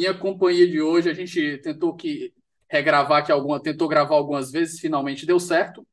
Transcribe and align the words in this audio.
Minha 0.00 0.14
companhia 0.14 0.66
de 0.66 0.80
hoje, 0.80 1.10
a 1.10 1.14
gente 1.14 1.58
tentou 1.58 1.94
que 1.94 2.32
regravar 2.66 3.20
aqui 3.20 3.30
alguma, 3.30 3.62
tentou 3.62 3.86
gravar 3.86 4.14
algumas 4.14 4.50
vezes, 4.50 4.80
finalmente 4.80 5.26
deu 5.26 5.38
certo. 5.38 5.86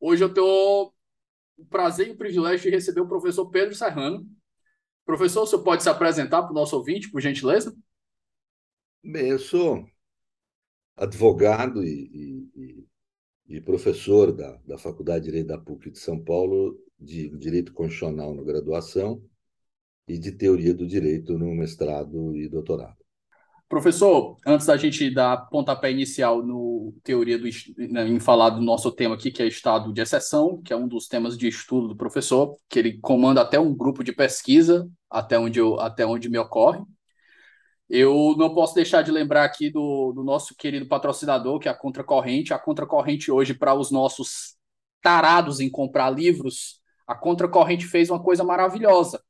Hoje 0.00 0.24
eu 0.24 0.34
tenho 0.34 0.92
o 1.56 1.64
prazer 1.70 2.08
e 2.08 2.10
o 2.10 2.16
privilégio 2.16 2.68
de 2.68 2.76
receber 2.76 3.02
o 3.02 3.08
professor 3.08 3.48
Pedro 3.48 3.72
Serrano. 3.72 4.26
Professor, 5.04 5.42
o 5.42 5.46
senhor 5.46 5.62
pode 5.62 5.84
se 5.84 5.88
apresentar 5.88 6.42
para 6.42 6.50
o 6.50 6.54
nosso 6.54 6.76
ouvinte, 6.76 7.08
por 7.08 7.20
gentileza? 7.20 7.72
Bem, 9.04 9.28
eu 9.28 9.38
sou 9.38 9.86
advogado 10.96 11.84
e, 11.84 12.48
e, 12.56 12.86
e 13.46 13.60
professor 13.60 14.32
da, 14.32 14.56
da 14.66 14.76
Faculdade 14.76 15.20
de 15.20 15.30
Direito 15.30 15.46
da 15.46 15.58
PUC 15.58 15.92
de 15.92 16.00
São 16.00 16.18
Paulo, 16.18 16.76
de 16.98 17.28
Direito 17.38 17.72
Constitucional 17.72 18.34
na 18.34 18.42
graduação 18.42 19.22
e 20.08 20.18
de 20.18 20.32
Teoria 20.32 20.74
do 20.74 20.84
Direito 20.84 21.38
no 21.38 21.54
mestrado 21.54 22.36
e 22.36 22.48
doutorado. 22.48 23.05
Professor, 23.68 24.36
antes 24.46 24.64
da 24.66 24.76
gente 24.76 25.10
dar 25.10 25.48
pontapé 25.48 25.90
inicial 25.90 26.40
no 26.40 26.94
teoria 27.02 27.36
do, 27.36 27.48
né, 27.76 28.06
em 28.06 28.20
falar 28.20 28.50
do 28.50 28.60
nosso 28.60 28.92
tema 28.92 29.16
aqui, 29.16 29.28
que 29.28 29.42
é 29.42 29.46
estado 29.46 29.92
de 29.92 30.00
exceção, 30.00 30.62
que 30.62 30.72
é 30.72 30.76
um 30.76 30.86
dos 30.86 31.08
temas 31.08 31.36
de 31.36 31.48
estudo 31.48 31.88
do 31.88 31.96
professor, 31.96 32.56
que 32.68 32.78
ele 32.78 32.98
comanda 33.00 33.40
até 33.40 33.58
um 33.58 33.74
grupo 33.74 34.04
de 34.04 34.12
pesquisa, 34.12 34.88
até 35.10 35.36
onde, 35.36 35.58
eu, 35.58 35.80
até 35.80 36.06
onde 36.06 36.28
me 36.28 36.38
ocorre. 36.38 36.80
Eu 37.88 38.36
não 38.38 38.54
posso 38.54 38.72
deixar 38.74 39.02
de 39.02 39.10
lembrar 39.10 39.44
aqui 39.44 39.68
do, 39.68 40.12
do 40.12 40.22
nosso 40.22 40.54
querido 40.54 40.86
patrocinador, 40.86 41.58
que 41.58 41.68
é 41.68 41.70
a 41.72 41.74
Contracorrente. 41.74 42.54
A 42.54 42.58
Contracorrente 42.58 43.32
hoje, 43.32 43.52
para 43.52 43.74
os 43.74 43.90
nossos 43.90 44.56
tarados 45.02 45.58
em 45.58 45.68
comprar 45.68 46.10
livros, 46.10 46.80
a 47.04 47.16
Contracorrente 47.16 47.84
fez 47.84 48.10
uma 48.10 48.22
coisa 48.22 48.44
maravilhosa 48.44 49.20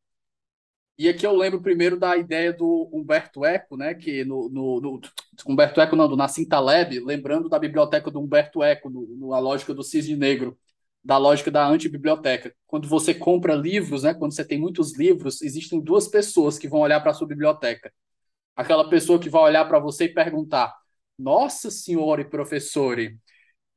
e 0.99 1.09
aqui 1.09 1.27
eu 1.27 1.37
lembro 1.37 1.61
primeiro 1.61 1.99
da 1.99 2.17
ideia 2.17 2.53
do 2.53 2.89
Humberto 2.93 3.45
Eco, 3.45 3.77
né? 3.77 3.95
Que 3.95 4.25
no, 4.25 4.49
no, 4.49 4.81
no 4.81 5.01
Humberto 5.47 5.81
Eco, 5.81 5.95
não, 5.97 6.09
do 6.09 6.17
Nassim 6.17 6.47
Taleb, 6.47 7.01
lembrando 7.01 7.49
da 7.49 7.59
biblioteca 7.59 8.11
do 8.11 8.21
Humberto 8.21 8.63
Eco, 8.63 8.89
no, 8.89 9.29
na 9.29 9.39
lógica 9.39 9.75
do 9.75 9.83
cisne 9.83 10.17
negro, 10.17 10.59
da 11.05 11.19
lógica 11.19 11.51
da 11.51 11.67
antibiblioteca. 11.67 12.55
Quando 12.67 12.89
você 12.89 13.13
compra 13.15 13.55
livros, 13.55 14.05
né? 14.05 14.15
Quando 14.15 14.33
você 14.35 14.45
tem 14.45 14.59
muitos 14.59 14.97
livros, 14.97 15.43
existem 15.43 15.81
duas 15.81 16.09
pessoas 16.09 16.59
que 16.59 16.69
vão 16.69 16.81
olhar 16.81 17.01
para 17.01 17.11
a 17.11 17.15
sua 17.15 17.27
biblioteca. 17.29 17.93
Aquela 18.57 18.89
pessoa 18.89 19.19
que 19.19 19.29
vai 19.31 19.43
olhar 19.43 19.67
para 19.67 19.79
você 19.79 20.05
e 20.05 20.15
perguntar: 20.15 20.75
Nossa 21.19 21.71
senhora 21.71 22.23
e 22.23 22.25
professor, 22.25 22.99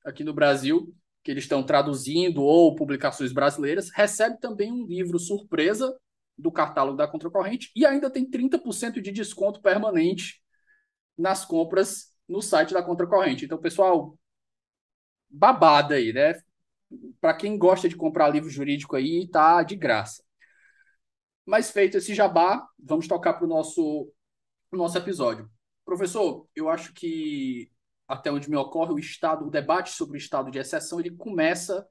aqui 0.04 0.22
no 0.22 0.32
Brasil, 0.32 0.94
que 1.22 1.31
eles 1.31 1.44
estão 1.44 1.62
traduzindo 1.62 2.42
ou 2.42 2.75
publicações 2.75 3.32
brasileiras, 3.32 3.91
recebe 3.91 4.38
também 4.38 4.72
um 4.72 4.86
livro 4.86 5.19
surpresa 5.19 5.97
do 6.36 6.50
catálogo 6.50 6.97
da 6.97 7.06
Contracorrente 7.06 7.70
e 7.76 7.84
ainda 7.84 8.10
tem 8.10 8.28
30% 8.28 9.00
de 9.00 9.12
desconto 9.12 9.60
permanente 9.60 10.42
nas 11.16 11.44
compras 11.44 12.14
no 12.26 12.41
site 12.41 12.72
da 12.72 12.82
Contracorrente. 12.82 13.44
Então, 13.44 13.58
pessoal, 13.58 14.16
babada 15.28 15.94
aí, 15.94 16.12
né? 16.12 16.41
Para 17.20 17.34
quem 17.34 17.58
gosta 17.58 17.88
de 17.88 17.97
comprar 17.97 18.31
livro 18.31 18.48
jurídico 18.48 18.97
aí, 18.97 19.28
tá 19.28 19.62
de 19.62 19.76
graça. 19.76 20.25
Mas 21.44 21.70
feito 21.70 21.97
esse 21.98 22.14
jabá, 22.14 22.66
vamos 22.78 23.06
tocar 23.06 23.34
para 23.34 23.44
o 23.44 23.48
nosso, 23.48 24.10
nosso 24.72 24.97
episódio. 24.97 25.50
Professor, 25.84 26.48
eu 26.54 26.69
acho 26.69 26.92
que 26.92 27.70
até 28.10 28.31
onde 28.31 28.50
me 28.50 28.56
ocorre, 28.56 28.93
o 28.93 28.98
estado, 28.98 29.47
o 29.47 29.50
debate 29.50 29.91
sobre 29.91 30.16
o 30.16 30.21
estado 30.21 30.50
de 30.50 30.59
exceção, 30.59 30.98
ele 30.98 31.12
começa 31.12 31.87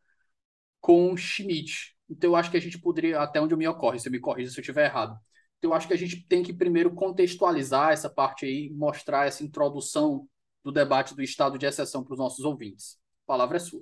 com 0.82 1.16
Schmidt. 1.16 1.96
Então 2.10 2.32
eu 2.32 2.36
acho 2.36 2.52
que 2.52 2.58
a 2.58 2.60
gente 2.60 2.78
poderia, 2.78 3.22
até 3.22 3.40
onde 3.40 3.56
me 3.56 3.66
ocorre, 3.66 4.00
você 4.00 4.10
me 4.10 4.20
corrija 4.20 4.52
se 4.52 4.58
eu 4.58 4.62
estiver 4.62 4.86
errado. 4.86 5.18
Então 5.58 5.72
eu 5.72 5.76
acho 5.76 5.88
que 5.88 5.94
a 5.94 5.98
gente 5.98 6.28
tem 6.28 6.44
que 6.44 6.52
primeiro 6.52 6.94
contextualizar 6.94 7.92
essa 7.94 8.10
parte 8.10 8.46
aí, 8.46 8.70
mostrar 8.72 9.28
essa 9.28 9.46
introdução 9.46 10.28
do 10.62 10.74
debate 10.74 11.16
do 11.16 11.22
estado 11.22 11.58
de 11.58 11.66
exceção 11.66 12.04
para 12.04 12.14
os 12.14 12.20
nossos 12.20 12.44
ouvintes. 12.44 12.98
A 13.24 13.28
palavra 13.28 13.56
é 13.56 13.60
sua. 13.60 13.82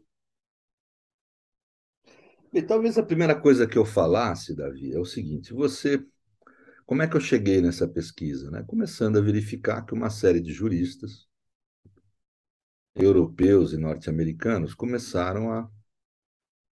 E 2.53 2.61
talvez 2.61 2.99
a 2.99 3.03
primeira 3.03 3.39
coisa 3.39 3.65
que 3.67 3.77
eu 3.77 3.85
falasse, 3.85 4.55
Davi, 4.55 4.93
é 4.93 4.99
o 4.99 5.05
seguinte: 5.05 5.53
você, 5.53 6.05
como 6.85 7.01
é 7.01 7.07
que 7.07 7.17
eu 7.17 7.21
cheguei 7.21 7.61
nessa 7.61 7.87
pesquisa? 7.87 8.51
Né? 8.51 8.63
Começando 8.67 9.17
a 9.17 9.21
verificar 9.21 9.83
que 9.83 9.93
uma 9.95 10.11
série 10.11 10.39
de 10.39 10.53
juristas 10.53 11.26
europeus 12.99 13.73
e 13.73 13.77
norte-americanos 13.77 14.73
começaram 14.73 15.51
a, 15.51 15.69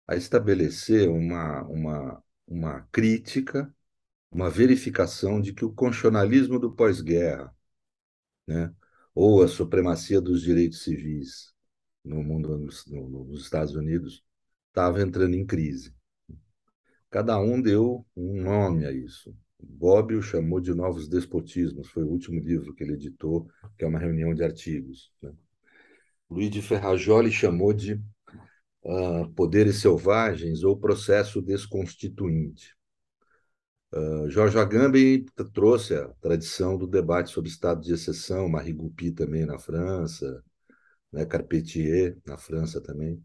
a 0.07 0.17
estabelecer 0.17 1.09
uma, 1.09 1.63
uma, 1.65 2.25
uma 2.47 2.83
crítica, 2.93 3.75
uma 4.31 4.51
verificação 4.51 5.41
de 5.41 5.53
que 5.53 5.65
o 5.65 5.73
constitucionalismo 5.73 6.59
do 6.59 6.73
pós-guerra, 6.73 7.55
né, 8.47 8.75
ou 9.15 9.43
a 9.43 9.49
supremacia 9.49 10.21
dos 10.21 10.43
direitos 10.43 10.83
civis 10.83 11.53
no 12.05 12.23
mundo, 12.23 12.59
no, 12.89 13.25
nos 13.27 13.43
Estados 13.43 13.75
Unidos, 13.75 14.25
estava 14.69 15.03
entrando 15.03 15.35
em 15.35 15.47
crise. 15.47 15.95
Cada 17.11 17.39
um 17.39 17.61
deu 17.61 18.07
um 18.17 18.43
nome 18.43 18.87
a 18.87 18.93
isso. 18.93 19.37
Bob 19.63 20.15
o 20.17 20.23
chamou 20.23 20.61
de 20.61 20.75
Novos 20.75 21.07
Despotismos, 21.09 21.89
foi 21.89 22.03
o 22.03 22.09
último 22.09 22.41
livro 22.41 22.75
que 22.75 22.83
ele 22.83 22.95
editou, 22.95 23.49
que 23.77 23.85
é 23.85 23.87
uma 23.89 23.99
reunião 23.99 24.35
de 24.35 24.43
artigos. 24.43 25.13
Né? 25.23 25.33
Luigi 26.33 26.63
Ferrajoli 26.63 27.31
chamou 27.31 27.73
de 27.73 27.95
uh, 28.85 29.29
poderes 29.35 29.81
selvagens 29.81 30.65
ou 30.65 30.77
processo 30.77 31.43
desconstituinte. 31.43 32.75
Uh, 33.93 34.29
Jorge 34.31 34.59
Agamben 34.59 35.27
trouxe 35.53 35.95
a 35.95 36.09
tradição 36.21 36.79
do 36.79 36.87
debate 36.87 37.31
sobre 37.31 37.51
estado 37.51 37.83
de 37.83 37.93
exceção, 37.93 38.49
Marie 38.49 38.73
Goupy 38.73 39.13
também 39.13 39.45
na 39.45 39.59
França, 39.59 40.43
né, 41.13 41.27
Carpentier 41.27 42.17
na 42.25 42.39
França 42.39 42.81
também. 42.81 43.23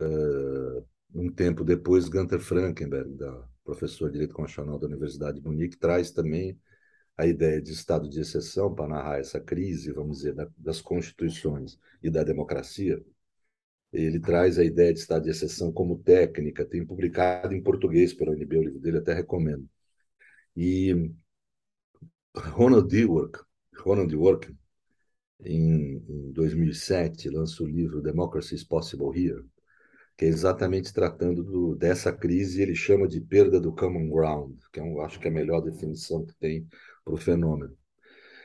Uh, 0.00 0.84
um 1.14 1.30
tempo 1.30 1.62
depois, 1.62 2.08
Gunther 2.08 2.40
Frankenberg, 2.40 3.14
da 3.16 3.46
professor 3.62 4.06
de 4.06 4.14
Direito 4.14 4.34
Constitucional 4.34 4.78
da 4.78 4.86
Universidade 4.86 5.38
de 5.38 5.46
Munique, 5.46 5.76
traz 5.76 6.10
também 6.10 6.58
a 7.16 7.26
ideia 7.26 7.60
de 7.60 7.72
estado 7.72 8.08
de 8.08 8.20
exceção 8.20 8.74
para 8.74 8.88
narrar 8.88 9.18
essa 9.18 9.40
crise, 9.40 9.92
vamos 9.92 10.18
dizer, 10.18 10.34
da, 10.34 10.48
das 10.56 10.80
constituições 10.80 11.78
e 12.02 12.10
da 12.10 12.24
democracia. 12.24 13.02
Ele 13.92 14.18
traz 14.20 14.58
a 14.58 14.64
ideia 14.64 14.92
de 14.92 15.00
estado 15.00 15.24
de 15.24 15.30
exceção 15.30 15.72
como 15.72 15.98
técnica, 15.98 16.64
tem 16.64 16.84
publicado 16.84 17.54
em 17.54 17.62
português 17.62 18.12
pela 18.12 18.32
UNB, 18.32 18.56
o 18.58 18.62
livro 18.62 18.80
dele 18.80 18.98
até 18.98 19.14
recomendo. 19.14 19.68
E 20.56 21.12
Ronald 22.36 22.88
Dwork, 22.88 23.40
Ronald 23.76 24.10
Dwork 24.10 24.52
em, 25.44 26.02
em 26.08 26.32
2007, 26.32 27.28
lança 27.28 27.62
o 27.62 27.66
livro 27.66 28.02
Democracy 28.02 28.54
is 28.56 28.64
Possible 28.64 29.10
Here, 29.16 29.44
que 30.16 30.24
é 30.24 30.28
exatamente 30.28 30.92
tratando 30.92 31.42
do, 31.42 31.74
dessa 31.76 32.12
crise, 32.12 32.62
ele 32.62 32.74
chama 32.74 33.06
de 33.06 33.20
perda 33.20 33.60
do 33.60 33.74
common 33.74 34.08
ground, 34.08 34.56
que 34.72 34.80
é 34.80 34.82
um, 34.82 35.00
acho 35.00 35.20
que 35.20 35.26
é 35.26 35.30
a 35.30 35.34
melhor 35.34 35.60
definição 35.60 36.24
que 36.24 36.34
tem 36.36 36.66
para 37.04 37.14
o 37.14 37.18
fenômeno. 37.18 37.76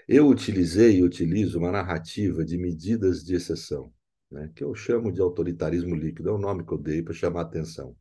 Eu 0.07 0.27
utilizei 0.27 0.97
e 0.97 1.03
utilizo 1.03 1.59
uma 1.59 1.71
narrativa 1.71 2.43
de 2.43 2.57
medidas 2.57 3.23
de 3.23 3.35
exceção 3.35 3.93
né, 4.31 4.51
que 4.55 4.63
eu 4.63 4.73
chamo 4.75 5.11
de 5.11 5.21
autoritarismo 5.21 5.95
líquido, 5.95 6.29
é 6.29 6.31
o 6.31 6.37
nome 6.37 6.65
que 6.65 6.71
eu 6.71 6.77
dei 6.77 7.01
para 7.01 7.13
chamar 7.13 7.41
a 7.41 7.43
atenção. 7.43 7.95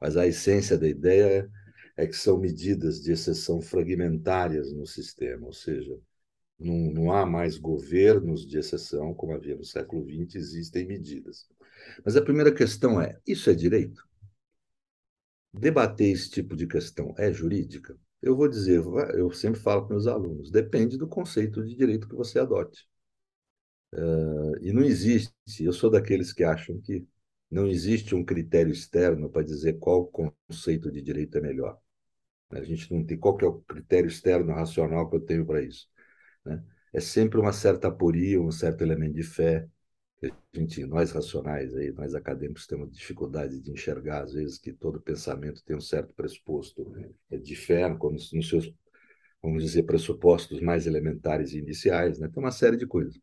Mas 0.00 0.16
a 0.16 0.26
essência 0.26 0.78
da 0.78 0.88
ideia 0.88 1.50
é, 1.96 2.06
que 2.06 2.16
são 2.16 2.38
medidas 2.38 3.02
de 3.02 3.12
exceção 3.12 3.60
fragmentárias 3.60 4.72
no 4.72 4.86
sistema, 4.86 5.46
ou 5.46 5.52
seja, 5.52 5.98
não, 6.58 6.74
não 6.92 7.12
há 7.12 7.26
mais 7.26 7.58
governos 7.58 8.46
de 8.46 8.58
exceção, 8.58 9.14
como 9.14 9.34
havia 9.34 9.56
no 9.56 9.64
século 9.64 10.04
XX, 10.04 10.36
existem 10.36 10.86
medidas. 10.86 11.46
Mas 12.04 12.16
a 12.16 12.22
primeira 12.22 12.52
questão 12.54 13.00
é: 13.00 13.18
isso 13.26 13.50
é 13.50 13.54
direito? 13.54 14.06
Debater 15.52 16.12
esse 16.12 16.30
tipo 16.30 16.56
de 16.56 16.66
questão 16.66 17.14
é 17.18 17.32
jurídica? 17.32 17.98
Eu 18.22 18.36
vou 18.36 18.48
dizer, 18.48 18.82
eu 19.16 19.30
sempre 19.32 19.60
falo 19.60 19.82
para 19.82 19.90
meus 19.94 20.06
alunos, 20.06 20.50
depende 20.50 20.96
do 20.98 21.08
conceito 21.08 21.64
de 21.64 21.74
direito 21.76 22.08
que 22.08 22.14
você 22.14 22.38
adote. 22.38 22.88
Uh, 23.92 24.56
e 24.60 24.72
não 24.72 24.82
existe, 24.82 25.32
eu 25.60 25.72
sou 25.72 25.90
daqueles 25.90 26.32
que 26.32 26.44
acham 26.44 26.78
que 26.80 27.06
não 27.50 27.66
existe 27.66 28.14
um 28.14 28.24
critério 28.24 28.70
externo 28.72 29.30
para 29.30 29.42
dizer 29.42 29.78
qual 29.78 30.06
conceito 30.06 30.90
de 30.90 31.00
direito 31.00 31.38
é 31.38 31.40
melhor. 31.40 31.78
A 32.50 32.62
gente 32.64 32.92
não 32.94 33.04
tem 33.04 33.18
qual 33.18 33.38
é 33.40 33.46
o 33.46 33.60
critério 33.62 34.08
externo 34.08 34.52
racional 34.52 35.08
que 35.10 35.16
eu 35.16 35.20
tenho 35.20 35.46
para 35.46 35.62
isso. 35.62 35.88
Né? 36.44 36.62
É 36.92 37.00
sempre 37.00 37.40
uma 37.40 37.52
certa 37.52 37.88
aporia, 37.88 38.40
um 38.40 38.52
certo 38.52 38.82
elemento 38.82 39.14
de 39.14 39.22
fé. 39.22 39.68
A 40.22 40.26
gente, 40.52 40.84
nós 40.84 41.12
racionais, 41.12 41.74
aí, 41.76 41.92
nós 41.92 42.14
acadêmicos, 42.14 42.66
temos 42.66 42.90
dificuldade 42.90 43.60
de 43.60 43.70
enxergar, 43.70 44.24
às 44.24 44.32
vezes, 44.32 44.58
que 44.58 44.72
todo 44.72 45.00
pensamento 45.00 45.62
tem 45.64 45.76
um 45.76 45.80
certo 45.80 46.12
pressuposto 46.12 46.92
de 47.30 47.54
fé, 47.54 47.94
como 47.94 48.14
nos 48.14 48.48
seus, 48.48 48.72
vamos 49.40 49.62
dizer, 49.62 49.84
pressupostos 49.84 50.60
mais 50.60 50.86
elementares 50.88 51.52
e 51.52 51.58
iniciais. 51.58 52.18
Né? 52.18 52.28
Tem 52.28 52.42
uma 52.42 52.50
série 52.50 52.76
de 52.76 52.86
coisas. 52.86 53.16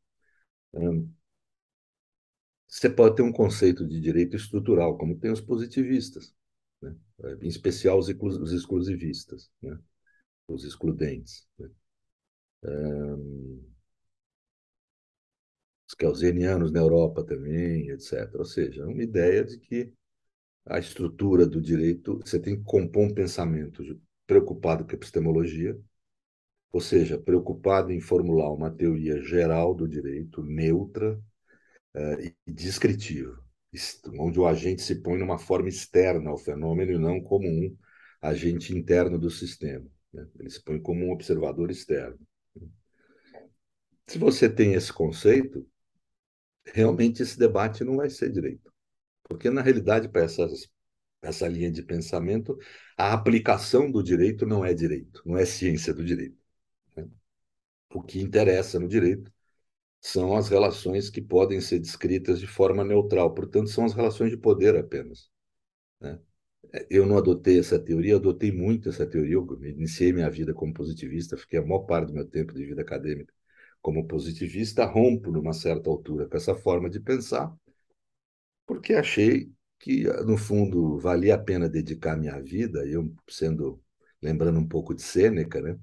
Você 2.67 2.89
pode 2.89 3.15
ter 3.15 3.23
um 3.23 3.31
conceito 3.31 3.85
de 3.85 3.99
direito 3.99 4.35
estrutural, 4.35 4.97
como 4.97 5.17
tem 5.19 5.31
os 5.31 5.41
positivistas, 5.41 6.33
né? 6.81 6.95
em 7.41 7.47
especial 7.47 7.99
os, 7.99 8.09
exclusivistas, 8.09 9.49
né? 9.61 9.77
os 10.47 10.63
excludentes. 10.63 11.45
Né? 11.59 11.69
Keynesianos 15.97 16.71
na 16.71 16.79
Europa 16.79 17.23
também, 17.23 17.89
etc. 17.89 18.29
Ou 18.35 18.45
seja, 18.45 18.85
uma 18.85 19.03
ideia 19.03 19.43
de 19.43 19.57
que 19.57 19.93
a 20.65 20.79
estrutura 20.79 21.45
do 21.45 21.61
direito, 21.61 22.19
você 22.19 22.39
tem 22.39 22.57
que 22.57 22.63
compor 22.63 23.03
um 23.03 23.13
pensamento 23.13 23.83
preocupado 24.25 24.83
com 24.83 24.91
a 24.91 24.95
epistemologia, 24.95 25.79
ou 26.71 26.81
seja, 26.81 27.17
preocupado 27.17 27.91
em 27.91 28.01
formular 28.01 28.51
uma 28.51 28.71
teoria 28.71 29.21
geral 29.21 29.73
do 29.73 29.87
direito, 29.87 30.43
neutra 30.43 31.13
uh, 31.95 32.33
e 32.47 32.51
descritiva, 32.51 33.39
onde 34.19 34.39
o 34.39 34.47
agente 34.47 34.81
se 34.81 34.95
põe 35.01 35.17
numa 35.17 35.37
forma 35.37 35.69
externa 35.69 36.29
ao 36.31 36.37
fenômeno 36.37 36.91
e 36.93 36.97
não 36.97 37.21
como 37.21 37.47
um 37.47 37.77
agente 38.21 38.75
interno 38.75 39.19
do 39.19 39.29
sistema. 39.29 39.85
Né? 40.11 40.27
Ele 40.39 40.49
se 40.49 40.63
põe 40.63 40.81
como 40.81 41.05
um 41.05 41.11
observador 41.11 41.69
externo. 41.69 42.19
Se 44.07 44.17
você 44.17 44.49
tem 44.49 44.73
esse 44.73 44.91
conceito, 44.91 45.65
realmente 46.73 47.21
esse 47.23 47.37
debate 47.37 47.83
não 47.83 47.97
vai 47.97 48.09
ser 48.09 48.31
direito. 48.31 48.71
Porque, 49.23 49.49
na 49.49 49.61
realidade, 49.61 50.09
para 50.09 50.23
essas, 50.23 50.69
essa 51.21 51.47
linha 51.47 51.71
de 51.71 51.83
pensamento, 51.83 52.57
a 52.97 53.13
aplicação 53.13 53.91
do 53.91 54.03
direito 54.03 54.45
não 54.45 54.63
é 54.65 54.73
direito, 54.73 55.21
não 55.25 55.37
é 55.37 55.45
ciência 55.45 55.93
do 55.93 56.03
direito. 56.03 56.37
O 57.93 58.01
que 58.03 58.19
interessa 58.19 58.79
no 58.79 58.87
direito 58.87 59.31
são 60.01 60.35
as 60.35 60.49
relações 60.49 61.09
que 61.09 61.21
podem 61.21 61.61
ser 61.61 61.79
descritas 61.79 62.39
de 62.39 62.47
forma 62.47 62.83
neutral, 62.83 63.33
portanto, 63.33 63.69
são 63.69 63.85
as 63.85 63.93
relações 63.93 64.31
de 64.31 64.37
poder 64.37 64.75
apenas. 64.75 65.29
Né? 66.01 66.19
Eu 66.89 67.05
não 67.05 67.17
adotei 67.17 67.59
essa 67.59 67.79
teoria, 67.79 68.17
adotei 68.17 68.51
muito 68.51 68.89
essa 68.89 69.05
teoria. 69.07 69.35
Eu 69.35 69.47
iniciei 69.63 70.13
minha 70.13 70.29
vida 70.29 70.53
como 70.53 70.73
positivista, 70.73 71.37
fiquei 71.37 71.59
a 71.59 71.61
maior 71.63 71.79
parte 71.85 72.07
do 72.09 72.13
meu 72.13 72.25
tempo 72.27 72.53
de 72.53 72.65
vida 72.65 72.81
acadêmica 72.81 73.33
como 73.85 74.07
positivista, 74.07 74.83
rompo 74.83 75.31
numa 75.31 75.53
certa 75.53 75.91
altura 75.91 76.27
com 76.27 76.35
essa 76.35 76.55
forma 76.55 76.89
de 76.89 76.99
pensar, 76.99 77.55
porque 78.65 78.95
achei 78.95 79.51
que, 79.79 80.05
no 80.23 80.37
fundo, 80.37 80.97
valia 80.97 81.35
a 81.35 81.37
pena 81.37 81.69
dedicar 81.69 82.17
minha 82.17 82.41
vida, 82.41 82.83
eu 82.87 83.13
sendo, 83.29 83.79
lembrando 84.19 84.59
um 84.59 84.67
pouco 84.67 84.95
de 84.95 85.03
Sêneca, 85.03 85.61
né? 85.61 85.77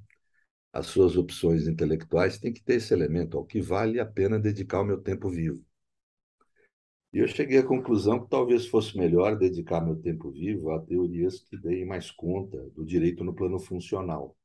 as 0.72 0.86
suas 0.86 1.16
opções 1.16 1.68
intelectuais 1.68 2.38
têm 2.38 2.52
que 2.52 2.60
ter 2.60 2.74
esse 2.74 2.92
elemento, 2.92 3.38
ao 3.38 3.44
que 3.44 3.60
vale 3.60 4.00
a 4.00 4.06
pena 4.06 4.36
dedicar 4.36 4.80
o 4.80 4.84
meu 4.84 5.00
tempo 5.00 5.30
vivo. 5.30 5.64
E 7.12 7.18
eu 7.20 7.28
cheguei 7.28 7.58
à 7.58 7.62
conclusão 7.64 8.18
que 8.24 8.28
talvez 8.28 8.66
fosse 8.66 8.98
melhor 8.98 9.38
dedicar 9.38 9.80
meu 9.80 9.94
tempo 9.94 10.28
vivo 10.32 10.72
a 10.72 10.80
teorias 10.80 11.38
que 11.38 11.56
deem 11.56 11.86
mais 11.86 12.10
conta 12.10 12.68
do 12.70 12.84
direito 12.84 13.22
no 13.22 13.32
plano 13.32 13.60
funcional, 13.60 14.36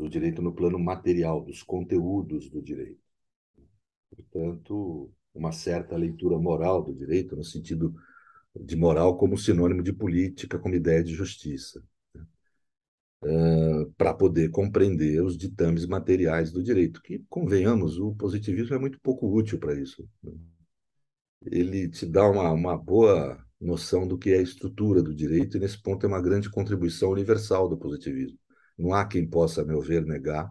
do 0.00 0.08
direito 0.08 0.42
no 0.42 0.54
plano 0.54 0.78
material, 0.78 1.42
dos 1.44 1.62
conteúdos 1.62 2.48
do 2.48 2.62
direito. 2.62 3.00
Portanto, 4.10 5.12
uma 5.34 5.52
certa 5.52 5.96
leitura 5.96 6.38
moral 6.38 6.82
do 6.82 6.94
direito, 6.94 7.36
no 7.36 7.44
sentido 7.44 7.94
de 8.54 8.76
moral 8.76 9.16
como 9.16 9.38
sinônimo 9.38 9.82
de 9.82 9.92
política, 9.92 10.58
como 10.58 10.74
ideia 10.74 11.04
de 11.04 11.14
justiça 11.14 11.82
uh, 13.22 13.92
para 13.96 14.14
poder 14.14 14.50
compreender 14.50 15.22
os 15.22 15.36
ditames 15.36 15.86
materiais 15.86 16.50
do 16.50 16.62
direito, 16.62 17.02
que, 17.02 17.20
convenhamos, 17.28 17.98
o 17.98 18.14
positivismo 18.14 18.74
é 18.74 18.78
muito 18.78 19.00
pouco 19.00 19.28
útil 19.28 19.58
para 19.58 19.78
isso. 19.78 20.08
Né? 20.22 20.32
Ele 21.46 21.88
te 21.88 22.06
dá 22.06 22.28
uma, 22.28 22.50
uma 22.52 22.76
boa 22.76 23.38
noção 23.60 24.06
do 24.08 24.18
que 24.18 24.30
é 24.30 24.38
a 24.38 24.42
estrutura 24.42 25.02
do 25.02 25.14
direito, 25.14 25.56
e 25.56 25.60
nesse 25.60 25.80
ponto 25.82 26.04
é 26.06 26.08
uma 26.08 26.20
grande 26.22 26.50
contribuição 26.50 27.10
universal 27.10 27.68
do 27.68 27.76
positivismo. 27.78 28.38
Não 28.80 28.94
há 28.94 29.04
quem 29.04 29.28
possa, 29.28 29.60
a 29.60 29.64
meu 29.64 29.82
ver, 29.82 30.06
negar 30.06 30.50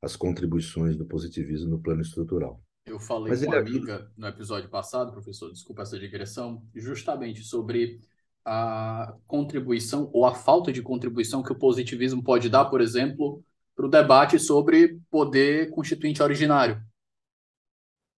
as 0.00 0.14
contribuições 0.14 0.96
do 0.96 1.04
positivismo 1.04 1.68
no 1.68 1.80
plano 1.80 2.00
estrutural. 2.00 2.62
Eu 2.86 3.00
falei 3.00 3.30
Mas 3.30 3.40
com 3.40 3.50
uma 3.50 3.58
amiga 3.58 4.08
no 4.16 4.28
episódio 4.28 4.70
passado, 4.70 5.10
professor, 5.10 5.50
desculpa 5.50 5.82
essa 5.82 5.98
digressão, 5.98 6.62
justamente 6.72 7.42
sobre 7.42 8.00
a 8.44 9.16
contribuição 9.26 10.08
ou 10.12 10.24
a 10.24 10.32
falta 10.32 10.72
de 10.72 10.80
contribuição 10.80 11.42
que 11.42 11.50
o 11.50 11.58
positivismo 11.58 12.22
pode 12.22 12.48
dar, 12.48 12.66
por 12.66 12.80
exemplo, 12.80 13.44
para 13.74 13.86
o 13.86 13.90
debate 13.90 14.38
sobre 14.38 15.00
poder 15.10 15.70
constituinte 15.70 16.22
originário. 16.22 16.80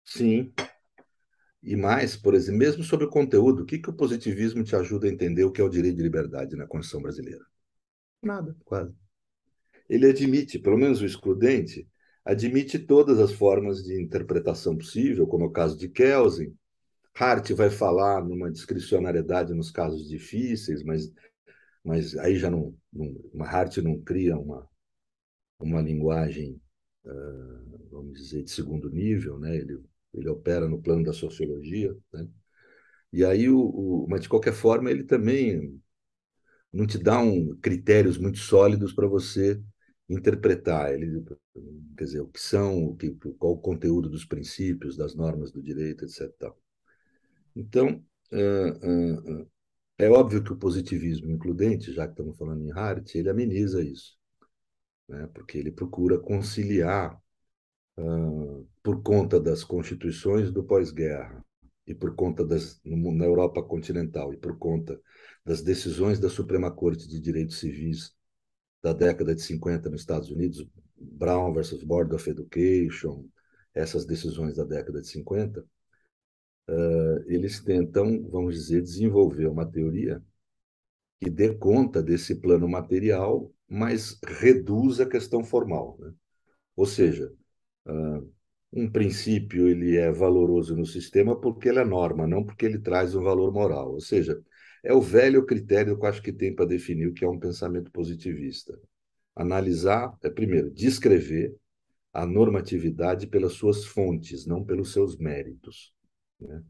Sim. 0.04 0.52
E 1.62 1.76
mais, 1.76 2.16
por 2.16 2.34
exemplo, 2.34 2.58
mesmo 2.58 2.82
sobre 2.82 3.06
o 3.06 3.10
conteúdo, 3.10 3.62
o 3.62 3.66
que, 3.66 3.78
que 3.78 3.90
o 3.90 3.96
positivismo 3.96 4.64
te 4.64 4.74
ajuda 4.74 5.06
a 5.06 5.10
entender 5.10 5.44
o 5.44 5.52
que 5.52 5.60
é 5.60 5.64
o 5.64 5.68
direito 5.68 5.96
de 5.96 6.02
liberdade 6.02 6.56
na 6.56 6.66
Constituição 6.66 7.02
brasileira? 7.02 7.44
Nada, 8.22 8.56
quase. 8.64 9.05
Ele 9.88 10.06
admite, 10.08 10.58
pelo 10.58 10.76
menos 10.76 11.00
o 11.00 11.06
excludente, 11.06 11.88
admite 12.24 12.78
todas 12.78 13.18
as 13.20 13.32
formas 13.32 13.82
de 13.82 14.00
interpretação 14.00 14.76
possível, 14.76 15.26
como 15.26 15.44
é 15.44 15.48
o 15.48 15.52
caso 15.52 15.78
de 15.78 15.88
Kelsen, 15.88 16.56
Hart 17.18 17.50
vai 17.52 17.70
falar 17.70 18.22
numa 18.22 18.50
discricionariedade 18.50 19.54
nos 19.54 19.70
casos 19.70 20.06
difíceis, 20.08 20.82
mas, 20.82 21.10
mas 21.82 22.16
aí 22.18 22.36
já 22.36 22.50
não, 22.50 22.76
não 22.92 23.44
Hart 23.44 23.78
não 23.78 23.98
cria 24.00 24.36
uma, 24.36 24.68
uma 25.58 25.80
linguagem, 25.80 26.60
uh, 27.04 27.88
vamos 27.90 28.20
dizer, 28.20 28.42
de 28.42 28.50
segundo 28.50 28.90
nível, 28.90 29.38
né? 29.38 29.56
ele, 29.56 29.82
ele 30.12 30.28
opera 30.28 30.68
no 30.68 30.80
plano 30.80 31.04
da 31.04 31.12
sociologia. 31.12 31.96
Né? 32.12 32.28
E 33.12 33.24
aí, 33.24 33.48
o, 33.48 33.60
o, 33.60 34.06
mas 34.08 34.22
de 34.22 34.28
qualquer 34.28 34.52
forma, 34.52 34.90
ele 34.90 35.04
também 35.04 35.80
não 36.70 36.86
te 36.86 36.98
dá 36.98 37.18
um, 37.18 37.56
critérios 37.56 38.18
muito 38.18 38.38
sólidos 38.38 38.92
para 38.92 39.06
você 39.06 39.62
interpretar. 40.08 40.92
Ele, 40.92 41.24
quer 41.96 42.04
dizer, 42.04 42.20
o 42.20 42.28
que 42.28 42.40
são, 42.40 42.84
o 42.84 42.96
que, 42.96 43.10
qual 43.38 43.52
o 43.54 43.58
conteúdo 43.58 44.08
dos 44.08 44.24
princípios, 44.24 44.96
das 44.96 45.14
normas 45.14 45.50
do 45.52 45.62
direito, 45.62 46.04
etc. 46.04 46.30
Então, 47.54 48.04
é 49.98 50.08
óbvio 50.10 50.42
que 50.42 50.52
o 50.52 50.58
positivismo 50.58 51.30
includente, 51.30 51.92
já 51.92 52.06
que 52.06 52.12
estamos 52.12 52.36
falando 52.36 52.62
em 52.62 52.72
Hart, 52.72 53.14
ele 53.14 53.30
ameniza 53.30 53.82
isso, 53.82 54.16
né? 55.08 55.28
porque 55.34 55.58
ele 55.58 55.72
procura 55.72 56.18
conciliar, 56.18 57.20
por 58.82 59.02
conta 59.02 59.40
das 59.40 59.64
constituições 59.64 60.52
do 60.52 60.62
pós-guerra 60.62 61.42
e 61.86 61.94
por 61.94 62.14
conta 62.14 62.44
das 62.44 62.80
na 62.84 63.24
Europa 63.24 63.62
continental 63.62 64.34
e 64.34 64.36
por 64.36 64.58
conta 64.58 65.00
das 65.44 65.62
decisões 65.62 66.18
da 66.18 66.28
Suprema 66.28 66.70
Corte 66.70 67.08
de 67.08 67.18
Direitos 67.20 67.58
Civis 67.58 68.15
da 68.82 68.92
década 68.92 69.34
de 69.34 69.42
50 69.42 69.90
nos 69.90 70.00
Estados 70.00 70.30
Unidos, 70.30 70.66
Brown 70.96 71.52
versus 71.52 71.82
Board 71.82 72.14
of 72.14 72.28
Education, 72.28 73.28
essas 73.74 74.06
decisões 74.06 74.56
da 74.56 74.64
década 74.64 75.00
de 75.00 75.08
50, 75.08 75.60
uh, 76.68 77.24
eles 77.26 77.60
tentam, 77.60 78.26
vamos 78.30 78.54
dizer, 78.54 78.82
desenvolver 78.82 79.46
uma 79.46 79.66
teoria 79.66 80.22
que 81.20 81.30
dê 81.30 81.54
conta 81.54 82.02
desse 82.02 82.34
plano 82.36 82.68
material, 82.68 83.52
mas 83.68 84.18
reduz 84.24 85.00
a 85.00 85.06
questão 85.08 85.44
formal. 85.44 85.96
Né? 85.98 86.12
Ou 86.76 86.86
seja, 86.86 87.32
uh, 87.86 88.32
um 88.72 88.90
princípio 88.90 89.68
ele 89.68 89.96
é 89.96 90.10
valoroso 90.12 90.76
no 90.76 90.86
sistema 90.86 91.38
porque 91.38 91.68
ele 91.68 91.78
é 91.78 91.84
norma, 91.84 92.26
não 92.26 92.44
porque 92.44 92.66
ele 92.66 92.78
traz 92.78 93.14
um 93.14 93.22
valor 93.22 93.52
moral. 93.52 93.92
Ou 93.92 94.00
seja, 94.00 94.40
é 94.86 94.92
o 94.94 95.00
velho 95.00 95.44
critério 95.44 95.98
que 95.98 96.04
eu 96.04 96.08
acho 96.08 96.22
que 96.22 96.32
tem 96.32 96.54
para 96.54 96.64
definir 96.64 97.08
o 97.08 97.12
que 97.12 97.24
é 97.24 97.28
um 97.28 97.40
pensamento 97.40 97.90
positivista. 97.90 98.78
Analisar 99.34 100.16
é, 100.22 100.30
primeiro, 100.30 100.70
descrever 100.70 101.56
a 102.12 102.24
normatividade 102.24 103.26
pelas 103.26 103.54
suas 103.54 103.84
fontes, 103.84 104.46
não 104.46 104.64
pelos 104.64 104.92
seus 104.92 105.18
méritos. 105.18 105.92
Né? 106.40 106.62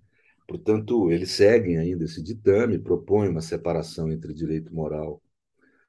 Portanto, 0.48 1.10
eles 1.10 1.30
seguem 1.32 1.76
ainda 1.76 2.04
esse 2.04 2.22
ditame, 2.22 2.78
propõem 2.78 3.28
uma 3.28 3.42
separação 3.42 4.10
entre 4.10 4.32
direito 4.32 4.74
moral 4.74 5.22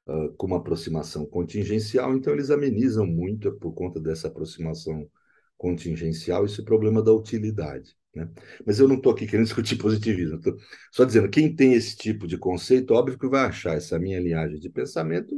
uh, 0.06 0.30
com 0.34 0.48
uma 0.48 0.58
aproximação 0.58 1.24
contingencial, 1.24 2.14
então 2.14 2.34
eles 2.34 2.50
amenizam 2.50 3.06
muito, 3.06 3.52
por 3.52 3.72
conta 3.72 3.98
dessa 3.98 4.28
aproximação 4.28 5.08
contingencial, 5.56 6.44
esse 6.44 6.62
problema 6.62 7.02
da 7.02 7.12
utilidade. 7.12 7.96
Né? 8.14 8.28
Mas 8.66 8.78
eu 8.78 8.88
não 8.88 8.96
estou 8.96 9.12
aqui 9.12 9.26
querendo 9.26 9.46
discutir 9.46 9.76
positivismo, 9.76 10.36
estou 10.36 10.56
só 10.92 11.04
dizendo, 11.04 11.28
quem 11.28 11.54
tem 11.54 11.74
esse 11.74 11.96
tipo 11.96 12.26
de 12.26 12.38
conceito, 12.38 12.94
óbvio 12.94 13.18
que 13.18 13.28
vai 13.28 13.44
achar 13.46 13.76
essa 13.76 13.98
minha 13.98 14.20
linhagem 14.20 14.58
de 14.58 14.70
pensamento 14.70 15.34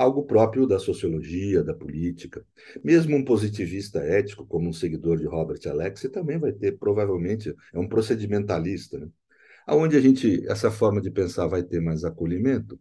algo 0.00 0.24
próprio 0.24 0.66
da 0.66 0.78
sociologia, 0.78 1.62
da 1.62 1.74
política. 1.74 2.42
Mesmo 2.82 3.16
um 3.16 3.24
positivista 3.24 3.98
ético, 3.98 4.46
como 4.46 4.66
um 4.66 4.72
seguidor 4.72 5.18
de 5.18 5.26
Robert 5.26 5.60
Alexie, 5.66 6.08
também 6.08 6.38
vai 6.38 6.52
ter, 6.52 6.78
provavelmente, 6.78 7.54
é 7.72 7.78
um 7.78 7.86
procedimentalista. 7.86 8.98
Né? 8.98 9.08
Aonde 9.66 9.96
a 9.96 10.00
gente, 10.00 10.42
essa 10.48 10.70
forma 10.70 11.02
de 11.02 11.10
pensar 11.10 11.46
vai 11.48 11.62
ter 11.62 11.80
mais 11.80 12.02
acolhimento, 12.02 12.80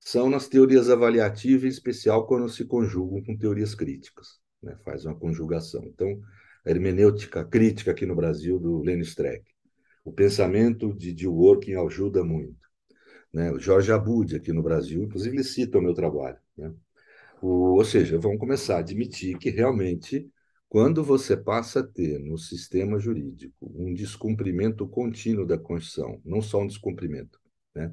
são 0.00 0.28
nas 0.28 0.48
teorias 0.48 0.90
avaliativas, 0.90 1.64
em 1.64 1.68
especial 1.68 2.26
quando 2.26 2.48
se 2.48 2.64
conjugam 2.64 3.22
com 3.22 3.36
teorias 3.36 3.72
críticas, 3.72 4.40
né? 4.60 4.76
faz 4.84 5.04
uma 5.04 5.14
conjugação. 5.14 5.84
Então, 5.84 6.20
hermenêutica 6.64 7.44
crítica 7.44 7.90
aqui 7.90 8.06
no 8.06 8.14
Brasil, 8.14 8.58
do 8.58 8.82
Lenny 8.82 9.02
Streck. 9.02 9.44
O 10.04 10.12
pensamento 10.12 10.94
de, 10.94 11.12
de 11.12 11.26
working 11.26 11.74
ajuda 11.74 12.24
muito 12.24 12.60
né? 13.32 13.50
O 13.52 13.58
Jorge 13.58 13.92
Abud, 13.92 14.34
aqui 14.34 14.52
no 14.52 14.62
Brasil, 14.62 15.02
inclusive, 15.02 15.36
ele 15.36 15.44
cita 15.44 15.78
o 15.78 15.82
meu 15.82 15.94
trabalho. 15.94 16.38
Né? 16.56 16.72
O, 17.42 17.76
ou 17.76 17.84
seja, 17.84 18.18
vamos 18.18 18.38
começar 18.38 18.76
a 18.76 18.80
admitir 18.80 19.38
que 19.38 19.50
realmente, 19.50 20.28
quando 20.68 21.02
você 21.04 21.36
passa 21.36 21.80
a 21.80 21.86
ter 21.86 22.18
no 22.18 22.36
sistema 22.38 22.98
jurídico 22.98 23.54
um 23.74 23.94
descumprimento 23.94 24.86
contínuo 24.88 25.46
da 25.46 25.58
Constituição, 25.58 26.20
não 26.24 26.42
só 26.42 26.60
um 26.60 26.66
descumprimento, 26.66 27.40
né? 27.74 27.92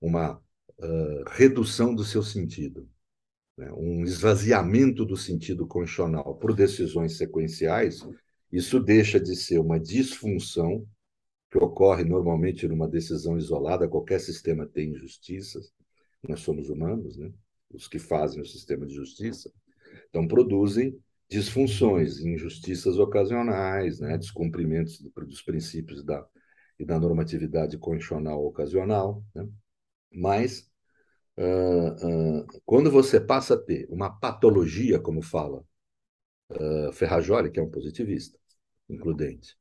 uma 0.00 0.36
uh, 0.36 1.24
redução 1.30 1.94
do 1.94 2.04
seu 2.04 2.22
sentido, 2.22 2.88
né? 3.62 3.72
um 3.76 4.02
esvaziamento 4.02 5.04
do 5.04 5.16
sentido 5.16 5.66
constitucional 5.66 6.34
por 6.36 6.54
decisões 6.54 7.16
sequenciais, 7.16 8.04
isso 8.50 8.80
deixa 8.80 9.20
de 9.20 9.36
ser 9.36 9.58
uma 9.58 9.78
disfunção 9.78 10.86
que 11.50 11.58
ocorre 11.58 12.04
normalmente 12.04 12.66
numa 12.66 12.88
decisão 12.88 13.38
isolada, 13.38 13.88
qualquer 13.88 14.20
sistema 14.20 14.66
tem 14.66 14.90
injustiças, 14.90 15.72
nós 16.26 16.40
somos 16.40 16.68
humanos, 16.68 17.16
né? 17.16 17.30
os 17.70 17.86
que 17.86 17.98
fazem 17.98 18.42
o 18.42 18.46
sistema 18.46 18.86
de 18.86 18.94
justiça, 18.94 19.50
então 20.08 20.26
produzem 20.26 20.98
disfunções, 21.28 22.18
injustiças 22.20 22.98
ocasionais, 22.98 24.00
né? 24.00 24.18
descumprimentos 24.18 25.00
dos 25.00 25.42
princípios 25.42 26.04
da, 26.04 26.26
e 26.78 26.84
da 26.84 26.98
normatividade 26.98 27.78
constitucional 27.78 28.44
ocasional, 28.44 29.24
né? 29.34 29.48
mas 30.12 30.71
uh, 31.38 32.46
quando 32.64 32.90
você 32.90 33.20
passa 33.20 33.54
a 33.54 33.58
ter 33.58 33.86
uma 33.90 34.10
patologia, 34.10 34.98
como 35.00 35.22
fala 35.22 35.64
uh, 36.50 36.92
Ferrajoli, 36.92 37.50
que 37.50 37.60
é 37.60 37.62
um 37.62 37.70
positivista, 37.70 38.38
includente, 38.88 39.56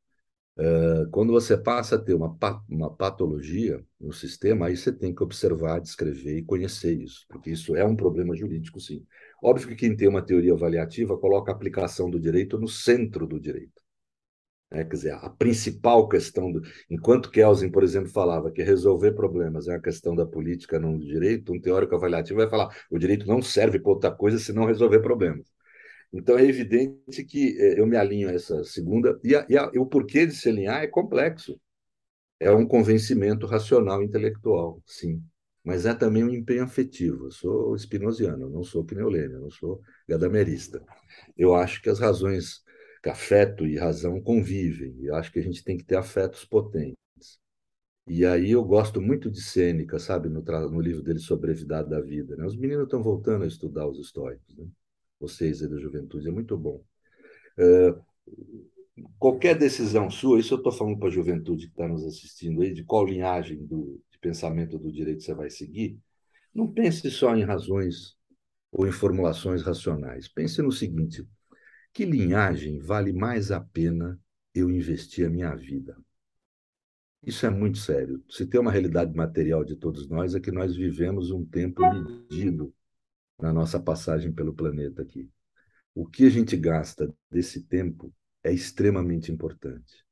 quando 1.11 1.31
você 1.31 1.57
passa 1.57 1.95
a 1.95 1.99
ter 1.99 2.13
uma, 2.13 2.37
uma 2.69 2.95
patologia 2.95 3.83
no 3.99 4.13
sistema, 4.13 4.67
aí 4.67 4.77
você 4.77 4.91
tem 4.91 5.13
que 5.13 5.23
observar, 5.23 5.79
descrever 5.79 6.37
e 6.37 6.43
conhecer 6.43 6.93
isso, 6.93 7.25
porque 7.29 7.49
isso 7.51 7.75
é 7.75 7.85
um 7.85 7.95
problema 7.95 8.35
jurídico, 8.35 8.79
sim. 8.79 9.05
Óbvio 9.43 9.69
que 9.69 9.75
quem 9.75 9.95
tem 9.95 10.07
uma 10.07 10.21
teoria 10.21 10.53
avaliativa 10.53 11.17
coloca 11.17 11.51
a 11.51 11.55
aplicação 11.55 12.09
do 12.09 12.19
direito 12.19 12.59
no 12.59 12.67
centro 12.67 13.25
do 13.27 13.39
direito. 13.39 13.80
É, 14.71 14.85
quer 14.85 14.95
dizer, 14.95 15.13
a 15.13 15.29
principal 15.29 16.07
questão, 16.07 16.51
do... 16.51 16.61
enquanto 16.89 17.29
Kelsen, 17.29 17.69
por 17.69 17.83
exemplo, 17.83 18.09
falava 18.09 18.51
que 18.51 18.63
resolver 18.63 19.11
problemas 19.11 19.67
é 19.67 19.73
uma 19.73 19.81
questão 19.81 20.15
da 20.15 20.25
política, 20.25 20.79
não 20.79 20.97
do 20.97 21.05
direito, 21.05 21.53
um 21.53 21.59
teórico 21.59 21.93
avaliativo 21.93 22.39
vai 22.39 22.49
falar 22.49 22.73
o 22.89 22.97
direito 22.97 23.27
não 23.27 23.41
serve 23.41 23.79
para 23.79 23.91
outra 23.91 24.11
coisa 24.11 24.39
senão 24.39 24.65
resolver 24.65 25.01
problemas. 25.01 25.45
Então 26.13 26.37
é 26.37 26.45
evidente 26.45 27.23
que 27.25 27.57
é, 27.59 27.79
eu 27.79 27.87
me 27.87 27.97
alinho 27.97 28.29
a 28.29 28.33
essa 28.33 28.63
segunda, 28.63 29.19
e, 29.23 29.35
a, 29.35 29.45
e, 29.49 29.57
a, 29.57 29.71
e 29.73 29.79
o 29.79 29.85
porquê 29.85 30.25
de 30.25 30.35
se 30.35 30.49
alinhar 30.49 30.83
é 30.83 30.87
complexo. 30.87 31.59
É 32.39 32.51
um 32.51 32.65
convencimento 32.67 33.45
racional 33.45 34.01
intelectual, 34.03 34.81
sim, 34.85 35.23
mas 35.63 35.85
é 35.85 35.93
também 35.93 36.23
um 36.23 36.29
empenho 36.29 36.63
afetivo. 36.63 37.25
Eu 37.25 37.31
sou 37.31 37.75
espinosiano, 37.75 38.49
não 38.49 38.63
sou 38.63 38.83
pneulênio, 38.83 39.39
não 39.39 39.51
sou 39.51 39.81
gadamerista. 40.07 40.83
Eu 41.37 41.53
acho 41.55 41.81
que 41.81 41.89
as 41.89 41.99
razões, 41.99 42.61
que 43.01 43.09
afeto 43.09 43.65
e 43.65 43.77
razão 43.77 44.21
convivem, 44.21 44.95
e 45.01 45.09
acho 45.11 45.31
que 45.31 45.39
a 45.39 45.43
gente 45.43 45.63
tem 45.63 45.77
que 45.77 45.83
ter 45.83 45.97
afetos 45.97 46.45
potentes. 46.45 46.97
E 48.07 48.25
aí 48.25 48.51
eu 48.51 48.63
gosto 48.63 49.01
muito 49.01 49.31
de 49.31 49.41
Sêneca, 49.41 49.99
sabe, 49.99 50.29
no, 50.29 50.41
no 50.41 50.81
livro 50.81 51.03
dele 51.03 51.19
sobre 51.19 51.51
a 51.51 51.53
brevidade 51.53 51.89
da 51.89 52.01
vida. 52.01 52.35
Né? 52.35 52.45
Os 52.45 52.57
meninos 52.57 52.85
estão 52.85 53.01
voltando 53.01 53.43
a 53.43 53.47
estudar 53.47 53.87
os 53.87 53.99
históricos. 53.99 54.55
Né? 54.57 54.67
vocês 55.21 55.61
aí 55.61 55.69
da 55.69 55.77
juventude, 55.77 56.27
é 56.27 56.31
muito 56.31 56.57
bom. 56.57 56.83
É, 57.57 57.95
qualquer 59.19 59.57
decisão 59.57 60.09
sua, 60.09 60.39
isso 60.39 60.55
eu 60.55 60.57
estou 60.57 60.71
falando 60.71 60.97
para 60.97 61.07
a 61.07 61.11
juventude 61.11 61.67
que 61.67 61.73
está 61.73 61.87
nos 61.87 62.03
assistindo 62.03 62.61
aí, 62.61 62.73
de 62.73 62.83
qual 62.83 63.05
linhagem 63.05 63.63
do, 63.65 64.01
de 64.11 64.17
pensamento 64.19 64.77
do 64.79 64.91
direito 64.91 65.21
você 65.21 65.33
vai 65.33 65.49
seguir, 65.49 65.99
não 66.53 66.67
pense 66.67 67.09
só 67.11 67.35
em 67.35 67.43
razões 67.43 68.15
ou 68.71 68.87
em 68.87 68.91
formulações 68.91 69.61
racionais. 69.61 70.27
Pense 70.27 70.61
no 70.61 70.71
seguinte: 70.71 71.25
que 71.93 72.05
linhagem 72.05 72.79
vale 72.79 73.11
mais 73.13 73.51
a 73.51 73.59
pena 73.59 74.19
eu 74.53 74.69
investir 74.69 75.25
a 75.25 75.29
minha 75.29 75.55
vida? 75.55 75.97
Isso 77.23 77.45
é 77.45 77.49
muito 77.49 77.77
sério. 77.77 78.23
Se 78.29 78.45
tem 78.45 78.59
uma 78.59 78.71
realidade 78.71 79.13
material 79.15 79.63
de 79.63 79.75
todos 79.75 80.07
nós, 80.09 80.33
é 80.33 80.39
que 80.39 80.51
nós 80.51 80.75
vivemos 80.75 81.29
um 81.29 81.45
tempo 81.45 81.81
medido 81.93 82.73
na 83.39 83.53
nossa 83.53 83.79
passagem 83.79 84.31
pelo 84.31 84.53
planeta 84.53 85.01
aqui. 85.01 85.29
O 85.93 86.05
que 86.07 86.25
a 86.25 86.29
gente 86.29 86.55
gasta 86.57 87.13
desse 87.29 87.63
tempo 87.63 88.13
é 88.43 88.51
extremamente 88.51 89.31
importante. 89.31 90.05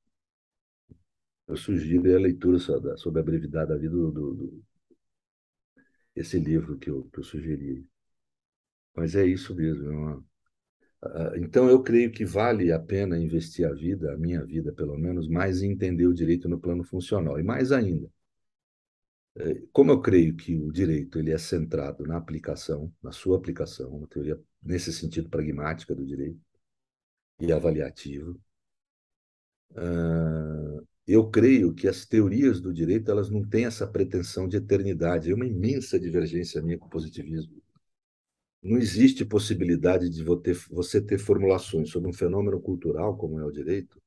Eu 1.47 1.57
sugiro 1.57 2.13
a 2.15 2.19
leitura 2.19 2.59
sobre 2.59 3.19
a 3.19 3.23
brevidade 3.23 3.69
da 3.69 3.77
vida 3.77 3.95
do, 3.95 4.11
do, 4.11 4.33
do 4.35 4.63
esse 6.15 6.37
livro 6.39 6.77
que 6.77 6.89
eu, 6.89 7.09
que 7.11 7.19
eu 7.19 7.23
sugeri. 7.23 7.87
Mas 8.95 9.15
é 9.15 9.25
isso 9.25 9.55
mesmo. 9.55 9.85
É 9.85 9.89
uma... 9.89 10.25
Então, 11.37 11.69
eu 11.69 11.81
creio 11.81 12.11
que 12.11 12.25
vale 12.25 12.71
a 12.71 12.79
pena 12.79 13.17
investir 13.17 13.65
a 13.65 13.73
vida, 13.73 14.13
a 14.13 14.17
minha 14.17 14.43
vida 14.45 14.71
pelo 14.73 14.97
menos, 14.97 15.27
mais 15.27 15.61
em 15.61 15.71
entender 15.71 16.07
o 16.07 16.13
direito 16.13 16.49
no 16.49 16.59
plano 16.59 16.83
funcional. 16.83 17.39
E 17.39 17.43
mais 17.43 17.71
ainda, 17.71 18.09
como 19.71 19.91
eu 19.91 20.01
creio 20.01 20.35
que 20.35 20.55
o 20.57 20.71
direito 20.71 21.17
ele 21.19 21.31
é 21.31 21.37
centrado 21.37 22.05
na 22.05 22.17
aplicação, 22.17 22.91
na 23.01 23.11
sua 23.11 23.37
aplicação, 23.37 23.89
uma 23.95 24.07
teoria 24.07 24.39
nesse 24.61 24.91
sentido 24.91 25.29
pragmática 25.29 25.95
do 25.95 26.05
direito 26.05 26.39
e 27.39 27.51
avaliativa, 27.51 28.35
uh, 29.71 30.87
eu 31.07 31.29
creio 31.29 31.73
que 31.73 31.87
as 31.87 32.05
teorias 32.05 32.61
do 32.61 32.73
direito 32.73 33.09
elas 33.09 33.29
não 33.29 33.43
têm 33.47 33.65
essa 33.65 33.87
pretensão 33.87 34.47
de 34.47 34.57
eternidade. 34.57 35.31
É 35.31 35.33
uma 35.33 35.45
imensa 35.45 35.99
divergência 35.99 36.61
minha 36.61 36.77
com 36.77 36.85
o 36.87 36.89
positivismo. 36.89 37.61
Não 38.61 38.77
existe 38.77 39.23
possibilidade 39.23 40.09
de 40.09 40.23
você 40.23 41.01
ter 41.01 41.17
formulações 41.17 41.89
sobre 41.89 42.09
um 42.09 42.13
fenômeno 42.13 42.59
cultural 42.59 43.15
como 43.17 43.39
é 43.39 43.45
o 43.45 43.51
direito 43.51 43.99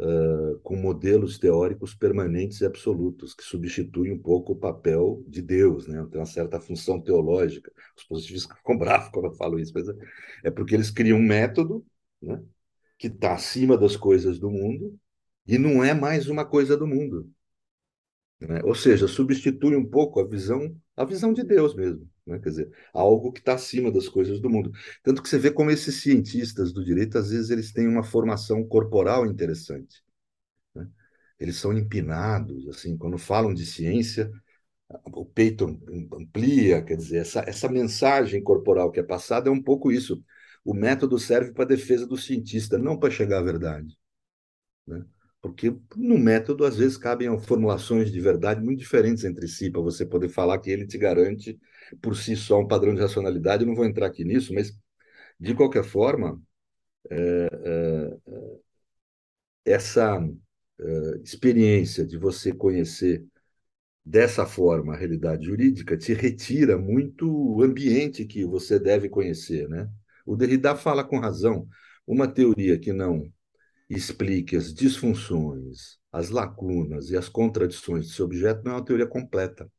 uh, 0.00 0.58
com 0.60 0.76
modelos 0.76 1.38
teóricos 1.38 1.94
permanentes 1.94 2.60
e 2.60 2.66
absolutos, 2.66 3.34
que 3.34 3.42
substituem 3.42 4.12
um 4.12 4.18
pouco 4.18 4.52
o 4.52 4.56
papel 4.56 5.22
de 5.26 5.42
Deus, 5.42 5.86
né? 5.86 6.06
tem 6.10 6.20
uma 6.20 6.26
certa 6.26 6.60
função 6.60 7.00
teológica. 7.00 7.72
Os 7.96 8.04
positivistas 8.04 8.56
ficam 8.58 8.78
bravos 8.78 9.10
quando 9.10 9.26
eu 9.26 9.34
falo 9.34 9.58
isso, 9.58 9.72
mas 9.74 9.88
é, 9.88 9.94
é 10.44 10.50
porque 10.50 10.74
eles 10.74 10.90
criam 10.90 11.18
um 11.18 11.22
método 11.22 11.84
né? 12.22 12.42
que 12.98 13.08
está 13.08 13.34
acima 13.34 13.76
das 13.76 13.96
coisas 13.96 14.38
do 14.38 14.50
mundo 14.50 14.98
e 15.46 15.58
não 15.58 15.82
é 15.82 15.94
mais 15.94 16.28
uma 16.28 16.44
coisa 16.44 16.76
do 16.76 16.86
mundo. 16.86 17.30
Né? 18.40 18.60
Ou 18.64 18.74
seja, 18.74 19.08
substitui 19.08 19.76
um 19.76 19.84
pouco 19.84 20.20
a 20.20 20.26
visão, 20.26 20.76
a 20.98 21.04
visão 21.04 21.32
de 21.32 21.44
Deus 21.44 21.74
mesmo, 21.76 22.08
né? 22.26 22.38
quer 22.38 22.48
dizer, 22.50 22.72
algo 22.92 23.32
que 23.32 23.40
está 23.40 23.54
acima 23.54 23.90
das 23.90 24.08
coisas 24.08 24.40
do 24.40 24.50
mundo. 24.50 24.72
Tanto 25.02 25.22
que 25.22 25.28
você 25.28 25.38
vê 25.38 25.50
como 25.50 25.70
esses 25.70 26.02
cientistas 26.02 26.72
do 26.72 26.84
direito, 26.84 27.16
às 27.18 27.30
vezes, 27.30 27.50
eles 27.50 27.72
têm 27.72 27.86
uma 27.86 28.02
formação 28.02 28.66
corporal 28.66 29.24
interessante. 29.26 30.02
Né? 30.74 30.88
Eles 31.38 31.56
são 31.56 31.72
empinados, 31.72 32.68
assim, 32.68 32.96
quando 32.96 33.18
falam 33.18 33.54
de 33.54 33.64
ciência, 33.64 34.30
o 35.04 35.24
peito 35.24 35.66
amplia, 36.12 36.82
quer 36.82 36.96
dizer, 36.96 37.18
essa, 37.18 37.40
essa 37.46 37.68
mensagem 37.68 38.42
corporal 38.42 38.90
que 38.90 39.00
é 39.00 39.02
passada 39.02 39.48
é 39.48 39.52
um 39.52 39.62
pouco 39.62 39.92
isso. 39.92 40.22
O 40.64 40.74
método 40.74 41.18
serve 41.18 41.52
para 41.52 41.64
a 41.64 41.68
defesa 41.68 42.06
do 42.06 42.16
cientista, 42.16 42.78
não 42.78 42.98
para 42.98 43.10
chegar 43.10 43.38
à 43.38 43.42
verdade. 43.42 43.96
Né? 44.86 45.04
Porque 45.40 45.74
no 45.96 46.18
método, 46.18 46.64
às 46.64 46.76
vezes, 46.76 46.96
cabem 46.96 47.38
formulações 47.40 48.10
de 48.10 48.20
verdade 48.20 48.60
muito 48.60 48.80
diferentes 48.80 49.24
entre 49.24 49.46
si, 49.48 49.70
para 49.70 49.80
você 49.80 50.04
poder 50.04 50.28
falar 50.28 50.58
que 50.58 50.70
ele 50.70 50.86
te 50.86 50.98
garante 50.98 51.58
por 52.02 52.16
si 52.16 52.36
só 52.36 52.60
um 52.60 52.66
padrão 52.68 52.94
de 52.94 53.00
racionalidade. 53.00 53.62
Eu 53.62 53.68
não 53.68 53.76
vou 53.76 53.84
entrar 53.84 54.06
aqui 54.06 54.24
nisso, 54.24 54.52
mas, 54.54 54.76
de 55.40 55.54
qualquer 55.54 55.84
forma, 55.84 56.40
é, 57.10 57.48
é, 57.64 58.18
é 59.64 59.72
essa 59.72 60.18
é, 60.80 61.20
experiência 61.22 62.06
de 62.06 62.16
você 62.16 62.52
conhecer 62.52 63.24
dessa 64.04 64.46
forma 64.46 64.94
a 64.94 64.96
realidade 64.96 65.46
jurídica 65.46 65.96
te 65.96 66.14
retira 66.14 66.78
muito 66.78 67.62
ambiente 67.62 68.24
que 68.24 68.44
você 68.44 68.78
deve 68.78 69.08
conhecer. 69.08 69.68
Né? 69.68 69.88
O 70.26 70.36
Derrida 70.36 70.74
fala 70.76 71.04
com 71.04 71.18
razão. 71.18 71.68
Uma 72.06 72.26
teoria 72.26 72.78
que 72.78 72.92
não 72.92 73.30
explique 73.88 74.56
as 74.56 74.72
disfunções, 74.72 75.98
as 76.12 76.30
lacunas 76.30 77.10
e 77.10 77.16
as 77.16 77.28
contradições 77.28 78.06
desse 78.06 78.22
objeto 78.22 78.62
não 78.64 78.72
é 78.72 78.74
uma 78.76 78.84
teoria 78.84 79.06
completa. 79.06 79.70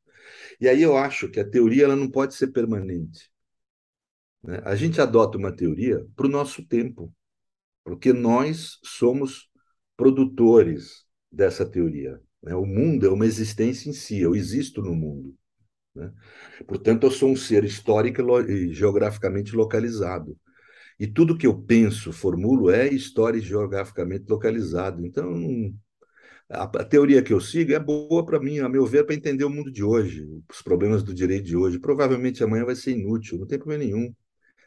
E 0.59 0.67
aí 0.67 0.81
eu 0.81 0.97
acho 0.97 1.29
que 1.29 1.39
a 1.39 1.49
teoria 1.49 1.85
ela 1.85 1.95
não 1.95 2.09
pode 2.09 2.33
ser 2.35 2.47
permanente. 2.47 3.29
Né? 4.43 4.61
A 4.63 4.75
gente 4.75 5.01
adota 5.01 5.37
uma 5.37 5.55
teoria 5.55 6.05
para 6.15 6.25
o 6.25 6.29
nosso 6.29 6.65
tempo, 6.65 7.13
porque 7.83 8.13
nós 8.13 8.77
somos 8.83 9.49
produtores 9.95 11.05
dessa 11.31 11.65
teoria. 11.65 12.19
Né? 12.41 12.55
O 12.55 12.65
mundo 12.65 13.05
é 13.05 13.09
uma 13.09 13.25
existência 13.25 13.89
em 13.89 13.93
si, 13.93 14.19
eu 14.19 14.35
existo 14.35 14.81
no 14.81 14.95
mundo. 14.95 15.35
Né? 15.95 16.11
Portanto, 16.67 17.05
eu 17.05 17.11
sou 17.11 17.31
um 17.31 17.35
ser 17.35 17.63
histórico 17.63 18.21
e 18.49 18.73
geograficamente 18.73 19.55
localizado. 19.55 20.37
E 20.99 21.07
tudo 21.07 21.37
que 21.37 21.47
eu 21.47 21.57
penso, 21.57 22.11
formulo, 22.11 22.69
é 22.69 22.87
história 22.87 23.39
geograficamente 23.39 24.25
localizado. 24.27 25.05
Então, 25.05 25.73
a, 26.49 26.63
a 26.63 26.83
teoria 26.83 27.21
que 27.23 27.31
eu 27.31 27.39
sigo 27.39 27.73
é 27.73 27.79
boa 27.79 28.25
para 28.25 28.39
mim, 28.39 28.59
a 28.59 28.67
meu 28.67 28.85
ver, 28.85 29.05
para 29.05 29.15
entender 29.15 29.45
o 29.45 29.49
mundo 29.49 29.71
de 29.71 29.83
hoje, 29.83 30.27
os 30.51 30.61
problemas 30.61 31.03
do 31.03 31.13
direito 31.13 31.45
de 31.45 31.55
hoje. 31.55 31.79
Provavelmente 31.79 32.43
amanhã 32.43 32.65
vai 32.65 32.75
ser 32.75 32.91
inútil, 32.91 33.39
não 33.39 33.47
tem 33.47 33.57
problema 33.57 33.83
nenhum. 33.85 34.13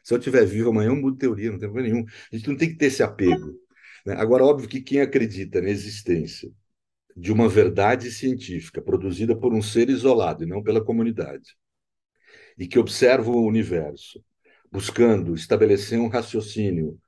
Se 0.02 0.14
eu 0.14 0.18
estiver 0.18 0.44
vivo 0.46 0.70
amanhã, 0.70 0.88
eu 0.88 0.96
mudo 0.96 1.16
teoria, 1.16 1.50
não 1.52 1.58
tem 1.58 1.68
problema 1.68 1.94
nenhum. 1.94 2.06
A 2.32 2.36
gente 2.36 2.48
não 2.48 2.56
tem 2.56 2.70
que 2.70 2.76
ter 2.76 2.86
esse 2.86 3.02
apego. 3.02 3.52
Né? 4.06 4.14
Agora, 4.16 4.44
óbvio 4.44 4.68
que 4.68 4.80
quem 4.80 5.00
acredita 5.00 5.60
na 5.60 5.68
existência 5.68 6.50
de 7.16 7.32
uma 7.32 7.48
verdade 7.48 8.10
científica 8.10 8.80
produzida 8.80 9.36
por 9.36 9.52
um 9.52 9.62
ser 9.62 9.90
isolado 9.90 10.44
e 10.44 10.46
não 10.46 10.62
pela 10.62 10.82
comunidade, 10.82 11.56
e 12.58 12.66
que 12.66 12.78
observa 12.78 13.30
o 13.30 13.46
universo 13.46 14.22
buscando 14.72 15.34
estabelecer 15.34 16.00
um 16.00 16.08
raciocínio 16.08 16.98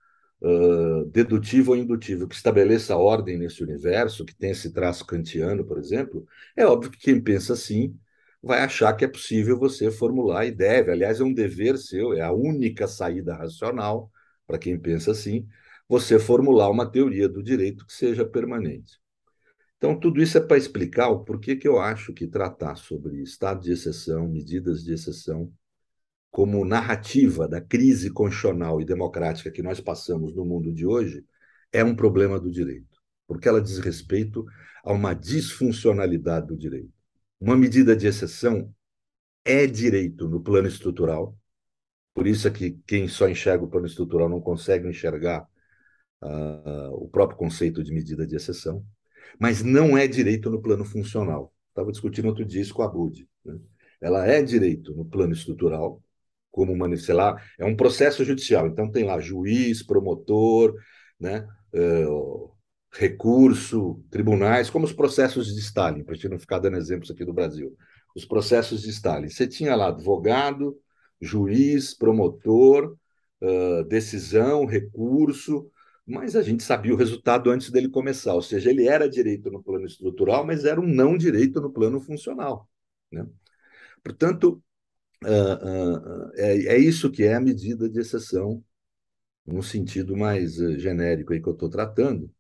uh, 0.43 1.05
dedutivo 1.07 1.73
ou 1.73 1.77
indutivo 1.77 2.29
que 2.29 2.35
estabeleça 2.35 2.97
ordem 2.97 3.39
nesse 3.39 3.63
universo, 3.63 4.25
que 4.25 4.35
tem 4.37 4.51
esse 4.51 4.73
traço 4.73 5.07
kantiano, 5.07 5.65
por 5.65 5.79
exemplo, 5.79 6.27
é 6.57 6.67
óbvio 6.67 6.91
que 6.91 6.99
quem 6.99 7.21
pensa 7.21 7.55
assim 7.55 7.99
vai 8.43 8.61
achar 8.61 8.93
que 8.95 9.05
é 9.05 9.09
possível 9.09 9.59
você 9.59 9.91
formular 9.91 10.45
e 10.45 10.53
deve, 10.53 10.93
aliás, 10.93 11.21
é 11.21 11.25
um 11.25 11.33
dever 11.33 11.79
seu, 11.79 12.13
é 12.13 12.21
a 12.21 12.33
única 12.33 12.87
saída 12.87 13.35
racional 13.35 14.11
para 14.47 14.59
quem 14.59 14.79
pensa 14.79 15.13
assim, 15.13 15.49
você 15.89 16.19
formular 16.19 16.71
uma 16.71 16.91
teoria 16.91 17.29
do 17.29 17.43
direito 17.43 17.87
que 17.87 17.93
seja 17.95 18.25
permanente. 18.25 19.01
Então, 19.79 19.99
tudo 19.99 20.23
isso 20.23 20.39
é 20.39 20.41
para 20.41 20.57
explicar 20.57 21.09
o 21.09 21.25
porquê 21.25 21.57
que 21.57 21.69
eu 21.69 21.79
acho 21.79 22.13
que 22.13 22.27
tratar 22.27 22.77
sobre 22.77 23.23
estado 23.23 23.63
de 23.63 23.73
exceção, 23.73 24.29
medidas 24.29 24.83
de 24.83 24.93
exceção, 24.95 25.53
como 26.35 26.65
narrativa 26.65 27.47
da 27.47 27.61
crise 27.61 28.11
constitucional 28.11 28.81
e 28.81 28.85
democrática 28.85 29.53
que 29.53 29.63
nós 29.63 29.81
passamos 29.81 30.35
no 30.35 30.45
mundo 30.45 30.75
de 30.75 30.85
hoje 30.85 31.25
é 31.73 31.85
um 31.85 31.95
problema 31.95 32.41
do 32.41 32.51
direito, 32.51 33.01
porque 33.25 33.49
ela 33.49 33.63
diz 33.63 33.79
respeito 33.79 34.45
a 34.83 34.93
uma 34.93 35.15
disfuncionalidade 35.15 36.49
do 36.49 36.57
direito. 36.57 36.91
Uma 37.41 37.57
medida 37.57 37.95
de 37.95 38.09
exceção 38.09 38.69
é 39.45 39.65
direito 39.65 40.29
no 40.29 40.43
plano 40.43 40.67
estrutural, 40.67 41.39
por 42.13 42.27
isso 42.27 42.49
é 42.49 42.51
que 42.51 42.81
quem 42.85 43.07
só 43.07 43.29
enxerga 43.29 43.65
o 43.65 43.71
plano 43.71 43.87
estrutural 43.87 44.29
não 44.29 44.41
consegue 44.41 44.89
enxergar 44.89 45.47
uh, 46.21 46.95
o 46.95 47.09
próprio 47.09 47.39
conceito 47.39 47.81
de 47.81 47.93
medida 47.93 48.27
de 48.27 48.35
exceção, 48.35 48.85
mas 49.39 49.63
não 49.63 49.97
é 49.97 50.09
direito 50.09 50.51
no 50.51 50.61
plano 50.61 50.85
funcional. 50.85 51.55
Estava 51.69 51.93
discutindo 51.93 52.27
outro 52.27 52.45
dia 52.45 52.61
isso 52.61 52.75
com 52.75 52.83
a 52.83 52.89
Bud. 52.89 53.25
Né? 53.45 53.57
Ela 54.01 54.27
é 54.27 54.43
direito 54.43 54.93
no 54.97 55.05
plano 55.05 55.33
estrutural, 55.33 56.03
como 56.55 56.73
lá, 57.09 57.43
é 57.59 57.65
um 57.65 57.75
processo 57.75 58.25
judicial. 58.25 58.69
Então 58.69 58.89
tem 58.89 59.03
lá 59.03 59.19
juiz, 59.19 59.83
promotor, 59.83 60.73
né, 61.19 61.49
uh, 61.75 62.53
recurso, 62.93 64.01
tribunais, 64.09 64.71
como 64.71 64.85
os 64.85 64.93
processos 64.93 65.53
de 65.53 65.59
Stalin, 65.61 66.05
para 66.05 66.13
a 66.13 66.15
gente 66.15 66.29
não 66.29 66.39
ficar 66.39 66.61
dando 66.61 66.77
exemplos 66.77 67.11
aqui 67.11 67.25
do 67.25 67.33
Brasil. 67.33 67.77
Os 68.15 68.25
processos 68.25 68.83
de 68.83 68.91
Stalin. 68.91 69.29
Você 69.29 69.49
tinha 69.49 69.75
lá 69.75 69.89
advogado, 69.89 70.79
juiz, 71.21 71.93
promotor, 71.93 72.97
uh, 73.43 73.85
decisão, 73.89 74.65
recurso, 74.65 75.69
mas 76.07 76.37
a 76.37 76.43
gente 76.43 76.63
sabia 76.63 76.95
o 76.95 76.97
resultado 76.97 77.51
antes 77.51 77.69
dele 77.69 77.89
começar. 77.89 78.35
Ou 78.35 78.43
seja, 78.43 78.71
ele 78.71 78.87
era 78.87 79.11
direito 79.11 79.51
no 79.51 79.61
plano 79.61 79.87
estrutural, 79.87 80.47
mas 80.47 80.65
era 80.65 80.81
um 80.81 80.87
não 80.87 81.19
direito 81.19 81.61
no 81.61 81.73
plano 81.73 81.99
funcional. 81.99 82.69
Né? 83.11 83.27
Portanto, 84.05 84.63
uh, 85.25 86.31
é, 86.35 86.75
é, 86.75 86.79
isso 86.79 87.11
que 87.11 87.25
é 87.25 87.35
a 87.35 87.41
medida 87.41 87.89
de 87.89 88.01
exceção, 88.01 88.65
no 89.47 89.63
sentido 89.63 90.17
mais 90.17 90.59
uh, 90.59 90.79
genérico 90.79 91.33
aí 91.33 91.43
que 91.43 91.49
eu 91.49 91.53
estou 91.55 91.69
tratando. 91.69 92.31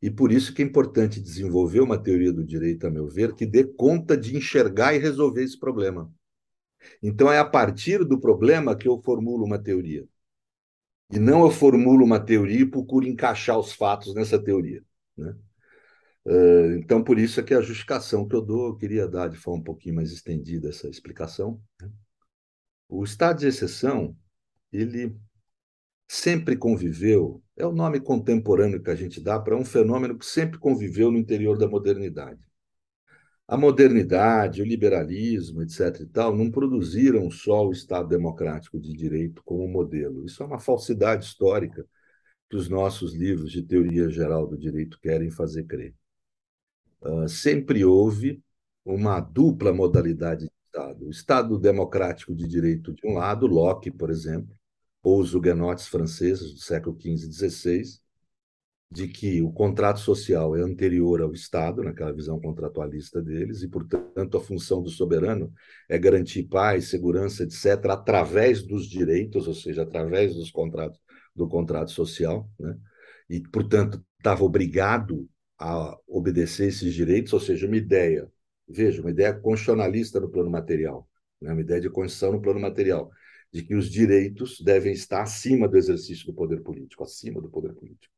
E 0.00 0.10
por 0.10 0.32
isso 0.32 0.52
que 0.54 0.62
é 0.62 0.64
importante 0.64 1.20
desenvolver 1.20 1.80
uma 1.80 2.02
teoria 2.02 2.32
do 2.32 2.44
direito, 2.44 2.86
a 2.86 2.90
meu 2.90 3.08
ver, 3.08 3.34
que 3.34 3.46
dê 3.46 3.64
conta 3.64 4.16
de 4.16 4.36
enxergar 4.36 4.94
e 4.94 4.98
resolver 4.98 5.44
esse 5.44 5.58
problema. 5.58 6.12
Então, 7.02 7.30
é 7.32 7.38
a 7.38 7.44
partir 7.44 8.04
do 8.04 8.20
problema 8.20 8.76
que 8.76 8.88
eu 8.88 9.00
formulo 9.02 9.44
uma 9.44 9.58
teoria. 9.58 10.06
E 11.10 11.18
não 11.18 11.42
eu 11.44 11.50
formulo 11.50 12.04
uma 12.04 12.18
teoria 12.18 12.60
e 12.62 12.66
procuro 12.66 13.06
encaixar 13.06 13.58
os 13.58 13.72
fatos 13.72 14.14
nessa 14.14 14.42
teoria. 14.42 14.82
Né? 15.16 15.36
Então, 16.78 17.02
por 17.02 17.18
isso 17.18 17.40
é 17.40 17.42
que 17.42 17.54
a 17.54 17.60
justificação 17.60 18.26
que 18.26 18.34
eu 18.34 18.42
dou, 18.42 18.68
eu 18.68 18.76
queria 18.76 19.06
dar 19.08 19.28
de 19.28 19.36
forma 19.36 19.60
um 19.60 19.64
pouquinho 19.64 19.96
mais 19.96 20.10
estendida 20.10 20.68
essa 20.68 20.88
explicação. 20.88 21.60
Né? 21.80 21.90
O 22.94 23.04
estado 23.04 23.38
de 23.38 23.46
exceção, 23.46 24.14
ele 24.70 25.16
sempre 26.06 26.54
conviveu, 26.54 27.42
é 27.56 27.66
o 27.66 27.72
nome 27.72 27.98
contemporâneo 27.98 28.82
que 28.82 28.90
a 28.90 28.94
gente 28.94 29.18
dá 29.18 29.40
para 29.40 29.56
um 29.56 29.64
fenômeno 29.64 30.18
que 30.18 30.26
sempre 30.26 30.58
conviveu 30.58 31.10
no 31.10 31.16
interior 31.16 31.56
da 31.56 31.66
modernidade. 31.66 32.46
A 33.48 33.56
modernidade, 33.56 34.60
o 34.60 34.64
liberalismo, 34.66 35.62
etc. 35.62 36.00
e 36.02 36.06
tal, 36.06 36.36
não 36.36 36.50
produziram 36.50 37.30
só 37.30 37.66
o 37.66 37.72
Estado 37.72 38.08
democrático 38.08 38.78
de 38.78 38.92
direito 38.92 39.42
como 39.42 39.66
modelo. 39.66 40.26
Isso 40.26 40.42
é 40.42 40.46
uma 40.46 40.60
falsidade 40.60 41.24
histórica 41.24 41.86
que 42.50 42.56
os 42.56 42.68
nossos 42.68 43.14
livros 43.14 43.50
de 43.50 43.62
teoria 43.62 44.10
geral 44.10 44.46
do 44.46 44.58
direito 44.58 45.00
querem 45.00 45.30
fazer 45.30 45.64
crer. 45.64 45.94
Uh, 47.00 47.26
sempre 47.26 47.86
houve 47.86 48.42
uma 48.84 49.18
dupla 49.18 49.72
modalidade 49.72 50.46
Estado. 50.72 51.06
O 51.06 51.10
Estado 51.10 51.58
democrático 51.58 52.34
de 52.34 52.48
direito 52.48 52.94
de 52.94 53.06
um 53.06 53.14
lado, 53.14 53.46
Locke, 53.46 53.90
por 53.90 54.10
exemplo, 54.10 54.56
ou 55.02 55.20
os 55.20 55.34
huguenotes 55.34 55.86
franceses 55.86 56.54
do 56.54 56.60
século 56.60 56.98
XV 56.98 57.28
e 57.28 57.32
XVI, 57.32 57.82
de 58.90 59.08
que 59.08 59.42
o 59.42 59.52
contrato 59.52 60.00
social 60.00 60.56
é 60.56 60.60
anterior 60.60 61.20
ao 61.20 61.32
Estado, 61.32 61.82
naquela 61.82 62.12
visão 62.12 62.40
contratualista 62.40 63.20
deles, 63.20 63.62
e, 63.62 63.68
portanto, 63.68 64.36
a 64.36 64.40
função 64.40 64.82
do 64.82 64.90
soberano 64.90 65.52
é 65.88 65.98
garantir 65.98 66.44
paz, 66.44 66.88
segurança, 66.88 67.42
etc., 67.42 67.90
através 67.90 68.62
dos 68.62 68.86
direitos, 68.86 69.48
ou 69.48 69.54
seja, 69.54 69.82
através 69.82 70.34
dos 70.34 70.50
contratos, 70.50 71.00
do 71.34 71.48
contrato 71.48 71.90
social, 71.90 72.48
né? 72.58 72.76
e, 73.28 73.40
portanto, 73.40 74.02
estava 74.18 74.44
obrigado 74.44 75.28
a 75.58 75.96
obedecer 76.06 76.68
esses 76.68 76.92
direitos, 76.94 77.32
ou 77.32 77.40
seja, 77.40 77.66
uma 77.66 77.76
ideia 77.76 78.30
veja, 78.72 79.00
uma 79.00 79.10
ideia 79.10 79.34
constitucionalista 79.34 80.18
no 80.18 80.30
plano 80.30 80.50
material, 80.50 81.08
né? 81.40 81.52
uma 81.52 81.60
ideia 81.60 81.80
de 81.80 81.90
constituição 81.90 82.32
no 82.32 82.40
plano 82.40 82.60
material, 82.60 83.10
de 83.52 83.62
que 83.62 83.74
os 83.74 83.90
direitos 83.90 84.60
devem 84.60 84.92
estar 84.92 85.22
acima 85.22 85.68
do 85.68 85.76
exercício 85.76 86.26
do 86.26 86.34
poder 86.34 86.62
político, 86.62 87.04
acima 87.04 87.40
do 87.40 87.50
poder 87.50 87.74
político. 87.74 88.12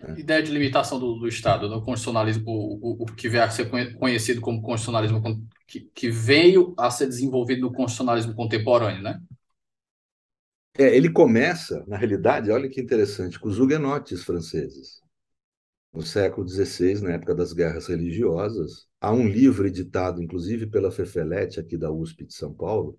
Né? 0.00 0.20
Ideia 0.20 0.42
de 0.42 0.52
limitação 0.52 1.00
do, 1.00 1.14
do 1.14 1.26
Estado, 1.26 1.68
do 1.68 1.82
constitucionalismo, 1.82 2.44
o, 2.46 3.02
o, 3.02 3.02
o, 3.02 3.06
que 3.06 3.28
veio 3.28 3.42
a 3.42 3.50
ser 3.50 3.68
conhecido 3.98 4.40
como 4.40 4.62
constitucionalismo, 4.62 5.20
que, 5.66 5.80
que 5.92 6.08
veio 6.08 6.74
a 6.78 6.90
ser 6.90 7.06
desenvolvido 7.06 7.62
no 7.62 7.72
constitucionalismo 7.72 8.34
contemporâneo, 8.34 9.02
né? 9.02 9.20
É, 10.78 10.96
ele 10.96 11.10
começa, 11.10 11.84
na 11.88 11.96
realidade, 11.96 12.52
olha 12.52 12.68
que 12.68 12.80
interessante, 12.80 13.38
com 13.40 13.48
os 13.48 13.58
huguenotes 13.58 14.22
franceses. 14.22 15.02
No 15.92 16.02
século 16.02 16.46
XVI, 16.46 17.02
na 17.02 17.12
época 17.12 17.34
das 17.34 17.52
guerras 17.52 17.86
religiosas, 17.88 18.86
há 19.00 19.12
um 19.12 19.26
livro 19.26 19.66
editado, 19.66 20.22
inclusive 20.22 20.66
pela 20.66 20.90
Fefelete, 20.90 21.58
aqui 21.60 21.76
da 21.76 21.90
USP 21.90 22.24
de 22.26 22.34
São 22.34 22.52
Paulo, 22.52 22.98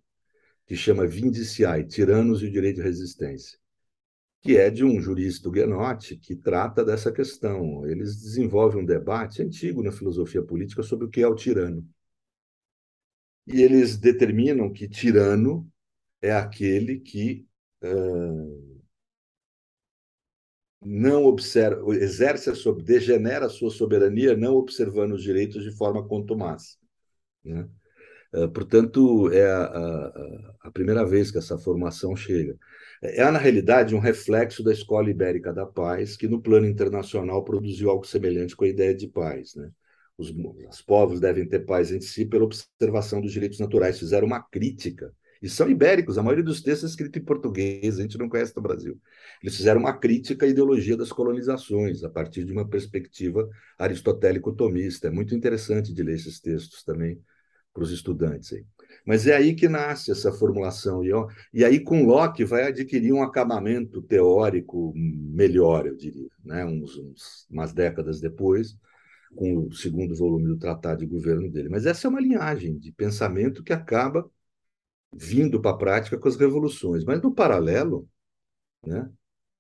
que 0.65 0.75
chama 0.75 1.08
Vindiciae, 1.08 1.86
Tiranos 1.88 2.41
e 2.41 2.47
o 2.47 2.52
Direito 2.52 2.78
de 2.78 2.84
Resistência 2.84 3.60
que 4.41 4.58
é 4.58 4.69
de 4.69 4.84
um 4.86 5.02
jurista 5.02 5.49
huguenote 5.49 6.15
que 6.15 6.36
trata 6.36 6.84
dessa 6.84 7.12
questão. 7.12 7.86
Eles 7.86 8.15
desenvolvem 8.21 8.82
um 8.82 8.86
debate 8.86 9.41
antigo 9.41 9.84
na 9.84 9.91
filosofia 9.91 10.41
política 10.41 10.82
sobre 10.84 11.06
o 11.06 11.10
que 11.10 11.21
é 11.21 11.28
o 11.28 11.36
tirano. 11.36 11.88
E 13.45 13.62
eles 13.62 13.97
determinam 13.97 14.71
que 14.71 14.88
tirano 14.88 15.69
é 16.21 16.32
aquele 16.32 16.99
que 16.99 17.45
uh, 17.84 18.68
não 20.82 21.26
observa, 21.26 21.96
exerce 21.96 22.50
a 22.50 22.56
sua, 22.56 22.76
degenera 22.76 23.48
a 23.48 23.50
sua 23.50 23.70
soberania 23.70 24.36
não 24.36 24.56
observando 24.56 25.13
os 25.13 25.24
direitos 25.24 25.63
de 25.63 25.76
forma 25.76 26.08
contumaz. 26.08 26.78
Né? 27.44 27.68
Uh, 28.34 28.50
portanto, 28.50 29.32
é 29.32 29.52
a, 29.52 29.63
a, 29.63 30.54
a 30.62 30.72
primeira 30.72 31.06
vez 31.06 31.32
que 31.32 31.38
essa 31.38 31.58
formação 31.58 32.15
chega 32.15 32.58
é, 33.02 33.24
na 33.32 33.39
realidade, 33.39 33.96
um 33.96 34.00
reflexo 34.00 34.62
da 34.62 34.74
Escola 34.74 35.10
Ibérica 35.10 35.54
da 35.54 35.65
Paz, 35.65 36.18
que 36.18 36.28
no 36.28 36.42
plano 36.42 36.68
internacional 36.68 37.44
produziu 37.46 37.89
algo 37.89 38.06
semelhante 38.06 38.56
com 38.56 38.65
a 38.65 38.68
ideia 38.68 38.94
de 38.94 39.08
paz. 39.08 39.56
Né? 39.56 39.72
Os, 40.18 40.34
os 40.70 40.82
povos 40.82 41.20
devem 41.20 41.48
ter 41.48 41.60
paz 41.65 41.92
entre 41.92 42.08
si 42.08 42.26
pela 42.26 42.44
observação 42.44 43.22
dos 43.22 43.32
direitos 43.32 43.60
naturais. 43.60 43.98
Fizeram 44.00 44.28
uma 44.28 44.42
crítica, 44.42 45.13
e 45.41 45.47
são 45.47 45.69
ibéricos, 45.69 46.17
a 46.17 46.23
maioria 46.23 46.43
dos 46.43 46.62
textos 46.62 46.89
é 46.89 46.91
escrito 46.91 47.17
em 47.17 47.23
português, 47.23 47.97
a 47.97 48.02
gente 48.02 48.17
não 48.17 48.28
conhece 48.28 48.54
no 48.56 48.62
Brasil. 48.62 48.99
Eles 49.41 49.56
fizeram 49.56 49.80
uma 49.80 49.97
crítica 49.97 50.45
à 50.45 50.49
ideologia 50.49 50.97
das 50.97 51.12
colonizações, 51.12 52.04
a 52.04 52.10
partir 52.10 52.43
de 52.43 52.52
uma 52.52 52.67
perspectiva 52.67 53.47
aristotélico-tomista. 53.78 55.08
É 55.08 55.12
muito 55.12 55.34
interessante 55.34 55.93
de 55.93 56.04
ler 56.04 56.15
esses 56.15 56.41
textos 56.41 56.84
também 56.84 57.21
para 57.73 57.84
os 57.84 57.91
estudantes. 57.91 58.52
Aí. 58.52 58.65
Mas 59.06 59.28
é 59.28 59.36
aí 59.36 59.56
que 59.56 59.69
nasce 59.69 60.12
essa 60.12 60.32
formulação. 60.32 61.04
E, 61.04 61.12
e 61.54 61.63
aí, 61.63 61.80
com 61.80 62.06
Locke, 62.06 62.43
vai 62.43 62.63
adquirir 62.63 63.13
um 63.13 63.23
acabamento 63.23 64.02
teórico 64.02 64.91
melhor, 64.95 65.88
eu 65.88 65.95
diria, 65.95 66.28
né? 66.43 66.65
uns, 66.65 66.97
uns, 66.97 67.47
umas 67.49 67.71
décadas 67.71 68.19
depois, 68.19 68.75
com 69.36 69.67
o 69.67 69.71
segundo 69.71 70.15
volume 70.15 70.47
do 70.47 70.58
Tratado 70.58 70.99
de 70.99 71.06
Governo 71.06 71.49
dele. 71.49 71.69
Mas 71.69 71.86
essa 71.86 72.08
é 72.08 72.10
uma 72.10 72.19
linhagem 72.19 72.78
de 72.78 72.91
pensamento 72.91 73.63
que 73.63 73.71
acaba 73.71 74.30
vindo 75.12 75.62
para 75.62 75.72
a 75.72 75.78
prática 75.78 76.17
com 76.17 76.28
as 76.28 76.36
revoluções. 76.36 77.04
Mas, 77.04 77.22
no 77.22 77.34
paralelo, 77.34 78.08
né, 78.86 79.10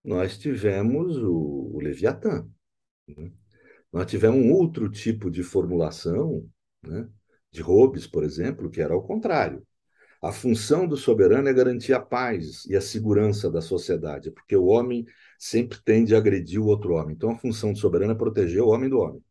nós 0.03 0.37
tivemos 0.37 1.17
o, 1.17 1.71
o 1.73 1.79
Leviatã. 1.81 2.47
Né? 3.07 3.31
Nós 3.91 4.05
tivemos 4.05 4.39
um 4.39 4.51
outro 4.51 4.89
tipo 4.89 5.29
de 5.31 5.43
formulação, 5.43 6.47
né? 6.83 7.09
de 7.51 7.61
Hobbes, 7.61 8.05
por 8.07 8.23
exemplo, 8.23 8.69
que 8.69 8.81
era 8.81 8.93
ao 8.93 9.03
contrário. 9.03 9.65
A 10.21 10.31
função 10.33 10.85
do 10.85 10.97
soberano 10.97 11.47
é 11.47 11.53
garantir 11.53 11.93
a 11.93 11.99
paz 11.99 12.65
e 12.65 12.75
a 12.75 12.81
segurança 12.81 13.49
da 13.49 13.61
sociedade, 13.61 14.31
porque 14.31 14.55
o 14.55 14.65
homem 14.65 15.05
sempre 15.37 15.79
tende 15.81 16.13
a 16.13 16.17
agredir 16.17 16.61
o 16.61 16.65
outro 16.65 16.93
homem. 16.93 17.15
Então, 17.15 17.31
a 17.31 17.37
função 17.37 17.71
do 17.71 17.79
soberano 17.79 18.11
é 18.11 18.15
proteger 18.15 18.61
o 18.61 18.67
homem 18.67 18.89
do 18.89 18.99
homem. 18.99 19.23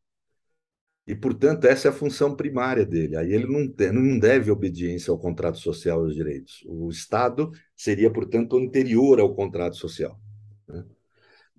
E, 1.09 1.15
portanto, 1.15 1.65
essa 1.65 1.89
é 1.89 1.91
a 1.91 1.95
função 1.95 2.37
primária 2.37 2.85
dele. 2.85 3.17
Aí 3.17 3.33
ele 3.33 3.47
não, 3.47 3.67
tem, 3.67 3.91
não 3.91 4.19
deve 4.19 4.51
obediência 4.51 5.11
ao 5.11 5.19
contrato 5.19 5.57
social 5.59 6.03
e 6.03 6.05
aos 6.05 6.15
direitos. 6.15 6.63
O 6.67 6.91
Estado 6.91 7.51
seria, 7.75 8.13
portanto, 8.13 8.59
anterior 8.59 9.19
ao 9.19 9.35
contrato 9.35 9.77
social, 9.77 10.21
né? 10.69 10.85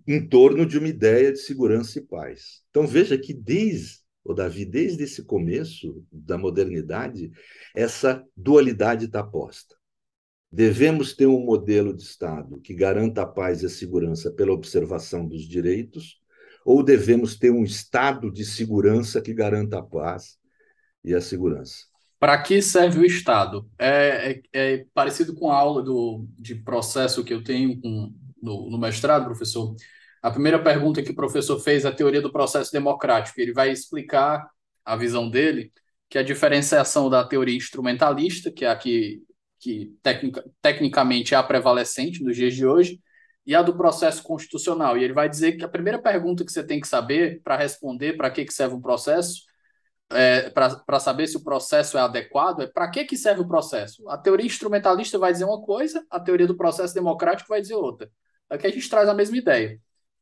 em 0.05 0.23
torno 0.27 0.67
de 0.67 0.77
uma 0.77 0.87
ideia 0.87 1.31
de 1.31 1.39
segurança 1.39 1.97
e 1.97 2.03
paz. 2.03 2.61
Então, 2.69 2.85
veja 2.85 3.17
que 3.17 3.33
desde 3.33 3.97
o 4.23 4.35
Davi, 4.35 4.65
desde 4.65 5.03
esse 5.03 5.23
começo 5.23 6.05
da 6.11 6.37
modernidade, 6.37 7.31
essa 7.75 8.23
dualidade 8.37 9.05
está 9.05 9.23
posta. 9.23 9.75
Devemos 10.51 11.15
ter 11.15 11.25
um 11.25 11.43
modelo 11.43 11.91
de 11.91 12.03
Estado 12.03 12.61
que 12.61 12.75
garanta 12.75 13.23
a 13.23 13.25
paz 13.25 13.63
e 13.63 13.65
a 13.65 13.69
segurança 13.69 14.31
pela 14.31 14.53
observação 14.53 15.27
dos 15.27 15.41
direitos, 15.41 16.19
ou 16.65 16.83
devemos 16.83 17.37
ter 17.37 17.51
um 17.51 17.63
Estado 17.63 18.31
de 18.31 18.45
segurança 18.45 19.21
que 19.21 19.33
garanta 19.33 19.79
a 19.79 19.83
paz 19.83 20.37
e 21.03 21.13
a 21.13 21.21
segurança? 21.21 21.89
Para 22.19 22.41
que 22.41 22.61
serve 22.61 22.99
o 22.99 23.05
Estado? 23.05 23.69
É, 23.79 24.41
é, 24.53 24.73
é, 24.73 24.85
parecido 24.93 25.33
com 25.33 25.51
a 25.51 25.55
aula 25.55 25.81
do, 25.81 26.27
de 26.37 26.55
processo 26.55 27.23
que 27.23 27.33
eu 27.33 27.43
tenho 27.43 27.79
com, 27.79 28.13
no, 28.41 28.69
no 28.69 28.77
mestrado, 28.77 29.25
professor. 29.25 29.73
A 30.21 30.29
primeira 30.29 30.61
pergunta 30.61 31.01
que 31.01 31.11
o 31.11 31.15
professor 31.15 31.57
fez 31.59 31.85
é 31.85 31.87
a 31.87 31.93
teoria 31.93 32.21
do 32.21 32.31
processo 32.31 32.71
democrático. 32.73 33.39
Ele 33.39 33.53
vai 33.53 33.71
explicar 33.71 34.45
a 34.83 34.97
visão 34.97 35.29
dele, 35.29 35.71
que 36.09 36.17
a 36.17 36.23
diferenciação 36.23 37.09
da 37.09 37.23
teoria 37.23 37.55
instrumentalista, 37.55 38.51
que 38.51 38.65
é 38.65 38.69
a 38.69 38.75
que, 38.75 39.21
que 39.59 39.95
tecnica, 40.01 40.43
tecnicamente 40.61 41.33
é 41.33 41.37
a 41.37 41.43
prevalecente 41.43 42.23
nos 42.23 42.35
dias 42.35 42.53
de 42.53 42.65
hoje, 42.65 42.99
e 43.49 43.55
a 43.55 43.63
do 43.63 43.75
processo 43.75 44.21
constitucional. 44.21 44.95
E 44.95 45.03
ele 45.03 45.11
vai 45.11 45.27
dizer 45.27 45.53
que 45.53 45.65
a 45.65 45.67
primeira 45.67 45.99
pergunta 45.99 46.45
que 46.45 46.51
você 46.51 46.63
tem 46.63 46.79
que 46.79 46.87
saber 46.87 47.41
para 47.43 47.57
responder 47.57 48.15
para 48.15 48.29
que, 48.29 48.45
que 48.45 48.53
serve 48.53 48.75
um 48.75 48.79
processo, 48.79 49.41
é, 50.11 50.51
para 50.51 50.99
saber 50.99 51.25
se 51.25 51.35
o 51.35 51.43
processo 51.43 51.97
é 51.97 52.01
adequado, 52.01 52.61
é 52.61 52.67
para 52.67 52.87
que, 52.91 53.03
que 53.05 53.17
serve 53.17 53.41
o 53.41 53.47
processo. 53.47 54.07
A 54.07 54.19
teoria 54.19 54.45
instrumentalista 54.45 55.17
vai 55.17 55.31
dizer 55.31 55.45
uma 55.45 55.63
coisa, 55.63 56.05
a 56.11 56.19
teoria 56.19 56.45
do 56.45 56.55
processo 56.55 56.93
democrático 56.93 57.49
vai 57.49 57.59
dizer 57.59 57.73
outra. 57.73 58.11
Aqui 58.47 58.67
a 58.67 58.69
gente 58.69 58.87
traz 58.87 59.09
a 59.09 59.15
mesma 59.15 59.37
ideia. 59.37 59.79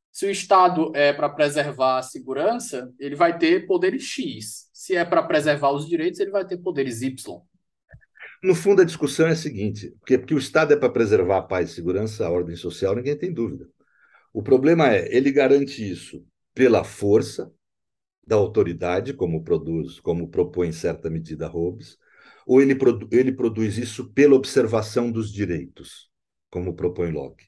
Se 0.10 0.26
o 0.26 0.32
Estado 0.32 0.94
é 0.96 1.12
para 1.12 1.28
preservar 1.28 1.98
a 1.98 2.04
segurança, 2.04 2.90
ele 2.98 3.18
vai 3.18 3.38
ter 3.38 3.68
poderes 3.68 4.04
X. 4.04 4.70
Se 4.72 4.96
é 4.96 5.04
para 5.04 5.22
preservar 5.22 5.72
os 5.72 5.86
direitos, 5.86 6.22
ele 6.22 6.32
vai 6.32 6.46
ter 6.46 6.60
poderes 6.60 7.02
Y. 7.02 7.42
No 8.44 8.54
fundo, 8.54 8.82
a 8.82 8.86
discussão 8.86 9.28
é 9.28 9.32
a 9.32 9.36
seguinte: 9.36 9.92
porque, 10.00 10.18
porque 10.18 10.34
o 10.34 10.38
Estado 10.38 10.74
é 10.74 10.78
para 10.78 10.90
preservar 10.90 11.38
a 11.38 11.42
paz 11.42 11.72
e 11.72 11.74
segurança, 11.74 12.26
a 12.26 12.30
ordem 12.32 12.56
social, 12.56 12.96
ninguém 12.96 13.18
tem 13.18 13.34
dúvida. 13.34 13.68
O 14.34 14.44
problema 14.44 14.94
é, 14.94 15.16
ele 15.16 15.32
garante 15.32 15.90
isso 15.90 16.26
pela 16.54 16.84
força 16.84 17.52
da 18.26 18.36
autoridade, 18.36 19.14
como 19.14 19.44
produz, 19.44 20.00
como 20.00 20.28
propõe 20.28 20.68
em 20.68 20.74
certa 20.74 21.10
medida 21.10 21.48
Hobbes, 21.48 21.98
ou 22.46 22.62
ele, 22.62 22.76
produ 22.76 23.08
ele 23.12 23.32
produz 23.32 23.78
isso 23.78 24.12
pela 24.14 24.36
observação 24.36 25.12
dos 25.12 25.32
direitos, 25.32 26.10
como 26.50 26.76
propõe 26.76 27.12
Locke. 27.12 27.46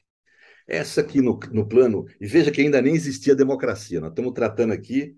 Essa 0.66 1.00
aqui 1.00 1.20
no, 1.20 1.38
no 1.52 1.66
plano, 1.66 2.06
e 2.20 2.26
veja 2.26 2.50
que 2.50 2.60
ainda 2.60 2.80
nem 2.80 2.94
existia 2.94 3.34
democracia, 3.34 4.00
nós 4.00 4.10
estamos 4.10 4.32
tratando 4.32 4.72
aqui 4.72 5.16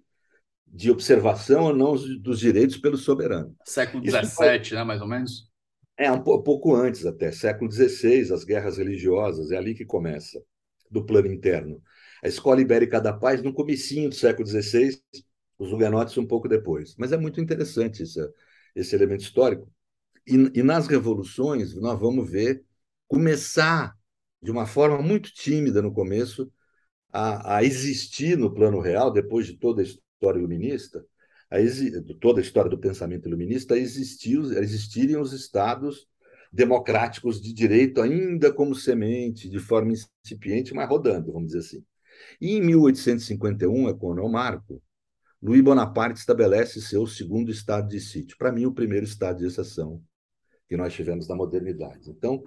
de 0.67 0.91
observação 0.91 1.65
ou 1.65 1.77
não 1.77 1.95
dos 2.21 2.41
direitos 2.41 2.79
pelo 2.79 2.97
soberano. 2.97 3.55
Século 3.65 4.03
XVII, 4.03 4.75
né, 4.75 4.85
mais 4.85 5.03
ou 5.03 5.07
menos? 5.07 5.52
É, 6.03 6.11
um 6.11 6.21
pouco 6.21 6.75
antes 6.75 7.07
até, 7.07 7.31
século 7.31 7.71
XVI, 7.71 8.33
as 8.33 8.43
guerras 8.43 8.77
religiosas, 8.77 9.53
é 9.53 9.57
ali 9.57 9.73
que 9.73 9.85
começa, 9.85 10.43
do 10.91 11.07
plano 11.07 11.29
interno. 11.29 11.81
A 12.25 12.27
Escola 12.27 12.61
Ibérica 12.61 13.01
da 13.01 13.12
Paz, 13.12 13.41
no 13.41 13.53
comecinho 13.53 14.09
do 14.09 14.15
século 14.17 14.45
XVI, 14.45 15.01
os 15.57 15.73
huguenotes 15.73 16.19
um 16.19 16.27
pouco 16.27 16.49
depois. 16.49 16.97
Mas 16.99 17.12
é 17.12 17.17
muito 17.17 17.41
interessante 17.41 18.03
esse, 18.03 18.19
esse 18.75 18.97
elemento 18.97 19.21
histórico. 19.23 19.71
E, 20.27 20.35
e 20.59 20.62
nas 20.65 20.88
revoluções, 20.88 21.73
nós 21.77 22.01
vamos 22.01 22.29
ver 22.29 22.65
começar 23.07 23.97
de 24.43 24.51
uma 24.51 24.67
forma 24.67 25.01
muito 25.01 25.33
tímida 25.33 25.81
no 25.81 25.93
começo, 25.93 26.53
a, 27.12 27.59
a 27.59 27.65
existir 27.65 28.37
no 28.37 28.53
plano 28.53 28.81
real, 28.81 29.12
depois 29.12 29.47
de 29.47 29.57
toda 29.57 29.83
a 29.83 29.85
história 29.85 30.41
iluminista, 30.41 31.07
a 31.53 32.15
toda 32.21 32.41
a 32.41 32.43
história 32.43 32.71
do 32.71 32.79
pensamento 32.79 33.29
iluminista, 33.29 33.75
a, 33.75 33.79
existir, 33.79 34.38
a 34.57 34.61
existirem 34.61 35.17
os 35.17 35.33
estados 35.33 36.07
democráticos 36.53 37.41
de 37.41 37.53
direito 37.53 38.01
ainda 38.01 38.53
como 38.53 38.75
semente, 38.75 39.49
de 39.49 39.59
forma 39.59 39.93
incipiente, 39.93 40.75
mas 40.75 40.88
rodando, 40.88 41.33
vamos 41.33 41.49
dizer 41.49 41.61
assim. 41.61 41.85
E 42.41 42.57
em 42.57 42.61
1851, 42.62 43.88
é 43.88 43.95
quando 43.95 44.19
eu 44.19 44.29
marco, 44.29 44.83
Louis 45.43 45.62
Bonaparte 45.62 46.21
estabelece 46.21 46.81
seu 46.81 47.07
segundo 47.07 47.51
estado 47.51 47.88
de 47.88 48.01
sítio. 48.01 48.37
Para 48.38 48.53
mim, 48.53 48.65
o 48.65 48.73
primeiro 48.73 49.05
estado 49.05 49.38
de 49.38 49.47
exceção 49.47 50.03
que 50.69 50.77
nós 50.77 50.93
tivemos 50.95 51.29
na 51.29 51.37
modernidade. 51.37 52.11
Então, 52.11 52.43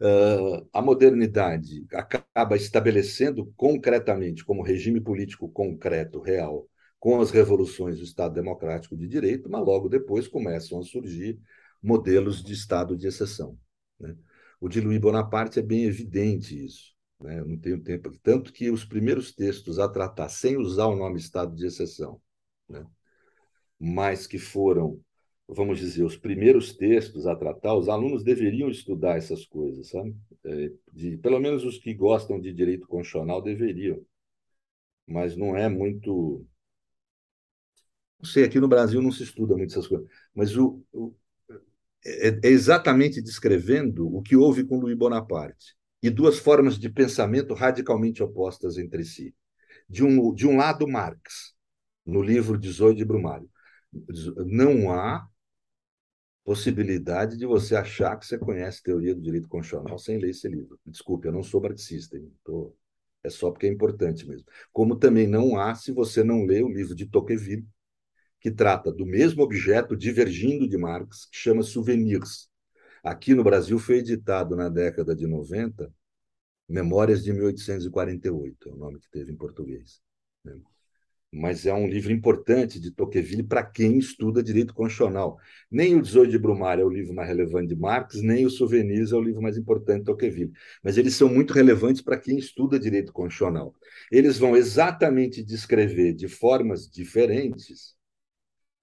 Uh, 0.00 0.64
a 0.72 0.80
modernidade 0.80 1.84
acaba 1.92 2.54
estabelecendo 2.54 3.52
concretamente, 3.56 4.44
como 4.44 4.62
regime 4.62 5.00
político 5.00 5.48
concreto, 5.48 6.20
real, 6.20 6.68
com 6.98 7.20
as 7.20 7.30
revoluções 7.30 7.98
do 7.98 8.04
Estado 8.04 8.34
Democrático 8.34 8.96
de 8.96 9.06
Direito, 9.06 9.48
mas 9.48 9.64
logo 9.64 9.88
depois 9.88 10.26
começam 10.26 10.78
a 10.80 10.82
surgir 10.82 11.38
modelos 11.82 12.42
de 12.42 12.52
Estado 12.52 12.96
de 12.96 13.06
exceção. 13.06 13.58
Né? 13.98 14.16
O 14.60 14.68
de 14.68 14.80
Louis 14.80 14.98
Bonaparte 14.98 15.58
é 15.58 15.62
bem 15.62 15.84
evidente 15.84 16.64
isso. 16.64 16.92
Né? 17.20 17.40
Eu 17.40 17.46
não 17.46 17.58
tenho 17.58 17.80
tempo. 17.82 18.10
Tanto 18.22 18.52
que 18.52 18.70
os 18.70 18.84
primeiros 18.84 19.32
textos 19.32 19.78
a 19.78 19.88
tratar, 19.88 20.28
sem 20.28 20.56
usar 20.56 20.86
o 20.86 20.96
nome 20.96 21.18
estado 21.18 21.54
de 21.54 21.66
exceção, 21.66 22.20
né? 22.68 22.84
mas 23.78 24.26
que 24.26 24.38
foram, 24.38 25.00
vamos 25.46 25.78
dizer, 25.78 26.02
os 26.02 26.16
primeiros 26.16 26.74
textos 26.74 27.26
a 27.26 27.36
tratar, 27.36 27.74
os 27.74 27.88
alunos 27.88 28.24
deveriam 28.24 28.68
estudar 28.68 29.16
essas 29.16 29.44
coisas, 29.46 29.88
sabe? 29.88 30.16
É, 30.44 30.72
de, 30.92 31.16
pelo 31.18 31.38
menos 31.38 31.64
os 31.64 31.78
que 31.78 31.94
gostam 31.94 32.40
de 32.40 32.52
direito 32.52 32.86
constitucional 32.86 33.42
deveriam. 33.42 34.04
Mas 35.06 35.36
não 35.36 35.56
é 35.56 35.68
muito. 35.68 36.46
Não 38.18 38.28
sei, 38.28 38.44
aqui 38.44 38.58
no 38.58 38.68
Brasil 38.68 39.00
não 39.00 39.12
se 39.12 39.22
estuda 39.22 39.56
muito 39.56 39.70
essas 39.70 39.86
coisas. 39.86 40.08
Mas 40.34 40.56
o, 40.56 40.84
o 40.92 41.14
é, 42.04 42.28
é 42.28 42.48
exatamente 42.48 43.20
descrevendo 43.22 44.06
o 44.14 44.22
que 44.22 44.36
houve 44.36 44.64
com 44.64 44.78
Louis 44.78 44.96
Bonaparte 44.96 45.76
e 46.02 46.10
duas 46.10 46.38
formas 46.38 46.78
de 46.78 46.88
pensamento 46.88 47.54
radicalmente 47.54 48.22
opostas 48.22 48.78
entre 48.78 49.04
si. 49.04 49.34
De 49.88 50.04
um, 50.04 50.32
de 50.34 50.46
um 50.46 50.56
lado, 50.56 50.86
Marx, 50.86 51.54
no 52.04 52.22
livro 52.22 52.58
18 52.58 52.96
de 52.96 53.04
Brumário. 53.04 53.48
Não 54.46 54.92
há 54.92 55.26
possibilidade 56.44 57.36
de 57.36 57.44
você 57.46 57.76
achar 57.76 58.16
que 58.16 58.26
você 58.26 58.38
conhece 58.38 58.82
teoria 58.82 59.14
do 59.14 59.20
direito 59.20 59.48
constitucional 59.48 59.98
sem 59.98 60.18
ler 60.18 60.30
esse 60.30 60.48
livro. 60.48 60.78
Desculpe, 60.86 61.28
eu 61.28 61.32
não 61.32 61.42
sou 61.42 61.60
marxista, 61.60 62.18
tô... 62.44 62.74
é 63.22 63.28
só 63.28 63.50
porque 63.50 63.66
é 63.66 63.70
importante 63.70 64.26
mesmo. 64.26 64.46
Como 64.72 64.96
também 64.96 65.26
não 65.26 65.58
há 65.58 65.74
se 65.74 65.92
você 65.92 66.24
não 66.24 66.44
lê 66.44 66.62
o 66.62 66.68
livro 66.68 66.94
de 66.94 67.06
Tocqueville, 67.06 67.66
que 68.40 68.50
trata 68.50 68.92
do 68.92 69.04
mesmo 69.04 69.42
objeto 69.42 69.96
divergindo 69.96 70.68
de 70.68 70.76
Marx, 70.78 71.26
que 71.30 71.36
chama 71.36 71.62
Souvenirs, 71.62 72.48
Aqui 73.02 73.34
no 73.34 73.44
Brasil 73.44 73.78
foi 73.78 73.98
editado 73.98 74.56
na 74.56 74.68
década 74.68 75.14
de 75.14 75.26
90 75.26 75.92
Memórias 76.68 77.24
de 77.24 77.32
1848, 77.32 78.68
é 78.68 78.72
o 78.72 78.76
nome 78.76 79.00
que 79.00 79.10
teve 79.10 79.32
em 79.32 79.36
português. 79.36 80.02
Né? 80.44 80.54
Mas 81.32 81.64
é 81.64 81.72
um 81.72 81.88
livro 81.88 82.12
importante 82.12 82.78
de 82.78 82.90
Tocqueville 82.90 83.42
para 83.42 83.62
quem 83.62 83.96
estuda 83.96 84.42
direito 84.42 84.74
constitucional. 84.74 85.38
Nem 85.70 85.96
o 85.96 86.02
18 86.02 86.30
de 86.30 86.38
Brumário 86.38 86.82
é 86.82 86.84
o 86.84 86.90
livro 86.90 87.14
mais 87.14 87.26
relevante 87.26 87.68
de 87.68 87.76
Marx, 87.76 88.20
nem 88.20 88.44
o 88.44 88.50
Souvenirs 88.50 89.12
é 89.12 89.16
o 89.16 89.22
livro 89.22 89.40
mais 89.40 89.56
importante 89.56 90.00
de 90.00 90.04
Tocqueville. 90.04 90.52
Mas 90.82 90.98
eles 90.98 91.14
são 91.14 91.30
muito 91.30 91.54
relevantes 91.54 92.02
para 92.02 92.18
quem 92.18 92.36
estuda 92.36 92.78
direito 92.78 93.10
constitucional. 93.10 93.74
Eles 94.12 94.36
vão 94.36 94.54
exatamente 94.54 95.42
descrever 95.42 96.12
de 96.12 96.28
formas 96.28 96.86
diferentes 96.86 97.97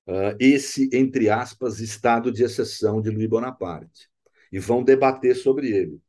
uh, 0.08 0.36
esse, 0.40 0.90
entre 0.94 1.30
aspas, 1.30 1.80
estado 1.80 2.32
de 2.32 2.44
exceção 2.44 3.02
de 3.02 3.10
Louis 3.10 3.28
Bonaparte 3.28 4.10
e 4.52 4.60
vão 4.60 4.84
debater 4.84 5.36
sobre 5.36 5.70
ele. 5.72 6.00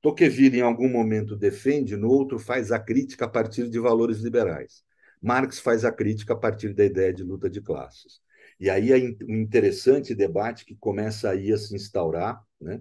Tocqueville, 0.00 0.58
em 0.58 0.62
algum 0.62 0.88
momento, 0.88 1.36
defende, 1.36 1.96
no 1.96 2.08
outro, 2.08 2.38
faz 2.38 2.70
a 2.70 2.78
crítica 2.78 3.24
a 3.24 3.28
partir 3.28 3.68
de 3.70 3.78
valores 3.78 4.18
liberais. 4.18 4.84
Marx 5.20 5.58
faz 5.58 5.84
a 5.84 5.90
crítica 5.90 6.34
a 6.34 6.36
partir 6.36 6.74
da 6.74 6.84
ideia 6.84 7.12
de 7.12 7.22
luta 7.22 7.48
de 7.48 7.62
classes. 7.62 8.20
E 8.60 8.68
aí 8.68 8.92
é 8.92 8.96
um 8.96 9.40
interessante 9.40 10.14
debate 10.14 10.64
que 10.64 10.76
começa 10.76 11.30
aí 11.30 11.50
a 11.52 11.56
se 11.56 11.74
instaurar 11.74 12.42
né, 12.60 12.80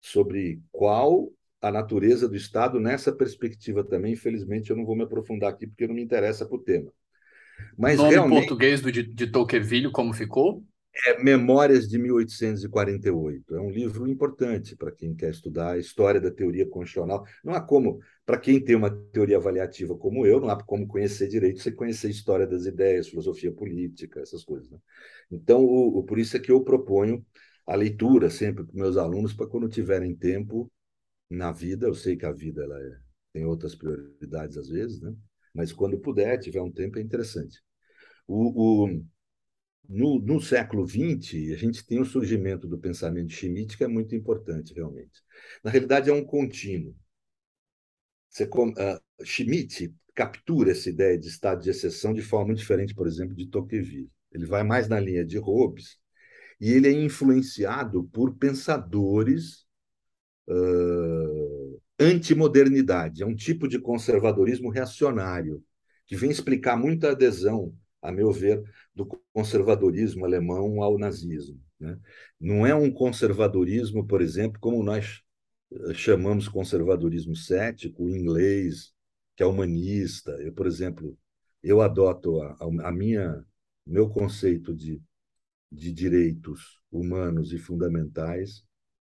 sobre 0.00 0.62
qual 0.72 1.30
a 1.60 1.70
natureza 1.70 2.28
do 2.28 2.34
Estado 2.34 2.80
nessa 2.80 3.12
perspectiva 3.12 3.84
também. 3.84 4.14
Infelizmente, 4.14 4.70
eu 4.70 4.76
não 4.76 4.84
vou 4.84 4.96
me 4.96 5.04
aprofundar 5.04 5.50
aqui 5.50 5.66
porque 5.66 5.86
não 5.86 5.94
me 5.94 6.02
interessa 6.02 6.46
para 6.46 6.56
o 6.56 6.62
tema. 6.62 6.92
Mas 7.76 7.98
o 7.98 8.02
nome 8.02 8.14
realmente... 8.14 8.38
português 8.40 8.80
do, 8.80 8.90
de, 8.90 9.02
de 9.02 9.26
Tocqueville, 9.26 9.90
como 9.90 10.12
ficou? 10.12 10.64
É 11.06 11.22
Memórias 11.22 11.88
de 11.88 11.98
1848. 11.98 13.56
É 13.56 13.60
um 13.60 13.70
livro 13.70 14.06
importante 14.06 14.76
para 14.76 14.92
quem 14.92 15.14
quer 15.14 15.30
estudar 15.30 15.72
a 15.72 15.78
história 15.78 16.20
da 16.20 16.30
teoria 16.30 16.68
constitucional. 16.68 17.24
Não 17.42 17.54
há 17.54 17.60
como, 17.62 17.98
para 18.26 18.38
quem 18.38 18.62
tem 18.62 18.76
uma 18.76 18.90
teoria 18.90 19.38
avaliativa 19.38 19.96
como 19.96 20.26
eu, 20.26 20.38
não 20.38 20.50
há 20.50 20.62
como 20.62 20.86
conhecer 20.86 21.28
direito 21.28 21.60
sem 21.60 21.74
conhecer 21.74 22.08
a 22.08 22.10
história 22.10 22.46
das 22.46 22.66
ideias, 22.66 23.08
filosofia 23.08 23.50
política, 23.50 24.20
essas 24.20 24.44
coisas. 24.44 24.70
Né? 24.70 24.78
Então, 25.30 25.64
o, 25.64 25.98
o, 25.98 26.04
por 26.04 26.18
isso 26.18 26.36
é 26.36 26.40
que 26.40 26.52
eu 26.52 26.62
proponho 26.62 27.24
a 27.66 27.74
leitura 27.74 28.28
sempre 28.28 28.64
para 28.64 28.74
meus 28.74 28.96
alunos, 28.98 29.32
para 29.32 29.46
quando 29.46 29.68
tiverem 29.68 30.14
tempo 30.14 30.70
na 31.30 31.52
vida, 31.52 31.86
eu 31.86 31.94
sei 31.94 32.16
que 32.16 32.26
a 32.26 32.32
vida 32.32 32.62
ela 32.62 32.78
é, 32.78 32.98
tem 33.32 33.46
outras 33.46 33.74
prioridades 33.74 34.58
às 34.58 34.68
vezes, 34.68 35.00
né? 35.00 35.14
Mas 35.54 35.72
quando 35.72 35.98
puder, 35.98 36.38
tiver 36.38 36.60
um 36.62 36.70
tempo, 36.70 36.98
é 36.98 37.02
interessante. 37.02 37.60
O, 38.26 38.84
o, 38.84 39.04
no, 39.88 40.18
no 40.20 40.40
século 40.40 40.86
XX, 40.86 41.52
a 41.52 41.56
gente 41.56 41.84
tem 41.86 42.00
o 42.00 42.04
surgimento 42.04 42.66
do 42.66 42.78
pensamento 42.78 43.32
Schmitt, 43.32 43.76
que 43.76 43.84
é 43.84 43.88
muito 43.88 44.14
importante, 44.14 44.74
realmente. 44.74 45.22
Na 45.62 45.70
realidade, 45.70 46.10
é 46.10 46.12
um 46.12 46.24
contínuo. 46.24 46.96
Você, 48.28 48.44
uh, 48.44 49.24
Schmitt 49.24 49.94
captura 50.14 50.72
essa 50.72 50.88
ideia 50.88 51.18
de 51.18 51.28
estado 51.28 51.62
de 51.62 51.70
exceção 51.70 52.12
de 52.14 52.22
forma 52.22 52.54
diferente, 52.54 52.94
por 52.94 53.06
exemplo, 53.06 53.34
de 53.34 53.46
Tocqueville. 53.46 54.10
Ele 54.30 54.46
vai 54.46 54.62
mais 54.62 54.88
na 54.88 54.98
linha 54.98 55.24
de 55.24 55.38
Hobbes 55.38 55.98
e 56.60 56.72
ele 56.72 56.88
é 56.88 56.92
influenciado 56.92 58.04
por 58.04 58.36
pensadores 58.36 59.66
uh, 60.48 61.51
antimodernidade. 62.02 63.22
É 63.22 63.26
um 63.26 63.34
tipo 63.34 63.68
de 63.68 63.78
conservadorismo 63.78 64.70
reacionário 64.70 65.62
que 66.06 66.16
vem 66.16 66.30
explicar 66.30 66.76
muita 66.76 67.12
adesão, 67.12 67.74
a 68.00 68.10
meu 68.12 68.32
ver, 68.32 68.62
do 68.94 69.06
conservadorismo 69.32 70.24
alemão 70.24 70.82
ao 70.82 70.98
nazismo. 70.98 71.60
Né? 71.78 71.98
Não 72.40 72.66
é 72.66 72.74
um 72.74 72.90
conservadorismo, 72.90 74.06
por 74.06 74.20
exemplo, 74.20 74.60
como 74.60 74.82
nós 74.82 75.22
eh, 75.72 75.94
chamamos 75.94 76.48
conservadorismo 76.48 77.34
cético 77.36 78.08
em 78.08 78.16
inglês, 78.16 78.92
que 79.36 79.42
é 79.42 79.46
humanista. 79.46 80.32
Eu, 80.40 80.52
por 80.52 80.66
exemplo, 80.66 81.16
eu 81.62 81.80
adoto 81.80 82.40
a, 82.42 82.56
a 82.84 82.92
minha 82.92 83.44
meu 83.86 84.08
conceito 84.08 84.74
de, 84.74 85.02
de 85.70 85.92
direitos 85.92 86.80
humanos 86.90 87.52
e 87.52 87.58
fundamentais 87.58 88.64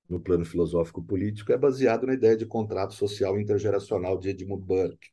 no 0.10 0.19
plano 0.19 0.43
filosófico 0.43 1.04
político 1.04 1.52
é 1.52 1.58
baseado 1.58 2.08
na 2.08 2.13
ideia 2.13 2.36
de 2.36 2.45
contrato 2.45 2.93
social 2.93 3.39
intergeracional 3.39 4.17
de 4.17 4.30
Edmund 4.30 4.65
Burke 4.65 5.10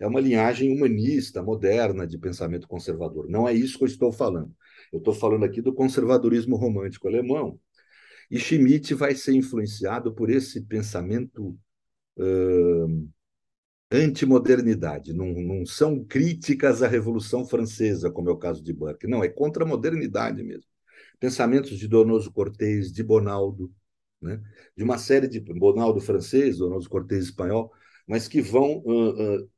é 0.00 0.06
uma 0.06 0.20
linhagem 0.20 0.74
humanista, 0.74 1.42
moderna 1.42 2.06
de 2.06 2.18
pensamento 2.18 2.66
conservador. 2.66 3.28
Não 3.28 3.46
é 3.46 3.52
isso 3.52 3.76
que 3.76 3.84
eu 3.84 3.88
estou 3.88 4.10
falando. 4.10 4.52
Eu 4.90 4.98
estou 4.98 5.12
falando 5.12 5.44
aqui 5.44 5.60
do 5.60 5.74
conservadorismo 5.74 6.56
romântico 6.56 7.06
alemão. 7.06 7.60
E 8.30 8.38
Schmitt 8.38 8.94
vai 8.94 9.14
ser 9.14 9.34
influenciado 9.34 10.14
por 10.14 10.30
esse 10.30 10.62
pensamento 10.62 11.58
uh, 12.16 13.08
antimodernidade. 13.90 15.12
Não, 15.12 15.26
não 15.34 15.66
são 15.66 16.02
críticas 16.02 16.82
à 16.82 16.88
Revolução 16.88 17.46
Francesa, 17.46 18.10
como 18.10 18.30
é 18.30 18.32
o 18.32 18.38
caso 18.38 18.62
de 18.62 18.72
Burke. 18.72 19.06
Não, 19.06 19.22
é 19.22 19.28
contra 19.28 19.64
a 19.64 19.68
modernidade 19.68 20.42
mesmo. 20.42 20.64
Pensamentos 21.18 21.78
de 21.78 21.86
Donoso 21.86 22.32
Cortés, 22.32 22.90
de 22.90 23.02
Bonaldo, 23.02 23.70
né? 24.20 24.40
de 24.76 24.82
uma 24.82 24.98
série 24.98 25.28
de 25.28 25.40
Bonaldo 25.40 26.00
francês, 26.00 26.58
Donoso 26.58 26.88
Cortés 26.88 27.24
espanhol, 27.24 27.72
mas 28.06 28.28
que 28.28 28.40
vão 28.40 28.78
uh, 28.78 29.42
uh, 29.42 29.50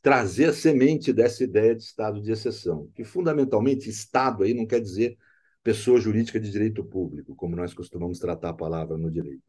trazer 0.00 0.46
a 0.46 0.52
semente 0.52 1.12
dessa 1.12 1.44
ideia 1.44 1.74
de 1.74 1.82
estado 1.82 2.22
de 2.22 2.30
exceção, 2.30 2.90
que 2.94 3.04
fundamentalmente 3.04 3.88
estado 3.88 4.44
aí 4.44 4.54
não 4.54 4.66
quer 4.66 4.80
dizer 4.80 5.16
pessoa 5.62 6.00
jurídica 6.00 6.40
de 6.40 6.50
direito 6.50 6.84
público, 6.84 7.34
como 7.34 7.56
nós 7.56 7.74
costumamos 7.74 8.18
tratar 8.18 8.50
a 8.50 8.54
palavra 8.54 8.96
no 8.96 9.10
direito. 9.10 9.42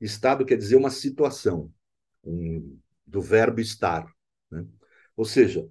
Estado 0.00 0.44
quer 0.44 0.56
dizer 0.56 0.76
uma 0.76 0.90
situação, 0.90 1.72
um, 2.24 2.78
do 3.06 3.20
verbo 3.20 3.60
estar. 3.60 4.06
Né? 4.50 4.66
Ou 5.16 5.24
seja, 5.24 5.68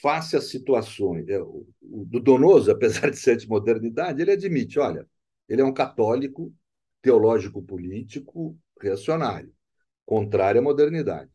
face 0.00 0.36
às 0.36 0.44
situações. 0.44 1.28
É, 1.28 1.40
o, 1.40 1.66
o, 1.80 2.04
do 2.04 2.20
Donoso, 2.20 2.70
apesar 2.72 3.10
de 3.10 3.16
ser 3.16 3.36
de 3.36 3.48
modernidade, 3.48 4.20
ele 4.20 4.32
admite: 4.32 4.78
olha, 4.78 5.08
ele 5.48 5.62
é 5.62 5.64
um 5.64 5.74
católico 5.74 6.54
teológico-político 7.02 8.58
reacionário, 8.80 9.52
contrário 10.06 10.60
à 10.60 10.64
modernidade. 10.64 11.30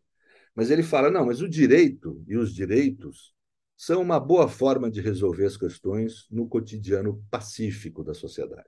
Mas 0.56 0.72
ele 0.72 0.82
fala: 0.82 1.12
não, 1.12 1.26
mas 1.28 1.42
o 1.42 1.48
direito 1.48 2.24
e 2.28 2.36
os 2.36 2.54
direitos 2.54 3.36
são 3.76 4.02
uma 4.02 4.20
boa 4.20 4.48
forma 4.48 4.90
de 4.90 5.02
resolver 5.02 5.46
as 5.46 5.56
questões 5.56 6.26
no 6.32 6.48
cotidiano 6.48 7.24
pacífico 7.30 8.04
da 8.04 8.14
sociedade. 8.14 8.68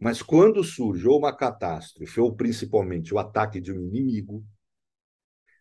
Mas 0.00 0.20
quando 0.20 0.64
surge 0.64 1.06
ou 1.06 1.18
uma 1.18 1.34
catástrofe, 1.34 2.20
ou 2.20 2.34
principalmente 2.34 3.14
o 3.14 3.18
ataque 3.18 3.60
de 3.60 3.72
um 3.72 3.80
inimigo, 3.80 4.44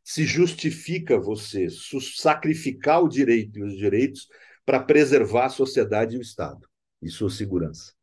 se 0.04 0.26
justifica 0.26 1.20
você 1.20 1.68
sacrificar 1.70 3.04
o 3.04 3.08
direito 3.08 3.60
e 3.60 3.64
os 3.64 3.78
direitos 3.78 4.28
para 4.66 4.80
preservar 4.80 5.46
a 5.46 5.50
sociedade 5.50 6.16
e 6.16 6.20
o 6.20 6.22
Estado 6.22 6.68
e 7.02 7.10
sua 7.10 7.30
segurança. 7.30 7.94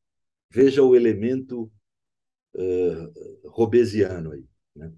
Veja 0.48 0.82
o 0.82 0.94
elemento 0.94 1.70
uh, 2.54 3.48
robesiano 3.48 4.32
aí. 4.32 4.44
Né? 4.74 4.92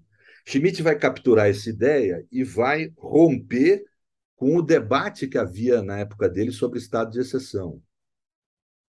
Schmitt 0.45 0.81
vai 0.81 0.97
capturar 0.97 1.47
essa 1.49 1.69
ideia 1.69 2.25
e 2.31 2.43
vai 2.43 2.93
romper 2.97 3.83
com 4.35 4.55
o 4.57 4.61
debate 4.61 5.27
que 5.27 5.37
havia 5.37 5.81
na 5.81 5.99
época 5.99 6.29
dele 6.29 6.51
sobre 6.51 6.77
estado 6.79 7.11
de 7.11 7.19
exceção. 7.19 7.81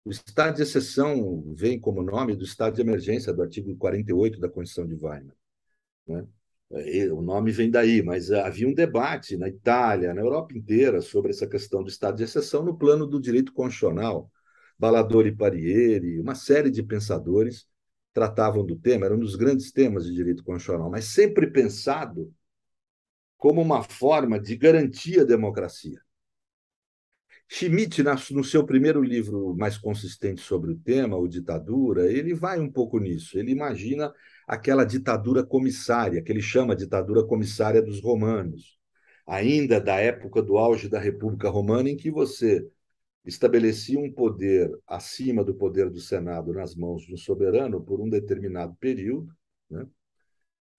O 0.04 0.10
estado 0.10 0.56
de 0.56 0.62
exceção 0.62 1.42
vem 1.56 1.80
como 1.80 2.02
nome 2.02 2.36
do 2.36 2.44
estado 2.44 2.74
de 2.74 2.80
emergência 2.80 3.32
do 3.32 3.42
artigo 3.42 3.74
48 3.76 4.38
da 4.38 4.48
Constituição 4.48 4.86
de 4.86 4.94
Weimar. 4.94 5.36
Né? 6.06 6.26
O 7.12 7.22
nome 7.22 7.52
vem 7.52 7.70
daí, 7.70 8.02
mas 8.02 8.30
havia 8.30 8.68
um 8.68 8.74
debate 8.74 9.36
na 9.36 9.48
Itália, 9.48 10.12
na 10.12 10.20
Europa 10.20 10.56
inteira, 10.56 11.00
sobre 11.00 11.30
essa 11.30 11.46
questão 11.46 11.82
do 11.82 11.88
estado 11.88 12.16
de 12.16 12.24
exceção 12.24 12.64
no 12.64 12.76
plano 12.76 13.06
do 13.06 13.20
direito 13.20 13.52
constitucional. 13.52 14.30
Balador 14.78 15.26
e 15.26 15.34
Parieri, 15.34 16.20
uma 16.20 16.34
série 16.34 16.70
de 16.70 16.82
pensadores 16.82 17.66
tratavam 18.16 18.64
do 18.64 18.74
tema, 18.74 19.04
era 19.04 19.14
um 19.14 19.18
dos 19.18 19.36
grandes 19.36 19.70
temas 19.70 20.06
de 20.06 20.14
direito 20.14 20.42
constitucional, 20.42 20.90
mas 20.90 21.04
sempre 21.04 21.50
pensado 21.50 22.32
como 23.36 23.60
uma 23.60 23.82
forma 23.82 24.40
de 24.40 24.56
garantir 24.56 25.20
a 25.20 25.24
democracia. 25.24 26.00
Schmitt, 27.46 28.02
no 28.32 28.42
seu 28.42 28.64
primeiro 28.64 29.02
livro 29.02 29.54
mais 29.54 29.76
consistente 29.76 30.40
sobre 30.40 30.72
o 30.72 30.78
tema, 30.78 31.18
O 31.18 31.28
Ditadura, 31.28 32.10
ele 32.10 32.32
vai 32.32 32.58
um 32.58 32.72
pouco 32.72 32.98
nisso. 32.98 33.38
Ele 33.38 33.52
imagina 33.52 34.10
aquela 34.48 34.84
ditadura 34.84 35.44
comissária, 35.44 36.22
que 36.22 36.32
ele 36.32 36.40
chama 36.40 36.74
ditadura 36.74 37.22
comissária 37.22 37.82
dos 37.82 38.00
romanos, 38.00 38.78
ainda 39.26 39.78
da 39.78 39.96
época 39.96 40.40
do 40.40 40.56
auge 40.56 40.88
da 40.88 40.98
República 40.98 41.50
Romana, 41.50 41.90
em 41.90 41.98
que 41.98 42.10
você 42.10 42.66
estabelecia 43.26 43.98
um 43.98 44.10
poder 44.10 44.70
acima 44.86 45.44
do 45.44 45.54
poder 45.54 45.90
do 45.90 46.00
Senado 46.00 46.52
nas 46.52 46.74
mãos 46.74 47.06
do 47.06 47.18
soberano 47.18 47.82
por 47.82 48.00
um 48.00 48.08
determinado 48.08 48.74
período, 48.76 49.34
né? 49.68 49.86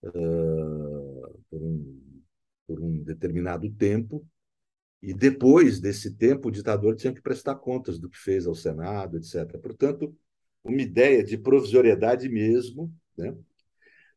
Uh, 0.02 1.40
por, 1.50 1.62
um, 1.62 2.22
por 2.66 2.80
um 2.80 3.02
determinado 3.02 3.68
tempo, 3.70 4.26
e 5.02 5.14
depois 5.14 5.80
desse 5.80 6.14
tempo, 6.14 6.48
o 6.48 6.50
ditador 6.50 6.96
tinha 6.96 7.12
que 7.12 7.20
prestar 7.20 7.56
contas 7.56 7.98
do 7.98 8.08
que 8.08 8.18
fez 8.18 8.46
ao 8.46 8.54
Senado, 8.54 9.16
etc. 9.16 9.58
Portanto, 9.58 10.16
uma 10.64 10.80
ideia 10.80 11.22
de 11.22 11.38
provisoriedade 11.38 12.28
mesmo, 12.28 12.92
né? 13.16 13.36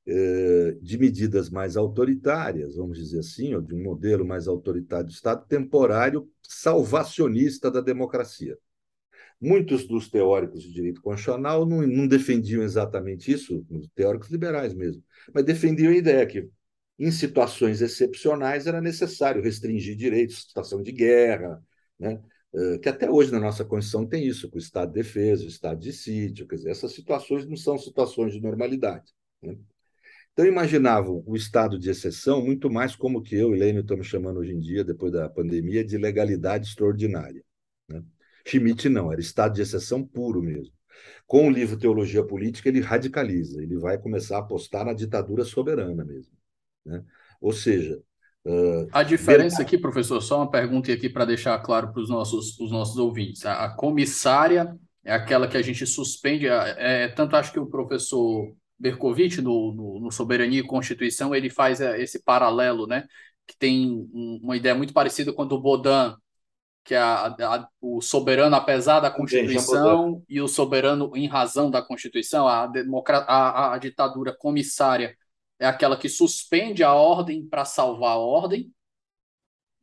Eh, 0.07 0.77
de 0.81 0.97
medidas 0.97 1.49
mais 1.51 1.77
autoritárias, 1.77 2.75
vamos 2.75 2.97
dizer 2.97 3.19
assim, 3.19 3.53
ou 3.53 3.61
de 3.61 3.75
um 3.75 3.83
modelo 3.83 4.25
mais 4.25 4.47
autoritário 4.47 5.05
do 5.05 5.11
Estado, 5.11 5.45
temporário, 5.47 6.27
salvacionista 6.41 7.69
da 7.69 7.81
democracia. 7.81 8.57
Muitos 9.39 9.87
dos 9.87 10.09
teóricos 10.09 10.63
de 10.63 10.73
direito 10.73 11.01
constitucional 11.01 11.65
não, 11.67 11.85
não 11.85 12.07
defendiam 12.07 12.63
exatamente 12.63 13.31
isso, 13.31 13.65
os 13.69 13.87
teóricos 13.89 14.29
liberais 14.29 14.73
mesmo, 14.73 15.03
mas 15.33 15.45
defendiam 15.45 15.91
a 15.91 15.95
ideia 15.95 16.25
que 16.25 16.49
em 16.97 17.11
situações 17.11 17.81
excepcionais 17.81 18.67
era 18.67 18.81
necessário 18.81 19.41
restringir 19.41 19.95
direitos, 19.95 20.43
situação 20.43 20.81
de 20.81 20.91
guerra, 20.91 21.63
né? 21.99 22.21
Eh, 22.53 22.79
que 22.79 22.89
até 22.89 23.09
hoje 23.09 23.31
na 23.31 23.39
nossa 23.39 23.63
Constituição 23.63 24.05
tem 24.07 24.25
isso, 24.27 24.49
com 24.49 24.57
o 24.57 24.59
estado 24.59 24.89
de 24.89 24.95
defesa, 24.95 25.45
o 25.45 25.47
estado 25.47 25.79
de 25.79 25.93
sítio, 25.93 26.47
quer 26.47 26.55
dizer, 26.55 26.71
essas 26.71 26.91
situações 26.93 27.45
não 27.47 27.55
são 27.55 27.77
situações 27.77 28.33
de 28.33 28.41
normalidade. 28.41 29.11
Né? 29.41 29.57
Então, 30.33 30.45
imaginavam 30.45 31.23
o 31.25 31.35
estado 31.35 31.77
de 31.77 31.89
exceção 31.89 32.41
muito 32.41 32.69
mais 32.69 32.95
como 32.95 33.21
que 33.21 33.35
eu 33.35 33.53
e 33.53 33.59
Lênin 33.59 33.81
estamos 33.81 34.07
chamando 34.07 34.39
hoje 34.39 34.53
em 34.53 34.59
dia, 34.59 34.83
depois 34.83 35.11
da 35.11 35.29
pandemia, 35.29 35.83
de 35.83 35.97
legalidade 35.97 36.67
extraordinária. 36.67 37.43
Né? 37.89 38.01
Schmitt 38.47 38.87
não, 38.87 39.11
era 39.11 39.19
estado 39.19 39.55
de 39.55 39.61
exceção 39.61 40.03
puro 40.03 40.41
mesmo. 40.41 40.73
Com 41.27 41.47
o 41.47 41.49
livro 41.49 41.77
Teologia 41.77 42.23
Política, 42.23 42.69
ele 42.69 42.79
radicaliza, 42.79 43.61
ele 43.61 43.77
vai 43.77 43.97
começar 43.97 44.37
a 44.37 44.39
apostar 44.39 44.85
na 44.85 44.93
ditadura 44.93 45.43
soberana 45.43 46.03
mesmo. 46.05 46.33
Né? 46.85 47.03
Ou 47.41 47.51
seja. 47.51 47.99
Uh, 48.45 48.87
a 48.91 49.03
diferença 49.03 49.57
verdade... 49.57 49.61
aqui, 49.63 49.77
professor, 49.77 50.21
só 50.21 50.37
uma 50.37 50.49
pergunta 50.49 50.91
aqui 50.91 51.09
para 51.09 51.25
deixar 51.25 51.59
claro 51.59 51.91
para 51.91 52.01
os 52.01 52.09
nossos, 52.09 52.57
os 52.59 52.71
nossos 52.71 52.97
ouvintes. 52.97 53.45
A, 53.45 53.65
a, 53.65 53.75
comissária 53.75 54.75
é 55.03 55.13
aquela 55.13 55.47
que 55.47 55.57
a 55.57 55.61
gente 55.61 55.85
suspende, 55.85 56.47
é, 56.47 57.09
tanto 57.09 57.35
acho 57.35 57.51
que 57.51 57.59
o 57.59 57.67
professor 57.67 58.55
Berkovitch, 58.81 59.37
no, 59.37 59.73
no, 59.73 59.99
no, 59.99 60.11
Soberania 60.11 60.59
e 60.59 60.67
Constituição, 60.67 61.35
ele 61.35 61.49
faz 61.49 61.79
é, 61.79 62.01
esse 62.01 62.23
paralelo, 62.23 62.87
né? 62.87 63.07
Que 63.47 63.57
tem 63.57 64.09
uma 64.11 64.57
ideia 64.57 64.75
muito 64.75 64.93
parecida 64.93 65.31
com 65.31 65.43
a 65.43 65.45
do 65.45 65.61
Baudin, 65.61 66.15
que 66.83 66.95
é 66.95 66.97
a, 66.97 67.27
a, 67.27 67.67
o 67.79 68.01
soberano 68.01 68.55
apesar 68.55 68.99
da 68.99 69.11
Constituição 69.11 70.23
e 70.27 70.41
o 70.41 70.47
soberano 70.47 71.11
em 71.15 71.27
razão 71.27 71.69
da 71.69 71.81
Constituição, 71.81 72.47
a, 72.47 72.65
democra 72.65 73.19
a, 73.19 73.73
a 73.73 73.77
ditadura 73.77 74.35
comissária 74.35 75.15
é 75.59 75.67
aquela 75.67 75.95
que 75.95 76.09
suspende 76.09 76.83
a 76.83 76.93
ordem 76.93 77.47
para 77.47 77.65
salvar 77.65 78.13
a 78.13 78.17
ordem, 78.17 78.73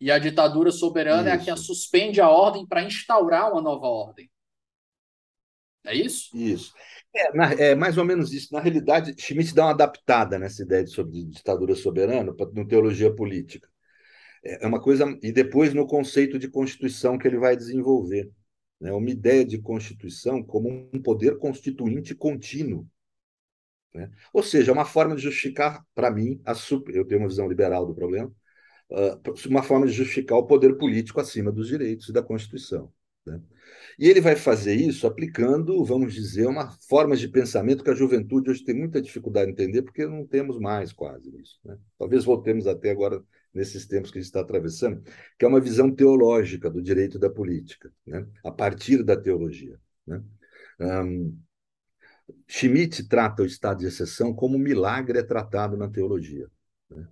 e 0.00 0.10
a 0.10 0.18
ditadura 0.18 0.70
soberana 0.70 1.34
isso. 1.34 1.50
é 1.50 1.52
a 1.52 1.56
que 1.56 1.62
suspende 1.62 2.20
a 2.20 2.28
ordem 2.28 2.66
para 2.66 2.82
instaurar 2.82 3.52
uma 3.52 3.60
nova 3.60 3.86
ordem. 3.86 4.30
É 5.84 5.94
isso? 5.94 6.36
Isso. 6.36 6.72
É, 7.18 7.32
na, 7.36 7.52
é, 7.54 7.74
mais 7.74 7.98
ou 7.98 8.04
menos 8.04 8.32
isso. 8.32 8.52
Na 8.52 8.60
realidade, 8.60 9.14
Schmitt 9.18 9.54
dá 9.54 9.66
uma 9.66 9.70
adaptada 9.72 10.38
nessa 10.38 10.62
ideia 10.62 10.84
de, 10.84 10.90
sobre, 10.90 11.12
de 11.12 11.26
ditadura 11.26 11.74
soberana 11.74 12.34
no 12.54 12.66
teologia 12.66 13.14
política. 13.14 13.68
É, 14.44 14.64
é 14.64 14.66
uma 14.68 14.80
coisa. 14.80 15.04
E 15.22 15.32
depois 15.32 15.74
no 15.74 15.86
conceito 15.86 16.38
de 16.38 16.48
constituição 16.48 17.18
que 17.18 17.26
ele 17.26 17.38
vai 17.38 17.56
desenvolver. 17.56 18.30
Né? 18.80 18.92
Uma 18.92 19.10
ideia 19.10 19.44
de 19.44 19.58
constituição 19.58 20.42
como 20.42 20.88
um 20.92 21.02
poder 21.02 21.38
constituinte 21.38 22.14
contínuo 22.14 22.88
né? 23.94 24.10
Ou 24.32 24.42
seja, 24.42 24.72
uma 24.72 24.84
forma 24.84 25.16
de 25.16 25.22
justificar, 25.22 25.84
para 25.94 26.10
mim, 26.10 26.40
a 26.44 26.54
super, 26.54 26.94
eu 26.94 27.04
tenho 27.06 27.20
uma 27.20 27.28
visão 27.28 27.48
liberal 27.48 27.86
do 27.86 27.94
problema, 27.94 28.32
uh, 28.90 29.48
uma 29.48 29.62
forma 29.62 29.86
de 29.86 29.92
justificar 29.92 30.38
o 30.38 30.46
poder 30.46 30.76
político 30.76 31.20
acima 31.20 31.50
dos 31.50 31.68
direitos 31.68 32.08
e 32.08 32.12
da 32.12 32.22
Constituição. 32.22 32.92
Né? 33.26 33.40
E 33.98 34.08
ele 34.08 34.20
vai 34.20 34.36
fazer 34.36 34.74
isso 34.74 35.08
aplicando, 35.08 35.84
vamos 35.84 36.14
dizer, 36.14 36.46
uma 36.46 36.70
forma 36.88 37.16
de 37.16 37.26
pensamento 37.26 37.82
que 37.82 37.90
a 37.90 37.94
juventude 37.94 38.48
hoje 38.48 38.64
tem 38.64 38.74
muita 38.74 39.02
dificuldade 39.02 39.46
de 39.46 39.52
entender, 39.52 39.82
porque 39.82 40.06
não 40.06 40.24
temos 40.24 40.56
mais 40.60 40.92
quase 40.92 41.36
isso. 41.36 41.58
Né? 41.64 41.76
Talvez 41.98 42.24
voltemos 42.24 42.68
até 42.68 42.92
agora 42.92 43.20
nesses 43.52 43.86
tempos 43.86 44.12
que 44.12 44.18
a 44.18 44.20
gente 44.20 44.28
está 44.28 44.40
atravessando, 44.40 45.02
que 45.36 45.44
é 45.44 45.48
uma 45.48 45.60
visão 45.60 45.92
teológica 45.92 46.70
do 46.70 46.80
direito 46.80 47.18
da 47.18 47.28
política, 47.28 47.92
né? 48.06 48.24
a 48.44 48.52
partir 48.52 49.02
da 49.02 49.16
teologia. 49.16 49.80
Né? 50.06 50.22
Um, 50.78 51.36
Schmitt 52.46 53.08
trata 53.08 53.42
o 53.42 53.46
estado 53.46 53.80
de 53.80 53.86
exceção 53.86 54.32
como 54.32 54.56
um 54.56 54.60
milagre 54.60 55.18
é 55.18 55.22
tratado 55.24 55.76
na 55.76 55.88
teologia. 55.88 56.48
Né? 56.88 57.04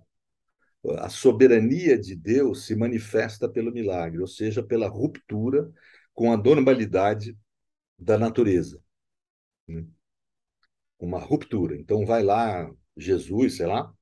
A 0.99 1.09
soberania 1.09 1.99
de 1.99 2.15
Deus 2.15 2.65
se 2.65 2.77
manifesta 2.77 3.49
pelo 3.49 3.73
milagre, 3.73 4.21
ou 4.21 4.27
seja, 4.27 4.63
pela 4.63 4.87
ruptura 4.87 5.69
com 6.17 6.33
a 6.33 6.35
normalidade 6.35 7.37
da 7.95 8.17
natureza. 8.17 8.81
Né? 9.67 9.85
Uma 10.99 11.19
ruptura. 11.19 11.77
Então, 11.77 12.07
vai 12.07 12.23
lá 12.23 12.67
Jesus, 12.97 13.57
sei 13.57 13.67
lá, 13.67 13.93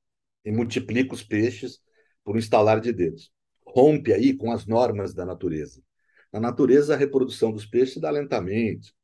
e 0.46 0.50
multiplica 0.50 1.14
os 1.14 1.22
peixes 1.22 1.82
por 2.24 2.38
um 2.38 2.40
estalar 2.40 2.80
de 2.80 2.94
dedos. 2.94 3.34
Rompe 3.68 4.14
aí 4.14 4.34
com 4.34 4.50
as 4.50 4.66
normas 4.66 5.14
da 5.14 5.26
natureza. 5.26 5.84
Na 6.32 6.40
natureza, 6.40 6.94
a 6.94 6.98
reprodução 6.98 7.52
dos 7.52 7.66
peixes 7.66 8.02
dá 8.02 8.10
lentamente, 8.12 8.96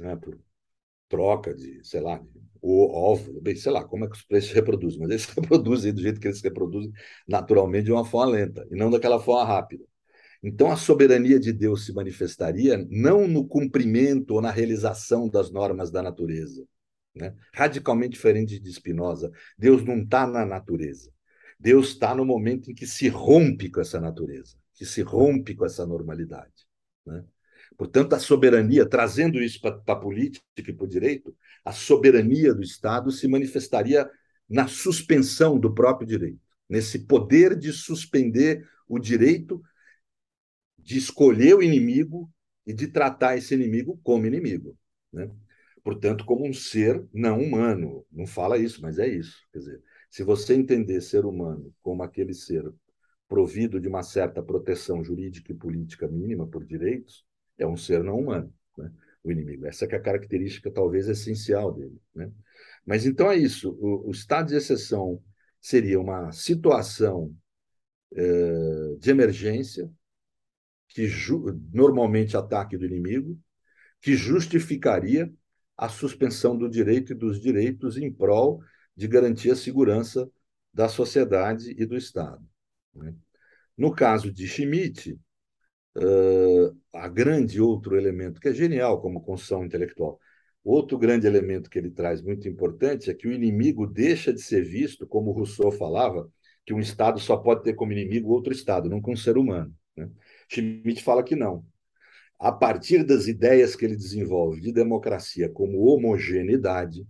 né, 0.00 0.16
por 0.16 0.36
troca 1.08 1.54
de, 1.54 1.84
sei 1.84 2.00
lá, 2.00 2.20
o 2.60 2.90
óvulo, 3.12 3.40
bem, 3.40 3.54
sei 3.54 3.70
lá, 3.70 3.84
como 3.84 4.06
é 4.06 4.08
que 4.08 4.16
os 4.16 4.22
peixes 4.24 4.50
reproduzem, 4.52 4.98
mas 4.98 5.10
eles 5.10 5.26
reproduzem 5.30 5.94
do 5.94 6.02
jeito 6.02 6.18
que 6.18 6.26
eles 6.26 6.42
reproduzem 6.42 6.90
naturalmente 7.28 7.84
de 7.84 7.92
uma 7.92 8.04
forma 8.04 8.32
lenta, 8.32 8.66
e 8.72 8.74
não 8.74 8.90
daquela 8.90 9.20
forma 9.20 9.44
rápida. 9.44 9.84
Então, 10.46 10.70
a 10.70 10.76
soberania 10.76 11.40
de 11.40 11.54
Deus 11.54 11.86
se 11.86 11.92
manifestaria 11.94 12.86
não 12.90 13.26
no 13.26 13.48
cumprimento 13.48 14.32
ou 14.34 14.42
na 14.42 14.50
realização 14.50 15.26
das 15.26 15.50
normas 15.50 15.90
da 15.90 16.02
natureza. 16.02 16.66
Né? 17.14 17.34
Radicalmente 17.54 18.12
diferente 18.12 18.58
de 18.58 18.70
Spinoza. 18.70 19.32
Deus 19.56 19.82
não 19.82 20.02
está 20.02 20.26
na 20.26 20.44
natureza. 20.44 21.10
Deus 21.58 21.88
está 21.88 22.14
no 22.14 22.26
momento 22.26 22.70
em 22.70 22.74
que 22.74 22.86
se 22.86 23.08
rompe 23.08 23.70
com 23.70 23.80
essa 23.80 23.98
natureza, 23.98 24.54
que 24.74 24.84
se 24.84 25.00
rompe 25.00 25.54
com 25.54 25.64
essa 25.64 25.86
normalidade. 25.86 26.52
Né? 27.06 27.24
Portanto, 27.74 28.12
a 28.12 28.18
soberania, 28.18 28.84
trazendo 28.84 29.42
isso 29.42 29.58
para 29.62 29.80
a 29.86 29.96
política 29.96 30.44
e 30.58 30.72
para 30.74 30.84
o 30.84 30.88
direito, 30.88 31.34
a 31.64 31.72
soberania 31.72 32.52
do 32.52 32.62
Estado 32.62 33.10
se 33.10 33.26
manifestaria 33.26 34.10
na 34.46 34.68
suspensão 34.68 35.58
do 35.58 35.72
próprio 35.72 36.06
direito, 36.06 36.40
nesse 36.68 37.06
poder 37.06 37.56
de 37.56 37.72
suspender 37.72 38.68
o 38.86 38.98
direito 38.98 39.62
de 40.84 40.98
escolher 40.98 41.54
o 41.54 41.62
inimigo 41.62 42.30
e 42.66 42.72
de 42.72 42.88
tratar 42.88 43.36
esse 43.36 43.54
inimigo 43.54 43.98
como 44.02 44.26
inimigo. 44.26 44.76
Né? 45.12 45.30
Portanto, 45.82 46.24
como 46.24 46.46
um 46.46 46.52
ser 46.52 47.04
não 47.12 47.40
humano. 47.40 48.06
Não 48.12 48.26
fala 48.26 48.58
isso, 48.58 48.80
mas 48.82 48.98
é 48.98 49.08
isso. 49.08 49.36
Quer 49.52 49.58
dizer, 49.58 49.82
se 50.10 50.22
você 50.22 50.54
entender 50.54 51.00
ser 51.00 51.24
humano 51.24 51.74
como 51.82 52.02
aquele 52.02 52.34
ser 52.34 52.70
provido 53.28 53.80
de 53.80 53.88
uma 53.88 54.02
certa 54.02 54.42
proteção 54.42 55.02
jurídica 55.02 55.52
e 55.52 55.56
política 55.56 56.06
mínima 56.06 56.46
por 56.46 56.64
direitos, 56.64 57.24
é 57.58 57.66
um 57.66 57.76
ser 57.76 58.04
não 58.04 58.18
humano, 58.18 58.52
né? 58.76 58.92
o 59.22 59.32
inimigo. 59.32 59.66
Essa 59.66 59.86
é 59.86 59.96
a 59.96 60.00
característica 60.00 60.70
talvez 60.70 61.08
essencial 61.08 61.72
dele. 61.72 61.98
Né? 62.14 62.30
Mas 62.84 63.06
então 63.06 63.30
é 63.30 63.36
isso. 63.36 63.70
O, 63.80 64.08
o 64.08 64.10
estado 64.10 64.48
de 64.48 64.56
exceção 64.56 65.22
seria 65.60 65.98
uma 65.98 66.30
situação 66.30 67.34
eh, 68.14 68.96
de 68.98 69.10
emergência 69.10 69.90
que 70.94 71.08
normalmente 71.72 72.36
ataque 72.36 72.78
do 72.78 72.86
inimigo, 72.86 73.36
que 74.00 74.14
justificaria 74.14 75.30
a 75.76 75.88
suspensão 75.88 76.56
do 76.56 76.70
direito 76.70 77.12
e 77.12 77.16
dos 77.16 77.40
direitos 77.40 77.96
em 77.96 78.12
prol 78.12 78.62
de 78.96 79.08
garantir 79.08 79.50
a 79.50 79.56
segurança 79.56 80.30
da 80.72 80.88
sociedade 80.88 81.74
e 81.76 81.84
do 81.84 81.96
Estado. 81.96 82.40
Né? 82.94 83.12
No 83.76 83.92
caso 83.92 84.32
de 84.32 84.46
Schmitt, 84.46 85.18
uh, 85.96 86.78
a 86.92 87.08
grande 87.08 87.60
outro 87.60 87.96
elemento, 87.96 88.40
que 88.40 88.48
é 88.48 88.54
genial 88.54 89.00
como 89.02 89.20
construção 89.20 89.64
intelectual, 89.64 90.20
outro 90.62 90.96
grande 90.96 91.26
elemento 91.26 91.68
que 91.68 91.78
ele 91.78 91.90
traz 91.90 92.22
muito 92.22 92.48
importante 92.48 93.10
é 93.10 93.14
que 93.14 93.26
o 93.26 93.32
inimigo 93.32 93.84
deixa 93.84 94.32
de 94.32 94.40
ser 94.40 94.62
visto, 94.62 95.08
como 95.08 95.32
Rousseau 95.32 95.72
falava, 95.72 96.30
que 96.64 96.72
um 96.72 96.78
Estado 96.78 97.18
só 97.18 97.36
pode 97.36 97.64
ter 97.64 97.74
como 97.74 97.90
inimigo 97.90 98.30
outro 98.30 98.52
Estado, 98.52 98.88
nunca 98.88 99.10
um 99.10 99.16
ser 99.16 99.36
humano. 99.36 99.74
Né? 99.96 100.08
Schmitt 100.48 101.02
fala 101.02 101.22
que 101.22 101.36
não. 101.36 101.64
A 102.38 102.52
partir 102.52 103.04
das 103.04 103.26
ideias 103.26 103.76
que 103.76 103.84
ele 103.84 103.96
desenvolve 103.96 104.60
de 104.60 104.72
democracia 104.72 105.48
como 105.48 105.84
homogeneidade, 105.86 107.06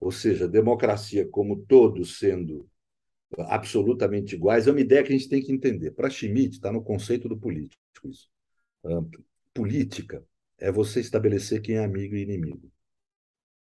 ou 0.00 0.12
seja, 0.12 0.48
democracia 0.48 1.28
como 1.28 1.56
todos 1.66 2.18
sendo 2.18 2.68
absolutamente 3.36 4.34
iguais, 4.34 4.66
é 4.66 4.70
uma 4.70 4.80
ideia 4.80 5.02
que 5.02 5.12
a 5.12 5.16
gente 5.16 5.28
tem 5.28 5.42
que 5.42 5.52
entender. 5.52 5.90
Para 5.90 6.08
Schmitt, 6.08 6.56
está 6.56 6.72
no 6.72 6.82
conceito 6.82 7.28
do 7.28 7.36
político 7.36 7.78
isso. 8.04 8.30
política 9.52 10.24
é 10.56 10.70
você 10.70 11.00
estabelecer 11.00 11.60
quem 11.60 11.76
é 11.76 11.84
amigo 11.84 12.14
e 12.14 12.22
inimigo. 12.22 12.70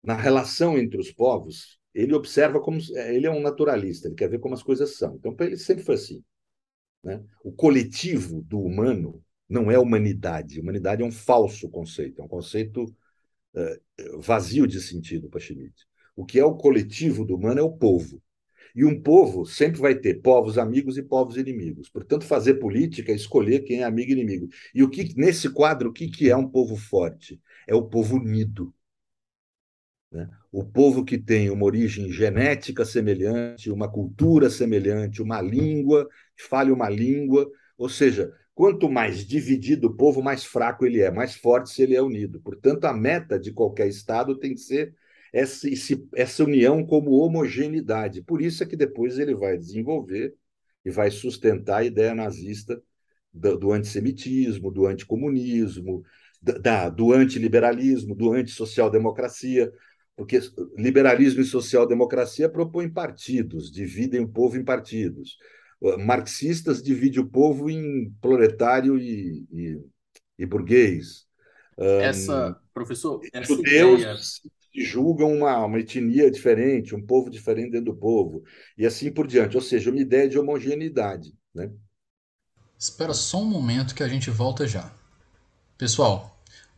Na 0.02 0.14
relação 0.14 0.78
entre 0.78 0.98
os 0.98 1.12
povos, 1.12 1.78
ele 1.94 2.14
observa 2.14 2.60
como 2.60 2.78
ele 2.94 3.26
é 3.26 3.30
um 3.30 3.40
naturalista, 3.40 4.08
ele 4.08 4.14
quer 4.14 4.30
ver 4.30 4.38
como 4.38 4.54
as 4.54 4.62
coisas 4.62 4.96
são. 4.96 5.16
Então, 5.16 5.34
para 5.34 5.46
ele 5.46 5.56
sempre 5.56 5.84
foi 5.84 5.96
assim. 5.96 6.24
Né? 7.02 7.22
O 7.44 7.52
coletivo 7.52 8.42
do 8.42 8.60
humano 8.60 9.22
não 9.48 9.70
é 9.70 9.78
humanidade. 9.78 10.60
Humanidade 10.60 11.02
é 11.02 11.04
um 11.04 11.12
falso 11.12 11.68
conceito, 11.68 12.20
é 12.20 12.24
um 12.24 12.28
conceito 12.28 12.84
uh, 13.54 14.20
vazio 14.20 14.66
de 14.66 14.80
sentido 14.80 15.28
para 15.28 15.40
Schmitt. 15.40 15.86
O 16.14 16.24
que 16.24 16.38
é 16.38 16.44
o 16.44 16.54
coletivo 16.54 17.24
do 17.24 17.36
humano 17.36 17.60
é 17.60 17.62
o 17.62 17.72
povo. 17.72 18.22
E 18.74 18.84
um 18.84 19.00
povo 19.00 19.44
sempre 19.44 19.80
vai 19.80 19.94
ter 19.94 20.20
povos 20.22 20.56
amigos 20.56 20.96
e 20.96 21.02
povos 21.02 21.36
inimigos. 21.36 21.88
Portanto, 21.88 22.24
fazer 22.24 22.54
política 22.54 23.10
é 23.10 23.14
escolher 23.16 23.60
quem 23.60 23.80
é 23.80 23.84
amigo 23.84 24.10
e 24.10 24.14
inimigo. 24.14 24.48
E 24.74 24.82
o 24.82 24.88
que 24.88 25.12
nesse 25.16 25.50
quadro, 25.50 25.90
o 25.90 25.92
que, 25.92 26.08
que 26.08 26.30
é 26.30 26.36
um 26.36 26.48
povo 26.48 26.76
forte? 26.76 27.40
É 27.66 27.74
o 27.74 27.82
povo 27.88 28.16
unido. 28.16 28.72
Né? 30.10 30.28
O 30.50 30.64
povo 30.64 31.04
que 31.04 31.16
tem 31.16 31.50
uma 31.50 31.64
origem 31.64 32.10
genética 32.10 32.84
semelhante, 32.84 33.70
uma 33.70 33.90
cultura 33.90 34.50
semelhante, 34.50 35.22
uma 35.22 35.40
língua, 35.40 36.08
fale 36.36 36.72
uma 36.72 36.88
língua, 36.88 37.48
ou 37.78 37.88
seja, 37.88 38.32
quanto 38.54 38.90
mais 38.90 39.24
dividido 39.26 39.88
o 39.88 39.96
povo, 39.96 40.22
mais 40.22 40.44
fraco 40.44 40.84
ele 40.84 41.00
é, 41.00 41.10
mais 41.10 41.34
forte 41.34 41.70
se 41.70 41.82
ele 41.82 41.94
é 41.94 42.02
unido. 42.02 42.40
Portanto, 42.40 42.84
a 42.84 42.92
meta 42.92 43.38
de 43.38 43.52
qualquer 43.52 43.88
Estado 43.88 44.38
tem 44.38 44.54
que 44.54 44.60
ser 44.60 44.94
essa, 45.32 45.68
essa 46.14 46.44
união 46.44 46.84
como 46.84 47.12
homogeneidade. 47.12 48.22
Por 48.22 48.42
isso 48.42 48.62
é 48.62 48.66
que 48.66 48.76
depois 48.76 49.18
ele 49.18 49.34
vai 49.34 49.56
desenvolver 49.56 50.34
e 50.84 50.90
vai 50.90 51.10
sustentar 51.10 51.78
a 51.78 51.84
ideia 51.84 52.14
nazista 52.14 52.82
do, 53.32 53.56
do 53.56 53.72
antissemitismo, 53.72 54.70
do 54.70 54.86
anticomunismo, 54.86 56.02
da, 56.42 56.88
do 56.88 57.12
antiliberalismo, 57.12 58.14
do 58.14 58.32
antissocial-democracia, 58.32 59.72
porque 60.20 60.38
liberalismo 60.76 61.40
e 61.40 61.46
social-democracia 61.46 62.46
propõem 62.46 62.90
partidos, 62.90 63.72
dividem 63.72 64.20
o 64.20 64.28
povo 64.28 64.54
em 64.58 64.62
partidos. 64.62 65.38
Marxistas 66.00 66.82
dividem 66.82 67.20
o 67.20 67.26
povo 67.26 67.70
em 67.70 68.10
proletário 68.20 68.98
e, 68.98 69.46
e, 69.50 69.80
e 70.38 70.44
burguês. 70.44 71.26
Essa, 71.78 72.54
professor, 72.74 73.22
essa 73.32 73.46
judeus 73.46 74.00
ideia 74.00 74.16
que 74.70 74.84
julgam 74.84 75.34
uma, 75.34 75.64
uma 75.64 75.80
etnia 75.80 76.30
diferente, 76.30 76.94
um 76.94 77.00
povo 77.00 77.30
diferente 77.30 77.70
dentro 77.70 77.94
do 77.94 77.98
povo, 77.98 78.44
e 78.76 78.84
assim 78.84 79.10
por 79.10 79.26
diante. 79.26 79.56
Ou 79.56 79.62
seja, 79.62 79.90
uma 79.90 80.00
ideia 80.00 80.28
de 80.28 80.38
homogeneidade. 80.38 81.32
Né? 81.54 81.72
Espera 82.78 83.14
só 83.14 83.40
um 83.40 83.46
momento 83.46 83.94
que 83.94 84.02
a 84.02 84.08
gente 84.08 84.28
volta 84.28 84.66
já. 84.66 84.94
Pessoal, 85.78 86.29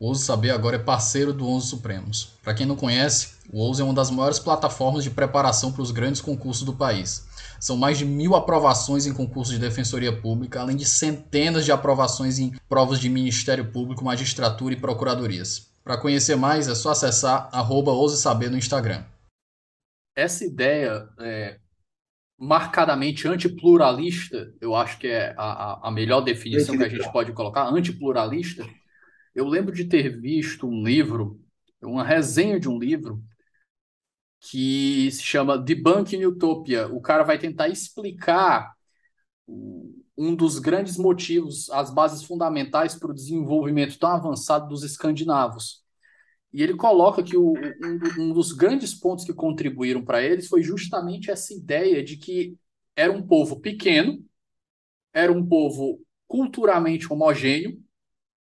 o 0.03 0.07
Ouse 0.07 0.25
Saber 0.25 0.51
agora 0.51 0.75
é 0.75 0.79
parceiro 0.81 1.33
do 1.33 1.47
Onze 1.47 1.69
Supremos. 1.69 2.33
Para 2.43 2.53
quem 2.55 2.67
não 2.67 2.75
conhece, 2.75 3.37
o 3.53 3.61
Ouse 3.61 3.81
é 3.81 3.85
uma 3.85 3.95
das 3.95 4.11
maiores 4.11 4.41
plataformas 4.41 5.05
de 5.05 5.11
preparação 5.11 5.71
para 5.71 5.81
os 5.81 5.93
grandes 5.93 6.21
concursos 6.21 6.65
do 6.65 6.73
país. 6.73 7.25
São 7.61 7.77
mais 7.77 7.99
de 7.99 8.05
mil 8.05 8.35
aprovações 8.35 9.07
em 9.07 9.15
concursos 9.15 9.55
de 9.55 9.61
defensoria 9.61 10.13
pública, 10.13 10.61
além 10.61 10.77
de 10.77 10.85
centenas 10.85 11.65
de 11.65 11.71
aprovações 11.71 12.41
em 12.41 12.51
provas 12.69 12.99
de 12.99 13.09
Ministério 13.09 13.71
Público, 13.71 14.05
magistratura 14.05 14.75
e 14.75 14.77
procuradorias. 14.77 15.73
Para 15.85 15.97
conhecer 15.97 16.35
mais, 16.35 16.67
é 16.67 16.75
só 16.75 16.91
acessar 16.91 17.49
arroba 17.53 17.93
Ouse 17.93 18.21
Saber 18.21 18.51
no 18.51 18.59
Instagram. 18.59 19.05
Essa 20.17 20.45
ideia 20.45 21.09
é, 21.21 21.61
marcadamente 22.37 23.29
antipluralista, 23.29 24.53
eu 24.61 24.75
acho 24.75 24.99
que 24.99 25.07
é 25.07 25.33
a, 25.39 25.87
a 25.87 25.91
melhor 25.93 26.23
definição 26.23 26.77
que 26.77 26.83
a 26.83 26.89
gente 26.89 27.13
pode 27.13 27.33
colocar, 27.33 27.69
antipluralista. 27.69 28.67
Eu 29.35 29.47
lembro 29.47 29.75
de 29.75 29.85
ter 29.85 30.21
visto 30.21 30.67
um 30.67 30.85
livro, 30.85 31.41
uma 31.83 32.05
resenha 32.05 32.61
de 32.61 32.69
um 32.69 32.79
livro, 32.79 33.23
que 34.41 35.11
se 35.11 35.23
chama 35.23 35.57
Debunking 35.57 36.25
Utopia. 36.27 36.89
O 36.89 37.01
cara 37.01 37.23
vai 37.23 37.39
tentar 37.39 37.69
explicar 37.69 38.73
um 40.17 40.35
dos 40.35 40.59
grandes 40.59 40.97
motivos, 40.97 41.71
as 41.71 41.93
bases 41.93 42.23
fundamentais 42.23 42.95
para 42.95 43.11
o 43.11 43.15
desenvolvimento 43.15 43.99
tão 43.99 44.11
avançado 44.11 44.69
dos 44.69 44.83
escandinavos. 44.83 45.83
E 46.53 46.63
ele 46.63 46.77
coloca 46.77 47.23
que 47.23 47.37
o, 47.37 47.55
um, 47.55 48.01
um 48.19 48.33
dos 48.33 48.53
grandes 48.53 48.95
pontos 48.95 49.25
que 49.25 49.33
contribuíram 49.33 50.05
para 50.05 50.23
eles 50.23 50.49
foi 50.49 50.63
justamente 50.63 51.31
essa 51.31 51.55
ideia 51.55 52.05
de 52.05 52.17
que 52.17 52.57
era 52.95 53.11
um 53.11 53.27
povo 53.27 53.59
pequeno, 53.61 54.23
era 55.15 55.33
um 55.33 55.47
povo 55.47 56.01
culturalmente 56.29 57.11
homogêneo, 57.11 57.83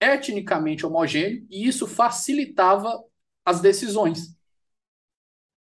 etnicamente 0.00 0.86
homogêneo, 0.86 1.46
e 1.50 1.66
isso 1.66 1.86
facilitava 1.86 3.02
as 3.44 3.60
decisões. 3.60 4.34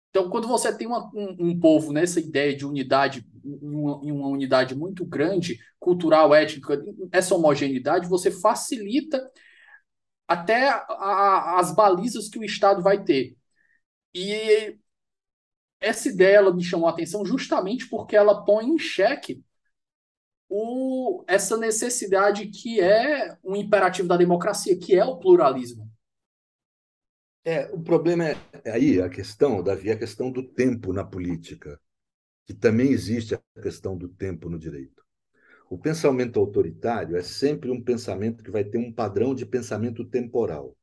Então, 0.09 0.29
quando 0.29 0.47
você 0.47 0.75
tem 0.75 0.85
uma, 0.87 1.09
um, 1.13 1.49
um, 1.49 1.59
povo 1.59 1.91
nessa 1.91 2.19
ideia 2.19 2.55
de 2.55 2.65
unidade, 2.65 3.25
uma, 3.43 3.97
uma 3.97 4.27
unidade 4.27 4.75
muito 4.75 5.03
grande, 5.03 5.59
cultural, 5.79 6.33
étnica, 6.35 6.81
essa 7.11 7.33
homogeneidade, 7.33 8.07
você 8.07 8.29
facilita 8.29 9.27
até 10.27 10.69
a, 10.69 10.85
a, 10.87 11.59
as 11.59 11.73
balizas 11.73 12.29
que 12.29 12.37
o 12.39 12.43
Estado 12.43 12.81
vai 12.83 13.03
ter. 13.03 13.35
E 14.13 14.77
essa 15.79 16.07
ideia 16.09 16.37
ela 16.37 16.53
me 16.53 16.63
chamou 16.63 16.87
a 16.87 16.91
atenção 16.91 17.25
justamente 17.25 17.89
porque 17.89 18.15
ela 18.15 18.45
põe 18.45 18.67
em 18.67 18.79
xeque 18.79 19.43
o, 20.55 21.25
essa 21.27 21.57
necessidade 21.57 22.45
que 22.45 22.79
é 22.79 23.35
um 23.43 23.55
imperativo 23.55 24.07
da 24.07 24.15
democracia, 24.15 24.77
que 24.77 24.95
é 24.95 25.03
o 25.03 25.17
pluralismo. 25.17 25.91
É, 27.43 27.65
o 27.73 27.81
problema 27.81 28.29
é, 28.29 28.37
é 28.63 28.71
aí 28.71 29.01
a 29.01 29.09
questão, 29.09 29.63
Davi, 29.63 29.89
a 29.89 29.97
questão 29.97 30.31
do 30.31 30.43
tempo 30.43 30.93
na 30.93 31.03
política, 31.03 31.81
que 32.45 32.53
também 32.53 32.91
existe 32.91 33.33
a 33.33 33.61
questão 33.63 33.97
do 33.97 34.07
tempo 34.07 34.47
no 34.47 34.59
direito. 34.59 35.03
O 35.71 35.75
pensamento 35.75 36.39
autoritário 36.39 37.17
é 37.17 37.23
sempre 37.23 37.71
um 37.71 37.83
pensamento 37.83 38.43
que 38.43 38.51
vai 38.51 38.63
ter 38.63 38.77
um 38.77 38.93
padrão 38.93 39.33
de 39.33 39.47
pensamento 39.47 40.05
temporal. 40.05 40.77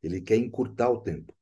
Ele 0.00 0.20
quer 0.20 0.36
encurtar 0.36 0.90
o 0.90 1.00
tempo. 1.00 1.34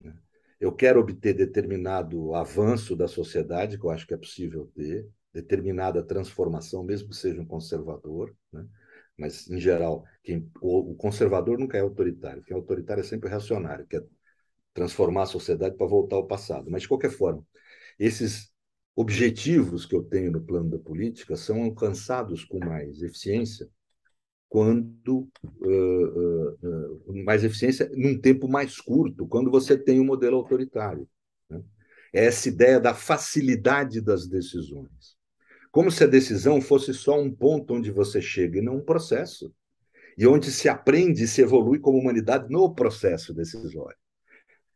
Né? 0.00 0.16
Eu 0.58 0.72
quero 0.72 1.00
obter 1.00 1.34
determinado 1.34 2.34
avanço 2.34 2.96
da 2.96 3.06
sociedade, 3.06 3.78
que 3.78 3.84
eu 3.84 3.90
acho 3.90 4.06
que 4.06 4.14
é 4.14 4.16
possível 4.16 4.72
ter, 4.74 5.06
determinada 5.42 6.02
transformação, 6.02 6.82
mesmo 6.84 7.10
que 7.10 7.16
seja 7.16 7.40
um 7.40 7.46
conservador, 7.46 8.34
né? 8.52 8.66
mas, 9.16 9.48
em 9.50 9.58
geral, 9.58 10.04
quem, 10.22 10.50
o, 10.60 10.92
o, 10.92 10.94
conservador 10.94 11.58
nunca 11.58 11.76
é 11.76 11.80
autoritário. 11.80 12.42
Quem 12.44 12.54
é 12.54 12.58
autoritário 12.58 13.00
é 13.00 13.04
sempre 13.04 13.28
reacionário, 13.28 13.86
quer 13.86 14.04
transformar 14.72 15.22
a 15.22 15.26
sociedade 15.26 15.76
para 15.76 15.86
voltar 15.86 16.16
ao 16.16 16.26
passado. 16.26 16.70
Mas, 16.70 16.82
de 16.82 16.88
qualquer 16.88 17.10
forma, 17.10 17.44
esses 17.98 18.52
objetivos 18.94 19.86
que 19.86 19.94
eu 19.94 20.02
tenho 20.04 20.32
no 20.32 20.40
plano 20.40 20.70
da 20.70 20.78
política 20.78 21.36
são 21.36 21.64
alcançados 21.64 22.44
com 22.44 22.58
mais 22.58 23.02
eficiência 23.02 23.68
quando 24.48 25.28
uh, 25.44 25.68
uh, 25.68 27.00
uh, 27.06 27.24
mais 27.24 27.44
eficiência 27.44 27.90
num 27.94 28.18
tempo 28.18 28.48
mais 28.48 28.80
curto, 28.80 29.26
quando 29.26 29.50
você 29.50 29.76
tem 29.76 30.00
um 30.00 30.04
modelo 30.04 30.36
autoritário. 30.36 31.08
Né? 31.50 31.62
É 32.14 32.24
essa 32.24 32.48
ideia 32.48 32.80
da 32.80 32.94
facilidade 32.94 34.00
das 34.00 34.26
decisões 34.26 35.17
como 35.70 35.90
se 35.90 36.04
a 36.04 36.06
decisão 36.06 36.60
fosse 36.60 36.94
só 36.94 37.20
um 37.20 37.30
ponto 37.30 37.74
onde 37.74 37.90
você 37.90 38.20
chega 38.20 38.58
e 38.58 38.62
não 38.62 38.76
um 38.76 38.84
processo, 38.84 39.54
e 40.16 40.26
onde 40.26 40.50
se 40.50 40.68
aprende 40.68 41.22
e 41.22 41.28
se 41.28 41.42
evolui 41.42 41.78
como 41.78 41.98
humanidade 41.98 42.50
no 42.50 42.74
processo 42.74 43.32
decisório. 43.32 43.96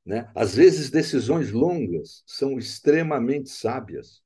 Né? 0.05 0.31
Às 0.35 0.55
vezes, 0.55 0.91
decisões 0.91 1.51
longas 1.51 2.23
são 2.27 2.59
extremamente 2.59 3.51
sábias. 3.51 4.21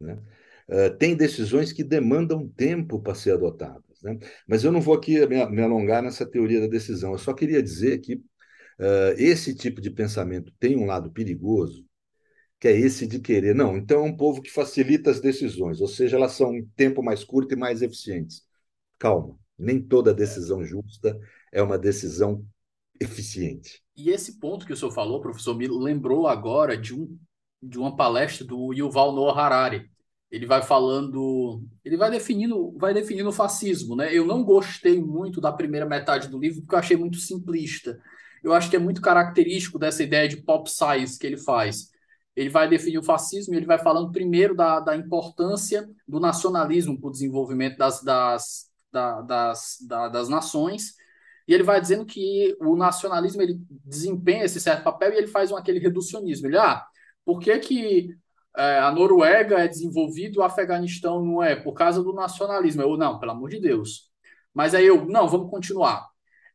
Né? 0.00 0.20
Uh, 0.68 0.96
tem 0.96 1.16
decisões 1.16 1.72
que 1.72 1.84
demandam 1.84 2.48
tempo 2.48 3.00
para 3.00 3.14
ser 3.14 3.32
adotadas. 3.32 4.00
Né? 4.02 4.18
Mas 4.46 4.64
eu 4.64 4.72
não 4.72 4.80
vou 4.80 4.94
aqui 4.94 5.24
me, 5.26 5.46
me, 5.46 5.62
alongar 5.62 6.02
nessa 6.02 6.26
teoria 6.26 6.60
da 6.60 6.66
decisão. 6.66 7.12
Eu 7.12 7.18
só 7.18 7.32
queria 7.32 7.62
dizer 7.62 7.98
que 7.98 8.14
uh, 8.14 9.14
esse 9.16 9.54
tipo 9.54 9.80
de 9.80 9.90
pensamento 9.90 10.52
tem 10.58 10.76
um 10.76 10.86
lado 10.86 11.10
perigoso, 11.10 11.84
que 12.62 12.68
é 12.68 12.78
esse 12.78 13.08
de 13.08 13.18
querer. 13.18 13.56
Não, 13.56 13.76
então 13.76 14.06
é 14.06 14.08
um 14.08 14.16
povo 14.16 14.40
que 14.40 14.48
facilita 14.48 15.10
as 15.10 15.20
decisões, 15.20 15.80
ou 15.80 15.88
seja, 15.88 16.16
elas 16.16 16.30
são 16.30 16.54
em 16.54 16.64
tempo 16.76 17.02
mais 17.02 17.24
curto 17.24 17.54
e 17.54 17.56
mais 17.56 17.82
eficientes. 17.82 18.44
Calma, 19.00 19.36
nem 19.58 19.82
toda 19.82 20.14
decisão 20.14 20.64
justa 20.64 21.18
é 21.52 21.60
uma 21.60 21.76
decisão 21.76 22.46
eficiente. 23.00 23.82
E 23.96 24.10
esse 24.10 24.38
ponto 24.38 24.64
que 24.64 24.72
o 24.72 24.76
senhor 24.76 24.92
falou, 24.92 25.20
professor, 25.20 25.56
me 25.56 25.66
lembrou 25.66 26.28
agora 26.28 26.76
de, 26.76 26.94
um, 26.94 27.18
de 27.60 27.80
uma 27.80 27.96
palestra 27.96 28.46
do 28.46 28.72
Yuval 28.72 29.10
Noah 29.10 29.40
Harari. 29.40 29.90
Ele 30.30 30.46
vai 30.46 30.62
falando, 30.62 31.64
ele 31.84 31.96
vai 31.96 32.12
definindo, 32.12 32.78
vai 32.78 32.94
definindo 32.94 33.28
o 33.28 33.32
fascismo, 33.32 33.96
né? 33.96 34.16
Eu 34.16 34.24
não 34.24 34.44
gostei 34.44 35.02
muito 35.02 35.40
da 35.40 35.50
primeira 35.50 35.84
metade 35.84 36.28
do 36.28 36.38
livro 36.38 36.60
porque 36.60 36.76
eu 36.76 36.78
achei 36.78 36.96
muito 36.96 37.16
simplista. 37.16 38.00
Eu 38.40 38.52
acho 38.52 38.70
que 38.70 38.76
é 38.76 38.78
muito 38.78 39.00
característico 39.00 39.80
dessa 39.80 40.04
ideia 40.04 40.28
de 40.28 40.36
pop 40.36 40.70
science 40.70 41.18
que 41.18 41.26
ele 41.26 41.36
faz 41.36 41.90
ele 42.34 42.48
vai 42.48 42.68
definir 42.68 42.98
o 42.98 43.02
fascismo 43.02 43.54
e 43.54 43.56
ele 43.56 43.66
vai 43.66 43.78
falando 43.78 44.12
primeiro 44.12 44.54
da, 44.54 44.80
da 44.80 44.96
importância 44.96 45.88
do 46.08 46.18
nacionalismo 46.18 46.98
para 46.98 47.08
o 47.08 47.12
desenvolvimento 47.12 47.76
das, 47.76 48.02
das, 48.02 48.70
da, 48.90 49.20
das, 49.20 49.76
da, 49.86 50.08
das 50.08 50.28
nações, 50.28 50.94
e 51.46 51.52
ele 51.52 51.62
vai 51.62 51.80
dizendo 51.80 52.06
que 52.06 52.56
o 52.60 52.76
nacionalismo 52.76 53.42
ele 53.42 53.60
desempenha 53.84 54.44
esse 54.44 54.60
certo 54.60 54.84
papel 54.84 55.12
e 55.12 55.16
ele 55.16 55.26
faz 55.26 55.50
um, 55.50 55.56
aquele 55.56 55.80
reducionismo. 55.80 56.46
Ele, 56.46 56.56
ah, 56.56 56.84
por 57.24 57.40
que, 57.40 57.58
que 57.58 58.16
é, 58.56 58.78
a 58.78 58.92
Noruega 58.92 59.58
é 59.58 59.68
desenvolvida 59.68 60.36
e 60.36 60.38
o 60.38 60.42
Afeganistão 60.44 61.22
não 61.24 61.42
é? 61.42 61.56
Por 61.56 61.72
causa 61.72 62.02
do 62.02 62.12
nacionalismo. 62.12 62.82
Eu, 62.82 62.96
não, 62.96 63.18
pelo 63.18 63.32
amor 63.32 63.50
de 63.50 63.60
Deus. 63.60 64.10
Mas 64.54 64.74
aí 64.74 64.86
eu, 64.86 65.04
não, 65.06 65.28
vamos 65.28 65.50
continuar. 65.50 66.08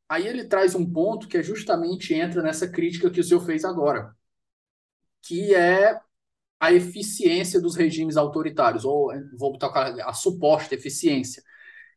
Aí 0.07 0.25
ele 0.25 0.45
traz 0.45 0.73
um 0.73 0.89
ponto 0.89 1.27
que 1.27 1.37
é 1.37 1.43
justamente 1.43 2.13
entra 2.13 2.41
nessa 2.41 2.67
crítica 2.67 3.09
que 3.09 3.19
o 3.19 3.23
senhor 3.23 3.41
fez 3.41 3.65
agora 3.65 4.15
que 5.21 5.53
é 5.53 5.99
a 6.59 6.73
eficiência 6.73 7.61
dos 7.61 7.75
regimes 7.75 8.17
autoritários, 8.17 8.85
ou 8.85 9.11
vou 9.37 9.51
botar 9.53 9.69
a 10.05 10.13
suposta 10.13 10.75
eficiência. 10.75 11.43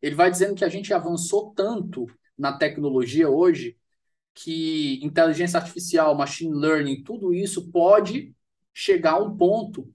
Ele 0.02 0.14
vai 0.14 0.30
dizendo 0.30 0.54
que 0.54 0.64
a 0.64 0.68
gente 0.68 0.92
avançou 0.92 1.52
tanto 1.54 2.06
na 2.36 2.56
tecnologia 2.56 3.28
hoje 3.28 3.76
que 4.34 5.00
inteligência 5.04 5.58
artificial, 5.58 6.14
machine 6.14 6.54
learning, 6.54 7.02
tudo 7.02 7.34
isso 7.34 7.70
pode 7.70 8.34
chegar 8.72 9.12
a 9.12 9.22
um 9.22 9.36
ponto 9.36 9.92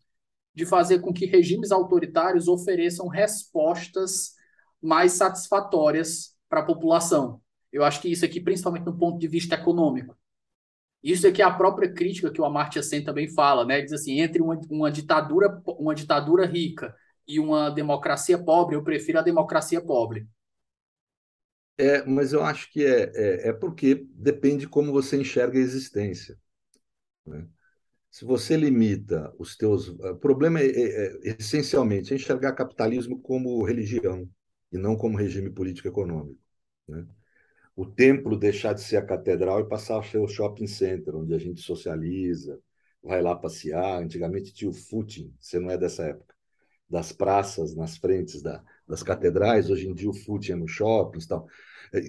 de 0.53 0.65
fazer 0.65 0.99
com 0.99 1.13
que 1.13 1.25
regimes 1.25 1.71
autoritários 1.71 2.47
ofereçam 2.47 3.07
respostas 3.07 4.35
mais 4.81 5.13
satisfatórias 5.13 6.35
para 6.47 6.61
a 6.61 6.65
população. 6.65 7.41
Eu 7.71 7.83
acho 7.83 8.01
que 8.01 8.09
isso 8.09 8.23
aqui, 8.23 8.39
principalmente 8.39 8.85
no 8.85 8.97
ponto 8.97 9.17
de 9.19 9.27
vista 9.27 9.55
econômico. 9.55 10.15
Isso 11.05 11.27
é 11.27 11.31
que 11.31 11.43
a 11.43 11.51
própria 11.51 11.93
crítica 11.93 12.31
que 12.31 12.41
o 12.41 12.45
Amartya 12.45 12.81
Sen 12.81 13.03
também 13.03 13.29
fala, 13.29 13.63
né? 13.63 13.79
Diz 13.79 13.93
assim, 13.93 14.21
entre 14.21 14.41
uma, 14.41 14.59
uma 14.71 14.91
ditadura 14.91 15.61
uma 15.67 15.93
ditadura 15.93 16.47
rica 16.47 16.95
e 17.27 17.39
uma 17.39 17.69
democracia 17.69 18.39
pobre, 18.43 18.75
eu 18.75 18.83
prefiro 18.83 19.19
a 19.19 19.21
democracia 19.21 19.79
pobre. 19.79 20.27
É, 21.77 22.03
mas 22.05 22.33
eu 22.33 22.43
acho 22.43 22.71
que 22.71 22.83
é, 22.83 23.11
é, 23.13 23.49
é 23.49 23.53
porque 23.53 24.07
depende 24.15 24.67
como 24.67 24.91
você 24.91 25.15
enxerga 25.15 25.59
a 25.59 25.61
existência. 25.61 26.39
Né? 27.23 27.47
Se 28.09 28.25
você 28.25 28.57
limita 28.57 29.31
os 29.37 29.55
teus... 29.55 29.89
O 29.89 30.15
problema 30.15 30.59
é, 30.59 30.65
é, 30.65 31.05
é 31.05 31.35
essencialmente 31.39 32.13
é 32.13 32.15
enxergar 32.15 32.53
capitalismo 32.53 33.21
como 33.21 33.63
religião 33.63 34.27
e 34.71 34.77
não 34.77 34.95
como 34.95 35.17
regime 35.17 35.51
político-econômico. 35.51 36.41
Né? 36.87 37.05
O 37.75 37.85
templo 37.85 38.37
deixar 38.37 38.73
de 38.73 38.81
ser 38.81 38.97
a 38.97 39.05
catedral 39.05 39.59
e 39.59 39.67
passar 39.67 39.99
a 39.99 40.03
ser 40.03 40.17
o 40.19 40.27
shopping 40.27 40.67
center, 40.67 41.15
onde 41.15 41.33
a 41.33 41.37
gente 41.37 41.61
socializa, 41.61 42.59
vai 43.03 43.21
lá 43.21 43.35
passear. 43.35 44.01
Antigamente 44.01 44.53
tinha 44.53 44.69
o 44.69 44.73
footing, 44.73 45.33
você 45.39 45.59
não 45.59 45.69
é 45.69 45.77
dessa 45.77 46.03
época, 46.03 46.33
das 46.89 47.11
praças 47.11 47.75
nas 47.75 47.97
frentes 47.97 48.41
da, 48.41 48.63
das 48.87 49.03
catedrais, 49.03 49.69
hoje 49.69 49.87
em 49.87 49.93
dia 49.93 50.09
o 50.09 50.13
footing 50.13 50.53
é 50.53 50.55
no 50.55 50.67
shopping 50.67 51.19
e 51.19 51.27
tal. 51.27 51.47
É, 51.93 51.99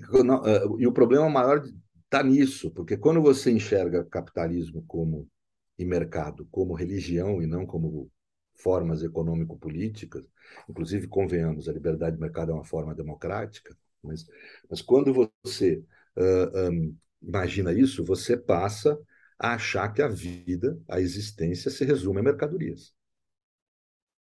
e 0.79 0.87
o 0.87 0.93
problema 0.93 1.29
maior 1.29 1.65
está 2.05 2.23
nisso, 2.23 2.71
porque 2.71 2.97
quando 2.97 3.21
você 3.21 3.51
enxerga 3.51 4.05
capitalismo 4.05 4.85
como 4.87 5.29
e 5.79 5.85
mercado 5.85 6.47
como 6.51 6.75
religião 6.75 7.43
e 7.43 7.47
não 7.47 7.67
como 7.67 8.11
formas 8.55 9.03
econômico-políticas, 9.03 10.27
inclusive, 10.69 11.07
convenhamos, 11.09 11.69
a 11.69 11.73
liberdade 11.73 12.17
de 12.17 12.23
mercado 12.23 12.53
é 12.53 12.55
uma 12.55 12.65
forma 12.65 12.95
democrática, 12.95 13.77
mas, 14.07 14.27
mas 14.71 14.83
quando 14.83 15.13
você 15.13 15.85
uh, 16.17 16.71
um, 16.71 16.97
imagina 17.23 17.73
isso, 17.73 18.05
você 18.05 18.37
passa 18.37 18.99
a 19.39 19.55
achar 19.55 19.93
que 19.93 20.03
a 20.03 20.09
vida, 20.09 20.81
a 20.89 21.01
existência, 21.01 21.71
se 21.71 21.85
resume 21.85 22.21
a 22.21 22.23
mercadorias. 22.23 22.95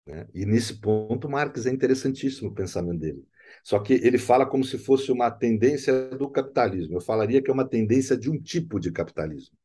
Né? 0.05 0.27
E 0.33 0.45
nesse 0.45 0.79
ponto, 0.79 1.29
Marx 1.29 1.65
é 1.65 1.69
interessantíssimo 1.71 2.49
o 2.49 2.53
pensamento 2.53 2.99
dele. 2.99 3.25
Só 3.63 3.79
que 3.79 3.93
ele 3.93 4.17
fala 4.17 4.45
como 4.45 4.63
se 4.63 4.77
fosse 4.77 5.11
uma 5.11 5.29
tendência 5.31 6.09
do 6.09 6.29
capitalismo. 6.29 6.95
Eu 6.97 7.01
falaria 7.01 7.41
que 7.41 7.49
é 7.49 7.53
uma 7.53 7.67
tendência 7.67 8.17
de 8.17 8.29
um 8.29 8.39
tipo 8.41 8.79
de 8.79 8.91
capitalismo. 8.91 9.55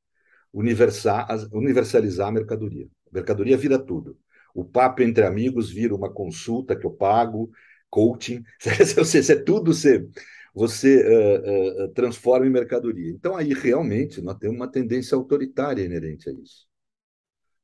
universalizar 0.53 2.29
a 2.29 2.33
mercadoria. 2.33 2.87
A 3.11 3.15
mercadoria 3.15 3.57
vira 3.57 3.79
tudo. 3.79 4.19
O 4.55 4.65
papo 4.65 5.03
entre 5.03 5.25
amigos 5.25 5.71
vira 5.71 5.95
uma 5.95 6.13
consulta 6.13 6.77
que 6.77 6.85
eu 6.87 6.91
pago, 6.91 7.51
coaching, 7.93 8.43
seja, 9.05 9.35
é 9.35 9.37
tudo 9.37 9.75
você, 9.75 10.09
você 10.55 11.05
uh, 11.05 11.85
uh, 11.85 11.89
transforma 11.93 12.47
em 12.47 12.51
mercadoria. 12.51 13.11
Então, 13.11 13.37
aí 13.37 13.53
realmente 13.53 14.23
nós 14.23 14.39
temos 14.39 14.57
uma 14.57 14.71
tendência 14.71 15.15
autoritária 15.15 15.85
inerente 15.85 16.31
a 16.31 16.33
isso. 16.33 16.67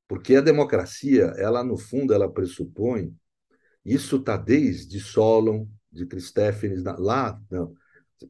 Porque 0.06 0.36
a 0.36 0.42
democracia, 0.42 1.32
ela 1.38 1.64
no 1.64 1.78
fundo, 1.78 2.12
ela 2.12 2.30
pressupõe, 2.30 3.14
isso 3.84 4.16
está 4.16 4.36
desde 4.36 5.00
Solon, 5.00 5.66
de 5.90 6.04
Cristófanes, 6.04 6.84
lá, 6.84 7.40
não, 7.50 7.72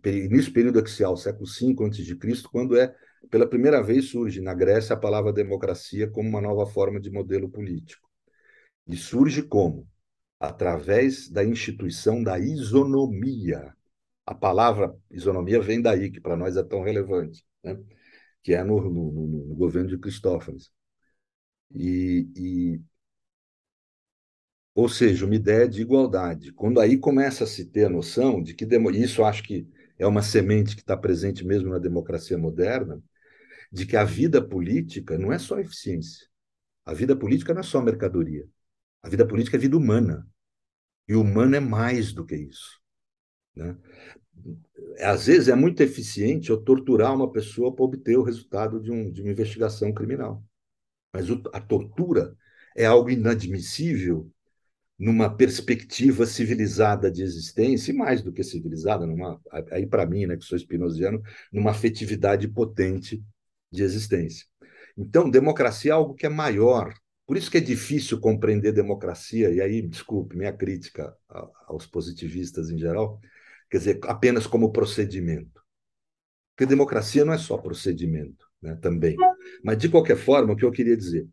início 0.04 0.52
período 0.52 0.78
axial, 0.78 1.16
século 1.16 1.46
V 1.46 1.84
a.C., 1.84 2.42
quando 2.50 2.76
é 2.76 2.94
pela 3.28 3.48
primeira 3.48 3.82
vez 3.82 4.10
surge 4.10 4.40
na 4.40 4.54
Grécia 4.54 4.94
a 4.94 4.98
palavra 4.98 5.32
democracia 5.32 6.08
como 6.08 6.28
uma 6.28 6.40
nova 6.40 6.64
forma 6.64 7.00
de 7.00 7.10
modelo 7.10 7.50
político. 7.50 8.08
E 8.86 8.96
surge 8.96 9.42
como? 9.42 9.88
Através 10.40 11.28
da 11.28 11.44
instituição 11.44 12.22
da 12.22 12.38
isonomia. 12.38 13.74
A 14.26 14.34
palavra 14.34 14.94
isonomia 15.10 15.60
vem 15.60 15.80
daí, 15.82 16.10
que 16.10 16.20
para 16.20 16.36
nós 16.36 16.56
é 16.56 16.62
tão 16.62 16.82
relevante, 16.82 17.44
né? 17.64 17.78
que 18.42 18.54
é 18.54 18.62
no, 18.64 18.80
no, 18.82 19.26
no 19.48 19.54
governo 19.56 19.88
de 19.88 19.98
Cristófanes. 19.98 20.70
E, 21.74 22.28
e, 22.36 22.80
ou 24.74 24.88
seja, 24.88 25.26
uma 25.26 25.34
ideia 25.34 25.68
de 25.68 25.82
igualdade. 25.82 26.52
Quando 26.52 26.80
aí 26.80 26.96
começa 26.98 27.44
a 27.44 27.46
se 27.46 27.64
ter 27.66 27.86
a 27.86 27.90
noção 27.90 28.42
de 28.42 28.54
que 28.54 28.66
isso 28.94 29.24
acho 29.24 29.42
que 29.42 29.68
é 29.98 30.06
uma 30.06 30.22
semente 30.22 30.76
que 30.76 30.82
está 30.82 30.96
presente 30.96 31.44
mesmo 31.44 31.70
na 31.70 31.78
democracia 31.78 32.38
moderna, 32.38 33.02
de 33.72 33.86
que 33.86 33.96
a 33.96 34.04
vida 34.04 34.42
política 34.46 35.18
não 35.18 35.32
é 35.32 35.38
só 35.38 35.58
eficiência. 35.58 36.26
A 36.86 36.94
vida 36.94 37.16
política 37.16 37.52
não 37.52 37.60
é 37.60 37.64
só 37.64 37.82
mercadoria. 37.82 38.46
A 39.08 39.10
vida 39.10 39.26
política 39.26 39.56
é 39.56 39.60
vida 39.60 39.74
humana. 39.74 40.28
E 41.08 41.14
humano 41.14 41.56
é 41.56 41.60
mais 41.60 42.12
do 42.12 42.26
que 42.26 42.36
isso. 42.36 42.78
Né? 43.56 43.74
Às 45.00 45.24
vezes 45.24 45.48
é 45.48 45.54
muito 45.54 45.82
eficiente 45.82 46.50
eu 46.50 46.62
torturar 46.62 47.14
uma 47.14 47.32
pessoa 47.32 47.74
para 47.74 47.86
obter 47.86 48.18
o 48.18 48.22
resultado 48.22 48.78
de, 48.78 48.92
um, 48.92 49.10
de 49.10 49.22
uma 49.22 49.30
investigação 49.30 49.94
criminal. 49.94 50.44
Mas 51.10 51.30
o, 51.30 51.42
a 51.54 51.60
tortura 51.60 52.36
é 52.76 52.84
algo 52.84 53.08
inadmissível 53.08 54.30
numa 54.98 55.34
perspectiva 55.34 56.26
civilizada 56.26 57.10
de 57.10 57.22
existência, 57.22 57.92
e 57.92 57.94
mais 57.94 58.20
do 58.20 58.30
que 58.30 58.44
civilizada, 58.44 59.06
numa, 59.06 59.40
aí 59.70 59.86
para 59.86 60.04
mim, 60.04 60.26
né, 60.26 60.36
que 60.36 60.44
sou 60.44 60.58
espinosiano, 60.58 61.22
numa 61.50 61.70
afetividade 61.70 62.46
potente 62.46 63.24
de 63.72 63.82
existência. 63.82 64.44
Então, 64.98 65.30
democracia 65.30 65.92
é 65.92 65.94
algo 65.94 66.14
que 66.14 66.26
é 66.26 66.28
maior 66.28 66.92
por 67.28 67.36
isso 67.36 67.50
que 67.50 67.58
é 67.58 67.60
difícil 67.60 68.18
compreender 68.18 68.72
democracia, 68.72 69.50
e 69.50 69.60
aí, 69.60 69.82
desculpe, 69.82 70.34
minha 70.34 70.50
crítica 70.50 71.14
aos 71.66 71.86
positivistas 71.86 72.70
em 72.70 72.78
geral, 72.78 73.20
quer 73.70 73.76
dizer, 73.76 74.00
apenas 74.04 74.46
como 74.46 74.72
procedimento. 74.72 75.62
Porque 76.56 76.64
democracia 76.64 77.26
não 77.26 77.34
é 77.34 77.36
só 77.36 77.58
procedimento, 77.58 78.46
né, 78.62 78.76
também. 78.76 79.14
Mas, 79.62 79.76
de 79.76 79.90
qualquer 79.90 80.16
forma, 80.16 80.54
o 80.54 80.56
que 80.56 80.64
eu 80.64 80.72
queria 80.72 80.96
dizer, 80.96 81.28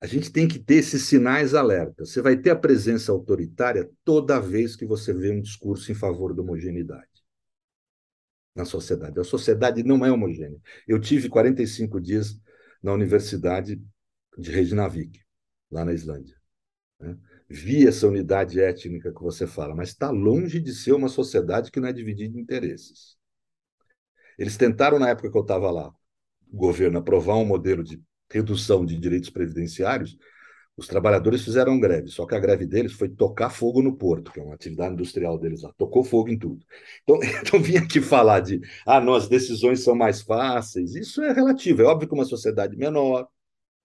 a 0.00 0.06
gente 0.06 0.32
tem 0.32 0.48
que 0.48 0.58
ter 0.58 0.76
esses 0.76 1.02
sinais 1.02 1.52
alertas. 1.52 2.12
Você 2.12 2.22
vai 2.22 2.38
ter 2.38 2.48
a 2.48 2.56
presença 2.56 3.12
autoritária 3.12 3.90
toda 4.06 4.40
vez 4.40 4.74
que 4.74 4.86
você 4.86 5.12
vê 5.12 5.30
um 5.30 5.42
discurso 5.42 5.92
em 5.92 5.94
favor 5.94 6.32
da 6.32 6.40
homogeneidade 6.40 7.10
na 8.54 8.64
sociedade. 8.64 9.20
A 9.20 9.24
sociedade 9.24 9.82
não 9.82 10.02
é 10.02 10.10
homogênea. 10.10 10.58
Eu 10.88 10.98
tive 10.98 11.28
45 11.28 12.00
dias 12.00 12.40
na 12.82 12.94
Universidade 12.94 13.78
de 14.38 14.50
Reykjavik 14.50 15.25
lá 15.70 15.84
na 15.84 15.92
Islândia. 15.92 16.36
Né? 17.00 17.16
Vi 17.48 17.86
essa 17.86 18.06
unidade 18.06 18.60
étnica 18.60 19.12
que 19.12 19.22
você 19.22 19.46
fala, 19.46 19.74
mas 19.74 19.90
está 19.90 20.10
longe 20.10 20.60
de 20.60 20.74
ser 20.74 20.92
uma 20.92 21.08
sociedade 21.08 21.70
que 21.70 21.80
não 21.80 21.88
é 21.88 21.92
dividida 21.92 22.36
em 22.36 22.40
interesses. 22.40 23.16
Eles 24.38 24.56
tentaram, 24.56 24.98
na 24.98 25.08
época 25.10 25.30
que 25.30 25.36
eu 25.36 25.42
estava 25.42 25.70
lá, 25.70 25.88
o 26.52 26.56
governo 26.56 26.98
aprovar 26.98 27.36
um 27.36 27.44
modelo 27.44 27.82
de 27.82 28.02
redução 28.30 28.84
de 28.84 28.98
direitos 28.98 29.30
previdenciários, 29.30 30.16
os 30.76 30.86
trabalhadores 30.86 31.42
fizeram 31.42 31.80
greve, 31.80 32.08
só 32.08 32.26
que 32.26 32.34
a 32.34 32.38
greve 32.38 32.66
deles 32.66 32.92
foi 32.92 33.08
tocar 33.08 33.48
fogo 33.48 33.80
no 33.80 33.96
porto, 33.96 34.30
que 34.30 34.38
é 34.38 34.42
uma 34.42 34.54
atividade 34.54 34.92
industrial 34.92 35.38
deles 35.38 35.62
lá, 35.62 35.72
tocou 35.78 36.04
fogo 36.04 36.28
em 36.28 36.38
tudo. 36.38 36.62
Então, 37.02 37.18
então 37.40 37.60
vim 37.60 37.76
aqui 37.78 38.00
falar 38.00 38.40
de, 38.40 38.60
ah, 38.86 39.00
não, 39.00 39.14
as 39.14 39.26
decisões 39.26 39.80
são 39.82 39.94
mais 39.94 40.20
fáceis, 40.20 40.94
isso 40.94 41.22
é 41.22 41.32
relativo, 41.32 41.80
é 41.80 41.84
óbvio 41.86 42.08
que 42.08 42.14
uma 42.14 42.26
sociedade 42.26 42.76
menor, 42.76 43.26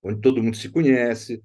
onde 0.04 0.20
todo 0.20 0.44
mundo 0.44 0.58
se 0.58 0.68
conhece, 0.70 1.42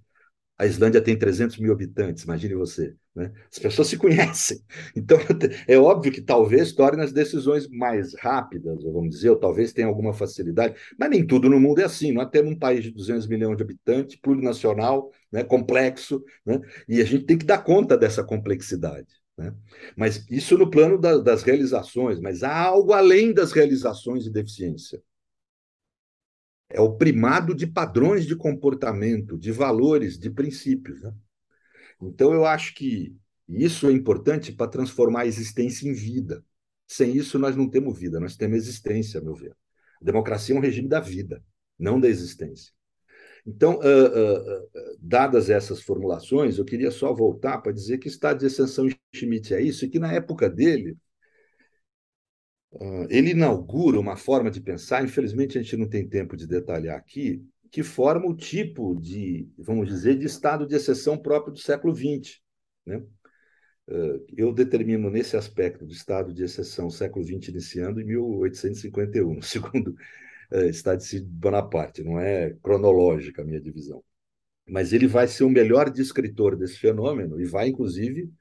a 0.59 0.65
Islândia 0.65 1.03
tem 1.03 1.19
300 1.19 1.59
mil 1.59 1.73
habitantes, 1.73 2.25
imagine 2.25 2.55
você. 2.55 2.95
Né? 3.15 3.31
As 3.53 3.59
pessoas 3.59 3.89
se 3.89 3.97
conhecem. 3.97 4.61
Então, 4.97 5.19
é 5.67 5.79
óbvio 5.79 6.11
que 6.11 6.23
talvez 6.23 6.73
torne 6.73 7.03
as 7.03 7.13
decisões 7.13 7.69
mais 7.69 8.15
rápidas, 8.15 8.83
vamos 8.83 9.11
dizer, 9.11 9.31
ou 9.31 9.37
talvez 9.37 9.73
tenha 9.73 9.87
alguma 9.87 10.13
facilidade, 10.13 10.75
mas 10.99 11.11
nem 11.11 11.27
tudo 11.27 11.51
no 11.51 11.61
mundo 11.61 11.81
é 11.81 11.85
assim. 11.85 12.13
Nós 12.13 12.31
temos 12.31 12.53
um 12.53 12.59
país 12.59 12.83
de 12.83 12.91
200 12.91 13.27
milhões 13.27 13.57
de 13.57 13.63
habitantes, 13.63 14.17
plurinacional, 14.17 15.11
né, 15.31 15.45
complexo, 15.45 16.25
né, 16.45 16.61
e 16.89 17.01
a 17.01 17.05
gente 17.05 17.25
tem 17.25 17.37
que 17.37 17.45
dar 17.45 17.59
conta 17.59 17.97
dessa 17.97 18.25
complexidade. 18.25 19.09
Né? 19.37 19.53
Mas 19.95 20.25
isso 20.31 20.57
no 20.57 20.71
plano 20.71 20.99
da, 20.99 21.19
das 21.19 21.43
realizações, 21.43 22.19
mas 22.21 22.43
há 22.43 22.57
algo 22.59 22.93
além 22.93 23.35
das 23.35 23.53
realizações 23.53 24.25
de 24.25 24.31
deficiência 24.31 25.03
é 26.69 26.81
o 26.81 26.97
primado 26.97 27.55
de 27.55 27.67
padrões 27.67 28.27
de 28.27 28.35
comportamento, 28.37 29.39
de 29.39 29.53
valores, 29.53 30.19
de 30.19 30.31
princípios. 30.31 31.03
Né? 31.03 31.13
Então, 32.03 32.33
eu 32.33 32.45
acho 32.45 32.75
que 32.75 33.17
isso 33.49 33.89
é 33.89 33.93
importante 33.93 34.53
para 34.53 34.71
transformar 34.71 35.23
a 35.23 35.27
existência 35.27 35.89
em 35.89 35.93
vida. 35.93 36.45
Sem 36.87 37.17
isso, 37.17 37.39
nós 37.39 37.57
não 37.57 37.69
temos 37.69 37.99
vida, 37.99 38.21
nós 38.21 38.37
temos 38.37 38.57
existência, 38.57 39.21
a 39.21 39.23
meu 39.23 39.35
ver. 39.35 39.57
A 40.01 40.05
democracia 40.05 40.55
é 40.55 40.59
um 40.59 40.63
regime 40.63 40.89
da 40.89 41.01
vida, 41.01 41.43
não 41.79 42.01
da 42.01 42.09
existência. 42.09 42.73
Então, 43.47 43.79
uh, 43.79 43.79
uh, 43.79 44.65
uh, 44.65 44.99
dadas 44.99 45.49
essas 45.49 45.81
formulações, 45.81 46.59
eu 46.59 46.65
queria 46.65 46.91
só 46.91 47.15
voltar 47.15 47.59
para 47.59 47.73
dizer 47.73 47.99
que 47.99 48.09
estado 48.09 48.41
de 48.41 48.47
exceção 48.47 48.89
Schmidt 49.15 49.55
é 49.55 49.63
isso, 49.63 49.85
e 49.85 49.89
que 49.89 50.01
na 50.01 50.13
época 50.13 50.51
dele, 50.51 50.97
ele 53.09 53.31
inaugura 53.31 53.99
uma 53.99 54.17
forma 54.17 54.51
de 54.51 54.61
pensar, 54.61 55.05
infelizmente 55.05 55.59
a 55.59 55.63
gente 55.63 55.77
não 55.77 55.89
tem 55.89 56.07
tempo 56.07 56.37
de 56.37 56.47
detalhar 56.47 56.97
aqui, 56.97 57.43
que 57.71 57.83
forma 57.83 58.27
o 58.27 58.37
tipo 58.37 58.95
de, 58.95 59.49
vamos 59.59 59.89
dizer, 59.89 60.17
de 60.19 60.27
estado 60.27 60.67
de 60.67 60.75
exceção 60.75 61.17
próprio 61.17 61.53
do 61.53 61.59
século 61.59 61.95
XX. 61.95 62.41
Né? 62.85 63.03
Ah, 63.89 64.19
eu 64.37 64.53
determino 64.53 65.11
nesse 65.11 65.37
aspecto 65.37 65.87
do 65.87 65.93
estado 65.93 66.33
de 66.33 66.45
exceção 66.45 66.91
século 66.91 67.25
XX 67.25 67.49
iniciando 67.49 68.01
em 68.01 68.05
1851, 68.05 69.41
segundo 69.43 69.95
eh, 70.51 70.69
Stade 70.73 71.21
Bonaparte, 71.23 72.03
não 72.03 72.19
é 72.21 72.55
cronológica 72.63 73.43
a 73.43 73.45
minha 73.45 73.61
divisão. 73.61 74.03
Mas 74.69 74.93
ele 74.93 75.07
vai 75.07 75.29
ser 75.29 75.45
o 75.45 75.51
melhor 75.51 75.91
descritor 75.91 76.57
desse 76.57 76.79
fenômeno 76.79 77.41
e 77.41 77.45
vai, 77.47 77.69
inclusive, 77.69 78.33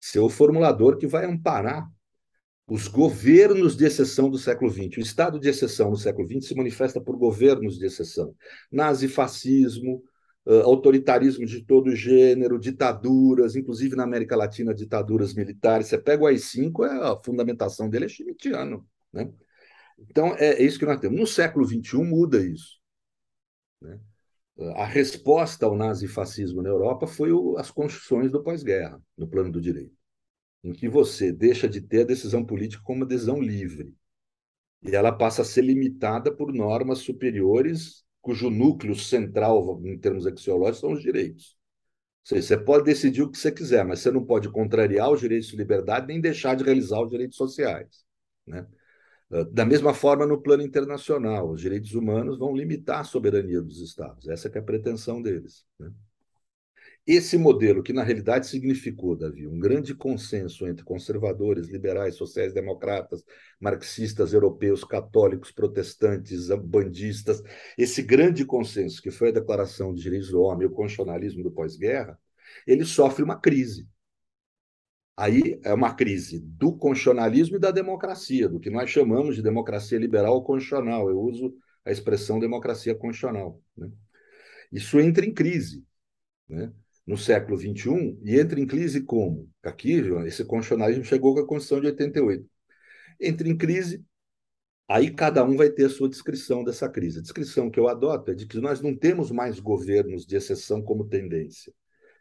ser 0.00 0.20
o 0.20 0.28
formulador 0.28 0.98
que 0.98 1.06
vai 1.06 1.24
amparar 1.26 1.88
os 2.66 2.88
governos 2.88 3.76
de 3.76 3.84
exceção 3.84 4.30
do 4.30 4.38
século 4.38 4.70
XX. 4.70 4.98
O 4.98 5.00
estado 5.00 5.38
de 5.38 5.48
exceção 5.48 5.90
no 5.90 5.96
século 5.96 6.26
XX 6.26 6.48
se 6.48 6.54
manifesta 6.54 7.00
por 7.00 7.16
governos 7.16 7.78
de 7.78 7.86
exceção. 7.86 8.34
Nazifascismo, 8.70 10.02
autoritarismo 10.46 11.44
de 11.44 11.62
todo 11.64 11.94
gênero, 11.94 12.58
ditaduras, 12.58 13.56
inclusive 13.56 13.96
na 13.96 14.04
América 14.04 14.36
Latina, 14.36 14.74
ditaduras 14.74 15.34
militares. 15.34 15.88
Você 15.88 15.98
pega 15.98 16.22
o 16.22 16.26
AI-5, 16.26 16.84
é, 16.84 17.12
a 17.12 17.16
fundamentação 17.22 17.88
dele 17.88 18.06
é 18.06 18.08
schmittiano. 18.08 18.86
Né? 19.12 19.30
Então, 19.98 20.34
é, 20.36 20.54
é 20.54 20.62
isso 20.62 20.78
que 20.78 20.86
nós 20.86 21.00
temos. 21.00 21.18
No 21.18 21.26
século 21.26 21.66
XXI, 21.66 21.98
muda 21.98 22.44
isso. 22.44 22.80
Né? 23.80 24.00
A 24.76 24.84
resposta 24.84 25.66
ao 25.66 25.76
nazifascismo 25.76 26.62
na 26.62 26.68
Europa 26.68 27.06
foi 27.06 27.32
o, 27.32 27.56
as 27.56 27.70
construções 27.70 28.30
do 28.30 28.42
pós-guerra, 28.42 29.00
no 29.16 29.26
plano 29.26 29.50
do 29.50 29.60
direito 29.60 30.01
em 30.62 30.72
que 30.72 30.88
você 30.88 31.32
deixa 31.32 31.68
de 31.68 31.80
ter 31.80 32.02
a 32.02 32.06
decisão 32.06 32.44
política 32.44 32.82
como 32.84 33.00
uma 33.00 33.06
decisão 33.06 33.40
livre. 33.40 33.94
E 34.82 34.94
ela 34.94 35.12
passa 35.12 35.42
a 35.42 35.44
ser 35.44 35.62
limitada 35.62 36.34
por 36.34 36.52
normas 36.52 36.98
superiores, 36.98 38.04
cujo 38.20 38.50
núcleo 38.50 38.94
central, 38.94 39.80
em 39.84 39.98
termos 39.98 40.26
axiológicos, 40.26 40.80
são 40.80 40.92
os 40.92 41.02
direitos. 41.02 41.56
Seja, 42.24 42.42
você 42.42 42.58
pode 42.58 42.84
decidir 42.84 43.22
o 43.22 43.30
que 43.30 43.38
você 43.38 43.50
quiser, 43.50 43.84
mas 43.84 44.00
você 44.00 44.10
não 44.10 44.24
pode 44.24 44.48
contrariar 44.50 45.10
os 45.10 45.20
direitos 45.20 45.48
de 45.48 45.56
liberdade 45.56 46.06
nem 46.06 46.20
deixar 46.20 46.54
de 46.54 46.62
realizar 46.64 47.00
os 47.02 47.10
direitos 47.10 47.36
sociais. 47.36 48.04
Né? 48.46 48.66
Ah, 49.32 49.44
da 49.50 49.64
mesma 49.64 49.94
forma, 49.94 50.26
no 50.26 50.40
plano 50.40 50.62
internacional, 50.62 51.50
os 51.50 51.60
direitos 51.60 51.94
humanos 51.94 52.38
vão 52.38 52.54
limitar 52.54 53.00
a 53.00 53.04
soberania 53.04 53.60
dos 53.62 53.80
Estados. 53.80 54.28
Essa 54.28 54.48
é 54.48 54.58
a 54.58 54.62
pretensão 54.62 55.22
deles. 55.22 55.64
Né? 55.78 55.90
Esse 57.04 57.36
modelo, 57.36 57.82
que 57.82 57.92
na 57.92 58.04
realidade 58.04 58.46
significou, 58.46 59.16
Davi, 59.16 59.48
um 59.48 59.58
grande 59.58 59.92
consenso 59.92 60.68
entre 60.68 60.84
conservadores, 60.84 61.66
liberais, 61.68 62.14
sociais-democratas, 62.14 63.24
marxistas, 63.58 64.32
europeus, 64.32 64.84
católicos, 64.84 65.50
protestantes, 65.50 66.46
bandistas, 66.64 67.42
esse 67.76 68.02
grande 68.02 68.44
consenso, 68.44 69.02
que 69.02 69.10
foi 69.10 69.30
a 69.30 69.32
Declaração 69.32 69.92
de 69.92 70.00
Direitos 70.00 70.30
do 70.30 70.40
Homem 70.42 70.68
o 70.68 70.70
constitucionalismo 70.70 71.42
do 71.42 71.50
pós-guerra, 71.50 72.16
ele 72.66 72.84
sofre 72.84 73.24
uma 73.24 73.38
crise. 73.40 73.88
Aí 75.16 75.60
é 75.64 75.74
uma 75.74 75.94
crise 75.94 76.40
do 76.40 76.76
constitucionalismo 76.76 77.56
e 77.56 77.60
da 77.60 77.72
democracia, 77.72 78.48
do 78.48 78.60
que 78.60 78.70
nós 78.70 78.88
chamamos 78.88 79.34
de 79.34 79.42
democracia 79.42 79.98
liberal 79.98 80.42
constitucional. 80.44 81.10
Eu 81.10 81.20
uso 81.20 81.52
a 81.84 81.90
expressão 81.90 82.38
democracia 82.38 82.94
constitucional. 82.94 83.60
Né? 83.76 83.90
Isso 84.70 85.00
entra 85.00 85.26
em 85.26 85.34
crise. 85.34 85.84
Né? 86.48 86.72
No 87.06 87.16
século 87.16 87.58
XXI 87.58 88.18
e 88.22 88.38
entra 88.38 88.60
em 88.60 88.66
crise 88.66 89.02
como? 89.02 89.50
Aqui, 89.62 90.02
esse 90.26 90.44
constitucionalismo 90.44 91.04
chegou 91.04 91.34
com 91.34 91.40
a 91.40 91.46
Constituição 91.46 91.80
de 91.80 91.86
88. 91.88 92.48
Entra 93.20 93.48
em 93.48 93.56
crise, 93.56 94.04
aí 94.88 95.10
cada 95.10 95.44
um 95.44 95.56
vai 95.56 95.70
ter 95.70 95.86
a 95.86 95.90
sua 95.90 96.08
descrição 96.08 96.64
dessa 96.64 96.88
crise. 96.88 97.18
A 97.18 97.22
descrição 97.22 97.70
que 97.70 97.78
eu 97.78 97.88
adoto 97.88 98.30
é 98.30 98.34
de 98.34 98.46
que 98.46 98.58
nós 98.58 98.80
não 98.80 98.96
temos 98.96 99.30
mais 99.30 99.58
governos 99.60 100.26
de 100.26 100.36
exceção 100.36 100.82
como 100.82 101.08
tendência. 101.08 101.72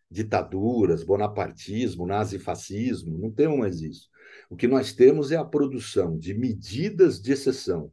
Ditaduras, 0.09 1.03
bonapartismo, 1.03 2.05
nazifascismo, 2.05 3.17
não 3.17 3.31
temos 3.31 3.57
mais 3.57 3.81
isso. 3.81 4.09
O 4.49 4.55
que 4.55 4.67
nós 4.67 4.93
temos 4.93 5.31
é 5.31 5.37
a 5.37 5.45
produção 5.45 6.17
de 6.17 6.33
medidas 6.33 7.21
de 7.21 7.31
exceção 7.31 7.91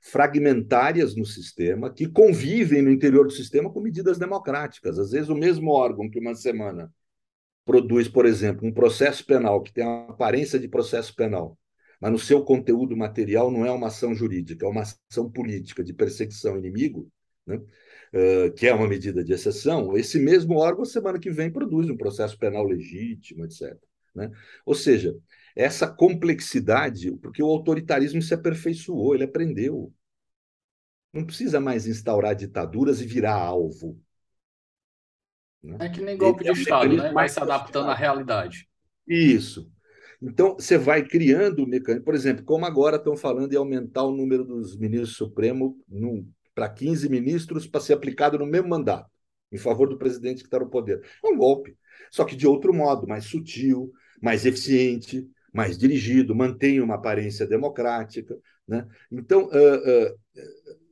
fragmentárias 0.00 1.14
no 1.14 1.26
sistema, 1.26 1.92
que 1.92 2.08
convivem 2.08 2.82
no 2.82 2.90
interior 2.90 3.26
do 3.26 3.32
sistema 3.32 3.70
com 3.70 3.80
medidas 3.80 4.18
democráticas. 4.18 4.98
Às 4.98 5.10
vezes, 5.10 5.28
o 5.28 5.34
mesmo 5.34 5.70
órgão 5.70 6.08
que 6.08 6.18
uma 6.18 6.34
semana 6.34 6.92
produz, 7.64 8.08
por 8.08 8.26
exemplo, 8.26 8.66
um 8.66 8.72
processo 8.72 9.24
penal 9.24 9.62
que 9.62 9.72
tem 9.72 9.84
a 9.84 10.06
aparência 10.08 10.58
de 10.58 10.68
processo 10.68 11.14
penal, 11.14 11.58
mas 12.00 12.10
no 12.10 12.18
seu 12.18 12.42
conteúdo 12.42 12.96
material 12.96 13.50
não 13.50 13.64
é 13.64 13.70
uma 13.70 13.88
ação 13.88 14.14
jurídica, 14.14 14.64
é 14.64 14.68
uma 14.68 14.82
ação 14.82 15.30
política 15.30 15.84
de 15.84 15.92
perseguição 15.92 16.56
inimigo, 16.56 17.10
né? 17.46 17.56
uh, 17.56 18.52
que 18.54 18.66
é 18.66 18.74
uma 18.74 18.88
medida 18.88 19.22
de 19.22 19.32
exceção, 19.32 19.96
esse 19.96 20.18
mesmo 20.18 20.56
órgão, 20.56 20.84
semana 20.84 21.18
que 21.18 21.30
vem, 21.30 21.52
produz 21.52 21.90
um 21.90 21.96
processo 21.96 22.38
penal 22.38 22.64
legítimo, 22.64 23.44
etc. 23.44 23.76
Né? 24.14 24.30
Ou 24.64 24.74
seja, 24.74 25.14
essa 25.54 25.86
complexidade, 25.88 27.12
porque 27.16 27.42
o 27.42 27.46
autoritarismo 27.46 28.22
se 28.22 28.34
aperfeiçoou, 28.34 29.14
ele 29.14 29.24
aprendeu. 29.24 29.92
Não 31.12 31.24
precisa 31.24 31.60
mais 31.60 31.86
instaurar 31.86 32.34
ditaduras 32.34 33.00
e 33.00 33.06
virar 33.06 33.34
alvo. 33.34 34.00
Né? 35.62 35.76
É 35.80 35.88
que 35.88 36.00
nem 36.00 36.16
golpe 36.16 36.44
ele 36.44 36.52
de 36.52 36.60
é 36.60 36.62
Estado, 36.62 36.96
né? 36.96 37.12
Vai 37.12 37.28
se 37.28 37.40
adaptando 37.40 37.90
à 37.90 37.94
realidade. 37.94 38.68
Isso. 39.06 39.70
Então, 40.22 40.54
você 40.54 40.76
vai 40.76 41.02
criando 41.02 41.64
o 41.64 41.66
mecanismo. 41.66 42.04
Por 42.04 42.14
exemplo, 42.14 42.44
como 42.44 42.66
agora 42.66 42.96
estão 42.96 43.16
falando 43.16 43.52
em 43.52 43.56
aumentar 43.56 44.04
o 44.04 44.14
número 44.14 44.44
dos 44.44 44.76
ministros 44.76 45.16
Supremo 45.16 45.76
para 46.54 46.68
15 46.68 47.08
ministros 47.08 47.66
para 47.66 47.80
ser 47.80 47.94
aplicado 47.94 48.38
no 48.38 48.46
mesmo 48.46 48.68
mandato, 48.68 49.10
em 49.50 49.58
favor 49.58 49.88
do 49.88 49.98
presidente 49.98 50.42
que 50.42 50.46
está 50.46 50.58
no 50.58 50.68
poder. 50.68 51.02
É 51.24 51.28
um 51.28 51.36
golpe. 51.36 51.76
Só 52.10 52.24
que 52.24 52.36
de 52.36 52.46
outro 52.46 52.72
modo, 52.74 53.06
mais 53.06 53.24
sutil, 53.24 53.90
mais 54.20 54.44
eficiente, 54.44 55.26
mais 55.52 55.76
dirigido, 55.76 56.34
mantém 56.34 56.80
uma 56.80 56.94
aparência 56.94 57.46
democrática. 57.46 58.36
Né? 58.66 58.86
Então, 59.10 59.46
uh, 59.46 59.48
uh, 59.48 60.18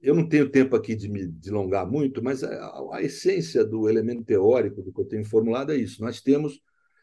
eu 0.03 0.15
não 0.15 0.29
tenho 0.29 0.51
tempo 0.51 0.75
aqui 0.77 0.95
de 0.95 1.09
me 1.09 1.27
delongar 1.27 1.89
muito, 1.89 2.23
mas 2.23 2.43
a, 2.43 2.49
a, 2.93 3.03
essência 3.03 3.65
do 3.65 3.89
elemento 3.89 4.25
teórico 4.25 4.83
do 4.83 4.93
que 4.93 5.01
eu 5.01 5.05
tenho 5.05 5.25
formulado 5.25 5.73
é 5.73 5.77
isso. 5.77 6.03
Nós 6.03 6.21
temos 6.21 6.61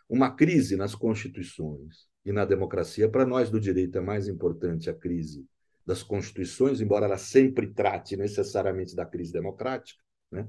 uma 0.10 0.32
crise 0.32 0.76
nas 0.76 0.96
constituições 0.96 2.08
e 2.26 2.32
na 2.32 2.46
democracia. 2.46 3.10
Para 3.10 3.26
nós 3.26 3.50
do 3.50 3.60
direito 3.60 3.98
é 3.98 4.02
mais 4.02 4.28
importante 4.28 4.90
a 4.90 4.94
crise 4.94 5.46
das 5.86 6.02
constituições, 6.02 6.82
embora 6.82 7.06
ela 7.06 7.18
sempre 7.18 7.68
trate 7.74 8.18
necessariamente 8.18 8.96
da 8.96 9.06
crise 9.06 9.32
democrática. 9.32 10.02
Né? 10.32 10.48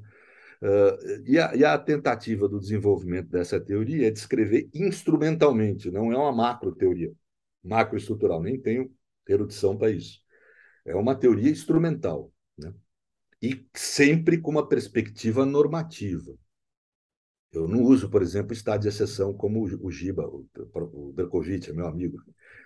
Uh, 0.63 1.23
e, 1.27 1.39
a, 1.39 1.55
e, 1.55 1.65
a, 1.65 1.79
tentativa 1.79 2.49
do 2.49 2.59
desenvolvimento 2.59 3.29
dessa 3.29 3.61
teoria 3.61 4.09
é 4.09 4.11
descrever 4.11 4.69
instrumentalmente, 4.73 5.91
não 5.91 6.11
é 6.11 6.17
uma 6.17 6.33
macro 6.33 6.75
teoria, 6.75 7.13
macroestrutural, 7.63 8.43
nem 8.43 8.61
tenho 8.61 8.91
erudição 9.29 9.77
para 9.77 9.91
isso. 9.91 10.21
É 10.85 10.95
uma 10.95 11.15
teoria 11.15 11.51
instrumental. 11.51 12.33
Né? 12.57 12.73
e 13.43 13.67
sempre 13.75 14.39
com 14.39 14.51
uma 14.51 14.67
perspectiva 14.69 15.45
normativa. 15.45 16.35
Eu 17.53 17.67
não 17.67 17.83
uso, 17.83 18.11
por 18.11 18.23
exemplo, 18.23 18.53
estado 18.53 18.83
de 18.83 18.89
exceção 18.89 19.33
como 19.33 19.63
o 19.63 19.91
Giba, 19.91 20.27
o 20.27 21.13
Berkovitch, 21.15 21.69
é 21.69 21.73
meu 21.73 21.87
amigo, 21.87 22.19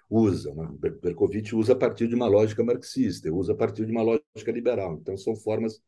usa. 0.09 0.51
O 0.51 0.79
Berkovitch 0.79 1.53
usa 1.53 1.75
a 1.75 1.77
partir 1.77 2.09
de 2.09 2.15
uma 2.15 2.27
lógica 2.27 2.65
marxista, 2.65 3.33
usa 3.33 3.53
a 3.53 3.57
partir 3.57 3.87
de 3.87 3.93
uma 3.93 4.03
lógica 4.03 4.51
liberal. 4.51 4.99
Então, 5.01 5.17
são 5.17 5.37
formas 5.37 5.81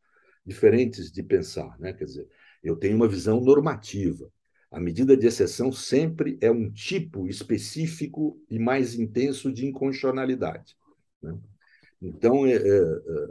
diferentes 0.45 1.11
de 1.11 1.23
pensar. 1.23 1.77
Né? 1.79 1.93
Quer 1.93 2.05
dizer, 2.05 2.27
eu 2.63 2.75
tenho 2.75 2.95
uma 2.95 3.07
visão 3.07 3.39
normativa. 3.41 4.31
A 4.71 4.79
medida 4.79 5.15
de 5.15 5.27
exceção 5.27 5.71
sempre 5.71 6.37
é 6.41 6.49
um 6.49 6.71
tipo 6.71 7.27
específico 7.27 8.39
e 8.49 8.57
mais 8.57 8.95
intenso 8.95 9.51
de 9.53 9.65
inconstitucionalidade. 9.65 10.75
Né? 11.21 11.37
Então, 12.01 12.45
é, 12.45 12.53
é, 12.53 12.57
é, 12.57 13.27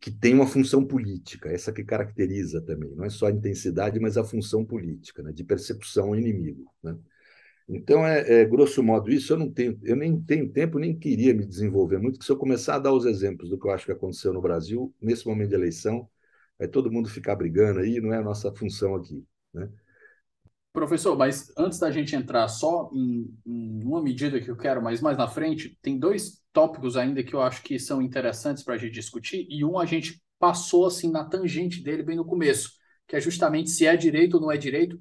que 0.00 0.10
tem 0.10 0.34
uma 0.34 0.46
função 0.46 0.84
política, 0.84 1.50
essa 1.50 1.72
que 1.72 1.84
caracteriza 1.84 2.60
também, 2.60 2.94
não 2.94 3.04
é 3.04 3.10
só 3.10 3.26
a 3.26 3.30
intensidade, 3.30 4.00
mas 4.00 4.16
a 4.16 4.24
função 4.24 4.64
política, 4.64 5.22
né? 5.22 5.32
de 5.32 5.44
percepção 5.44 6.08
ao 6.08 6.16
inimigo. 6.16 6.72
Né? 6.82 6.96
Então, 7.68 8.06
é, 8.06 8.42
é, 8.42 8.44
grosso 8.44 8.82
modo 8.82 9.10
isso, 9.10 9.32
eu 9.32 9.38
não 9.38 9.50
tenho, 9.50 9.78
eu 9.82 9.96
nem 9.96 10.20
tenho 10.20 10.52
tempo, 10.52 10.78
nem 10.78 10.96
queria 10.96 11.34
me 11.34 11.44
desenvolver 11.44 11.98
muito, 11.98 12.18
que 12.18 12.24
se 12.24 12.30
eu 12.30 12.36
começar 12.36 12.76
a 12.76 12.78
dar 12.78 12.92
os 12.92 13.04
exemplos 13.04 13.50
do 13.50 13.58
que 13.58 13.66
eu 13.66 13.72
acho 13.72 13.84
que 13.86 13.92
aconteceu 13.92 14.32
no 14.32 14.40
Brasil, 14.40 14.94
nesse 15.00 15.26
momento 15.26 15.48
de 15.48 15.56
eleição, 15.56 16.08
vai 16.58 16.68
todo 16.68 16.92
mundo 16.92 17.08
ficar 17.08 17.34
brigando 17.34 17.80
aí, 17.80 18.00
não 18.00 18.12
é 18.12 18.18
a 18.18 18.22
nossa 18.22 18.54
função 18.54 18.94
aqui. 18.94 19.24
Né? 19.52 19.68
Professor, 20.72 21.16
mas 21.16 21.52
antes 21.56 21.78
da 21.80 21.90
gente 21.90 22.14
entrar 22.14 22.46
só 22.48 22.88
em, 22.92 23.34
em, 23.44 23.82
uma 23.82 24.00
medida 24.00 24.40
que 24.40 24.50
eu 24.50 24.56
quero, 24.56 24.80
mas 24.80 25.00
mais 25.00 25.16
na 25.16 25.26
frente, 25.26 25.76
tem 25.82 25.98
dois 25.98 26.42
tópicos 26.52 26.96
ainda 26.96 27.24
que 27.24 27.34
eu 27.34 27.42
acho 27.42 27.62
que 27.62 27.78
são 27.78 28.00
interessantes 28.00 28.62
para 28.62 28.74
a 28.74 28.78
gente 28.78 28.92
discutir, 28.92 29.46
e 29.50 29.64
um 29.64 29.78
a 29.78 29.86
gente 29.86 30.22
passou 30.38 30.86
assim 30.86 31.10
na 31.10 31.24
tangente 31.24 31.82
dele 31.82 32.02
bem 32.02 32.16
no 32.16 32.24
começo, 32.24 32.72
que 33.08 33.16
é 33.16 33.20
justamente 33.20 33.70
se 33.70 33.86
é 33.86 33.96
direito 33.96 34.34
ou 34.34 34.40
não 34.40 34.52
é 34.52 34.56
direito, 34.56 35.00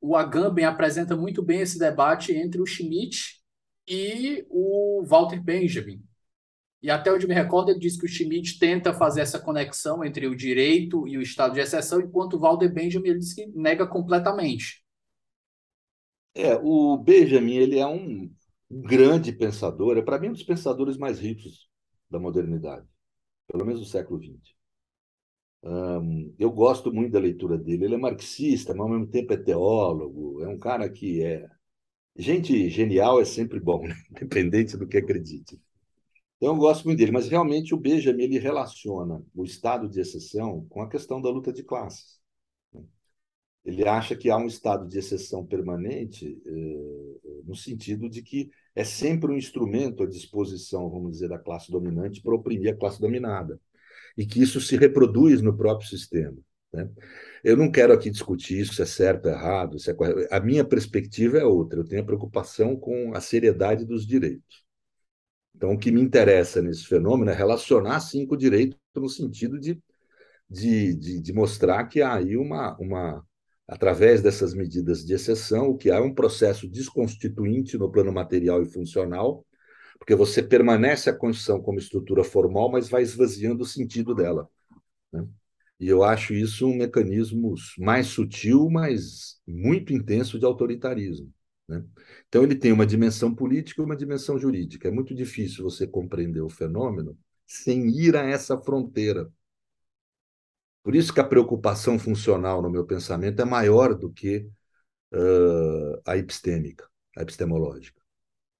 o 0.00 0.16
Agamben 0.16 0.64
apresenta 0.64 1.16
muito 1.16 1.42
bem 1.42 1.60
esse 1.60 1.78
debate 1.78 2.32
entre 2.32 2.60
o 2.60 2.66
Schmidt 2.66 3.40
e 3.86 4.46
o 4.48 5.04
Walter 5.04 5.42
Benjamin. 5.42 6.02
E 6.82 6.90
até 6.90 7.12
onde 7.12 7.26
me 7.26 7.34
recordo, 7.34 7.70
ele 7.70 7.78
diz 7.78 7.98
que 7.98 8.06
o 8.06 8.08
Schmidt 8.08 8.58
tenta 8.58 8.94
fazer 8.94 9.20
essa 9.20 9.38
conexão 9.38 10.02
entre 10.02 10.26
o 10.26 10.34
direito 10.34 11.06
e 11.06 11.18
o 11.18 11.22
estado 11.22 11.52
de 11.52 11.60
exceção, 11.60 12.00
enquanto 12.00 12.34
o 12.34 12.40
Walter 12.40 12.72
Benjamin 12.72 13.10
ele 13.10 13.18
diz 13.18 13.34
que 13.34 13.46
nega 13.48 13.86
completamente. 13.86 14.82
É, 16.34 16.54
o 16.54 16.96
Benjamin 16.96 17.56
ele 17.56 17.78
é 17.78 17.86
um 17.86 18.32
grande 18.70 19.32
pensador, 19.32 19.98
é 19.98 20.02
para 20.02 20.18
mim 20.18 20.28
um 20.28 20.32
dos 20.32 20.44
pensadores 20.44 20.96
mais 20.96 21.18
ricos 21.18 21.68
da 22.08 22.18
modernidade, 22.18 22.86
pelo 23.46 23.66
menos 23.66 23.80
do 23.80 23.86
século 23.86 24.22
XX. 24.22 24.59
Eu 26.38 26.50
gosto 26.50 26.92
muito 26.92 27.12
da 27.12 27.18
leitura 27.18 27.58
dele. 27.58 27.84
Ele 27.84 27.94
é 27.94 27.98
marxista, 27.98 28.72
mas 28.74 28.82
ao 28.82 28.88
mesmo 28.88 29.06
tempo 29.06 29.32
é 29.32 29.36
teólogo. 29.36 30.42
É 30.42 30.48
um 30.48 30.58
cara 30.58 30.88
que 30.88 31.22
é. 31.22 31.46
Gente 32.16 32.68
genial 32.70 33.20
é 33.20 33.24
sempre 33.24 33.60
bom, 33.60 33.82
né? 33.86 33.94
independente 34.10 34.76
do 34.76 34.86
que 34.86 34.98
acredite. 34.98 35.60
Então, 36.36 36.54
eu 36.54 36.56
gosto 36.56 36.84
muito 36.86 36.98
dele, 36.98 37.12
mas 37.12 37.28
realmente 37.28 37.74
o 37.74 37.78
Benjamin 37.78 38.24
ele 38.24 38.38
relaciona 38.38 39.22
o 39.34 39.44
estado 39.44 39.88
de 39.88 40.00
exceção 40.00 40.66
com 40.70 40.82
a 40.82 40.88
questão 40.88 41.20
da 41.20 41.30
luta 41.30 41.52
de 41.52 41.62
classes. 41.62 42.20
Ele 43.64 43.86
acha 43.86 44.16
que 44.16 44.30
há 44.30 44.38
um 44.38 44.46
estado 44.46 44.88
de 44.88 44.98
exceção 44.98 45.44
permanente, 45.44 46.40
eh, 46.46 47.42
no 47.44 47.54
sentido 47.54 48.08
de 48.08 48.22
que 48.22 48.50
é 48.74 48.84
sempre 48.84 49.30
um 49.30 49.36
instrumento 49.36 50.02
à 50.02 50.06
disposição, 50.06 50.88
vamos 50.88 51.12
dizer, 51.12 51.28
da 51.28 51.38
classe 51.38 51.70
dominante 51.70 52.22
para 52.22 52.34
oprimir 52.34 52.72
a 52.72 52.76
classe 52.76 53.00
dominada 53.00 53.60
e 54.16 54.26
que 54.26 54.42
isso 54.42 54.60
se 54.60 54.76
reproduz 54.76 55.40
no 55.40 55.56
próprio 55.56 55.88
sistema. 55.88 56.36
Né? 56.72 56.88
Eu 57.42 57.56
não 57.56 57.70
quero 57.70 57.92
aqui 57.92 58.10
discutir 58.10 58.60
isso, 58.60 58.74
se 58.74 58.82
é 58.82 58.86
certo 58.86 59.28
errado, 59.28 59.78
se 59.78 59.90
é 59.90 59.94
correto. 59.94 60.28
A 60.30 60.40
minha 60.40 60.64
perspectiva 60.64 61.38
é 61.38 61.44
outra. 61.44 61.80
Eu 61.80 61.84
tenho 61.84 62.02
a 62.02 62.04
preocupação 62.04 62.76
com 62.76 63.14
a 63.14 63.20
seriedade 63.20 63.84
dos 63.84 64.06
direitos. 64.06 64.64
Então, 65.54 65.72
o 65.72 65.78
que 65.78 65.90
me 65.90 66.00
interessa 66.00 66.62
nesse 66.62 66.86
fenômeno 66.86 67.30
é 67.30 67.34
relacionar, 67.34 68.00
sim, 68.00 68.26
com 68.26 68.34
o 68.34 68.38
direito 68.38 68.76
no 68.94 69.08
sentido 69.08 69.58
de, 69.58 69.78
de, 70.48 70.94
de, 70.94 71.20
de 71.20 71.32
mostrar 71.32 71.84
que 71.86 72.00
há 72.00 72.14
aí 72.14 72.36
uma, 72.36 72.76
uma, 72.78 73.22
através 73.68 74.22
dessas 74.22 74.54
medidas 74.54 75.04
de 75.04 75.12
exceção, 75.12 75.76
que 75.76 75.90
há 75.90 75.96
é 75.96 76.00
um 76.00 76.14
processo 76.14 76.68
desconstituinte 76.68 77.76
no 77.76 77.90
plano 77.90 78.12
material 78.12 78.62
e 78.62 78.66
funcional, 78.66 79.44
porque 80.00 80.14
você 80.14 80.42
permanece 80.42 81.10
a 81.10 81.14
Constituição 81.14 81.62
como 81.62 81.78
estrutura 81.78 82.24
formal, 82.24 82.70
mas 82.70 82.88
vai 82.88 83.02
esvaziando 83.02 83.62
o 83.62 83.66
sentido 83.66 84.14
dela. 84.14 84.48
Né? 85.12 85.28
E 85.78 85.88
eu 85.88 86.02
acho 86.02 86.32
isso 86.32 86.66
um 86.66 86.74
mecanismo 86.74 87.54
mais 87.78 88.06
sutil, 88.06 88.70
mas 88.70 89.40
muito 89.46 89.92
intenso 89.92 90.38
de 90.38 90.46
autoritarismo. 90.46 91.30
Né? 91.68 91.84
Então, 92.28 92.42
ele 92.42 92.56
tem 92.56 92.72
uma 92.72 92.86
dimensão 92.86 93.34
política 93.34 93.82
e 93.82 93.84
uma 93.84 93.96
dimensão 93.96 94.38
jurídica. 94.38 94.88
É 94.88 94.90
muito 94.90 95.14
difícil 95.14 95.62
você 95.64 95.86
compreender 95.86 96.40
o 96.40 96.48
fenômeno 96.48 97.16
sem 97.46 97.86
ir 97.88 98.16
a 98.16 98.22
essa 98.22 98.58
fronteira. 98.58 99.30
Por 100.82 100.94
isso 100.96 101.12
que 101.12 101.20
a 101.20 101.24
preocupação 101.24 101.98
funcional, 101.98 102.62
no 102.62 102.70
meu 102.70 102.86
pensamento, 102.86 103.40
é 103.42 103.44
maior 103.44 103.94
do 103.94 104.10
que 104.10 104.48
uh, 105.12 106.00
a 106.06 106.16
epistêmica, 106.16 106.88
a 107.16 107.22
epistemológica 107.22 107.99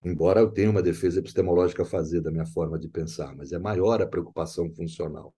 embora 0.05 0.41
eu 0.41 0.51
tenha 0.51 0.71
uma 0.71 0.83
defesa 0.83 1.21
epistemológica 1.21 1.83
a 1.83 1.87
fazer 1.87 2.21
da 2.21 2.31
minha 2.31 2.47
forma 2.47 2.79
de 2.79 2.89
pensar, 2.89 3.35
mas 3.37 3.53
é 3.53 3.59
maior 3.59 4.01
a 4.01 4.07
preocupação 4.07 4.71
funcional. 4.75 5.35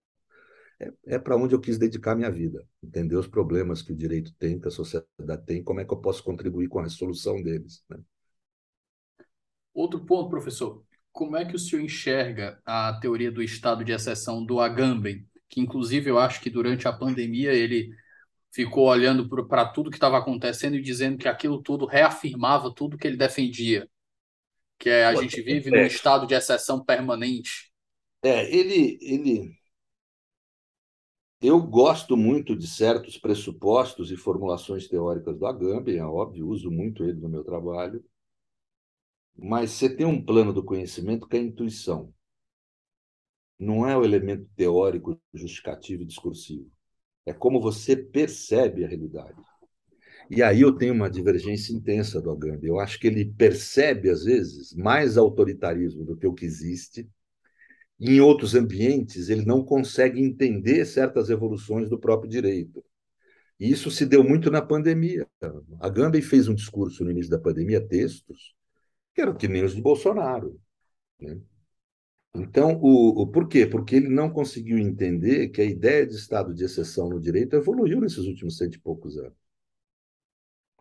É, 0.79 1.15
é 1.15 1.19
para 1.19 1.35
onde 1.35 1.53
eu 1.53 1.59
quis 1.59 1.77
dedicar 1.77 2.15
minha 2.15 2.31
vida, 2.31 2.65
entender 2.81 3.15
os 3.15 3.27
problemas 3.27 3.81
que 3.81 3.91
o 3.91 3.95
direito 3.95 4.33
tem, 4.39 4.59
que 4.59 4.67
a 4.67 4.71
sociedade 4.71 5.45
tem, 5.45 5.63
como 5.63 5.79
é 5.79 5.85
que 5.85 5.93
eu 5.93 6.01
posso 6.01 6.23
contribuir 6.23 6.67
com 6.67 6.79
a 6.79 6.83
resolução 6.83 7.41
deles. 7.41 7.83
Né? 7.89 7.99
Outro 9.73 10.05
ponto, 10.05 10.29
professor, 10.29 10.83
como 11.11 11.37
é 11.37 11.45
que 11.45 11.55
o 11.55 11.59
senhor 11.59 11.83
enxerga 11.83 12.59
a 12.65 12.97
teoria 12.99 13.31
do 13.31 13.41
estado 13.41 13.83
de 13.83 13.91
exceção 13.91 14.45
do 14.45 14.59
Agamben, 14.59 15.25
que 15.49 15.61
inclusive 15.61 16.09
eu 16.09 16.17
acho 16.17 16.41
que 16.41 16.49
durante 16.49 16.87
a 16.87 16.93
pandemia 16.93 17.53
ele 17.53 17.89
ficou 18.51 18.87
olhando 18.87 19.27
para 19.47 19.65
tudo 19.65 19.89
que 19.89 19.97
estava 19.97 20.17
acontecendo 20.17 20.75
e 20.75 20.81
dizendo 20.81 21.17
que 21.17 21.27
aquilo 21.27 21.61
tudo 21.61 21.85
reafirmava 21.85 22.73
tudo 22.73 22.97
que 22.97 23.07
ele 23.07 23.17
defendia 23.17 23.87
que 24.83 24.89
é 24.89 25.05
a 25.05 25.15
gente 25.15 25.41
vive 25.41 25.69
é. 25.69 25.79
num 25.79 25.87
estado 25.87 26.27
de 26.27 26.35
exceção 26.35 26.83
permanente. 26.83 27.71
É, 28.21 28.53
ele, 28.53 28.97
ele. 29.01 29.57
Eu 31.41 31.61
gosto 31.61 32.17
muito 32.17 32.53
de 32.53 32.67
certos 32.67 33.17
pressupostos 33.17 34.11
e 34.11 34.17
formulações 34.17 34.87
teóricas 34.87 35.37
do 35.37 35.45
Agamben, 35.45 35.97
é 35.97 36.05
óbvio, 36.05 36.49
uso 36.49 36.69
muito 36.69 37.03
ele 37.05 37.19
no 37.19 37.29
meu 37.29 37.45
trabalho. 37.45 38.03
Mas 39.35 39.71
você 39.71 39.93
tem 39.93 40.05
um 40.05 40.23
plano 40.23 40.51
do 40.51 40.63
conhecimento 40.63 41.27
que 41.27 41.37
é 41.37 41.39
a 41.39 41.43
intuição. 41.43 42.13
Não 43.57 43.87
é 43.87 43.95
o 43.95 44.03
elemento 44.03 44.45
teórico, 44.53 45.17
justificativo 45.33 46.03
e 46.03 46.05
discursivo. 46.05 46.69
É 47.25 47.31
como 47.31 47.61
você 47.61 47.95
percebe 47.95 48.83
a 48.83 48.87
realidade. 48.87 49.41
E 50.35 50.41
aí 50.41 50.61
eu 50.61 50.71
tenho 50.75 50.93
uma 50.93 51.09
divergência 51.09 51.73
intensa 51.73 52.19
do 52.21 52.31
Agamben. 52.31 52.69
Eu 52.69 52.79
acho 52.79 52.99
que 52.99 53.07
ele 53.07 53.25
percebe, 53.25 54.09
às 54.09 54.23
vezes, 54.23 54.73
mais 54.75 55.17
autoritarismo 55.17 56.03
do 56.05 56.17
que 56.17 56.27
o 56.27 56.33
que 56.33 56.45
existe. 56.45 57.07
em 57.99 58.19
outros 58.21 58.55
ambientes, 58.55 59.29
ele 59.29 59.45
não 59.45 59.63
consegue 59.63 60.21
entender 60.21 60.85
certas 60.85 61.29
evoluções 61.29 61.89
do 61.89 61.99
próprio 61.99 62.29
direito. 62.29 62.83
E 63.59 63.71
isso 63.71 63.91
se 63.91 64.05
deu 64.05 64.23
muito 64.23 64.51
na 64.51 64.61
pandemia. 64.61 65.27
A 65.81 65.87
Agamben 65.87 66.21
fez 66.21 66.47
um 66.47 66.55
discurso 66.55 67.03
no 67.03 67.11
início 67.11 67.31
da 67.31 67.39
pandemia, 67.39 67.81
textos, 67.87 68.55
que 69.15 69.21
eram 69.21 69.35
que 69.35 69.47
nem 69.47 69.63
os 69.65 69.75
de 69.75 69.81
Bolsonaro. 69.81 70.59
Né? 71.21 71.39
Então, 72.35 72.79
o, 72.81 73.23
o, 73.23 73.27
por 73.27 73.47
quê? 73.47 73.65
Porque 73.67 73.95
ele 73.97 74.09
não 74.09 74.29
conseguiu 74.31 74.77
entender 74.79 75.49
que 75.49 75.61
a 75.61 75.65
ideia 75.65 76.05
de 76.07 76.15
estado 76.15 76.53
de 76.53 76.63
exceção 76.65 77.09
no 77.09 77.19
direito 77.21 77.55
evoluiu 77.55 78.01
nesses 78.01 78.25
últimos 78.25 78.57
cento 78.57 78.75
e 78.75 78.81
poucos 78.81 79.17
anos. 79.17 79.42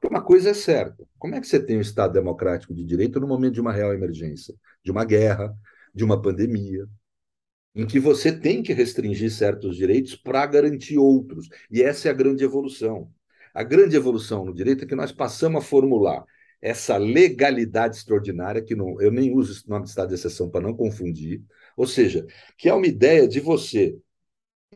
Porque 0.03 0.13
uma 0.13 0.25
coisa 0.25 0.51
é 0.51 0.55
certa: 0.55 1.07
como 1.17 1.37
é 1.37 1.41
que 1.41 1.47
você 1.47 1.65
tem 1.65 1.79
um 1.79 1.81
Estado 1.81 2.13
democrático 2.13 2.75
de 2.75 2.85
direito 2.85 3.21
no 3.21 3.29
momento 3.29 3.55
de 3.55 3.61
uma 3.61 3.73
real 3.73 3.95
emergência, 3.95 4.53
de 4.85 4.91
uma 4.91 5.05
guerra, 5.05 5.57
de 5.95 6.03
uma 6.03 6.21
pandemia, 6.21 6.87
em 7.73 7.87
que 7.87 8.01
você 8.01 8.33
tem 8.33 8.65
que 8.65 8.73
restringir 8.73 9.31
certos 9.31 9.77
direitos 9.77 10.17
para 10.17 10.45
garantir 10.45 10.99
outros? 10.99 11.49
E 11.71 11.83
essa 11.83 12.09
é 12.09 12.11
a 12.11 12.15
grande 12.15 12.43
evolução. 12.43 13.13
A 13.55 13.63
grande 13.63 13.95
evolução 13.95 14.45
no 14.45 14.53
direito 14.53 14.85
é 14.85 14.89
que 14.89 14.97
nós 14.97 15.13
passamos 15.13 15.63
a 15.63 15.67
formular 15.67 16.25
essa 16.61 16.97
legalidade 16.97 17.97
extraordinária, 17.97 18.63
que 18.63 18.75
não, 18.75 19.01
eu 19.01 19.13
nem 19.13 19.33
uso 19.33 19.53
esse 19.53 19.69
nome 19.69 19.85
de 19.85 19.91
estado 19.91 20.09
de 20.09 20.15
exceção 20.15 20.51
para 20.51 20.63
não 20.63 20.75
confundir, 20.75 21.43
ou 21.77 21.87
seja, 21.87 22.27
que 22.59 22.69
é 22.69 22.75
uma 22.75 22.87
ideia 22.87 23.29
de 23.29 23.39
você 23.39 23.97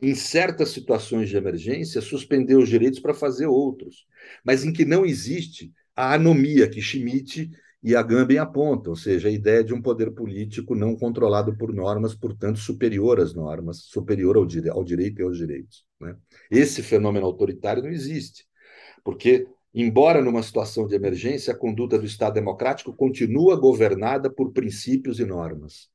em 0.01 0.13
certas 0.13 0.69
situações 0.69 1.29
de 1.29 1.37
emergência, 1.37 2.01
suspender 2.01 2.55
os 2.55 2.69
direitos 2.69 2.99
para 2.99 3.13
fazer 3.13 3.47
outros, 3.47 4.05
mas 4.43 4.63
em 4.63 4.71
que 4.71 4.85
não 4.85 5.05
existe 5.05 5.71
a 5.95 6.13
anomia 6.13 6.69
que 6.69 6.81
Schmitt 6.81 7.49
e 7.81 7.95
a 7.95 8.03
Gambem 8.03 8.37
aponta, 8.37 8.89
ou 8.89 8.95
seja, 8.95 9.27
a 9.27 9.31
ideia 9.31 9.63
de 9.63 9.73
um 9.73 9.81
poder 9.81 10.11
político 10.11 10.75
não 10.75 10.95
controlado 10.95 11.55
por 11.55 11.73
normas, 11.73 12.13
portanto, 12.13 12.59
superior 12.59 13.19
às 13.19 13.33
normas, 13.33 13.77
superior 13.83 14.35
ao, 14.35 14.45
dire 14.45 14.69
ao 14.69 14.83
direito 14.83 15.21
e 15.21 15.23
aos 15.23 15.37
direitos. 15.37 15.85
Né? 15.99 16.15
Esse 16.51 16.83
fenômeno 16.83 17.25
autoritário 17.25 17.83
não 17.83 17.89
existe, 17.89 18.45
porque, 19.03 19.47
embora 19.73 20.21
numa 20.21 20.43
situação 20.43 20.85
de 20.87 20.95
emergência, 20.95 21.53
a 21.53 21.57
conduta 21.57 21.97
do 21.97 22.05
Estado 22.05 22.33
democrático 22.33 22.93
continua 22.93 23.55
governada 23.55 24.29
por 24.29 24.51
princípios 24.51 25.19
e 25.19 25.25
normas, 25.25 25.89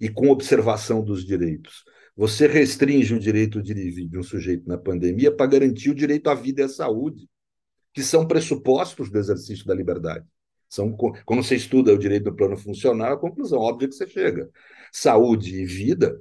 e 0.00 0.08
com 0.08 0.28
observação 0.28 1.02
dos 1.02 1.24
direitos. 1.24 1.84
Você 2.18 2.48
restringe 2.48 3.14
o 3.14 3.20
direito 3.20 3.62
de, 3.62 3.72
de 4.08 4.18
um 4.18 4.24
sujeito 4.24 4.68
na 4.68 4.76
pandemia 4.76 5.30
para 5.30 5.46
garantir 5.46 5.90
o 5.90 5.94
direito 5.94 6.28
à 6.28 6.34
vida 6.34 6.62
e 6.62 6.64
à 6.64 6.68
saúde, 6.68 7.28
que 7.94 8.02
são 8.02 8.26
pressupostos 8.26 9.08
do 9.08 9.16
exercício 9.16 9.64
da 9.64 9.72
liberdade. 9.72 10.26
São, 10.68 10.90
quando 11.24 11.44
você 11.44 11.54
estuda 11.54 11.94
o 11.94 11.98
direito 11.98 12.24
do 12.24 12.34
plano 12.34 12.56
funcional, 12.56 13.12
a 13.12 13.16
conclusão 13.16 13.60
óbvia 13.60 13.86
que 13.86 13.94
você 13.94 14.08
chega. 14.08 14.50
Saúde 14.92 15.54
e 15.54 15.64
vida 15.64 16.20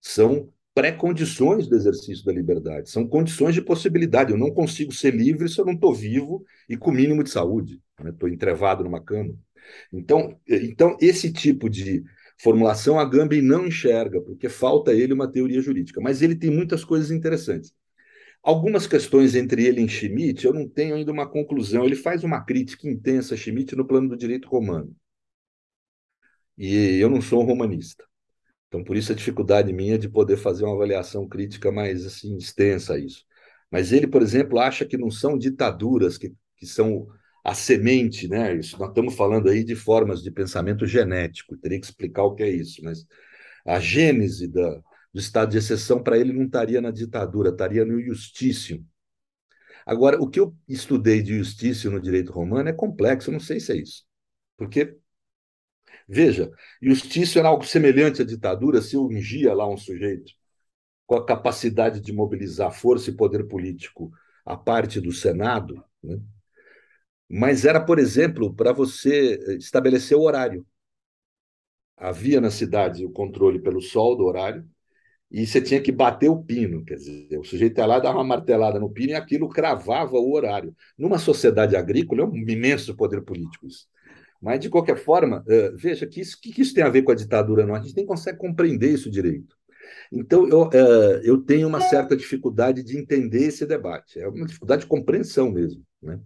são 0.00 0.52
pré-condições 0.74 1.68
do 1.68 1.76
exercício 1.76 2.24
da 2.24 2.32
liberdade, 2.32 2.90
são 2.90 3.06
condições 3.06 3.54
de 3.54 3.62
possibilidade. 3.62 4.32
Eu 4.32 4.38
não 4.38 4.50
consigo 4.50 4.92
ser 4.92 5.14
livre 5.14 5.48
se 5.48 5.60
eu 5.60 5.64
não 5.64 5.74
estou 5.74 5.94
vivo 5.94 6.44
e 6.68 6.76
com 6.76 6.90
mínimo 6.90 7.22
de 7.22 7.30
saúde. 7.30 7.80
Estou 8.04 8.28
né? 8.28 8.34
entrevado 8.34 8.82
numa 8.82 9.00
cama. 9.00 9.36
Então, 9.92 10.36
então, 10.48 10.96
esse 11.00 11.32
tipo 11.32 11.70
de 11.70 12.02
formulação 12.40 12.98
a 12.98 13.04
Gambin 13.04 13.42
não 13.42 13.66
enxerga, 13.66 14.20
porque 14.20 14.48
falta 14.48 14.92
ele 14.92 15.12
uma 15.12 15.30
teoria 15.30 15.60
jurídica. 15.60 16.00
Mas 16.00 16.22
ele 16.22 16.36
tem 16.36 16.50
muitas 16.50 16.84
coisas 16.84 17.10
interessantes. 17.10 17.72
Algumas 18.42 18.86
questões 18.86 19.34
entre 19.34 19.64
ele 19.66 19.82
e 19.82 19.88
Schmitt, 19.88 20.46
eu 20.46 20.54
não 20.54 20.68
tenho 20.68 20.94
ainda 20.94 21.12
uma 21.12 21.28
conclusão. 21.28 21.84
Ele 21.84 21.96
faz 21.96 22.24
uma 22.24 22.40
crítica 22.44 22.88
intensa 22.88 23.34
a 23.34 23.36
Schmitt 23.36 23.76
no 23.76 23.86
plano 23.86 24.08
do 24.08 24.16
direito 24.16 24.48
romano. 24.48 24.94
E 26.56 26.98
eu 27.00 27.08
não 27.08 27.20
sou 27.20 27.42
um 27.42 27.46
romanista. 27.46 28.04
Então, 28.68 28.84
por 28.84 28.96
isso 28.96 29.12
a 29.12 29.14
dificuldade 29.14 29.72
minha 29.72 29.98
de 29.98 30.08
poder 30.08 30.36
fazer 30.36 30.64
uma 30.64 30.74
avaliação 30.74 31.26
crítica 31.28 31.72
mais 31.72 32.04
assim 32.06 32.36
extensa 32.36 32.94
a 32.94 32.98
isso. 32.98 33.24
Mas 33.70 33.92
ele, 33.92 34.06
por 34.06 34.22
exemplo, 34.22 34.58
acha 34.58 34.84
que 34.84 34.96
não 34.96 35.10
são 35.10 35.38
ditaduras 35.38 36.18
que, 36.18 36.34
que 36.56 36.66
são 36.66 37.08
a 37.48 37.54
semente, 37.54 38.28
né? 38.28 38.54
Isso, 38.56 38.78
nós 38.78 38.90
estamos 38.90 39.14
falando 39.16 39.48
aí 39.48 39.64
de 39.64 39.74
formas 39.74 40.22
de 40.22 40.30
pensamento 40.30 40.86
genético, 40.86 41.56
teria 41.56 41.80
que 41.80 41.86
explicar 41.86 42.24
o 42.24 42.34
que 42.34 42.42
é 42.42 42.50
isso, 42.50 42.84
mas 42.84 43.06
a 43.66 43.80
gênese 43.80 44.48
da, 44.48 44.82
do 45.12 45.18
estado 45.20 45.50
de 45.50 45.58
exceção 45.58 46.02
para 46.02 46.18
ele 46.18 46.32
não 46.32 46.44
estaria 46.44 46.80
na 46.80 46.90
ditadura, 46.90 47.48
estaria 47.50 47.86
no 47.86 48.00
justício. 48.02 48.84
Agora, 49.86 50.20
o 50.20 50.28
que 50.28 50.38
eu 50.38 50.54
estudei 50.68 51.22
de 51.22 51.38
justício 51.38 51.90
no 51.90 52.00
direito 52.00 52.32
romano 52.32 52.68
é 52.68 52.72
complexo, 52.72 53.30
eu 53.30 53.32
não 53.32 53.40
sei 53.40 53.58
se 53.60 53.72
é 53.72 53.76
isso. 53.76 54.04
Porque, 54.56 54.98
veja, 56.06 56.50
justício 56.82 57.38
era 57.38 57.48
algo 57.48 57.64
semelhante 57.64 58.22
à 58.22 58.24
ditadura 58.24 58.82
se 58.82 58.96
ungia 58.96 59.54
lá 59.54 59.66
um 59.68 59.76
sujeito 59.76 60.32
com 61.06 61.16
a 61.16 61.26
capacidade 61.26 62.00
de 62.00 62.12
mobilizar 62.12 62.72
força 62.72 63.10
e 63.10 63.16
poder 63.16 63.44
político 63.48 64.12
a 64.44 64.56
parte 64.56 65.00
do 65.00 65.12
Senado, 65.12 65.84
né? 66.02 66.18
Mas 67.28 67.64
era, 67.64 67.80
por 67.80 67.98
exemplo, 67.98 68.54
para 68.54 68.72
você 68.72 69.56
estabelecer 69.58 70.16
o 70.16 70.22
horário. 70.22 70.66
Havia 71.96 72.40
na 72.40 72.50
cidade 72.50 73.04
o 73.04 73.10
controle 73.10 73.60
pelo 73.60 73.80
sol 73.80 74.16
do 74.16 74.24
horário, 74.24 74.64
e 75.30 75.46
você 75.46 75.60
tinha 75.60 75.80
que 75.80 75.92
bater 75.92 76.30
o 76.30 76.42
pino, 76.42 76.82
quer 76.84 76.94
dizer, 76.94 77.38
o 77.38 77.44
sujeito 77.44 77.78
ia 77.78 77.86
lá, 77.86 77.98
dava 77.98 78.16
uma 78.16 78.24
martelada 78.24 78.80
no 78.80 78.90
pino 78.90 79.10
e 79.10 79.14
aquilo 79.14 79.48
cravava 79.48 80.16
o 80.16 80.32
horário. 80.32 80.74
Numa 80.96 81.18
sociedade 81.18 81.76
agrícola, 81.76 82.22
é 82.22 82.24
um 82.24 82.34
imenso 82.34 82.96
poder 82.96 83.22
político 83.22 83.66
isso. 83.66 83.86
Mas, 84.40 84.60
de 84.60 84.70
qualquer 84.70 84.96
forma, 84.96 85.44
uh, 85.46 85.76
veja 85.76 86.06
que 86.06 86.20
isso, 86.20 86.40
que, 86.40 86.58
isso 86.60 86.72
tem 86.72 86.84
a 86.84 86.88
ver 86.88 87.02
com 87.02 87.12
a 87.12 87.14
ditadura, 87.14 87.66
não? 87.66 87.74
A 87.74 87.80
gente 87.80 87.96
nem 87.96 88.06
consegue 88.06 88.38
compreender 88.38 88.90
isso 88.90 89.10
direito. 89.10 89.54
Então, 90.10 90.48
eu, 90.48 90.62
uh, 90.62 91.20
eu 91.22 91.38
tenho 91.38 91.68
uma 91.68 91.80
certa 91.80 92.16
dificuldade 92.16 92.82
de 92.82 92.96
entender 92.96 93.44
esse 93.44 93.66
debate. 93.66 94.18
É 94.18 94.28
uma 94.28 94.46
dificuldade 94.46 94.82
de 94.82 94.88
compreensão 94.88 95.50
mesmo. 95.50 95.82
Né? 96.00 96.18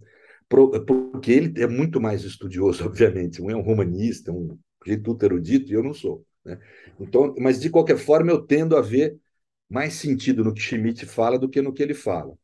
Porque 0.85 1.31
ele 1.31 1.61
é 1.61 1.67
muito 1.67 1.99
mais 1.99 2.23
estudioso, 2.23 2.83
obviamente. 2.85 3.41
Um 3.41 3.49
é 3.49 3.55
um 3.55 3.61
romanista, 3.61 4.31
um 4.31 4.57
jeito 4.85 5.17
erudito, 5.21 5.71
e 5.71 5.73
eu 5.73 5.83
não 5.83 5.93
sou. 5.93 6.25
Né? 6.45 6.59
Então, 6.99 7.33
mas 7.39 7.59
de 7.59 7.69
qualquer 7.69 7.97
forma, 7.97 8.31
eu 8.31 8.41
tendo 8.41 8.75
a 8.75 8.81
ver 8.81 9.17
mais 9.69 9.93
sentido 9.93 10.43
no 10.43 10.53
que 10.53 10.61
Schmidt 10.61 11.05
fala 11.05 11.39
do 11.39 11.49
que 11.49 11.61
no 11.61 11.73
que 11.73 11.81
ele 11.81 11.93
fala. 11.93 12.37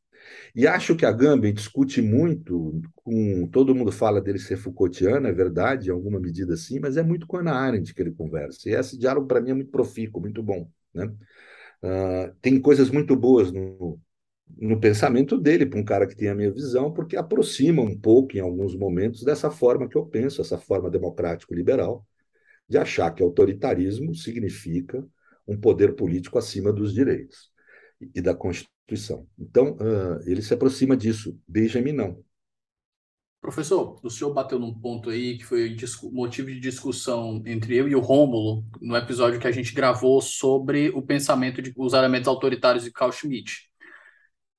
E 0.56 0.68
acho 0.68 0.96
que 0.96 1.06
a 1.06 1.12
Gambin 1.12 1.54
discute 1.54 2.02
muito 2.02 2.82
com. 2.96 3.48
Todo 3.48 3.76
mundo 3.76 3.92
fala 3.92 4.22
dele 4.22 4.40
ser 4.40 4.58
Foucaultiano, 4.58 5.28
é 5.28 5.32
verdade, 5.32 5.90
em 5.90 5.92
alguma 5.92 6.20
medida 6.20 6.56
sim, 6.58 6.80
mas 6.80 6.98
é 6.98 7.04
muito 7.04 7.28
com 7.28 7.38
Ana 7.38 7.54
Arendt 7.54 7.94
que 7.94 8.02
ele 8.02 8.12
conversa. 8.12 8.70
E 8.70 8.74
esse 8.74 8.98
diálogo, 8.98 9.28
para 9.28 9.42
mim, 9.42 9.52
é 9.52 9.54
muito 9.54 9.72
profícuo, 9.72 10.22
muito 10.22 10.44
bom. 10.44 10.70
Né? 10.94 11.06
Uh, 11.84 12.36
tem 12.42 12.60
coisas 12.60 12.90
muito 12.90 13.16
boas 13.16 13.52
no, 13.52 14.00
no 14.58 14.80
pensamento 14.80 15.38
dele, 15.38 15.66
para 15.66 15.80
um 15.80 15.86
cara 15.86 16.08
que 16.08 16.16
tem 16.16 16.30
a 16.30 16.36
minha 16.36 16.52
visão, 16.52 16.92
porque 16.92 17.16
aproxima 17.16 17.82
um 17.82 17.98
pouco, 17.98 18.36
em 18.36 18.40
alguns 18.40 18.76
momentos, 18.76 19.24
dessa 19.24 19.50
forma 19.50 19.88
que 19.88 19.98
eu 19.98 20.06
penso, 20.06 20.42
essa 20.42 20.58
forma 20.58 20.90
democrático-liberal, 20.90 22.06
de 22.68 22.78
achar 22.78 23.12
que 23.12 23.24
autoritarismo 23.24 24.14
significa 24.14 25.06
um 25.48 25.58
poder 25.60 25.96
político 25.96 26.38
acima 26.38 26.72
dos 26.72 26.94
direitos 26.94 27.52
e 28.14 28.22
da 28.22 28.36
Constituição. 28.36 29.28
Então, 29.38 29.74
uh, 29.74 30.22
ele 30.26 30.42
se 30.42 30.54
aproxima 30.54 30.96
disso. 30.96 31.38
Benjamin 31.48 31.94
não. 31.94 32.24
Professor, 33.42 33.98
o 34.04 34.10
senhor 34.10 34.34
bateu 34.34 34.60
num 34.60 34.74
ponto 34.74 35.10
aí 35.10 35.38
que 35.38 35.46
foi 35.46 35.76
motivo 36.12 36.50
de 36.50 36.60
discussão 36.60 37.42
entre 37.46 37.78
eu 37.78 37.88
e 37.88 37.96
o 37.96 38.02
Rômulo 38.02 38.66
no 38.82 38.98
episódio 38.98 39.40
que 39.40 39.48
a 39.48 39.52
gente 39.52 39.74
gravou 39.74 40.22
sobre 40.22 40.90
o 40.90 41.02
pensamento 41.02 41.62
de 41.62 41.74
os 41.78 41.94
elementos 41.94 42.28
autoritários 42.28 42.84
de 42.84 42.92
Carl 42.92 43.14
Schmitt. 43.14 43.69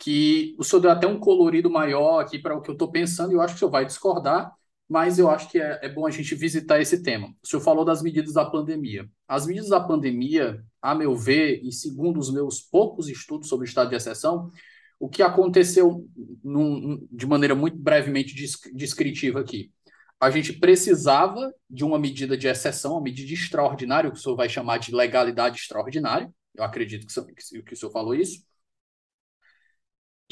Que 0.01 0.57
o 0.59 0.65
senhor 0.65 0.81
deu 0.81 0.91
até 0.91 1.07
um 1.07 1.21
colorido 1.21 1.71
maior 1.71 2.21
aqui 2.21 2.39
para 2.39 2.57
o 2.57 2.63
que 2.63 2.71
eu 2.71 2.73
estou 2.73 2.91
pensando, 2.91 3.33
e 3.33 3.35
eu 3.35 3.43
acho 3.43 3.55
que 3.55 3.59
o 3.59 3.61
senhor 3.61 3.71
vai 3.71 3.85
discordar, 3.85 4.51
mas 4.89 5.19
eu 5.19 5.31
acho 5.31 5.49
que 5.51 5.61
é, 5.61 5.79
é, 5.83 5.89
bom 5.89 6.07
a 6.07 6.11
gente 6.11 6.35
visitar 6.35 6.81
esse 6.81 7.03
tema. 7.03 7.29
O 7.43 7.47
senhor 7.47 7.63
falou 7.63 7.85
das 7.85 8.03
medidas 8.03 8.33
da 8.33 8.45
pandemia. 8.45 9.09
As 9.29 9.47
medidas 9.47 9.69
da 9.69 9.79
pandemia, 9.79 10.65
a 10.83 10.95
meu 10.95 11.15
ver, 11.15 11.61
e 11.63 11.71
segundo 11.71 12.19
os 12.19 12.33
meus 12.33 12.61
poucos 12.61 13.09
estudos 13.09 13.49
sobre 13.49 13.67
o 13.67 13.69
estado 13.69 13.91
de 13.91 13.95
exceção, 13.95 14.51
o 14.99 15.09
que 15.09 15.23
aconteceu 15.23 16.09
num, 16.43 17.07
de 17.11 17.27
maneira 17.27 17.55
muito 17.55 17.77
brevemente 17.77 18.35
descritiva 18.75 19.41
aqui. 19.41 19.71
A 20.19 20.29
gente 20.31 20.53
precisava 20.53 21.55
de 21.69 21.85
uma 21.85 21.99
medida 21.99 22.37
de 22.37 22.49
exceção, 22.49 22.93
uma 22.93 23.01
medida 23.03 23.33
extraordinária, 23.33 24.09
o 24.09 24.13
que 24.13 24.19
o 24.19 24.21
senhor 24.21 24.37
vai 24.37 24.49
chamar 24.49 24.79
de 24.79 24.95
legalidade 24.95 25.59
extraordinária. 25.59 26.31
Eu 26.55 26.65
acredito 26.65 27.07
que, 27.07 27.63
que 27.63 27.75
o 27.75 27.77
senhor 27.77 27.93
falou 27.93 28.15
isso. 28.15 28.43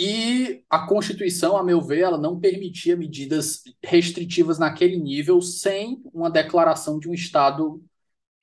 E 0.01 0.65
a 0.71 0.87
Constituição, 0.87 1.57
a 1.57 1.65
meu 1.65 1.81
ver, 1.81 2.03
ela 2.03 2.17
não 2.17 2.39
permitia 2.39 2.97
medidas 2.97 3.65
restritivas 3.83 4.57
naquele 4.57 4.97
nível 4.97 5.43
sem 5.43 6.01
uma 6.15 6.31
declaração 6.31 7.01
de 7.01 7.09
um 7.09 7.15
estado 7.15 7.83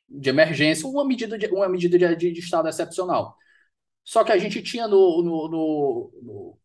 de 0.09 0.29
emergência, 0.29 0.85
uma 0.85 1.05
medida 1.05 1.37
de, 1.37 1.47
uma 1.47 1.69
medida 1.69 1.97
de, 1.97 2.31
de 2.33 2.39
estado 2.41 2.67
excepcional. 2.67 3.37
Só 4.03 4.23
que 4.25 4.33
a 4.33 4.37
gente 4.37 4.61
tinha 4.61 4.85
no, 4.85 5.23
no, 5.23 5.47
no, 6.21 6.57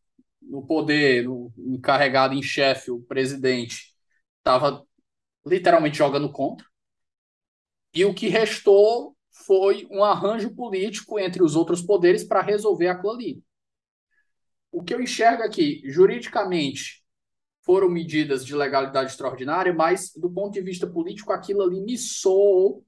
no 0.43 0.66
poder, 0.66 1.24
no 1.24 1.53
encarregado 1.57 2.34
em 2.34 2.43
chefe, 2.43 2.91
o 2.91 3.01
presidente, 3.01 3.95
estava 4.38 4.84
literalmente 5.47 5.99
jogando 5.99 6.32
contra. 6.32 6.66
E 7.95 8.05
o 8.05 8.12
que 8.12 8.26
restou 8.26 9.16
foi 9.30 9.86
um 9.88 10.03
arranjo 10.03 10.51
político 10.53 11.16
entre 11.18 11.45
os 11.45 11.55
outros 11.55 11.80
poderes 11.80 12.24
para 12.24 12.43
resolver 12.43 12.88
aquilo 12.88 13.12
ali 13.12 13.43
o 14.73 14.83
que 14.83 14.95
eu 14.95 15.01
enxergo 15.01 15.43
aqui, 15.43 15.83
juridicamente, 15.85 17.05
foram 17.62 17.89
medidas 17.89 18.45
de 18.45 18.55
legalidade 18.55 19.11
extraordinária, 19.11 19.73
mas 19.73 20.12
do 20.16 20.31
ponto 20.31 20.53
de 20.53 20.61
vista 20.61 20.87
político, 20.87 21.33
aquilo 21.33 21.62
ali 21.62 21.81
me 21.81 21.99
soou, 21.99 22.85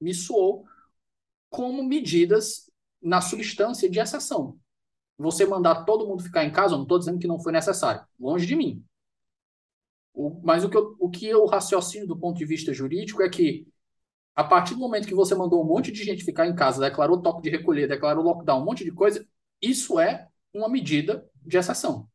me 0.00 0.14
soou 0.14 0.64
como 1.50 1.82
medidas 1.82 2.70
na 3.00 3.20
substância 3.20 3.90
de 3.90 3.98
exceção. 3.98 4.56
Você 5.18 5.44
mandar 5.44 5.84
todo 5.84 6.06
mundo 6.06 6.22
ficar 6.22 6.44
em 6.44 6.52
casa, 6.52 6.74
eu 6.74 6.78
não 6.78 6.84
estou 6.84 6.98
dizendo 6.98 7.18
que 7.18 7.26
não 7.26 7.40
foi 7.40 7.52
necessário, 7.52 8.06
longe 8.18 8.46
de 8.46 8.56
mim. 8.56 8.84
O, 10.14 10.40
mas 10.42 10.64
o 10.64 10.70
que, 10.70 10.76
eu, 10.76 10.96
o 10.98 11.10
que 11.10 11.26
eu 11.26 11.44
raciocino 11.46 12.06
do 12.06 12.18
ponto 12.18 12.36
de 12.36 12.44
vista 12.44 12.72
jurídico 12.72 13.22
é 13.22 13.28
que, 13.28 13.66
a 14.34 14.44
partir 14.44 14.74
do 14.74 14.80
momento 14.80 15.06
que 15.06 15.14
você 15.14 15.34
mandou 15.34 15.62
um 15.62 15.66
monte 15.66 15.90
de 15.90 16.04
gente 16.04 16.24
ficar 16.24 16.46
em 16.46 16.54
casa, 16.54 16.80
declarou 16.80 17.20
toque 17.20 17.42
de 17.42 17.50
recolher, 17.50 17.88
declarou 17.88 18.24
lockdown, 18.24 18.62
um 18.62 18.64
monte 18.64 18.84
de 18.84 18.92
coisa, 18.92 19.26
isso 19.60 19.98
é 19.98 20.28
uma 20.52 20.68
medida 20.68 21.28
de 21.44 21.56
exceção 21.56 22.08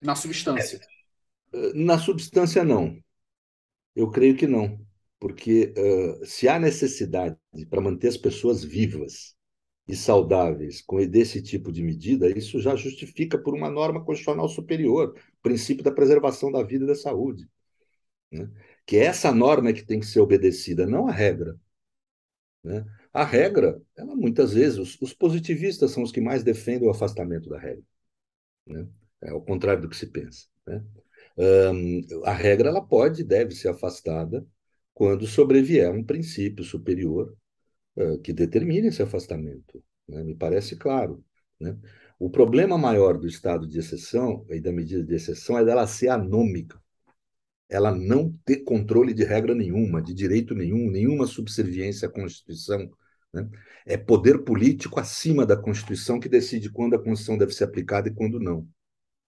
na 0.00 0.14
substância. 0.14 0.80
É, 1.52 1.72
na 1.74 1.98
substância, 1.98 2.64
não. 2.64 2.98
Eu 3.94 4.10
creio 4.10 4.36
que 4.36 4.46
não. 4.46 4.80
Porque 5.18 5.74
uh, 5.76 6.24
se 6.24 6.48
há 6.48 6.58
necessidade 6.58 7.36
para 7.68 7.80
manter 7.80 8.08
as 8.08 8.16
pessoas 8.16 8.64
vivas 8.64 9.36
e 9.86 9.94
saudáveis 9.94 10.80
com 10.80 11.04
desse 11.06 11.42
tipo 11.42 11.70
de 11.70 11.82
medida, 11.82 12.30
isso 12.30 12.58
já 12.60 12.74
justifica 12.74 13.36
por 13.36 13.54
uma 13.54 13.70
norma 13.70 14.02
constitucional 14.02 14.48
superior, 14.48 15.14
princípio 15.42 15.84
da 15.84 15.92
preservação 15.92 16.50
da 16.50 16.62
vida 16.62 16.84
e 16.84 16.88
da 16.88 16.94
saúde. 16.94 17.46
Né? 18.32 18.50
Que 18.86 18.96
essa 18.96 19.32
norma 19.32 19.70
é 19.70 19.72
que 19.72 19.84
tem 19.84 20.00
que 20.00 20.06
ser 20.06 20.20
obedecida, 20.20 20.86
não 20.86 21.06
a 21.06 21.12
regra. 21.12 21.58
Né? 22.64 22.84
A 23.12 23.24
regra, 23.24 23.80
ela 23.96 24.14
muitas 24.14 24.52
vezes, 24.54 24.78
os, 24.78 25.00
os, 25.00 25.12
positivistas 25.12 25.90
são 25.90 26.02
os 26.02 26.12
que 26.12 26.20
mais 26.20 26.44
defendem 26.44 26.86
o 26.86 26.90
afastamento 26.90 27.48
da 27.48 27.58
regra. 27.58 27.84
Né? 28.66 28.88
É 29.22 29.30
ao 29.30 29.42
contrário 29.42 29.82
do 29.82 29.88
que 29.88 29.96
se 29.96 30.06
pensa. 30.06 30.46
Né? 30.66 30.84
Um, 31.36 32.24
a 32.24 32.32
regra 32.32 32.68
ela 32.68 32.84
pode 32.84 33.22
e 33.22 33.24
deve 33.24 33.54
ser 33.54 33.68
afastada 33.68 34.46
quando 34.94 35.26
sobrevier 35.26 35.90
um 35.90 36.04
princípio 36.04 36.62
superior 36.62 37.36
uh, 37.96 38.18
que 38.18 38.32
determine 38.32 38.88
esse 38.88 39.02
afastamento. 39.02 39.82
Né? 40.08 40.22
Me 40.22 40.34
parece 40.34 40.76
claro. 40.76 41.24
Né? 41.58 41.76
O 42.18 42.28
problema 42.28 42.76
maior 42.76 43.18
do 43.18 43.26
estado 43.26 43.66
de 43.66 43.78
exceção 43.78 44.44
e 44.50 44.60
da 44.60 44.70
medida 44.70 45.02
de 45.02 45.14
exceção 45.14 45.58
é 45.58 45.64
dela 45.64 45.86
ser 45.86 46.08
anômica. 46.08 46.80
Ela 47.68 47.94
não 47.94 48.36
ter 48.44 48.58
controle 48.58 49.14
de 49.14 49.24
regra 49.24 49.54
nenhuma, 49.54 50.02
de 50.02 50.12
direito 50.12 50.54
nenhum, 50.54 50.90
nenhuma 50.90 51.26
subserviência 51.26 52.08
à 52.08 52.10
Constituição. 52.10 52.90
Né? 53.32 53.48
É 53.86 53.96
poder 53.96 54.44
político 54.44 54.98
acima 55.00 55.46
da 55.46 55.56
Constituição 55.56 56.18
que 56.20 56.28
decide 56.28 56.70
quando 56.70 56.94
a 56.94 56.98
Constituição 56.98 57.38
deve 57.38 57.52
ser 57.52 57.64
aplicada 57.64 58.08
e 58.08 58.14
quando 58.14 58.40
não. 58.40 58.68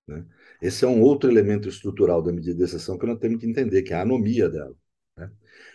Né? 0.07 0.25
Esse 0.61 0.85
é 0.85 0.89
um 0.89 1.01
outro 1.01 1.31
elemento 1.31 1.69
estrutural 1.69 2.23
da 2.23 2.33
medida 2.33 2.55
de 2.55 2.63
exceção 2.63 2.99
que 2.99 3.07
nós 3.07 3.19
temos 3.19 3.41
que 3.41 3.47
entender, 3.47 3.83
que 3.83 3.93
é 3.93 3.97
a 3.97 4.03
anomia 4.03 4.49
dela. 4.49 4.75
Né? 5.17 5.31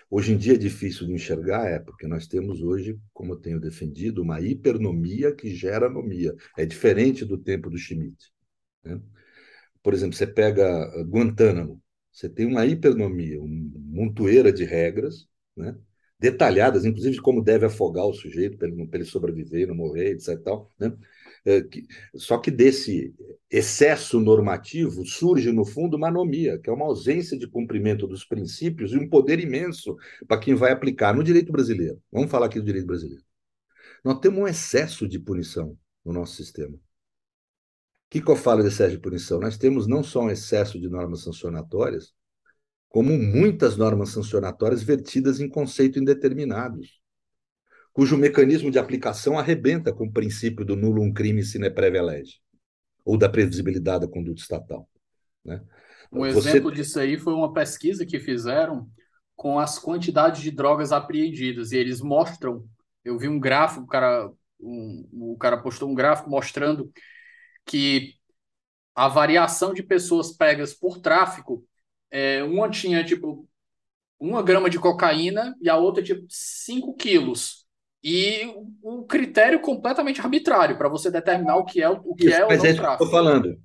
Hoje 0.10 0.34
em 0.34 0.38
dia 0.38 0.54
é 0.54 0.58
difícil 0.58 1.08
de 1.08 1.14
enxergar, 1.14 1.68
é 1.70 1.80
porque 1.80 2.08
nós 2.08 2.28
temos 2.28 2.62
hoje, 2.62 3.00
como 3.14 3.34
eu 3.34 3.38
tenho 3.38 3.60
defendido, 3.60 4.22
uma 4.22 4.42
hipernomia 4.42 5.34
que 5.34 5.50
gera 5.56 5.88
anomia. 5.88 6.36
É 6.58 6.66
diferente 6.66 7.26
do 7.26 7.38
tempo 7.38 7.70
do 7.70 7.78
Schmidt. 7.78 8.32
Né? 8.84 9.02
Por 9.84 9.94
exemplo, 9.94 10.16
você 10.16 10.28
pega 10.28 10.66
Guantánamo, 11.04 11.82
você 12.12 12.28
tem 12.28 12.46
uma 12.46 12.66
hipernomia, 12.66 13.40
uma 13.42 13.72
montoeira 13.78 14.52
de 14.52 14.66
regras, 14.66 15.28
né? 15.56 15.78
Detalhadas, 16.20 16.86
inclusive 16.86 17.16
de 17.16 17.22
como 17.22 17.44
deve 17.44 17.66
afogar 17.66 18.06
o 18.06 18.14
sujeito 18.14 18.58
para 18.58 18.68
ele, 18.68 19.06
sobreviver, 19.06 19.68
não 19.68 19.76
morrer, 19.76 20.12
etc. 20.12 20.42
Tal, 20.44 20.72
né? 20.80 20.96
É, 21.46 21.62
que, 21.62 21.88
só 22.16 22.38
que 22.38 22.52
desse 22.52 23.16
excesso 23.50 24.20
normativo 24.20 25.06
surge, 25.06 25.52
no 25.52 25.64
fundo, 25.64 25.96
uma 25.96 26.10
anomia, 26.10 26.60
que 26.60 26.70
é 26.70 26.74
uma 26.74 26.86
ausência 26.86 27.38
de 27.38 27.48
cumprimento 27.48 28.06
dos 28.06 28.26
princípios 28.26 28.92
e 28.92 28.98
um 28.98 29.08
poder 29.08 29.40
imenso 29.40 29.96
para 30.28 30.40
quem 30.40 30.56
vai 30.56 30.72
aplicar 30.72 31.16
no 31.16 31.24
direito 31.24 31.52
brasileiro. 31.52 32.02
Vamos 32.12 32.30
falar 32.30 32.48
aqui 32.48 32.60
do 32.60 32.66
direito 32.66 32.88
brasileiro. 32.88 33.24
Nós 34.04 34.20
temos 34.20 34.40
um 34.40 34.48
excesso 34.48 35.08
de 35.08 35.20
punição 35.20 35.78
no 36.04 36.14
nosso 36.14 36.36
sistema. 36.36 36.76
O 36.76 38.10
que, 38.10 38.22
que 38.22 38.32
eu 38.32 38.36
falo 38.36 38.62
de 38.62 38.70
excesso 38.70 38.92
de 38.92 39.00
punição? 39.00 39.40
Nós 39.40 39.58
temos 39.58 39.88
não 39.88 40.04
só 40.04 40.22
um 40.24 40.30
excesso 40.30 40.80
de 40.80 40.90
normas 40.90 41.24
sancionatórias, 41.24 42.14
como 42.98 43.16
muitas 43.16 43.78
normas 43.78 44.10
sancionatórias 44.10 44.82
vertidas 44.82 45.40
em 45.40 45.48
conceito 45.48 46.00
indeterminados 46.00 47.00
cujo 47.94 48.18
mecanismo 48.18 48.72
de 48.72 48.80
aplicação 48.80 49.38
arrebenta 49.38 49.94
com 49.94 50.06
o 50.06 50.12
princípio 50.12 50.66
do 50.66 50.76
nulo 50.76 51.04
um 51.04 51.14
crime 51.14 51.44
sine 51.44 51.70
previa 51.70 52.02
lege, 52.02 52.40
ou 53.06 53.16
da 53.16 53.30
previsibilidade 53.30 54.08
da 54.08 54.12
conduta 54.12 54.42
estatal. 54.42 54.90
Né? 55.46 55.62
Um 56.12 56.22
Você... 56.22 56.50
exemplo 56.50 56.72
disso 56.72 57.00
aí 57.00 57.20
foi 57.20 57.36
uma 57.36 57.54
pesquisa 57.54 58.04
que 58.04 58.20
fizeram 58.20 58.90
com 59.36 59.60
as 59.60 59.78
quantidades 59.78 60.42
de 60.42 60.50
drogas 60.50 60.92
apreendidas, 60.92 61.72
e 61.72 61.78
eles 61.78 62.02
mostram, 62.02 62.66
eu 63.06 63.16
vi 63.20 63.28
um 63.28 63.40
gráfico, 63.40 63.84
o 63.84 63.88
cara, 63.88 64.28
um, 64.60 65.08
o 65.14 65.38
cara 65.38 65.58
postou 65.58 65.88
um 65.88 65.94
gráfico 65.94 66.32
mostrando 66.32 66.92
que 67.64 68.16
a 68.96 69.08
variação 69.08 69.72
de 69.72 69.84
pessoas 69.84 70.32
pegas 70.32 70.74
por 70.74 70.98
tráfico, 70.98 71.64
é, 72.12 72.44
uma 72.44 72.70
tinha 72.70 73.04
tipo 73.04 73.48
uma 74.20 74.42
grama 74.42 74.70
de 74.70 74.80
cocaína 74.80 75.56
e 75.62 75.70
a 75.70 75.78
outra 75.78 76.04
tipo 76.04 76.26
5 76.30 76.96
quilos 76.96 77.68
e 78.04 78.46
um 78.84 79.04
critério 79.04 79.60
completamente 79.60 80.22
arbitrário 80.22 80.78
para 80.78 80.88
você 80.88 81.10
determinar 81.12 81.58
o 81.58 81.66
que 81.66 81.82
é 81.82 81.90
o 81.90 82.14
que 82.14 82.28
Isso, 82.28 82.36
é 82.36 82.46
o 82.46 82.48
mas 82.48 82.64
é 82.64 82.74
tráfico. 82.74 83.04
Estou 83.04 83.10
falando. 83.10 83.60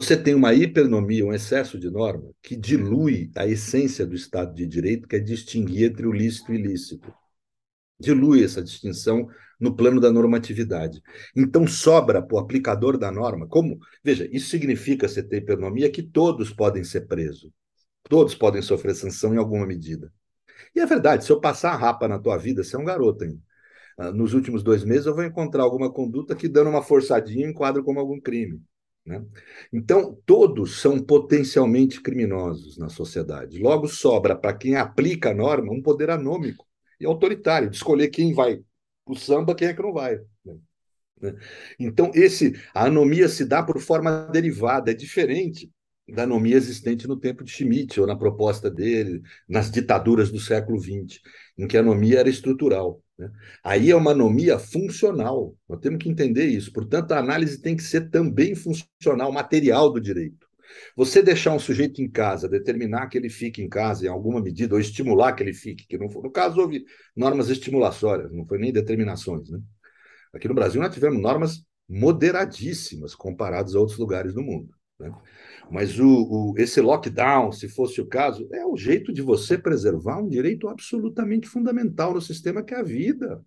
Você 0.00 0.16
tem 0.16 0.34
uma 0.34 0.54
hipernomia, 0.54 1.26
um 1.26 1.32
excesso 1.32 1.78
de 1.78 1.90
norma 1.90 2.30
que 2.42 2.56
dilui 2.56 3.30
a 3.36 3.46
essência 3.46 4.06
do 4.06 4.14
Estado 4.14 4.54
de 4.54 4.66
Direito, 4.66 5.06
que 5.06 5.16
é 5.16 5.20
distinguir 5.20 5.90
entre 5.90 6.06
o 6.06 6.12
lícito 6.12 6.52
e 6.52 6.56
ilícito. 6.56 7.12
Dilui 7.98 8.44
essa 8.44 8.62
distinção 8.62 9.28
no 9.58 9.74
plano 9.74 10.00
da 10.00 10.12
normatividade. 10.12 11.02
Então 11.34 11.66
sobra 11.66 12.22
para 12.22 12.36
o 12.36 12.38
aplicador 12.38 12.96
da 12.96 13.10
norma, 13.10 13.46
como 13.46 13.78
veja, 14.02 14.28
isso 14.30 14.48
significa 14.48 15.08
você 15.08 15.22
ter 15.22 15.38
hipernomia 15.38 15.90
que 15.90 16.02
todos 16.02 16.52
podem 16.52 16.84
ser 16.84 17.06
presos, 17.06 17.50
todos 18.08 18.34
podem 18.34 18.62
sofrer 18.62 18.94
sanção 18.94 19.34
em 19.34 19.38
alguma 19.38 19.66
medida. 19.66 20.12
E 20.74 20.80
é 20.80 20.86
verdade, 20.86 21.24
se 21.24 21.32
eu 21.32 21.40
passar 21.40 21.72
a 21.72 21.76
rapa 21.76 22.08
na 22.08 22.18
tua 22.18 22.36
vida, 22.36 22.62
você 22.62 22.76
é 22.76 22.78
um 22.78 22.84
garoto 22.84 23.24
ainda. 23.24 23.40
Ah, 23.98 24.12
nos 24.12 24.34
últimos 24.34 24.62
dois 24.62 24.84
meses 24.84 25.06
eu 25.06 25.14
vou 25.14 25.24
encontrar 25.24 25.62
alguma 25.62 25.90
conduta 25.90 26.34
que, 26.34 26.48
dando 26.48 26.70
uma 26.70 26.82
forçadinha, 26.82 27.46
enquadra 27.46 27.82
como 27.82 27.98
algum 27.98 28.20
crime. 28.20 28.62
Né? 29.04 29.24
Então, 29.72 30.18
todos 30.26 30.80
são 30.80 30.98
potencialmente 30.98 32.00
criminosos 32.02 32.76
na 32.76 32.88
sociedade. 32.88 33.58
Logo, 33.58 33.88
sobra 33.88 34.36
para 34.36 34.52
quem 34.52 34.76
aplica 34.76 35.30
a 35.30 35.34
norma 35.34 35.72
um 35.72 35.80
poder 35.80 36.10
anômico 36.10 36.66
e 37.00 37.06
autoritário, 37.06 37.70
de 37.70 37.76
escolher 37.76 38.08
quem 38.08 38.34
vai 38.34 38.60
o 39.06 39.14
samba, 39.14 39.54
quem 39.54 39.68
é 39.68 39.74
que 39.74 39.82
não 39.82 39.92
vai. 39.92 40.18
Né? 40.44 41.34
Então, 41.78 42.10
esse, 42.14 42.52
a 42.74 42.86
anomia 42.86 43.28
se 43.28 43.44
dá 43.44 43.62
por 43.62 43.80
forma 43.80 44.28
derivada, 44.32 44.90
é 44.90 44.94
diferente 44.94 45.70
da 46.08 46.22
anomia 46.22 46.56
existente 46.56 47.08
no 47.08 47.18
tempo 47.18 47.42
de 47.42 47.50
Schmitt, 47.50 48.00
ou 48.00 48.06
na 48.06 48.16
proposta 48.16 48.70
dele, 48.70 49.22
nas 49.48 49.70
ditaduras 49.70 50.30
do 50.30 50.38
século 50.38 50.78
XX, 50.78 51.20
em 51.58 51.66
que 51.66 51.76
a 51.76 51.80
anomia 51.80 52.20
era 52.20 52.28
estrutural. 52.28 53.02
Né? 53.18 53.30
Aí 53.64 53.90
é 53.90 53.96
uma 53.96 54.12
anomia 54.12 54.58
funcional, 54.58 55.56
nós 55.68 55.80
temos 55.80 55.98
que 55.98 56.08
entender 56.08 56.46
isso. 56.46 56.72
Portanto, 56.72 57.12
a 57.12 57.18
análise 57.18 57.60
tem 57.60 57.76
que 57.76 57.82
ser 57.82 58.10
também 58.10 58.54
funcional, 58.54 59.32
material 59.32 59.92
do 59.92 60.00
direito. 60.00 60.46
Você 60.96 61.22
deixar 61.22 61.52
um 61.52 61.58
sujeito 61.58 62.02
em 62.02 62.10
casa, 62.10 62.48
determinar 62.48 63.08
que 63.08 63.16
ele 63.18 63.28
fique 63.28 63.62
em 63.62 63.68
casa 63.68 64.06
em 64.06 64.08
alguma 64.08 64.40
medida, 64.40 64.74
ou 64.74 64.80
estimular 64.80 65.32
que 65.32 65.42
ele 65.42 65.54
fique, 65.54 65.86
que 65.86 65.98
não 65.98 66.08
for. 66.08 66.22
No 66.22 66.30
caso, 66.30 66.60
houve 66.60 66.84
normas 67.14 67.48
estimulatórias, 67.48 68.32
não 68.32 68.44
foi 68.46 68.58
nem 68.58 68.72
determinações. 68.72 69.48
Né? 69.50 69.60
Aqui 70.32 70.48
no 70.48 70.54
Brasil, 70.54 70.80
nós 70.80 70.92
tivemos 70.92 71.20
normas 71.20 71.64
moderadíssimas 71.88 73.14
comparadas 73.14 73.74
a 73.74 73.80
outros 73.80 73.98
lugares 73.98 74.34
do 74.34 74.42
mundo. 74.42 74.70
Né? 74.98 75.12
Mas 75.70 75.98
o, 75.98 76.06
o, 76.06 76.54
esse 76.58 76.80
lockdown, 76.80 77.50
se 77.50 77.68
fosse 77.68 78.00
o 78.00 78.06
caso, 78.06 78.48
é 78.52 78.64
o 78.64 78.76
jeito 78.76 79.12
de 79.12 79.20
você 79.20 79.58
preservar 79.58 80.20
um 80.20 80.28
direito 80.28 80.68
absolutamente 80.68 81.48
fundamental 81.48 82.14
no 82.14 82.20
sistema 82.20 82.62
que 82.62 82.74
é 82.74 82.78
a 82.78 82.82
vida. 82.82 83.44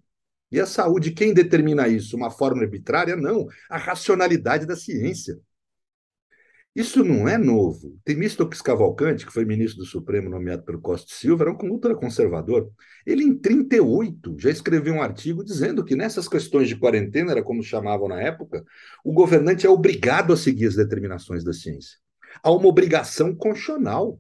E 0.52 0.60
a 0.60 0.66
saúde, 0.66 1.12
quem 1.12 1.34
determina 1.34 1.88
isso? 1.88 2.18
Uma 2.18 2.32
forma 2.32 2.62
arbitrária? 2.64 3.16
Não. 3.16 3.48
A 3.70 3.78
racionalidade 3.78 4.66
da 4.66 4.76
ciência. 4.76 5.40
Isso 6.76 7.04
não 7.04 7.28
é 7.28 7.38
novo. 7.38 8.00
Temístocles 8.06 8.62
Cavalcante, 8.62 9.26
que 9.26 9.34
foi 9.34 9.44
ministro 9.44 9.80
do 9.80 9.86
Supremo 9.86 10.30
nomeado 10.30 10.64
pelo 10.64 10.80
Costa 10.80 11.14
Silva, 11.14 11.44
era 11.44 11.52
um 11.52 11.72
ultraconservador. 11.72 12.72
Ele, 13.06 13.24
em 13.24 13.38
38, 13.38 14.36
já 14.40 14.50
escreveu 14.50 14.94
um 14.94 15.02
artigo 15.02 15.44
dizendo 15.44 15.84
que 15.84 15.96
nessas 15.96 16.28
questões 16.28 16.68
de 16.68 16.78
quarentena, 16.78 17.32
era 17.32 17.44
como 17.44 17.64
chamavam 17.64 18.08
na 18.08 18.22
época, 18.22 18.64
o 19.04 19.12
governante 19.12 19.66
é 19.66 19.70
obrigado 19.70 20.32
a 20.32 20.38
seguir 20.38 20.68
as 20.68 20.76
determinações 20.76 21.44
da 21.44 21.54
ciência. 21.54 21.98
Há 22.44 22.52
uma 22.52 22.68
obrigação 22.68 23.36
constitucional. 23.36 24.20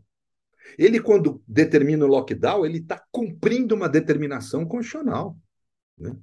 Ele, 0.77 0.99
quando 0.99 1.41
determina 1.47 2.05
o 2.05 2.07
lockdown, 2.07 2.65
ele 2.65 2.79
está 2.79 3.03
cumprindo 3.11 3.75
uma 3.75 3.89
determinação 3.89 4.65
constitucional. 4.65 5.37
Né? 5.97 6.15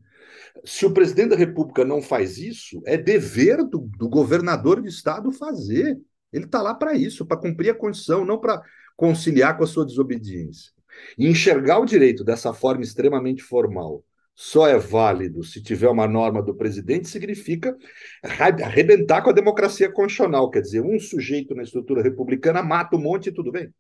Se 0.65 0.87
o 0.87 0.93
presidente 0.93 1.31
da 1.31 1.37
República 1.37 1.85
não 1.85 2.01
faz 2.01 2.39
isso, 2.39 2.83
é 2.87 2.97
dever 2.97 3.65
do, 3.65 3.81
do 3.99 4.09
governador 4.09 4.81
de 4.81 4.89
Estado 4.89 5.31
fazer. 5.33 5.99
Ele 6.33 6.45
está 6.45 6.63
lá 6.63 6.75
para 6.75 6.95
isso, 6.95 7.27
para 7.27 7.37
cumprir 7.37 7.71
a 7.71 7.75
condição, 7.75 8.25
não 8.25 8.41
para 8.41 8.63
conciliar 8.97 9.57
com 9.57 9.65
a 9.65 9.67
sua 9.67 9.85
desobediência. 9.85 10.73
E 11.19 11.27
enxergar 11.29 11.79
o 11.79 11.85
direito 11.85 12.25
dessa 12.25 12.53
forma 12.53 12.83
extremamente 12.83 13.43
formal 13.43 14.03
só 14.39 14.69
é 14.69 14.79
válido 14.79 15.43
se 15.43 15.63
tiver 15.63 15.89
uma 15.89 16.07
norma 16.07 16.43
do 16.43 16.55
presidente, 16.55 17.09
significa 17.09 17.75
arrebentar 18.23 19.23
com 19.23 19.31
a 19.31 19.33
democracia 19.33 19.91
constitucional. 19.91 20.51
Quer 20.51 20.61
dizer, 20.61 20.83
um 20.83 21.01
sujeito 21.01 21.55
na 21.55 21.63
estrutura 21.63 22.03
republicana 22.03 22.63
mata 22.63 22.97
um 22.97 23.01
monte 23.01 23.29
e 23.29 23.33
tudo 23.33 23.51
bem. 23.51 23.73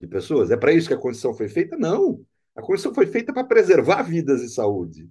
De 0.00 0.06
pessoas. 0.06 0.50
É 0.50 0.56
para 0.56 0.72
isso 0.72 0.88
que 0.88 0.94
a 0.94 0.98
Constituição 0.98 1.34
foi 1.36 1.48
feita? 1.48 1.76
Não. 1.76 2.24
A 2.54 2.62
Constituição 2.62 2.94
foi 2.94 3.06
feita 3.06 3.34
para 3.34 3.44
preservar 3.44 4.02
vidas 4.02 4.40
e 4.42 4.48
saúde. 4.48 5.10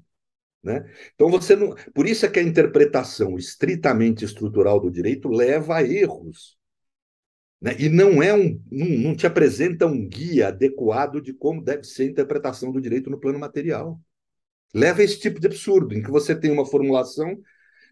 Né? 0.63 0.83
Então 1.13 1.29
você 1.29 1.55
não. 1.55 1.75
Por 1.93 2.07
isso 2.07 2.25
é 2.25 2.29
que 2.29 2.39
a 2.39 2.43
interpretação 2.43 3.37
estritamente 3.37 4.25
estrutural 4.25 4.79
do 4.79 4.89
direito 4.89 5.29
leva 5.29 5.75
a 5.75 5.83
erros. 5.83 6.57
Né? 7.61 7.75
E 7.77 7.87
não 7.87 8.21
é 8.23 8.33
um. 8.33 8.59
Não, 8.71 8.87
não 8.87 9.15
te 9.15 9.27
apresenta 9.27 9.85
um 9.85 10.07
guia 10.07 10.47
adequado 10.47 11.21
de 11.21 11.33
como 11.33 11.61
deve 11.61 11.83
ser 11.83 12.03
a 12.03 12.07
interpretação 12.07 12.71
do 12.71 12.81
direito 12.81 13.11
no 13.11 13.19
plano 13.19 13.37
material. 13.37 14.01
Leva 14.75 14.99
a 14.99 15.05
esse 15.05 15.17
tipo 15.17 15.39
de 15.39 15.47
absurdo, 15.47 15.95
em 15.95 16.03
que 16.03 16.11
você 16.11 16.35
tem 16.35 16.51
uma 16.51 16.65
formulação 16.65 17.41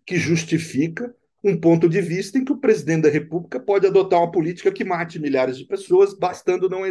que 0.05 0.17
justifica 0.17 1.15
um 1.41 1.57
ponto 1.57 1.87
de 1.87 2.01
vista 2.01 2.37
em 2.37 2.43
que 2.43 2.51
o 2.51 2.59
presidente 2.59 3.03
da 3.03 3.09
República 3.09 3.57
pode 3.57 3.87
adotar 3.87 4.19
uma 4.19 4.29
política 4.29 4.69
que 4.69 4.83
mate 4.83 5.17
milhares 5.17 5.57
de 5.57 5.65
pessoas, 5.65 6.13
bastando 6.13 6.69
não, 6.69 6.81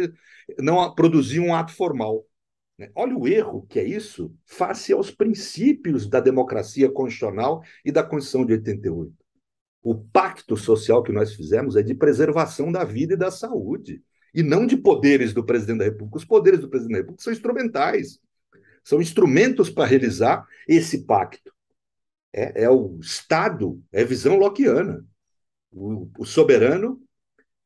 não 0.57 0.95
produzir 0.95 1.39
um 1.39 1.53
ato 1.53 1.73
formal. 1.73 2.25
Né? 2.75 2.89
Olha 2.95 3.15
o 3.15 3.27
erro 3.27 3.67
que 3.69 3.79
é 3.79 3.83
isso 3.83 4.33
face 4.47 4.91
aos 4.91 5.11
princípios 5.11 6.07
da 6.07 6.19
democracia 6.19 6.91
constitucional 6.91 7.61
e 7.85 7.91
da 7.91 8.01
Constituição 8.01 8.47
de 8.47 8.53
88. 8.53 9.13
O 9.83 9.93
pacto 9.93 10.57
social 10.57 11.03
que 11.03 11.11
nós 11.11 11.35
fizemos 11.35 11.75
é 11.75 11.83
de 11.83 11.93
preservação 11.93 12.71
da 12.71 12.83
vida 12.83 13.13
e 13.13 13.17
da 13.17 13.29
saúde, 13.29 14.01
e 14.33 14.41
não 14.41 14.65
de 14.65 14.75
poderes 14.75 15.35
do 15.35 15.45
presidente 15.45 15.79
da 15.79 15.85
República. 15.85 16.17
Os 16.17 16.25
poderes 16.25 16.59
do 16.59 16.67
presidente 16.67 16.93
da 16.93 17.01
República 17.01 17.23
são 17.23 17.31
instrumentais, 17.31 18.19
são 18.83 19.01
instrumentos 19.01 19.69
para 19.69 19.87
realizar 19.87 20.45
esse 20.67 21.05
pacto. 21.05 21.51
É, 22.31 22.63
é 22.63 22.69
o 22.69 22.99
Estado, 22.99 23.81
é 23.91 24.03
visão 24.03 24.37
lockeana. 24.37 25.05
O, 25.71 26.09
o 26.17 26.25
soberano, 26.25 27.01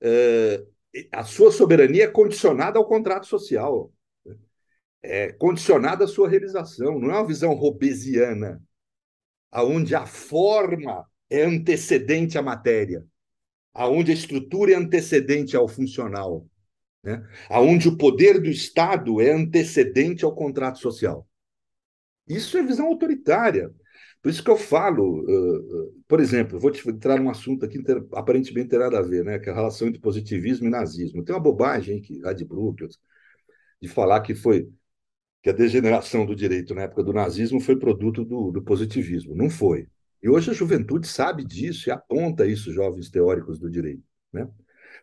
é, 0.01 0.63
a 1.11 1.24
sua 1.24 1.51
soberania 1.51 2.05
é 2.05 2.07
condicionada 2.07 2.78
ao 2.78 2.88
contrato 2.88 3.26
social, 3.28 3.91
é 5.01 5.32
condicionada 5.34 6.05
à 6.05 6.07
sua 6.07 6.30
realização, 6.30 6.99
não 6.99 7.11
é 7.11 7.13
uma 7.13 7.28
visão 7.28 7.53
robesiana, 7.53 8.61
aonde 9.51 9.95
a 9.95 10.05
forma 10.05 11.05
é 11.30 11.43
antecedente 11.43 12.38
à 12.38 12.41
matéria, 12.41 13.05
aonde 13.74 14.11
a 14.11 14.13
estrutura 14.13 14.74
é 14.74 14.76
antecedente 14.76 15.55
ao 15.55 15.68
funcional, 15.68 16.45
né? 17.08 17.26
aonde 17.49 17.88
o 17.88 17.97
poder 17.97 18.38
do 18.41 18.49
Estado 18.49 19.22
é 19.22 19.32
antecedente 19.32 20.26
ao 20.26 20.36
contrato 20.36 20.78
social. 20.80 21.26
Isso 22.28 22.58
é 22.58 22.64
visão 22.64 22.88
autoritária. 22.88 23.74
Por 24.22 24.30
isso 24.30 24.43
que 24.43 24.51
eu 24.51 24.58
falo, 24.58 25.22
uh, 25.22 25.86
uh, 25.86 26.03
por 26.05 26.20
exemplo, 26.20 26.60
vou 26.60 26.70
te 26.70 26.88
entrar 26.89 27.18
num 27.18 27.30
assunto 27.30 27.64
aqui 27.64 27.82
que 27.82 27.91
aparentemente 28.14 28.68
tem 28.68 28.80
nada 28.80 28.99
a 28.99 29.01
ver, 29.01 29.24
né? 29.24 29.39
Que 29.39 29.47
é 29.47 29.53
a 29.53 29.55
relação 29.55 29.88
entre 29.88 30.01
positivismo 30.01 30.68
e 30.68 30.70
nazismo. 30.70 31.24
Tem 31.24 31.34
uma 31.34 31.41
bobagem 31.41 32.01
que 32.01 32.20
lá 32.20 32.34
de 32.34 32.43
Brookings 32.43 32.97
de 33.82 33.88
falar 33.88 34.20
que 34.22 34.36
foi 34.36 34.70
que 35.41 35.49
a 35.49 35.53
degeneração 35.53 36.26
do 36.26 36.36
direito 36.36 36.76
na 36.76 36.82
época 36.82 37.03
do 37.03 37.14
nazismo 37.14 37.62
foi 37.62 37.78
produto 37.78 38.26
do, 38.26 38.51
do 38.51 38.62
positivismo. 38.62 39.34
Não 39.34 39.49
foi. 39.49 39.88
E 40.22 40.28
hoje 40.28 40.51
a 40.51 40.53
juventude 40.53 41.08
sabe 41.08 41.45
disso 41.45 41.88
e 41.88 41.91
aponta 41.91 42.45
isso, 42.45 42.74
jovens 42.74 43.10
teóricos 43.10 43.60
do 43.60 43.70
direito, 43.70 44.03
né? 44.34 44.49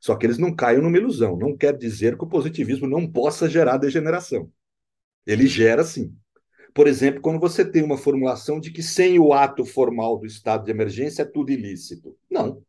Só 0.05 0.15
que 0.17 0.27
eles 0.27 0.37
não 0.37 0.55
caem 0.55 0.83
numa 0.83 0.99
ilusão. 0.99 1.35
Não 1.35 1.57
quer 1.57 1.75
dizer 1.75 2.19
que 2.19 2.25
o 2.25 2.29
positivismo 2.29 2.87
não 2.87 3.11
possa 3.11 3.49
gerar 3.49 3.79
degeneração. 3.79 4.53
Ele 5.27 5.47
gera 5.47 5.83
sim. 5.83 6.15
Por 6.75 6.87
exemplo, 6.87 7.23
quando 7.23 7.41
você 7.41 7.65
tem 7.65 7.83
uma 7.83 7.97
formulação 7.97 8.61
de 8.61 8.71
que 8.71 8.83
sem 8.83 9.19
o 9.19 9.33
ato 9.33 9.65
formal 9.65 10.19
do 10.19 10.27
estado 10.27 10.67
de 10.67 10.71
emergência 10.71 11.23
é 11.23 11.25
tudo 11.25 11.53
ilícito. 11.53 12.15
Não. 12.31 12.63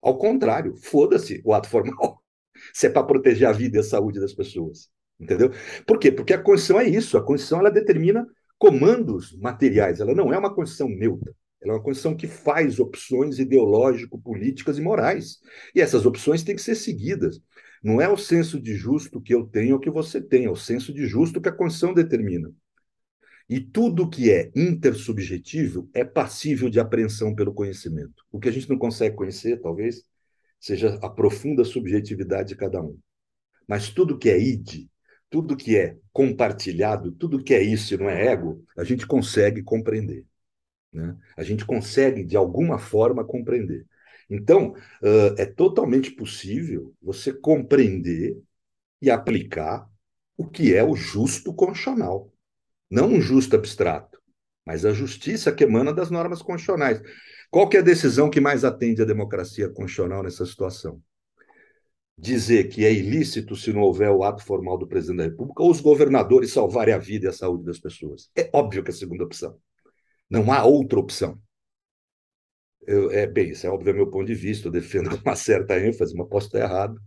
Ao 0.00 0.16
contrário, 0.16 0.78
foda-se 0.78 1.42
o 1.44 1.52
ato 1.52 1.68
formal. 1.68 2.22
Se 2.72 2.86
é 2.86 2.90
para 2.90 3.04
proteger 3.04 3.48
a 3.48 3.52
vida 3.52 3.76
e 3.76 3.80
a 3.80 3.84
saúde 3.84 4.18
das 4.18 4.32
pessoas. 4.32 4.88
Entendeu? 5.20 5.50
Por 5.86 5.98
quê? 5.98 6.10
Porque 6.10 6.32
a 6.32 6.42
Constituição 6.42 6.80
é 6.80 6.88
isso. 6.88 7.18
A 7.18 7.22
Constituição 7.22 7.60
ela 7.60 7.70
determina 7.70 8.26
comandos 8.56 9.36
materiais. 9.36 10.00
Ela 10.00 10.14
não 10.14 10.32
é 10.32 10.38
uma 10.38 10.54
Constituição 10.54 10.88
neutra. 10.88 11.34
Ela 11.60 11.72
é 11.72 11.76
uma 11.76 11.82
Constituição 11.82 12.16
que 12.16 12.26
faz 12.26 12.78
opções 12.78 13.38
ideológico-políticas 13.38 14.78
e 14.78 14.80
morais. 14.80 15.38
E 15.74 15.80
essas 15.80 16.06
opções 16.06 16.42
têm 16.42 16.54
que 16.54 16.62
ser 16.62 16.74
seguidas. 16.74 17.40
Não 17.82 18.00
é 18.00 18.08
o 18.08 18.16
senso 18.16 18.60
de 18.60 18.74
justo 18.74 19.20
que 19.20 19.34
eu 19.34 19.44
tenho 19.44 19.74
ou 19.74 19.80
que 19.80 19.90
você 19.90 20.20
tem, 20.20 20.44
é 20.44 20.50
o 20.50 20.56
senso 20.56 20.92
de 20.92 21.06
justo 21.06 21.40
que 21.40 21.48
a 21.48 21.52
Constituição 21.52 21.94
determina. 21.94 22.52
E 23.48 23.60
tudo 23.60 24.08
que 24.08 24.30
é 24.30 24.50
intersubjetivo 24.54 25.88
é 25.94 26.04
passível 26.04 26.68
de 26.68 26.78
apreensão 26.78 27.34
pelo 27.34 27.54
conhecimento. 27.54 28.24
O 28.30 28.38
que 28.38 28.48
a 28.48 28.52
gente 28.52 28.68
não 28.68 28.76
consegue 28.76 29.16
conhecer, 29.16 29.60
talvez, 29.60 30.02
seja 30.60 30.98
a 31.02 31.08
profunda 31.08 31.64
subjetividade 31.64 32.50
de 32.50 32.56
cada 32.56 32.82
um. 32.82 32.98
Mas 33.66 33.88
tudo 33.90 34.18
que 34.18 34.28
é 34.28 34.38
id, 34.38 34.86
tudo 35.30 35.56
que 35.56 35.76
é 35.76 35.96
compartilhado, 36.12 37.12
tudo 37.12 37.42
que 37.42 37.54
é 37.54 37.62
isso 37.62 37.94
e 37.94 37.96
não 37.96 38.08
é 38.08 38.26
ego, 38.26 38.64
a 38.76 38.84
gente 38.84 39.06
consegue 39.06 39.62
compreender. 39.62 40.26
Né? 40.92 41.16
A 41.36 41.42
gente 41.42 41.64
consegue, 41.64 42.24
de 42.24 42.36
alguma 42.36 42.78
forma, 42.78 43.24
compreender. 43.24 43.86
Então, 44.28 44.72
uh, 45.02 45.34
é 45.38 45.46
totalmente 45.46 46.10
possível 46.10 46.94
você 47.00 47.32
compreender 47.32 48.38
e 49.00 49.10
aplicar 49.10 49.88
o 50.36 50.46
que 50.46 50.74
é 50.74 50.84
o 50.84 50.94
justo 50.94 51.52
constitucional. 51.54 52.32
Não 52.90 53.08
um 53.08 53.20
justo 53.20 53.56
abstrato, 53.56 54.20
mas 54.64 54.84
a 54.84 54.92
justiça 54.92 55.52
que 55.52 55.64
emana 55.64 55.92
das 55.92 56.10
normas 56.10 56.42
constitucionais. 56.42 57.00
Qual 57.50 57.68
é 57.72 57.78
a 57.78 57.82
decisão 57.82 58.30
que 58.30 58.40
mais 58.40 58.64
atende 58.64 59.02
à 59.02 59.04
democracia 59.04 59.68
constitucional 59.68 60.22
nessa 60.22 60.44
situação? 60.44 61.00
Dizer 62.16 62.68
que 62.68 62.84
é 62.84 62.92
ilícito 62.92 63.56
se 63.56 63.72
não 63.72 63.80
houver 63.80 64.10
o 64.10 64.22
ato 64.22 64.44
formal 64.44 64.76
do 64.76 64.86
presidente 64.86 65.18
da 65.18 65.24
República 65.24 65.62
ou 65.62 65.70
os 65.70 65.80
governadores 65.80 66.52
salvarem 66.52 66.92
a 66.92 66.98
vida 66.98 67.26
e 67.26 67.28
a 67.28 67.32
saúde 67.32 67.64
das 67.64 67.78
pessoas. 67.78 68.30
É 68.36 68.50
óbvio 68.52 68.82
que 68.82 68.90
é 68.90 68.94
a 68.94 68.96
segunda 68.96 69.24
opção. 69.24 69.58
Não 70.30 70.52
há 70.52 70.64
outra 70.64 70.98
opção. 70.98 71.40
Eu, 72.86 73.10
é 73.10 73.26
bem, 73.26 73.50
isso 73.50 73.66
é 73.66 73.70
óbvio 73.70 73.90
é 73.90 73.92
meu 73.92 74.10
ponto 74.10 74.26
de 74.26 74.34
vista, 74.34 74.68
eu 74.68 74.72
defendo 74.72 75.10
com 75.10 75.28
uma 75.28 75.36
certa 75.36 75.78
ênfase, 75.78 76.16
mas 76.16 76.28
posso 76.28 76.46
estar 76.46 76.60
errado. 76.60 76.98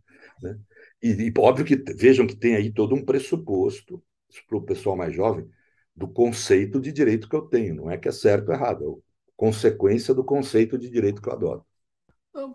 Né? 0.42 0.60
E, 1.02 1.10
e 1.10 1.34
óbvio 1.38 1.66
que 1.66 1.76
vejam 1.96 2.28
que 2.28 2.36
tem 2.36 2.56
aí 2.56 2.72
todo 2.72 2.94
um 2.96 3.04
pressuposto 3.04 4.02
para 4.48 4.58
o 4.58 4.64
pessoal 4.64 4.96
mais 4.96 5.14
jovem 5.14 5.50
do 5.96 6.08
conceito 6.08 6.80
de 6.80 6.92
direito 6.92 7.28
que 7.28 7.36
eu 7.36 7.42
tenho. 7.42 7.76
Não 7.76 7.92
é 7.92 7.98
que 7.98 8.08
é 8.08 8.12
certo 8.12 8.50
ou 8.50 8.56
errado, 8.56 9.04
é 9.08 9.12
consequência 9.36 10.14
do 10.14 10.24
conceito 10.24 10.78
de 10.78 10.90
direito 10.90 11.22
que 11.22 11.28
eu 11.28 11.34
adoro. 11.34 11.66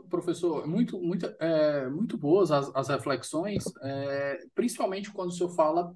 professor, 0.09 0.67
muito, 0.67 1.01
muito, 1.01 1.27
é, 1.41 1.89
muito 1.89 2.17
boas 2.17 2.51
as, 2.51 2.71
as 2.75 2.89
reflexões, 2.89 3.65
é, 3.83 4.39
principalmente 4.55 5.11
quando 5.11 5.31
o 5.31 5.33
senhor 5.33 5.51
fala 5.51 5.93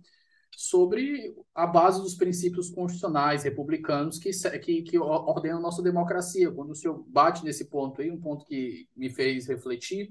sobre 0.56 1.34
a 1.54 1.66
base 1.66 2.00
dos 2.02 2.14
princípios 2.14 2.70
constitucionais 2.70 3.44
republicanos 3.44 4.18
que, 4.18 4.30
que, 4.60 4.82
que 4.82 4.98
ordenam 4.98 5.58
a 5.58 5.62
nossa 5.62 5.82
democracia. 5.82 6.50
Quando 6.50 6.70
o 6.70 6.74
senhor 6.74 7.04
bate 7.08 7.44
nesse 7.44 7.66
ponto 7.66 8.00
aí, 8.00 8.10
um 8.10 8.20
ponto 8.20 8.44
que 8.44 8.88
me 8.96 9.10
fez 9.10 9.46
refletir, 9.46 10.10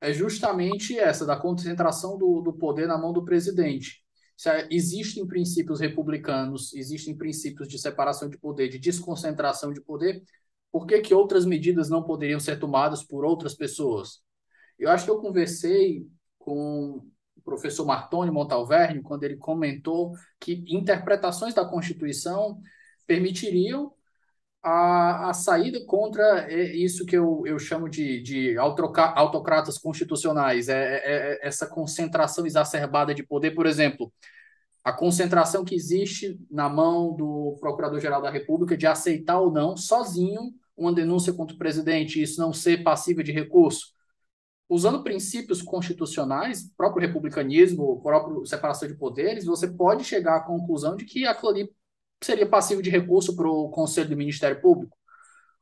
é 0.00 0.12
justamente 0.12 0.98
essa, 0.98 1.26
da 1.26 1.36
concentração 1.36 2.18
do, 2.18 2.40
do 2.40 2.52
poder 2.52 2.86
na 2.86 2.98
mão 2.98 3.12
do 3.12 3.24
presidente 3.24 4.04
se 4.36 4.50
existem 4.70 5.26
princípios 5.26 5.80
republicanos, 5.80 6.74
existem 6.74 7.16
princípios 7.16 7.68
de 7.68 7.78
separação 7.78 8.28
de 8.28 8.38
poder, 8.38 8.68
de 8.68 8.78
desconcentração 8.78 9.72
de 9.72 9.80
poder, 9.80 10.22
por 10.72 10.86
que, 10.86 11.00
que 11.00 11.14
outras 11.14 11.46
medidas 11.46 11.88
não 11.88 12.02
poderiam 12.02 12.40
ser 12.40 12.58
tomadas 12.58 13.04
por 13.04 13.24
outras 13.24 13.54
pessoas? 13.54 14.20
Eu 14.78 14.90
acho 14.90 15.04
que 15.04 15.10
eu 15.10 15.20
conversei 15.20 16.04
com 16.36 17.06
professor 17.44 17.84
Martoni 17.84 18.30
Montalverne 18.30 19.02
quando 19.02 19.24
ele 19.24 19.36
comentou 19.36 20.12
que 20.40 20.64
interpretações 20.68 21.54
da 21.54 21.64
Constituição 21.64 22.60
permitiriam 23.06 23.92
a, 24.62 25.28
a 25.28 25.34
saída 25.34 25.84
contra 25.84 26.50
isso 26.50 27.04
que 27.04 27.16
eu, 27.16 27.42
eu 27.46 27.58
chamo 27.58 27.88
de, 27.88 28.22
de 28.22 28.56
autocratas 28.56 29.76
constitucionais, 29.76 30.70
é, 30.70 30.96
é, 30.96 31.02
é, 31.04 31.46
essa 31.46 31.66
concentração 31.66 32.46
exacerbada 32.46 33.14
de 33.14 33.22
poder, 33.22 33.50
por 33.50 33.66
exemplo, 33.66 34.10
a 34.82 34.92
concentração 34.92 35.64
que 35.64 35.74
existe 35.74 36.38
na 36.50 36.68
mão 36.68 37.14
do 37.14 37.56
Procurador-Geral 37.60 38.22
da 38.22 38.30
República 38.30 38.76
de 38.76 38.86
aceitar 38.86 39.38
ou 39.38 39.50
não, 39.50 39.76
sozinho, 39.76 40.54
uma 40.76 40.92
denúncia 40.92 41.32
contra 41.32 41.54
o 41.54 41.58
presidente 41.58 42.20
isso 42.20 42.40
não 42.40 42.52
ser 42.52 42.82
passível 42.82 43.22
de 43.22 43.32
recurso. 43.32 43.93
Usando 44.68 45.02
princípios 45.02 45.60
constitucionais, 45.60 46.70
próprio 46.76 47.06
republicanismo, 47.06 48.00
próprio 48.02 48.46
separação 48.46 48.88
de 48.88 48.94
poderes, 48.94 49.44
você 49.44 49.68
pode 49.68 50.04
chegar 50.04 50.36
à 50.36 50.40
conclusão 50.40 50.96
de 50.96 51.04
que 51.04 51.26
aquilo 51.26 51.50
ali 51.50 51.70
seria 52.22 52.46
passivo 52.46 52.82
de 52.82 52.88
recurso 52.88 53.36
para 53.36 53.48
o 53.48 53.68
Conselho 53.68 54.08
do 54.08 54.16
Ministério 54.16 54.60
Público? 54.60 54.96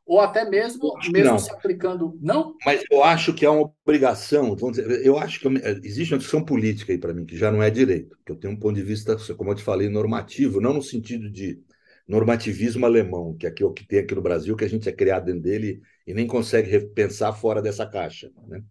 Ou 0.05 0.21
até 0.21 0.49
mesmo, 0.49 0.93
mesmo 1.13 1.33
não. 1.33 1.39
se 1.39 1.51
aplicando. 1.51 2.19
Não? 2.21 2.57
Mas 2.65 2.83
eu 2.91 3.03
acho 3.05 3.33
que 3.33 3.47
é 3.47 3.51
uma 3.51 3.73
obrigação. 3.85 4.55
Vamos 4.57 4.77
dizer, 4.77 5.05
eu 5.07 5.17
acho 5.17 5.41
que 5.41 5.49
existe 5.85 6.13
uma 6.13 6.19
discussão 6.19 6.45
política 6.45 6.93
aí 6.93 6.99
para 6.99 7.15
mim, 7.15 7.25
que 7.25 7.37
já 7.37 7.51
não 7.51 7.63
é 7.63 7.71
direito, 7.71 8.17
que 8.25 8.33
eu 8.33 8.37
tenho 8.37 8.53
um 8.53 8.59
ponto 8.59 8.75
de 8.75 8.83
vista, 8.83 9.17
como 9.37 9.51
eu 9.51 9.55
te 9.55 9.63
falei, 9.63 9.89
normativo, 9.89 10.61
não 10.61 10.75
no 10.75 10.83
sentido 10.83 11.31
de 11.31 11.61
normativismo 12.07 12.85
alemão, 12.85 13.37
que 13.37 13.47
é 13.47 13.65
o 13.65 13.73
que 13.73 13.87
tem 13.87 14.01
aqui 14.01 14.15
no 14.15 14.23
Brasil, 14.23 14.57
que 14.57 14.65
a 14.65 14.69
gente 14.69 14.89
é 14.89 14.93
criado 14.93 15.27
dentro 15.27 15.43
dele 15.43 15.81
e 16.07 16.13
nem 16.13 16.27
consegue 16.27 16.81
pensar 16.89 17.33
fora 17.33 17.63
dessa 17.63 17.87
caixa. 17.87 18.31
Né? 18.49 18.63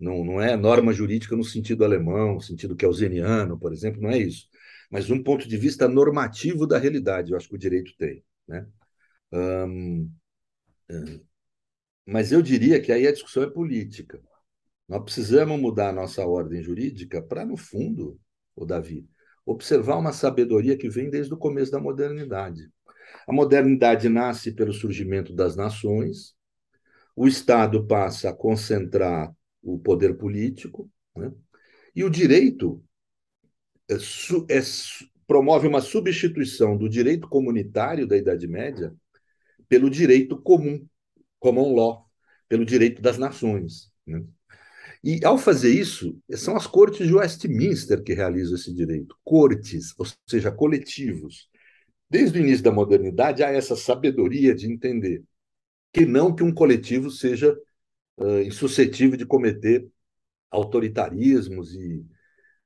Não, 0.00 0.24
não 0.24 0.40
é 0.40 0.56
norma 0.56 0.92
jurídica 0.92 1.36
no 1.36 1.44
sentido 1.44 1.84
alemão, 1.84 2.34
no 2.34 2.40
sentido 2.40 2.74
kelseniano, 2.74 3.58
por 3.58 3.72
exemplo, 3.72 4.00
não 4.00 4.10
é 4.10 4.18
isso 4.18 4.48
mas 4.90 5.08
um 5.08 5.22
ponto 5.22 5.48
de 5.48 5.56
vista 5.56 5.86
normativo 5.88 6.66
da 6.66 6.76
realidade, 6.76 7.30
eu 7.30 7.36
acho 7.36 7.48
que 7.48 7.54
o 7.54 7.58
direito 7.58 7.94
tem. 7.96 8.24
Né? 8.46 8.66
Um, 9.32 10.10
mas 12.04 12.32
eu 12.32 12.42
diria 12.42 12.82
que 12.82 12.90
aí 12.90 13.06
a 13.06 13.12
discussão 13.12 13.44
é 13.44 13.48
política. 13.48 14.20
Nós 14.88 15.04
precisamos 15.04 15.58
mudar 15.60 15.90
a 15.90 15.92
nossa 15.92 16.26
ordem 16.26 16.60
jurídica 16.60 17.22
para, 17.22 17.46
no 17.46 17.56
fundo, 17.56 18.20
o 18.56 18.66
Davi, 18.66 19.08
observar 19.46 19.96
uma 19.96 20.12
sabedoria 20.12 20.76
que 20.76 20.88
vem 20.88 21.08
desde 21.08 21.32
o 21.32 21.38
começo 21.38 21.70
da 21.70 21.78
modernidade. 21.78 22.68
A 23.28 23.32
modernidade 23.32 24.08
nasce 24.08 24.52
pelo 24.52 24.72
surgimento 24.72 25.32
das 25.32 25.54
nações, 25.54 26.34
o 27.14 27.28
Estado 27.28 27.86
passa 27.86 28.30
a 28.30 28.34
concentrar 28.34 29.32
o 29.62 29.78
poder 29.78 30.16
político, 30.16 30.90
né? 31.16 31.32
e 31.94 32.04
o 32.04 32.10
direito 32.10 32.82
é, 33.88 33.94
é, 33.94 34.60
promove 35.26 35.66
uma 35.66 35.80
substituição 35.80 36.76
do 36.76 36.88
direito 36.88 37.28
comunitário 37.28 38.06
da 38.06 38.16
Idade 38.16 38.46
Média 38.46 38.94
pelo 39.68 39.90
direito 39.90 40.40
comum, 40.40 40.86
common 41.38 41.74
law, 41.74 42.06
pelo 42.48 42.64
direito 42.64 43.00
das 43.00 43.18
nações. 43.18 43.90
Né? 44.06 44.24
E, 45.02 45.24
ao 45.24 45.38
fazer 45.38 45.70
isso, 45.70 46.20
são 46.32 46.56
as 46.56 46.66
cortes 46.66 47.06
de 47.06 47.14
Westminster 47.14 48.02
que 48.02 48.12
realizam 48.12 48.54
esse 48.54 48.74
direito. 48.74 49.16
Cortes, 49.24 49.94
ou 49.98 50.06
seja, 50.28 50.50
coletivos. 50.52 51.48
Desde 52.08 52.38
o 52.38 52.42
início 52.42 52.64
da 52.64 52.72
modernidade, 52.72 53.42
há 53.42 53.50
essa 53.50 53.76
sabedoria 53.76 54.54
de 54.54 54.70
entender 54.70 55.22
que 55.92 56.04
não 56.04 56.34
que 56.34 56.42
um 56.42 56.52
coletivo 56.52 57.10
seja 57.10 57.56
uh, 58.20 58.40
insuscetível 58.42 59.16
de 59.16 59.26
cometer 59.26 59.88
autoritarismos 60.50 61.74
e, 61.74 62.04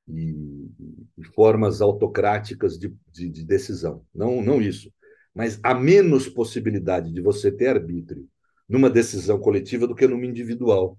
e, 0.07 0.69
e 1.17 1.23
formas 1.33 1.81
autocráticas 1.81 2.77
de, 2.77 2.93
de, 3.11 3.29
de, 3.29 3.45
decisão. 3.45 4.05
Não, 4.13 4.41
não 4.41 4.61
isso. 4.61 4.91
Mas 5.33 5.59
há 5.63 5.73
menos 5.73 6.29
possibilidade 6.29 7.11
de 7.11 7.21
você 7.21 7.51
ter 7.51 7.67
arbítrio 7.67 8.27
numa 8.67 8.89
decisão 8.89 9.39
coletiva 9.39 9.87
do 9.87 9.95
que 9.95 10.07
numa 10.07 10.25
individual. 10.25 10.97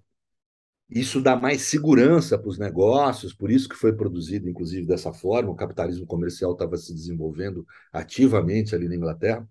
Isso 0.88 1.20
dá 1.20 1.34
mais 1.34 1.62
segurança 1.62 2.38
para 2.38 2.48
os 2.48 2.58
negócios, 2.58 3.34
por 3.34 3.50
isso 3.50 3.68
que 3.68 3.74
foi 3.74 3.92
produzido, 3.92 4.48
inclusive, 4.48 4.86
dessa 4.86 5.12
forma. 5.12 5.50
O 5.50 5.56
capitalismo 5.56 6.06
comercial 6.06 6.52
estava 6.52 6.76
se 6.76 6.94
desenvolvendo 6.94 7.66
ativamente 7.92 8.74
ali 8.74 8.88
na 8.88 8.94
Inglaterra. 8.94 9.48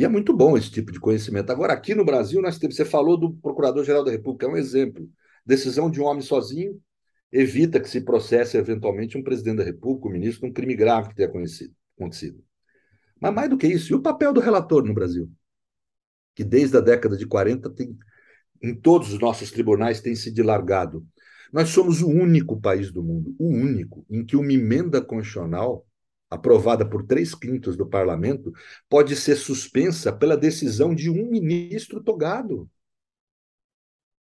E 0.00 0.04
é 0.04 0.08
muito 0.08 0.34
bom 0.34 0.56
esse 0.56 0.70
tipo 0.70 0.90
de 0.90 0.98
conhecimento. 0.98 1.52
Agora, 1.52 1.74
aqui 1.74 1.94
no 1.94 2.06
Brasil, 2.06 2.40
nós 2.40 2.58
temos, 2.58 2.74
você 2.74 2.86
falou 2.86 3.18
do 3.18 3.34
Procurador-Geral 3.34 4.02
da 4.02 4.10
República, 4.10 4.46
é 4.46 4.48
um 4.48 4.56
exemplo. 4.56 5.06
Decisão 5.44 5.90
de 5.90 6.00
um 6.00 6.04
homem 6.04 6.22
sozinho 6.22 6.80
evita 7.30 7.78
que 7.78 7.86
se 7.86 8.00
processe 8.00 8.56
eventualmente 8.56 9.18
um 9.18 9.22
presidente 9.22 9.58
da 9.58 9.62
República, 9.62 10.08
um 10.08 10.12
ministro, 10.12 10.48
um 10.48 10.52
crime 10.54 10.74
grave 10.74 11.10
que 11.10 11.16
tenha 11.16 11.28
acontecido. 11.28 12.42
Mas 13.20 13.34
mais 13.34 13.50
do 13.50 13.58
que 13.58 13.66
isso, 13.66 13.92
e 13.92 13.94
o 13.94 14.00
papel 14.00 14.32
do 14.32 14.40
relator 14.40 14.82
no 14.86 14.94
Brasil? 14.94 15.30
Que 16.34 16.44
desde 16.44 16.78
a 16.78 16.80
década 16.80 17.14
de 17.14 17.26
40 17.26 17.68
tem 17.68 17.94
em 18.62 18.74
todos 18.74 19.12
os 19.12 19.18
nossos 19.18 19.50
tribunais 19.50 20.00
tem 20.00 20.14
se 20.14 20.32
dilargado. 20.32 21.06
Nós 21.52 21.68
somos 21.68 22.00
o 22.00 22.08
único 22.08 22.58
país 22.58 22.90
do 22.90 23.02
mundo, 23.02 23.36
o 23.38 23.48
único, 23.48 24.06
em 24.08 24.24
que 24.24 24.34
uma 24.34 24.50
emenda 24.50 25.02
constitucional, 25.02 25.86
aprovada 26.30 26.88
por 26.88 27.04
três 27.04 27.34
quintos 27.34 27.76
do 27.76 27.86
parlamento, 27.86 28.52
pode 28.88 29.16
ser 29.16 29.34
suspensa 29.34 30.12
pela 30.12 30.36
decisão 30.36 30.94
de 30.94 31.10
um 31.10 31.28
ministro 31.28 32.00
togado. 32.00 32.70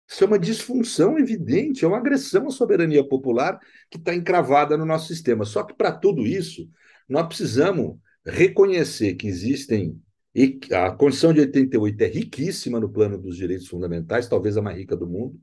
Isso 0.08 0.24
é 0.24 0.26
uma 0.26 0.38
disfunção 0.38 1.18
evidente, 1.18 1.84
é 1.84 1.88
uma 1.88 1.98
agressão 1.98 2.46
à 2.46 2.50
soberania 2.50 3.06
popular 3.06 3.58
que 3.90 3.98
está 3.98 4.14
encravada 4.14 4.76
no 4.76 4.86
nosso 4.86 5.08
sistema. 5.08 5.44
Só 5.44 5.62
que, 5.64 5.74
para 5.74 5.92
tudo 5.92 6.26
isso, 6.26 6.70
nós 7.08 7.26
precisamos 7.26 7.98
reconhecer 8.24 9.14
que 9.16 9.26
existem 9.26 10.00
e 10.34 10.60
a 10.72 10.92
Constituição 10.92 11.32
de 11.32 11.40
88 11.40 12.00
é 12.02 12.06
riquíssima 12.06 12.78
no 12.78 12.88
plano 12.88 13.18
dos 13.18 13.36
direitos 13.36 13.66
fundamentais, 13.66 14.28
talvez 14.28 14.56
a 14.56 14.62
mais 14.62 14.78
rica 14.78 14.96
do 14.96 15.06
mundo, 15.06 15.40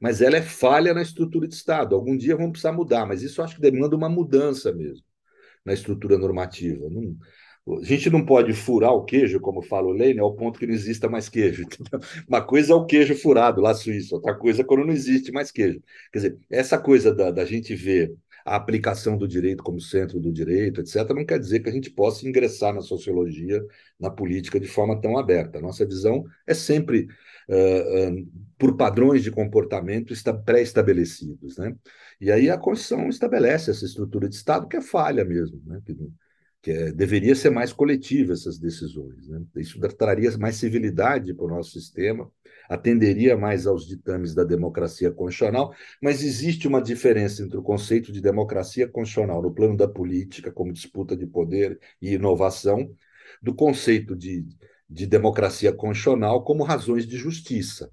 mas 0.00 0.20
ela 0.20 0.36
é 0.36 0.42
falha 0.42 0.92
na 0.92 1.02
estrutura 1.02 1.46
de 1.46 1.54
Estado. 1.54 1.94
Algum 1.94 2.16
dia 2.16 2.34
vamos 2.34 2.52
precisar 2.52 2.72
mudar, 2.72 3.06
mas 3.06 3.22
isso 3.22 3.40
acho 3.40 3.54
que 3.54 3.62
demanda 3.62 3.94
uma 3.94 4.08
mudança 4.08 4.72
mesmo 4.72 5.05
na 5.66 5.74
estrutura 5.74 6.16
normativa. 6.16 6.88
Não, 6.88 7.16
a 7.80 7.84
gente 7.84 8.08
não 8.08 8.24
pode 8.24 8.52
furar 8.52 8.92
o 8.92 9.04
queijo, 9.04 9.40
como 9.40 9.60
fala 9.60 9.88
o 9.88 9.92
Lênin, 9.92 10.20
ao 10.20 10.34
ponto 10.36 10.58
que 10.58 10.66
não 10.66 10.74
exista 10.74 11.08
mais 11.08 11.28
queijo. 11.28 11.64
Uma 12.28 12.40
coisa 12.40 12.72
é 12.72 12.76
o 12.76 12.86
queijo 12.86 13.16
furado 13.16 13.60
lá 13.60 13.74
suíço, 13.74 14.14
outra 14.14 14.34
coisa 14.36 14.62
é 14.62 14.64
quando 14.64 14.86
não 14.86 14.92
existe 14.92 15.32
mais 15.32 15.50
queijo. 15.50 15.82
Quer 16.12 16.18
dizer, 16.18 16.38
essa 16.48 16.78
coisa 16.78 17.12
da, 17.12 17.32
da 17.32 17.44
gente 17.44 17.74
ver 17.74 18.14
a 18.44 18.54
aplicação 18.54 19.18
do 19.18 19.26
direito 19.26 19.64
como 19.64 19.80
centro 19.80 20.20
do 20.20 20.32
direito, 20.32 20.80
etc., 20.80 21.08
não 21.12 21.24
quer 21.26 21.40
dizer 21.40 21.58
que 21.58 21.68
a 21.68 21.72
gente 21.72 21.90
possa 21.90 22.28
ingressar 22.28 22.72
na 22.72 22.80
sociologia, 22.80 23.60
na 23.98 24.08
política, 24.08 24.60
de 24.60 24.68
forma 24.68 25.00
tão 25.00 25.18
aberta. 25.18 25.60
Nossa 25.60 25.84
visão 25.84 26.24
é 26.46 26.54
sempre 26.54 27.08
por 28.58 28.76
padrões 28.76 29.22
de 29.22 29.30
comportamento 29.30 30.14
pré-estabelecidos. 30.44 31.56
Né? 31.58 31.74
E 32.20 32.30
aí 32.30 32.50
a 32.50 32.58
Constituição 32.58 33.08
estabelece 33.08 33.70
essa 33.70 33.84
estrutura 33.84 34.28
de 34.28 34.34
Estado 34.34 34.66
que 34.66 34.76
é 34.76 34.80
falha 34.80 35.24
mesmo, 35.24 35.60
né? 35.66 35.80
que, 35.84 35.96
que 36.62 36.70
é, 36.70 36.92
deveria 36.92 37.34
ser 37.34 37.50
mais 37.50 37.72
coletiva 37.72 38.32
essas 38.32 38.58
decisões. 38.58 39.28
Né? 39.28 39.40
Isso 39.56 39.78
traria 39.96 40.36
mais 40.38 40.56
civilidade 40.56 41.34
para 41.34 41.44
o 41.44 41.50
nosso 41.50 41.72
sistema, 41.72 42.30
atenderia 42.68 43.36
mais 43.36 43.66
aos 43.66 43.86
ditames 43.86 44.34
da 44.34 44.42
democracia 44.42 45.12
constitucional, 45.12 45.72
mas 46.02 46.24
existe 46.24 46.66
uma 46.66 46.82
diferença 46.82 47.42
entre 47.42 47.56
o 47.58 47.62
conceito 47.62 48.10
de 48.10 48.20
democracia 48.20 48.88
constitucional 48.88 49.42
no 49.42 49.54
plano 49.54 49.76
da 49.76 49.86
política, 49.86 50.50
como 50.50 50.72
disputa 50.72 51.16
de 51.16 51.26
poder 51.26 51.78
e 52.00 52.14
inovação, 52.14 52.92
do 53.42 53.54
conceito 53.54 54.16
de, 54.16 54.44
de 54.88 55.06
democracia 55.06 55.72
constitucional 55.72 56.44
como 56.44 56.62
razões 56.62 57.06
de 57.06 57.16
justiça. 57.16 57.90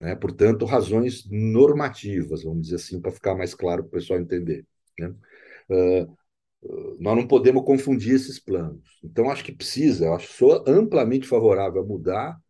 Né? 0.00 0.14
Portanto, 0.14 0.64
razões 0.64 1.28
normativas, 1.30 2.42
vamos 2.44 2.62
dizer 2.62 2.76
assim, 2.76 3.00
para 3.00 3.12
ficar 3.12 3.34
mais 3.34 3.54
claro 3.54 3.82
para 3.84 3.88
o 3.88 3.92
pessoal 3.92 4.20
entender. 4.20 4.66
Né? 4.98 5.14
Uh, 5.70 6.16
nós 6.98 7.16
não 7.16 7.26
podemos 7.26 7.64
confundir 7.64 8.14
esses 8.14 8.38
planos. 8.38 8.98
Então, 9.02 9.30
acho 9.30 9.44
que 9.44 9.52
precisa, 9.52 10.10
acho, 10.14 10.32
sou 10.32 10.64
amplamente 10.66 11.26
favorável 11.26 11.82
a 11.82 11.84
mudar 11.84 12.40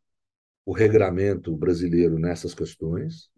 o 0.64 0.72
regramento 0.72 1.54
brasileiro 1.56 2.18
nessas 2.18 2.54
questões, 2.54 3.30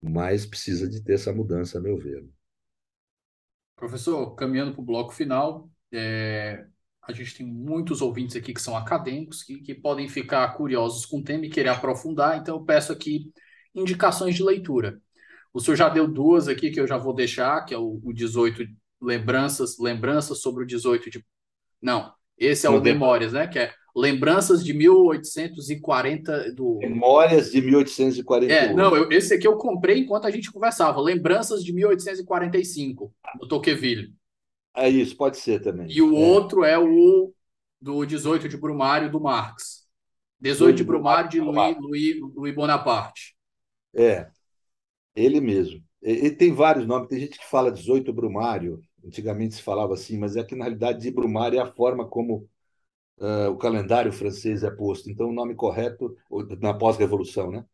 mas 0.00 0.44
precisa 0.44 0.88
de 0.88 1.02
ter 1.02 1.14
essa 1.14 1.32
mudança, 1.32 1.78
a 1.78 1.80
meu 1.80 1.96
ver. 1.96 2.26
Professor, 3.76 4.34
caminhando 4.34 4.72
para 4.72 4.80
o 4.82 4.84
bloco 4.84 5.12
final, 5.12 5.70
é, 5.92 6.66
a 7.06 7.12
gente 7.12 7.36
tem 7.36 7.46
muitos 7.46 8.00
ouvintes 8.00 8.36
aqui 8.36 8.52
que 8.52 8.62
são 8.62 8.76
acadêmicos, 8.76 9.42
que, 9.42 9.60
que 9.60 9.74
podem 9.74 10.08
ficar 10.08 10.48
curiosos 10.56 11.04
com 11.04 11.18
o 11.18 11.22
tema 11.22 11.46
e 11.46 11.50
querer 11.50 11.68
aprofundar, 11.68 12.38
então 12.38 12.56
eu 12.56 12.64
peço 12.64 12.92
aqui 12.92 13.30
indicações 13.74 14.34
de 14.34 14.42
leitura. 14.42 15.00
O 15.52 15.60
senhor 15.60 15.76
já 15.76 15.88
deu 15.88 16.08
duas 16.08 16.48
aqui 16.48 16.70
que 16.70 16.80
eu 16.80 16.86
já 16.86 16.96
vou 16.96 17.14
deixar, 17.14 17.64
que 17.64 17.74
é 17.74 17.78
o, 17.78 18.00
o 18.02 18.12
18 18.12 18.66
lembranças, 19.00 19.78
lembranças 19.78 20.40
sobre 20.40 20.64
o 20.64 20.66
18 20.66 21.10
de 21.10 21.24
Não, 21.80 22.12
esse 22.38 22.66
é 22.66 22.70
o 22.70 22.80
Memórias, 22.80 23.32
né, 23.32 23.46
que 23.46 23.58
é 23.58 23.72
Lembranças 23.96 24.64
de 24.64 24.74
1840 24.74 26.52
do. 26.52 26.78
Memórias 26.78 27.52
de 27.52 27.62
1841. 27.62 28.52
É, 28.52 28.74
não, 28.74 28.96
eu, 28.96 29.08
esse 29.12 29.32
aqui 29.32 29.46
eu 29.46 29.56
comprei 29.56 30.00
enquanto 30.00 30.26
a 30.26 30.32
gente 30.32 30.50
conversava. 30.50 31.00
Lembranças 31.00 31.62
de 31.62 31.72
1845, 31.72 33.14
do 33.38 33.46
Tocqueville. 33.46 34.12
É 34.74 34.88
isso, 34.88 35.16
pode 35.16 35.36
ser 35.36 35.60
também. 35.60 35.86
E 35.90 36.02
o 36.02 36.16
é. 36.16 36.18
outro 36.18 36.64
é 36.64 36.78
o 36.78 37.32
do 37.80 38.04
18 38.04 38.48
de 38.48 38.56
Brumário, 38.56 39.10
do 39.10 39.20
Marx. 39.20 39.84
18 40.40 40.76
de 40.76 40.84
Brumário, 40.84 41.30
de 41.30 41.40
Louis, 41.40 41.76
Louis, 41.78 42.20
Louis 42.34 42.54
Bonaparte. 42.54 43.36
É, 43.94 44.28
ele 45.14 45.40
mesmo. 45.40 45.82
Ele 46.02 46.30
tem 46.32 46.52
vários 46.52 46.86
nomes. 46.86 47.08
Tem 47.08 47.20
gente 47.20 47.38
que 47.38 47.46
fala 47.46 47.72
18 47.72 48.12
Brumário. 48.12 48.82
Antigamente 49.04 49.54
se 49.54 49.62
falava 49.62 49.94
assim, 49.94 50.18
mas 50.18 50.36
é 50.36 50.44
que 50.44 50.54
na 50.54 50.64
realidade 50.64 51.00
de 51.00 51.10
Brumário 51.10 51.58
é 51.58 51.62
a 51.62 51.72
forma 51.72 52.06
como 52.06 52.48
uh, 53.18 53.50
o 53.50 53.56
calendário 53.56 54.12
francês 54.12 54.62
é 54.62 54.70
posto. 54.70 55.10
Então, 55.10 55.28
o 55.28 55.32
nome 55.32 55.54
correto, 55.54 56.16
na 56.60 56.74
pós-revolução, 56.74 57.50
né? 57.50 57.64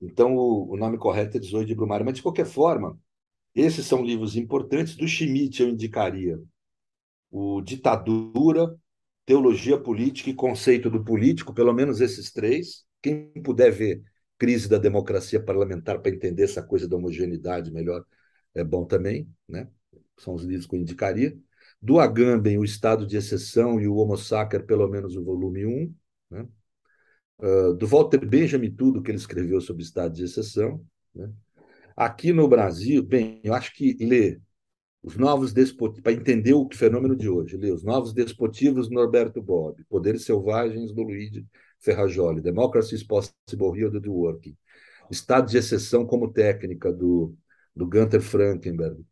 Então, 0.00 0.36
o, 0.36 0.72
o, 0.72 0.76
nome 0.76 0.98
correto 0.98 1.36
é 1.36 1.40
18 1.40 1.66
de 1.66 1.74
Brumário. 1.74 2.04
Mas, 2.04 2.14
de 2.16 2.22
qualquer 2.22 2.46
forma, 2.46 2.98
esses 3.54 3.86
são 3.86 4.04
livros 4.04 4.36
importantes. 4.36 4.96
Do 4.96 5.06
Schmidt, 5.06 5.62
eu 5.62 5.68
indicaria 5.68 6.40
o 7.30 7.60
Ditadura, 7.60 8.74
Teologia 9.26 9.78
Política 9.78 10.30
e 10.30 10.34
Conceito 10.34 10.88
do 10.90 11.04
Político, 11.04 11.52
pelo 11.54 11.72
menos 11.72 12.00
esses 12.00 12.32
três. 12.32 12.84
Quem 13.02 13.30
puder 13.42 13.70
ver 13.70 14.02
Crise 14.38 14.68
da 14.68 14.78
Democracia 14.78 15.42
Parlamentar 15.42 16.00
para 16.00 16.14
entender 16.14 16.44
essa 16.44 16.62
coisa 16.62 16.88
da 16.88 16.96
homogeneidade 16.96 17.72
melhor, 17.72 18.04
é 18.54 18.62
bom 18.62 18.84
também, 18.84 19.28
né? 19.48 19.68
São 20.16 20.34
os 20.34 20.44
livros 20.44 20.66
que 20.66 20.76
eu 20.76 20.80
indicaria 20.80 21.36
do 21.80 22.00
Agamben, 22.00 22.58
o 22.58 22.64
Estado 22.64 23.06
de 23.06 23.16
Exceção, 23.16 23.80
e 23.80 23.86
o 23.86 23.94
Homo 23.96 24.16
Sacer, 24.16 24.66
pelo 24.66 24.88
menos 24.88 25.16
o 25.16 25.24
volume 25.24 25.64
1, 25.64 25.94
né? 26.30 26.48
Uh, 27.38 27.74
do 27.74 27.86
Walter 27.86 28.26
Benjamin, 28.26 28.74
tudo 28.74 29.00
que 29.00 29.10
ele 29.12 29.18
escreveu 29.18 29.60
sobre 29.60 29.82
Estado 29.84 30.14
de 30.14 30.24
Exceção. 30.24 30.84
Né? 31.14 31.30
Aqui 31.98 32.32
no 32.32 32.46
Brasil, 32.46 33.02
bem, 33.02 33.40
eu 33.42 33.52
acho 33.52 33.74
que 33.74 33.96
ler 34.00 34.40
os 35.02 35.16
novos 35.16 35.52
despotivos, 35.52 36.00
para 36.00 36.12
entender 36.12 36.54
o 36.54 36.68
fenômeno 36.72 37.16
de 37.16 37.28
hoje, 37.28 37.56
ler 37.56 37.72
os 37.72 37.82
novos 37.82 38.12
despotivos 38.12 38.88
Norberto 38.88 39.42
Bob, 39.42 39.84
Poderes 39.88 40.24
Selvagens 40.24 40.92
do 40.92 41.02
Luigi 41.02 41.44
Ferrajoli, 41.80 42.40
Democracy 42.40 42.94
is 42.94 43.02
Possible 43.02 43.76
Here 43.76 43.98
do 43.98 44.12
Working, 44.12 44.56
Estado 45.10 45.50
de 45.50 45.58
Exceção 45.58 46.06
como 46.06 46.32
Técnica 46.32 46.92
do, 46.92 47.34
do 47.74 47.84
Gunther 47.84 48.20
Frankenberg, 48.20 49.04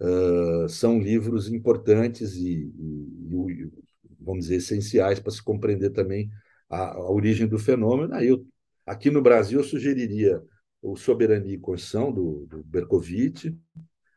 uh, 0.00 0.68
são 0.68 0.98
livros 0.98 1.48
importantes 1.48 2.34
e, 2.34 2.72
e, 2.76 3.62
e, 3.62 3.70
vamos 4.18 4.46
dizer, 4.46 4.56
essenciais 4.56 5.20
para 5.20 5.30
se 5.30 5.42
compreender 5.42 5.90
também 5.90 6.28
a, 6.68 6.94
a, 6.94 7.12
origem 7.12 7.46
do 7.46 7.60
fenômeno. 7.60 8.12
Aí 8.12 8.26
eu, 8.26 8.44
Aqui 8.88 9.10
no 9.10 9.20
Brasil, 9.20 9.60
eu 9.60 9.64
sugeriria 9.64 10.42
o 10.82 10.96
Soberania 10.96 11.54
e 11.54 11.58
Constituição, 11.58 12.12
do, 12.12 12.46
do 12.46 12.62
Berkovitch, 12.64 13.46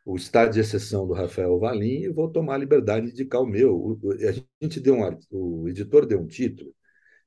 o 0.05 0.15
Estado 0.15 0.53
de 0.53 0.59
Exceção 0.59 1.07
do 1.07 1.13
Rafael 1.13 1.59
Valim, 1.59 2.03
e 2.03 2.09
vou 2.09 2.29
tomar 2.29 2.55
a 2.55 2.57
liberdade 2.57 3.07
de 3.07 3.13
indicar 3.13 3.41
o 3.41 3.45
meu. 3.45 3.75
O, 3.75 3.99
a 4.13 4.63
gente 4.63 4.79
deu 4.79 4.95
um, 4.95 5.19
o 5.31 5.69
editor 5.69 6.05
deu 6.05 6.19
um 6.19 6.27
título 6.27 6.73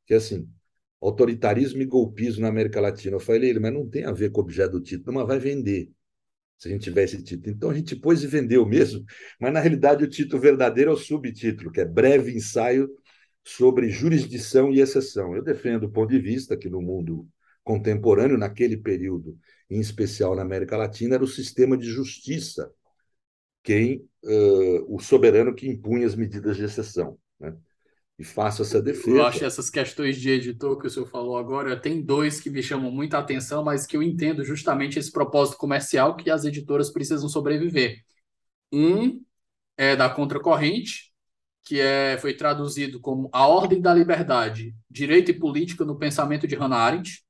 que 0.06 0.14
é 0.14 0.16
assim, 0.18 0.48
autoritarismo 1.00 1.82
e 1.82 1.86
golpismo 1.86 2.42
na 2.42 2.48
América 2.48 2.80
Latina. 2.80 3.16
Eu 3.16 3.20
falei, 3.20 3.50
ele, 3.50 3.60
mas 3.60 3.72
não 3.72 3.88
tem 3.88 4.04
a 4.04 4.12
ver 4.12 4.30
com 4.30 4.40
o 4.40 4.44
objeto 4.44 4.72
do 4.72 4.80
título, 4.80 5.14
mas 5.16 5.26
vai 5.26 5.38
vender 5.38 5.90
se 6.58 6.68
a 6.68 6.70
gente 6.72 6.84
tivesse 6.84 7.22
título. 7.22 7.54
Então 7.54 7.70
a 7.70 7.74
gente 7.74 7.96
pôs 7.96 8.22
e 8.22 8.26
vendeu 8.26 8.66
mesmo, 8.66 9.04
mas 9.40 9.52
na 9.52 9.60
realidade 9.60 10.04
o 10.04 10.08
título 10.08 10.40
verdadeiro 10.40 10.90
é 10.90 10.94
o 10.94 10.96
subtítulo, 10.96 11.70
que 11.70 11.80
é 11.80 11.84
Breve 11.84 12.34
Ensaio 12.34 12.88
sobre 13.44 13.90
Jurisdição 13.90 14.72
e 14.72 14.80
Exceção. 14.80 15.34
Eu 15.34 15.42
defendo 15.42 15.84
o 15.84 15.90
ponto 15.90 16.10
de 16.10 16.18
vista 16.18 16.56
que 16.56 16.68
no 16.68 16.80
mundo 16.80 17.28
contemporâneo, 17.64 18.38
naquele 18.38 18.76
período, 18.76 19.36
em 19.68 19.80
especial 19.80 20.36
na 20.36 20.42
América 20.42 20.76
Latina, 20.76 21.14
era 21.14 21.24
o 21.24 21.28
sistema 21.28 21.76
de 21.76 21.86
justiça 21.86 22.70
quem 23.64 24.06
uh, 24.22 24.94
o 24.94 25.00
soberano 25.00 25.54
que 25.54 25.66
impunha 25.66 26.06
as 26.06 26.14
medidas 26.14 26.56
de 26.56 26.64
exceção. 26.64 27.18
Né? 27.40 27.56
E 28.16 28.22
faço 28.22 28.62
essa 28.62 28.80
defesa. 28.80 29.16
Eu 29.16 29.26
acho 29.26 29.44
essas 29.44 29.70
questões 29.70 30.20
de 30.20 30.30
editor 30.30 30.78
que 30.78 30.86
o 30.86 30.90
senhor 30.90 31.06
falou 31.06 31.36
agora, 31.36 31.80
tem 31.80 32.00
dois 32.00 32.40
que 32.40 32.50
me 32.50 32.62
chamam 32.62 32.92
muita 32.92 33.18
atenção, 33.18 33.64
mas 33.64 33.86
que 33.86 33.96
eu 33.96 34.02
entendo 34.02 34.44
justamente 34.44 34.98
esse 34.98 35.10
propósito 35.10 35.56
comercial 35.56 36.14
que 36.14 36.30
as 36.30 36.44
editoras 36.44 36.92
precisam 36.92 37.28
sobreviver. 37.28 37.96
Um 38.70 39.20
é 39.76 39.96
da 39.96 40.08
Contracorrente, 40.08 41.12
que 41.64 41.80
é, 41.80 42.18
foi 42.18 42.34
traduzido 42.34 43.00
como 43.00 43.28
A 43.32 43.48
Ordem 43.48 43.80
da 43.80 43.92
Liberdade, 43.94 44.76
Direito 44.88 45.30
e 45.30 45.38
Política 45.38 45.84
no 45.84 45.98
Pensamento 45.98 46.46
de 46.46 46.54
Hannah 46.54 46.76
Arendt, 46.76 47.24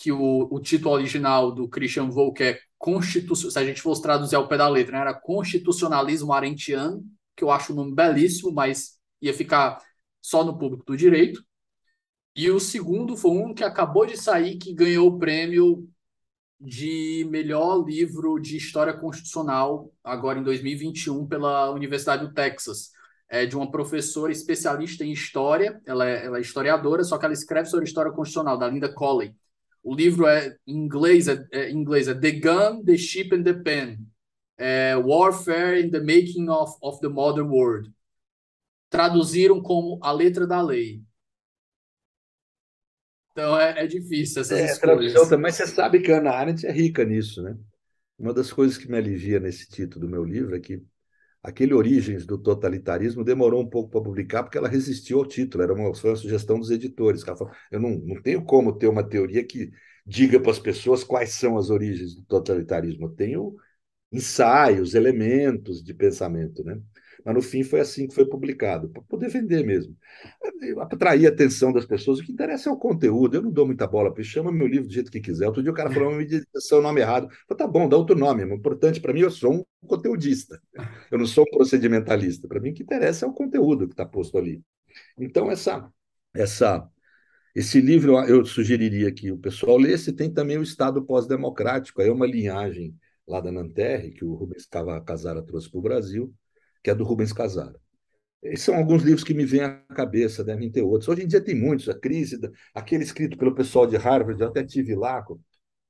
que 0.00 0.10
o, 0.10 0.48
o 0.50 0.58
título 0.58 0.94
original 0.94 1.52
do 1.52 1.68
Christian 1.68 2.08
Volk 2.08 2.42
é 2.42 2.58
Constitucional, 2.78 3.52
se 3.52 3.58
a 3.58 3.64
gente 3.64 3.82
fosse 3.82 4.00
traduzir 4.00 4.34
ao 4.34 4.48
pé 4.48 4.56
da 4.56 4.66
letra, 4.66 4.92
né, 4.92 5.00
era 5.02 5.12
Constitucionalismo 5.12 6.32
Arendtiano, 6.32 7.04
que 7.36 7.44
eu 7.44 7.50
acho 7.50 7.74
um 7.74 7.76
nome 7.76 7.94
belíssimo, 7.94 8.50
mas 8.50 8.98
ia 9.20 9.34
ficar 9.34 9.78
só 10.22 10.42
no 10.42 10.56
público 10.56 10.84
do 10.86 10.96
direito. 10.96 11.44
E 12.34 12.50
o 12.50 12.58
segundo 12.58 13.14
foi 13.14 13.32
um 13.32 13.52
que 13.52 13.62
acabou 13.62 14.06
de 14.06 14.16
sair, 14.16 14.56
que 14.56 14.72
ganhou 14.72 15.08
o 15.08 15.18
prêmio 15.18 15.86
de 16.58 17.26
melhor 17.30 17.84
livro 17.84 18.38
de 18.38 18.56
história 18.56 18.94
constitucional, 18.94 19.92
agora 20.02 20.38
em 20.38 20.42
2021, 20.42 21.26
pela 21.26 21.70
Universidade 21.72 22.26
do 22.26 22.32
Texas. 22.32 22.90
É 23.28 23.44
de 23.44 23.54
uma 23.54 23.70
professora 23.70 24.32
especialista 24.32 25.04
em 25.04 25.12
história, 25.12 25.78
ela 25.84 26.08
é, 26.08 26.24
ela 26.24 26.38
é 26.38 26.40
historiadora, 26.40 27.04
só 27.04 27.18
que 27.18 27.26
ela 27.26 27.34
escreve 27.34 27.68
sobre 27.68 27.84
história 27.84 28.10
constitucional, 28.10 28.56
da 28.56 28.66
Linda 28.66 28.90
Colley. 28.92 29.34
O 29.82 29.94
livro 29.94 30.26
é 30.26 30.56
em 30.66 30.76
inglês, 30.76 31.28
é, 31.28 31.46
é, 31.52 31.70
inglês, 31.70 32.08
é 32.08 32.14
The 32.14 32.32
Gun, 32.32 32.84
The 32.84 32.96
Ship 32.96 33.34
and 33.34 33.42
the 33.42 33.54
Pen. 33.54 33.98
É, 34.58 34.94
Warfare 34.96 35.80
in 35.80 35.90
the 35.90 36.00
Making 36.00 36.48
of, 36.50 36.76
of 36.82 37.00
the 37.00 37.08
Modern 37.08 37.48
World. 37.48 37.90
Traduziram 38.90 39.62
como 39.62 39.98
A 40.02 40.12
Letra 40.12 40.46
da 40.46 40.60
Lei. 40.60 41.02
Então 43.32 43.58
é, 43.58 43.84
é 43.84 43.86
difícil 43.86 44.42
essas 44.42 44.58
é, 44.58 44.64
escolhas. 44.66 45.12
Tradução, 45.12 45.38
mas 45.38 45.54
você 45.54 45.66
sabe 45.66 46.00
que 46.00 46.12
a 46.12 46.18
Ana 46.18 46.30
Arendt 46.30 46.66
é 46.66 46.72
rica 46.72 47.04
nisso, 47.04 47.42
né? 47.42 47.56
Uma 48.18 48.34
das 48.34 48.52
coisas 48.52 48.76
que 48.76 48.90
me 48.90 48.98
alivia 48.98 49.40
nesse 49.40 49.66
título 49.66 50.06
do 50.06 50.10
meu 50.10 50.24
livro 50.24 50.54
é 50.54 50.60
que 50.60 50.82
aquele 51.42 51.74
Origens 51.74 52.26
do 52.26 52.38
Totalitarismo 52.38 53.24
demorou 53.24 53.62
um 53.62 53.68
pouco 53.68 53.90
para 53.90 54.02
publicar 54.02 54.42
porque 54.42 54.58
ela 54.58 54.68
resistiu 54.68 55.18
ao 55.18 55.26
título, 55.26 55.62
era 55.64 55.72
uma, 55.74 55.94
foi 55.94 56.10
uma 56.10 56.16
sugestão 56.16 56.58
dos 56.58 56.70
editores. 56.70 57.26
Ela 57.26 57.36
falou, 57.36 57.52
eu 57.70 57.80
não, 57.80 57.90
não 57.90 58.22
tenho 58.22 58.44
como 58.44 58.76
ter 58.76 58.88
uma 58.88 59.06
teoria 59.08 59.44
que 59.46 59.70
diga 60.06 60.40
para 60.40 60.50
as 60.50 60.58
pessoas 60.58 61.04
quais 61.04 61.30
são 61.30 61.56
as 61.56 61.70
origens 61.70 62.14
do 62.16 62.22
totalitarismo. 62.24 63.06
Eu 63.06 63.10
tenho 63.10 63.56
ensaios, 64.12 64.94
elementos 64.94 65.82
de 65.82 65.94
pensamento, 65.94 66.64
né? 66.64 66.80
Mas 67.24 67.34
no 67.34 67.42
fim 67.42 67.62
foi 67.62 67.80
assim 67.80 68.06
que 68.06 68.14
foi 68.14 68.24
publicado, 68.24 68.88
para 68.88 69.02
poder 69.02 69.28
vender 69.28 69.64
mesmo. 69.64 69.96
Atrair 70.80 71.26
a 71.26 71.28
atenção 71.28 71.72
das 71.72 71.84
pessoas, 71.84 72.18
o 72.18 72.22
que 72.22 72.32
interessa 72.32 72.70
é 72.70 72.72
o 72.72 72.76
conteúdo. 72.76 73.36
Eu 73.36 73.42
não 73.42 73.50
dou 73.50 73.66
muita 73.66 73.86
bola 73.86 74.12
para 74.12 74.22
chama 74.22 74.52
meu 74.52 74.66
livro 74.66 74.86
do 74.86 74.92
jeito 74.92 75.10
que 75.10 75.20
quiser. 75.20 75.46
Outro 75.46 75.62
dia 75.62 75.70
o 75.70 75.74
cara 75.74 75.90
falou 75.90 76.12
me 76.12 76.26
o 76.72 76.82
nome 76.82 77.00
errado. 77.00 77.24
Eu 77.24 77.30
falei, 77.48 77.58
tá 77.58 77.66
bom, 77.66 77.88
dá 77.88 77.96
outro 77.96 78.16
nome. 78.16 78.44
O 78.44 78.54
importante 78.54 79.00
para 79.00 79.12
mim, 79.12 79.20
eu 79.20 79.30
sou 79.30 79.52
um 79.52 79.86
conteudista. 79.86 80.60
Eu 81.10 81.18
não 81.18 81.26
sou 81.26 81.44
um 81.44 81.56
procedimentalista. 81.56 82.48
Para 82.48 82.60
mim, 82.60 82.70
o 82.70 82.74
que 82.74 82.82
interessa 82.82 83.26
é 83.26 83.28
o 83.28 83.32
conteúdo 83.32 83.86
que 83.86 83.92
está 83.92 84.06
posto 84.06 84.38
ali. 84.38 84.62
Então, 85.18 85.50
essa, 85.50 85.90
essa, 86.34 86.88
esse 87.54 87.80
livro 87.80 88.18
eu 88.24 88.44
sugeriria 88.44 89.12
que 89.12 89.30
o 89.30 89.38
pessoal 89.38 89.76
lesse. 89.76 90.12
Tem 90.12 90.32
também 90.32 90.58
o 90.58 90.62
Estado 90.62 91.04
Pós-Democrático, 91.04 92.00
aí 92.00 92.08
é 92.08 92.12
uma 92.12 92.26
linhagem 92.26 92.94
lá 93.26 93.40
da 93.40 93.52
Nanterre, 93.52 94.10
que 94.10 94.24
o 94.24 94.34
Rubens 94.34 94.66
Casara 95.06 95.42
trouxe 95.42 95.70
para 95.70 95.78
o 95.78 95.82
Brasil, 95.82 96.34
que 96.82 96.90
é 96.90 96.94
do 96.94 97.04
Rubens 97.04 97.32
Casara. 97.32 97.78
Esses 98.42 98.64
são 98.64 98.74
alguns 98.74 99.02
livros 99.02 99.22
que 99.22 99.34
me 99.34 99.44
vêm 99.44 99.62
à 99.62 99.70
cabeça, 99.94 100.42
devem 100.42 100.70
ter 100.70 100.82
outros. 100.82 101.08
Hoje 101.08 101.24
em 101.24 101.26
dia 101.26 101.40
tem 101.42 101.54
muitos, 101.54 101.88
a 101.88 101.98
crise, 101.98 102.38
da, 102.38 102.50
aquele 102.74 103.04
escrito 103.04 103.36
pelo 103.36 103.54
pessoal 103.54 103.86
de 103.86 103.96
Harvard, 103.96 104.40
eu 104.40 104.48
até 104.48 104.64
tive 104.64 104.94
lá, 104.94 105.24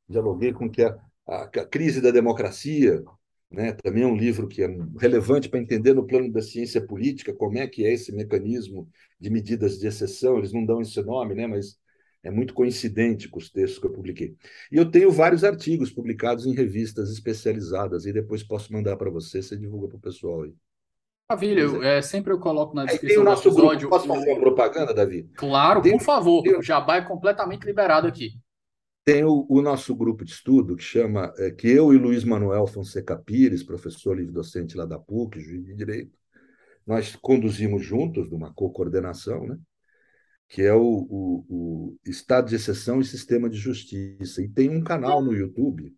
dialoguei 0.08 0.52
com 0.52 0.68
que 0.68 0.82
é 0.82 0.88
a, 1.26 1.44
a 1.44 1.66
crise 1.66 2.00
da 2.00 2.10
democracia, 2.10 3.02
né? 3.50 3.72
também 3.72 4.02
é 4.02 4.06
um 4.06 4.16
livro 4.16 4.48
que 4.48 4.62
é 4.62 4.68
relevante 4.98 5.48
para 5.48 5.60
entender 5.60 5.92
no 5.94 6.06
plano 6.06 6.30
da 6.32 6.42
ciência 6.42 6.84
política 6.84 7.32
como 7.32 7.58
é 7.58 7.66
que 7.68 7.84
é 7.84 7.92
esse 7.92 8.12
mecanismo 8.12 8.88
de 9.18 9.30
medidas 9.30 9.78
de 9.78 9.86
exceção. 9.86 10.38
Eles 10.38 10.52
não 10.52 10.64
dão 10.64 10.80
esse 10.80 11.00
nome, 11.02 11.34
né? 11.34 11.46
mas 11.46 11.78
é 12.22 12.30
muito 12.30 12.52
coincidente 12.52 13.28
com 13.28 13.38
os 13.38 13.50
textos 13.50 13.78
que 13.78 13.86
eu 13.86 13.92
publiquei. 13.92 14.36
E 14.70 14.76
eu 14.76 14.90
tenho 14.90 15.10
vários 15.10 15.44
artigos 15.44 15.90
publicados 15.90 16.46
em 16.46 16.54
revistas 16.54 17.10
especializadas, 17.10 18.06
e 18.06 18.12
depois 18.12 18.42
posso 18.42 18.72
mandar 18.72 18.96
para 18.96 19.10
você, 19.10 19.42
você 19.42 19.56
divulga 19.56 19.88
para 19.88 19.96
o 19.96 20.00
pessoal 20.00 20.42
aí. 20.42 20.54
Maravilha, 21.30 21.60
eu, 21.60 21.82
é, 21.84 22.02
sempre 22.02 22.32
eu 22.32 22.40
coloco 22.40 22.74
na 22.74 22.84
descrição 22.84 23.22
tem 23.22 23.22
o 23.22 23.24
nosso 23.24 23.48
do 23.50 23.54
episódio. 23.54 23.88
Grupo. 23.88 23.94
Posso 23.94 24.08
fazer 24.08 24.32
uma 24.32 24.40
propaganda, 24.40 24.92
Davi? 24.92 25.30
Claro, 25.36 25.80
tem, 25.80 25.96
por 25.96 26.02
favor. 26.02 26.42
Tem, 26.42 26.56
o 26.56 26.62
Jabá 26.62 26.96
é 26.96 27.02
completamente 27.02 27.64
liberado 27.64 28.08
aqui. 28.08 28.32
Tem 29.04 29.22
o, 29.24 29.46
o 29.48 29.62
nosso 29.62 29.94
grupo 29.94 30.24
de 30.24 30.32
estudo 30.32 30.74
que 30.74 30.82
chama, 30.82 31.32
é, 31.38 31.52
que 31.52 31.68
eu 31.68 31.94
e 31.94 31.98
Luiz 31.98 32.24
Manuel 32.24 32.66
Fonseca 32.66 33.16
Pires, 33.16 33.62
professor 33.62 34.18
livre-docente 34.18 34.76
lá 34.76 34.84
da 34.84 34.98
PUC, 34.98 35.38
juiz 35.38 35.64
de 35.64 35.72
direito, 35.72 36.18
nós 36.84 37.14
conduzimos 37.14 37.84
juntos, 37.84 38.28
numa 38.28 38.52
co-coordenação, 38.52 39.46
né? 39.46 39.56
que 40.48 40.62
é 40.62 40.74
o, 40.74 40.82
o, 40.82 41.46
o 41.48 41.96
Estado 42.04 42.48
de 42.48 42.56
Exceção 42.56 43.00
e 43.00 43.04
Sistema 43.04 43.48
de 43.48 43.56
Justiça. 43.56 44.42
E 44.42 44.48
tem 44.48 44.68
um 44.68 44.82
canal 44.82 45.22
no 45.22 45.32
YouTube 45.32 45.94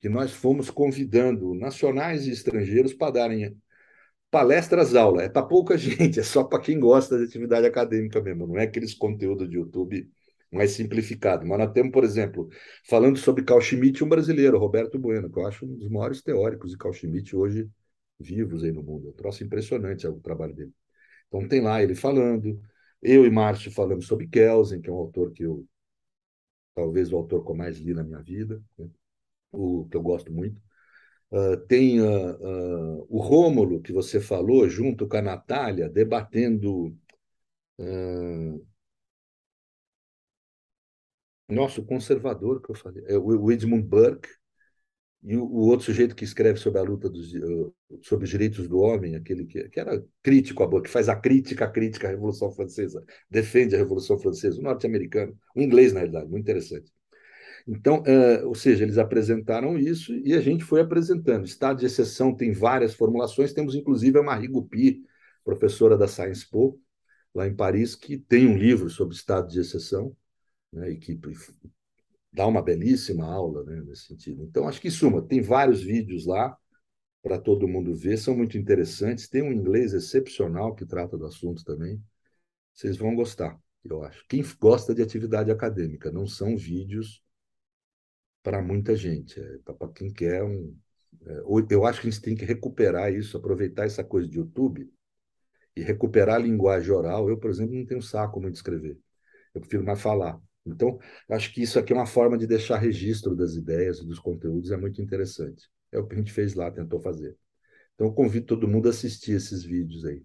que 0.00 0.08
nós 0.08 0.32
fomos 0.32 0.70
convidando 0.70 1.54
nacionais 1.54 2.26
e 2.26 2.30
estrangeiros 2.30 2.94
para 2.94 3.12
darem 3.12 3.54
palestras 4.30 4.94
aula. 4.94 5.22
É 5.22 5.28
para 5.28 5.46
pouca 5.46 5.76
gente, 5.78 6.20
é 6.20 6.22
só 6.22 6.44
para 6.44 6.60
quem 6.62 6.78
gosta 6.80 7.18
de 7.18 7.24
atividade 7.24 7.66
acadêmica 7.66 8.20
mesmo. 8.22 8.46
Não 8.46 8.58
é 8.58 8.64
aqueles 8.64 8.94
conteúdos 8.94 9.48
de 9.48 9.56
YouTube 9.56 10.08
mais 10.52 10.72
simplificado. 10.72 11.46
Mas 11.46 11.58
nós 11.58 11.72
temos, 11.72 11.92
por 11.92 12.04
exemplo, 12.04 12.48
falando 12.88 13.18
sobre 13.18 13.44
Carl 13.44 13.60
Schmitt, 13.60 14.02
um 14.04 14.08
brasileiro, 14.08 14.58
Roberto 14.58 14.98
Bueno, 14.98 15.30
que 15.30 15.38
eu 15.38 15.46
acho 15.46 15.64
um 15.66 15.76
dos 15.76 15.88
maiores 15.88 16.22
teóricos 16.22 16.72
de 16.72 16.78
Carl 16.78 16.92
Schmitt 16.94 17.34
hoje 17.36 17.68
vivos 18.18 18.64
aí 18.64 18.72
no 18.72 18.82
mundo. 18.82 19.08
É 19.08 19.10
um 19.10 19.14
troço 19.14 19.44
impressionante 19.44 20.06
o 20.06 20.20
trabalho 20.20 20.54
dele. 20.54 20.72
Então 21.28 21.46
tem 21.48 21.60
lá 21.60 21.82
ele 21.82 21.94
falando, 21.94 22.60
eu 23.02 23.24
e 23.24 23.30
Márcio 23.30 23.70
falamos 23.72 24.06
sobre 24.06 24.28
Kelsen, 24.28 24.80
que 24.80 24.90
é 24.90 24.92
um 24.92 24.96
autor 24.96 25.32
que 25.32 25.44
eu 25.44 25.66
talvez 26.74 27.12
o 27.12 27.16
autor 27.16 27.44
que 27.44 27.50
eu 27.50 27.54
mais 27.54 27.78
li 27.78 27.94
na 27.94 28.02
minha 28.02 28.20
vida, 28.22 28.62
né? 28.78 28.88
o 29.52 29.86
que 29.90 29.96
eu 29.96 30.02
gosto 30.02 30.32
muito. 30.32 30.60
Tem 31.68 32.00
uh, 32.00 32.06
uh, 32.06 33.06
o 33.08 33.20
Rômulo, 33.20 33.80
que 33.80 33.92
você 33.92 34.20
falou, 34.20 34.68
junto 34.68 35.06
com 35.06 35.16
a 35.16 35.22
Natália, 35.22 35.88
debatendo. 35.88 36.96
nosso 41.48 41.84
conservador, 41.84 42.62
que 42.62 42.70
eu 42.70 42.74
falei, 42.76 43.02
é 43.08 43.18
o 43.18 43.50
Edmund 43.50 43.82
Burke, 43.86 44.28
e 45.22 45.36
o, 45.36 45.44
o, 45.44 45.68
outro 45.68 45.86
sujeito 45.86 46.14
que 46.16 46.24
escreve 46.24 46.58
sobre 46.58 46.80
a 46.80 46.82
luta 46.82 47.08
dos, 47.08 47.32
sobre 48.02 48.24
os 48.24 48.30
direitos 48.30 48.66
do 48.68 48.78
homem, 48.78 49.14
aquele 49.16 49.44
que, 49.44 49.68
que 49.68 49.78
era 49.78 50.02
crítico, 50.22 50.62
a, 50.62 50.82
que 50.82 50.88
faz 50.88 51.08
a 51.08 51.16
crítica, 51.16 51.66
a 51.66 51.70
crítica 51.70 52.08
à 52.08 52.10
Revolução 52.10 52.50
Francesa, 52.52 53.04
defende 53.28 53.74
a 53.74 53.78
Revolução 53.78 54.18
Francesa, 54.18 54.58
o 54.58 54.62
norte-americano, 54.62 55.36
o 55.54 55.60
inglês, 55.60 55.92
na 55.92 56.00
realidade, 56.00 56.28
muito 56.28 56.42
interessante. 56.42 56.90
Então, 57.66 58.02
uh, 58.02 58.46
ou 58.46 58.54
seja, 58.54 58.84
eles 58.84 58.98
apresentaram 58.98 59.78
isso 59.78 60.14
e 60.14 60.34
a 60.34 60.40
gente 60.40 60.64
foi 60.64 60.80
apresentando. 60.80 61.44
Estado 61.44 61.80
de 61.80 61.86
exceção 61.86 62.34
tem 62.34 62.52
várias 62.52 62.94
formulações, 62.94 63.52
temos 63.52 63.74
inclusive 63.74 64.18
a 64.18 64.22
Marie 64.22 64.48
Gupi, 64.48 65.04
professora 65.44 65.96
da 65.96 66.08
Sciences 66.08 66.44
Po, 66.44 66.80
lá 67.34 67.46
em 67.46 67.54
Paris, 67.54 67.94
que 67.94 68.18
tem 68.18 68.46
um 68.46 68.56
livro 68.56 68.90
sobre 68.90 69.14
estado 69.14 69.48
de 69.48 69.60
exceção, 69.60 70.16
né, 70.72 70.90
e 70.90 70.96
que 70.96 71.18
dá 72.32 72.46
uma 72.46 72.62
belíssima 72.62 73.24
aula 73.24 73.64
né, 73.64 73.82
nesse 73.82 74.06
sentido. 74.06 74.42
Então, 74.44 74.68
acho 74.68 74.80
que, 74.80 74.88
em 74.88 74.90
suma, 74.90 75.22
tem 75.22 75.40
vários 75.40 75.82
vídeos 75.82 76.26
lá 76.26 76.56
para 77.22 77.38
todo 77.38 77.68
mundo 77.68 77.94
ver, 77.94 78.16
são 78.16 78.36
muito 78.36 78.56
interessantes. 78.56 79.28
Tem 79.28 79.42
um 79.42 79.52
inglês 79.52 79.92
excepcional 79.92 80.74
que 80.74 80.86
trata 80.86 81.18
do 81.18 81.26
assunto 81.26 81.64
também. 81.64 82.02
Vocês 82.72 82.96
vão 82.96 83.14
gostar. 83.14 83.58
eu 83.84 84.02
acho. 84.02 84.24
Quem 84.28 84.42
gosta 84.58 84.94
de 84.94 85.02
atividade 85.02 85.50
acadêmica, 85.50 86.10
não 86.10 86.26
são 86.26 86.56
vídeos 86.56 87.22
para 88.42 88.62
muita 88.62 88.96
gente, 88.96 89.38
é 89.40 89.58
para 89.58 89.92
quem 89.92 90.12
quer 90.12 90.42
um. 90.42 90.76
É, 91.26 91.42
eu 91.70 91.84
acho 91.86 92.00
que 92.00 92.08
a 92.08 92.10
gente 92.10 92.22
tem 92.22 92.34
que 92.34 92.44
recuperar 92.44 93.12
isso, 93.12 93.36
aproveitar 93.36 93.84
essa 93.84 94.02
coisa 94.02 94.28
de 94.28 94.38
YouTube 94.38 94.90
e 95.76 95.82
recuperar 95.82 96.36
a 96.36 96.38
linguagem 96.38 96.90
oral. 96.90 97.28
Eu, 97.28 97.38
por 97.38 97.50
exemplo, 97.50 97.74
não 97.74 97.86
tenho 97.86 98.02
saco 98.02 98.40
muito 98.40 98.54
de 98.54 98.58
escrever. 98.58 98.98
Eu 99.54 99.60
prefiro 99.60 99.84
mais 99.84 100.00
falar. 100.00 100.40
Então, 100.64 100.98
acho 101.28 101.52
que 101.52 101.62
isso 101.62 101.78
aqui 101.78 101.92
é 101.92 101.96
uma 101.96 102.06
forma 102.06 102.36
de 102.36 102.46
deixar 102.46 102.78
registro 102.78 103.34
das 103.34 103.54
ideias 103.54 103.98
e 103.98 104.06
dos 104.06 104.18
conteúdos, 104.18 104.70
é 104.70 104.76
muito 104.76 105.00
interessante. 105.00 105.68
É 105.90 105.98
o 105.98 106.06
que 106.06 106.14
a 106.14 106.18
gente 106.18 106.32
fez 106.32 106.54
lá, 106.54 106.70
tentou 106.70 107.00
fazer. 107.00 107.36
Então, 107.94 108.06
eu 108.06 108.12
convido 108.12 108.46
todo 108.46 108.68
mundo 108.68 108.86
a 108.86 108.90
assistir 108.90 109.32
esses 109.32 109.64
vídeos 109.64 110.04
aí. 110.04 110.24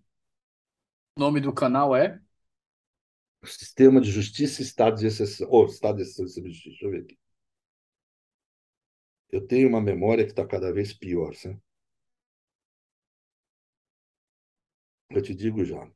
O 1.17 1.21
nome 1.21 1.39
do 1.39 1.53
canal 1.53 1.95
é? 1.95 2.19
Sistema 3.43 4.01
de 4.01 4.11
Justiça 4.11 4.61
e 4.61 4.65
Estado 4.65 4.97
de 4.97 5.07
Exceção. 5.07 5.47
Ou 5.49 5.63
oh, 5.63 5.67
Estado 5.67 5.97
de 5.97 6.03
Exceção 6.03 6.25
de 6.25 6.31
Justiça, 6.49 6.69
deixa 6.69 6.85
eu 6.85 6.91
ver 6.91 7.01
aqui. 7.01 7.17
Eu 9.35 9.45
tenho 9.45 9.67
uma 9.67 9.81
memória 9.81 10.23
que 10.23 10.31
está 10.31 10.47
cada 10.47 10.71
vez 10.71 10.93
pior, 10.93 11.35
sabe? 11.35 11.59
Eu 15.09 15.21
te 15.21 15.35
digo 15.35 15.65
já. 15.65 15.91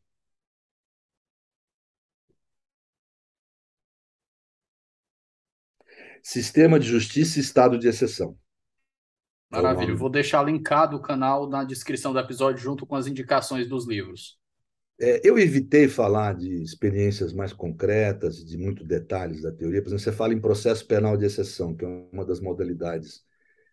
Sistema 6.21 6.77
de 6.77 6.85
Justiça 6.85 7.39
e 7.39 7.41
Estado 7.41 7.79
de 7.79 7.87
Exceção. 7.87 8.37
Maravilha. 9.49 9.95
Vou 9.95 10.09
deixar 10.09 10.43
linkado 10.43 10.97
o 10.97 11.01
canal 11.01 11.47
na 11.47 11.63
descrição 11.63 12.11
do 12.11 12.19
episódio 12.19 12.61
junto 12.61 12.85
com 12.85 12.97
as 12.97 13.07
indicações 13.07 13.69
dos 13.69 13.87
livros. 13.87 14.37
É, 14.99 15.21
eu 15.23 15.39
evitei 15.39 15.87
falar 15.87 16.35
de 16.35 16.61
experiências 16.61 17.31
mais 17.31 17.53
concretas, 17.53 18.43
de 18.43 18.57
muitos 18.57 18.85
detalhes 18.85 19.43
da 19.43 19.51
teoria. 19.53 19.81
Por 19.81 19.87
exemplo, 19.87 20.03
você 20.03 20.11
fala 20.11 20.33
em 20.33 20.41
processo 20.41 20.85
penal 20.85 21.15
de 21.15 21.23
exceção, 21.23 21.73
que 21.73 21.85
é 21.85 21.87
uma 22.11 22.25
das 22.25 22.41
modalidades 22.41 23.28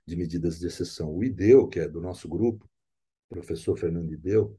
de 0.07 0.17
medidas 0.17 0.59
de 0.59 0.67
exceção. 0.67 1.15
O 1.15 1.25
IDEU, 1.25 1.69
que 1.69 1.81
é 1.81 1.89
do 1.89 2.01
nosso 2.01 2.29
grupo, 2.29 2.69
o 3.29 3.35
professor 3.35 3.77
Fernando 3.77 4.13
Ideu, 4.13 4.57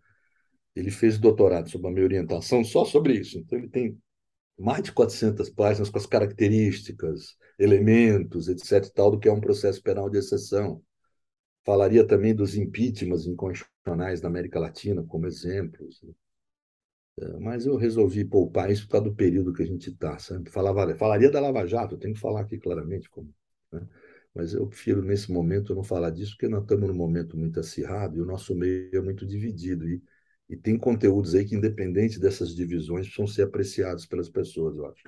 ele 0.75 0.91
fez 0.91 1.17
doutorado 1.17 1.69
sob 1.69 1.87
a 1.87 1.91
minha 1.91 2.03
orientação 2.03 2.63
só 2.63 2.85
sobre 2.85 3.13
isso. 3.13 3.39
Então, 3.39 3.57
ele 3.57 3.69
tem 3.69 3.97
mais 4.57 4.83
de 4.83 4.91
400 4.91 5.49
páginas 5.49 5.89
com 5.89 5.97
as 5.97 6.05
características, 6.05 7.35
elementos, 7.57 8.47
etc., 8.47 8.91
tal, 8.93 9.11
do 9.11 9.19
que 9.19 9.29
é 9.29 9.31
um 9.31 9.41
processo 9.41 9.81
penal 9.81 10.09
de 10.09 10.17
exceção. 10.17 10.83
Falaria 11.65 12.05
também 12.05 12.33
dos 12.33 12.55
impeachments 12.55 13.25
inconstitucionais 13.25 14.21
na 14.21 14.29
América 14.29 14.59
Latina, 14.59 15.03
como 15.03 15.27
exemplos. 15.27 16.01
É, 17.19 17.39
mas 17.39 17.65
eu 17.65 17.75
resolvi 17.75 18.23
poupar 18.23 18.69
isso 18.71 18.85
por 18.85 18.91
causa 18.91 19.09
do 19.09 19.15
período 19.15 19.53
que 19.53 19.63
a 19.63 19.65
gente 19.65 19.89
está. 19.89 20.17
Falaria 20.97 21.31
da 21.31 21.39
Lava 21.39 21.65
Jato, 21.65 21.95
eu 21.95 21.99
tenho 21.99 22.13
que 22.13 22.19
falar 22.19 22.41
aqui 22.41 22.57
claramente 22.57 23.09
como. 23.09 23.33
Né? 23.71 23.85
Mas 24.37 24.53
eu 24.53 24.67
prefiro, 24.67 25.01
nesse 25.01 25.31
momento, 25.31 25.75
não 25.75 25.83
falar 25.83 26.11
disso, 26.11 26.31
porque 26.31 26.47
nós 26.47 26.61
estamos 26.61 26.87
num 26.87 26.95
momento 26.95 27.35
muito 27.37 27.59
acirrado 27.59 28.17
e 28.17 28.21
o 28.21 28.25
nosso 28.25 28.55
meio 28.55 28.89
é 28.93 29.01
muito 29.01 29.25
dividido. 29.25 29.89
E 29.89 30.01
e 30.49 30.55
tem 30.55 30.77
conteúdos 30.77 31.35
aí 31.35 31.45
que, 31.45 31.55
independente 31.55 32.19
dessas 32.19 32.55
divisões, 32.55 33.05
precisam 33.05 33.27
ser 33.27 33.43
apreciados 33.43 34.05
pelas 34.05 34.29
pessoas, 34.29 34.77
eu 34.77 34.85
acho. 34.85 35.03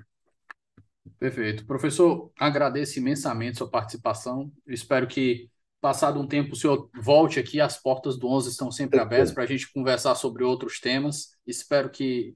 Perfeito. 1.18 1.65
Professor, 1.65 2.31
agradeço 2.38 2.99
imensamente 2.99 3.57
sua 3.57 3.69
participação. 3.69 4.51
Eu 4.65 4.73
espero 4.73 5.07
que, 5.07 5.49
passado 5.80 6.19
um 6.19 6.27
tempo, 6.27 6.53
o 6.53 6.56
senhor 6.56 6.89
volte 7.01 7.39
aqui. 7.39 7.61
As 7.61 7.81
portas 7.81 8.18
do 8.18 8.27
11 8.27 8.49
estão 8.49 8.69
sempre 8.69 8.99
abertas 8.99 9.31
para 9.31 9.43
a 9.43 9.47
gente 9.47 9.72
conversar 9.72 10.15
sobre 10.15 10.43
outros 10.43 10.80
temas. 10.80 11.30
Espero 11.47 11.89
que 11.89 12.35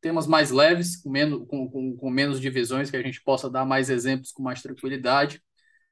temas 0.00 0.26
mais 0.26 0.50
leves, 0.50 0.96
com 0.96 1.10
menos, 1.10 1.46
com, 1.46 1.70
com, 1.70 1.96
com, 1.96 2.10
menos 2.10 2.40
divisões, 2.40 2.90
que 2.90 2.96
a 2.96 3.02
gente 3.02 3.22
possa 3.22 3.48
dar 3.48 3.64
mais 3.64 3.88
exemplos 3.88 4.32
com 4.32 4.42
mais 4.42 4.60
tranquilidade. 4.60 5.40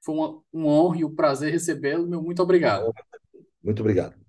Foi 0.03 0.15
uma, 0.15 0.43
uma 0.53 0.69
honra 0.69 0.99
e 0.99 1.05
um 1.05 1.15
prazer 1.15 1.53
recebê-lo. 1.53 2.07
Meu 2.07 2.23
muito 2.23 2.43
obrigado. 2.43 2.93
Muito 3.63 3.81
obrigado. 3.81 4.22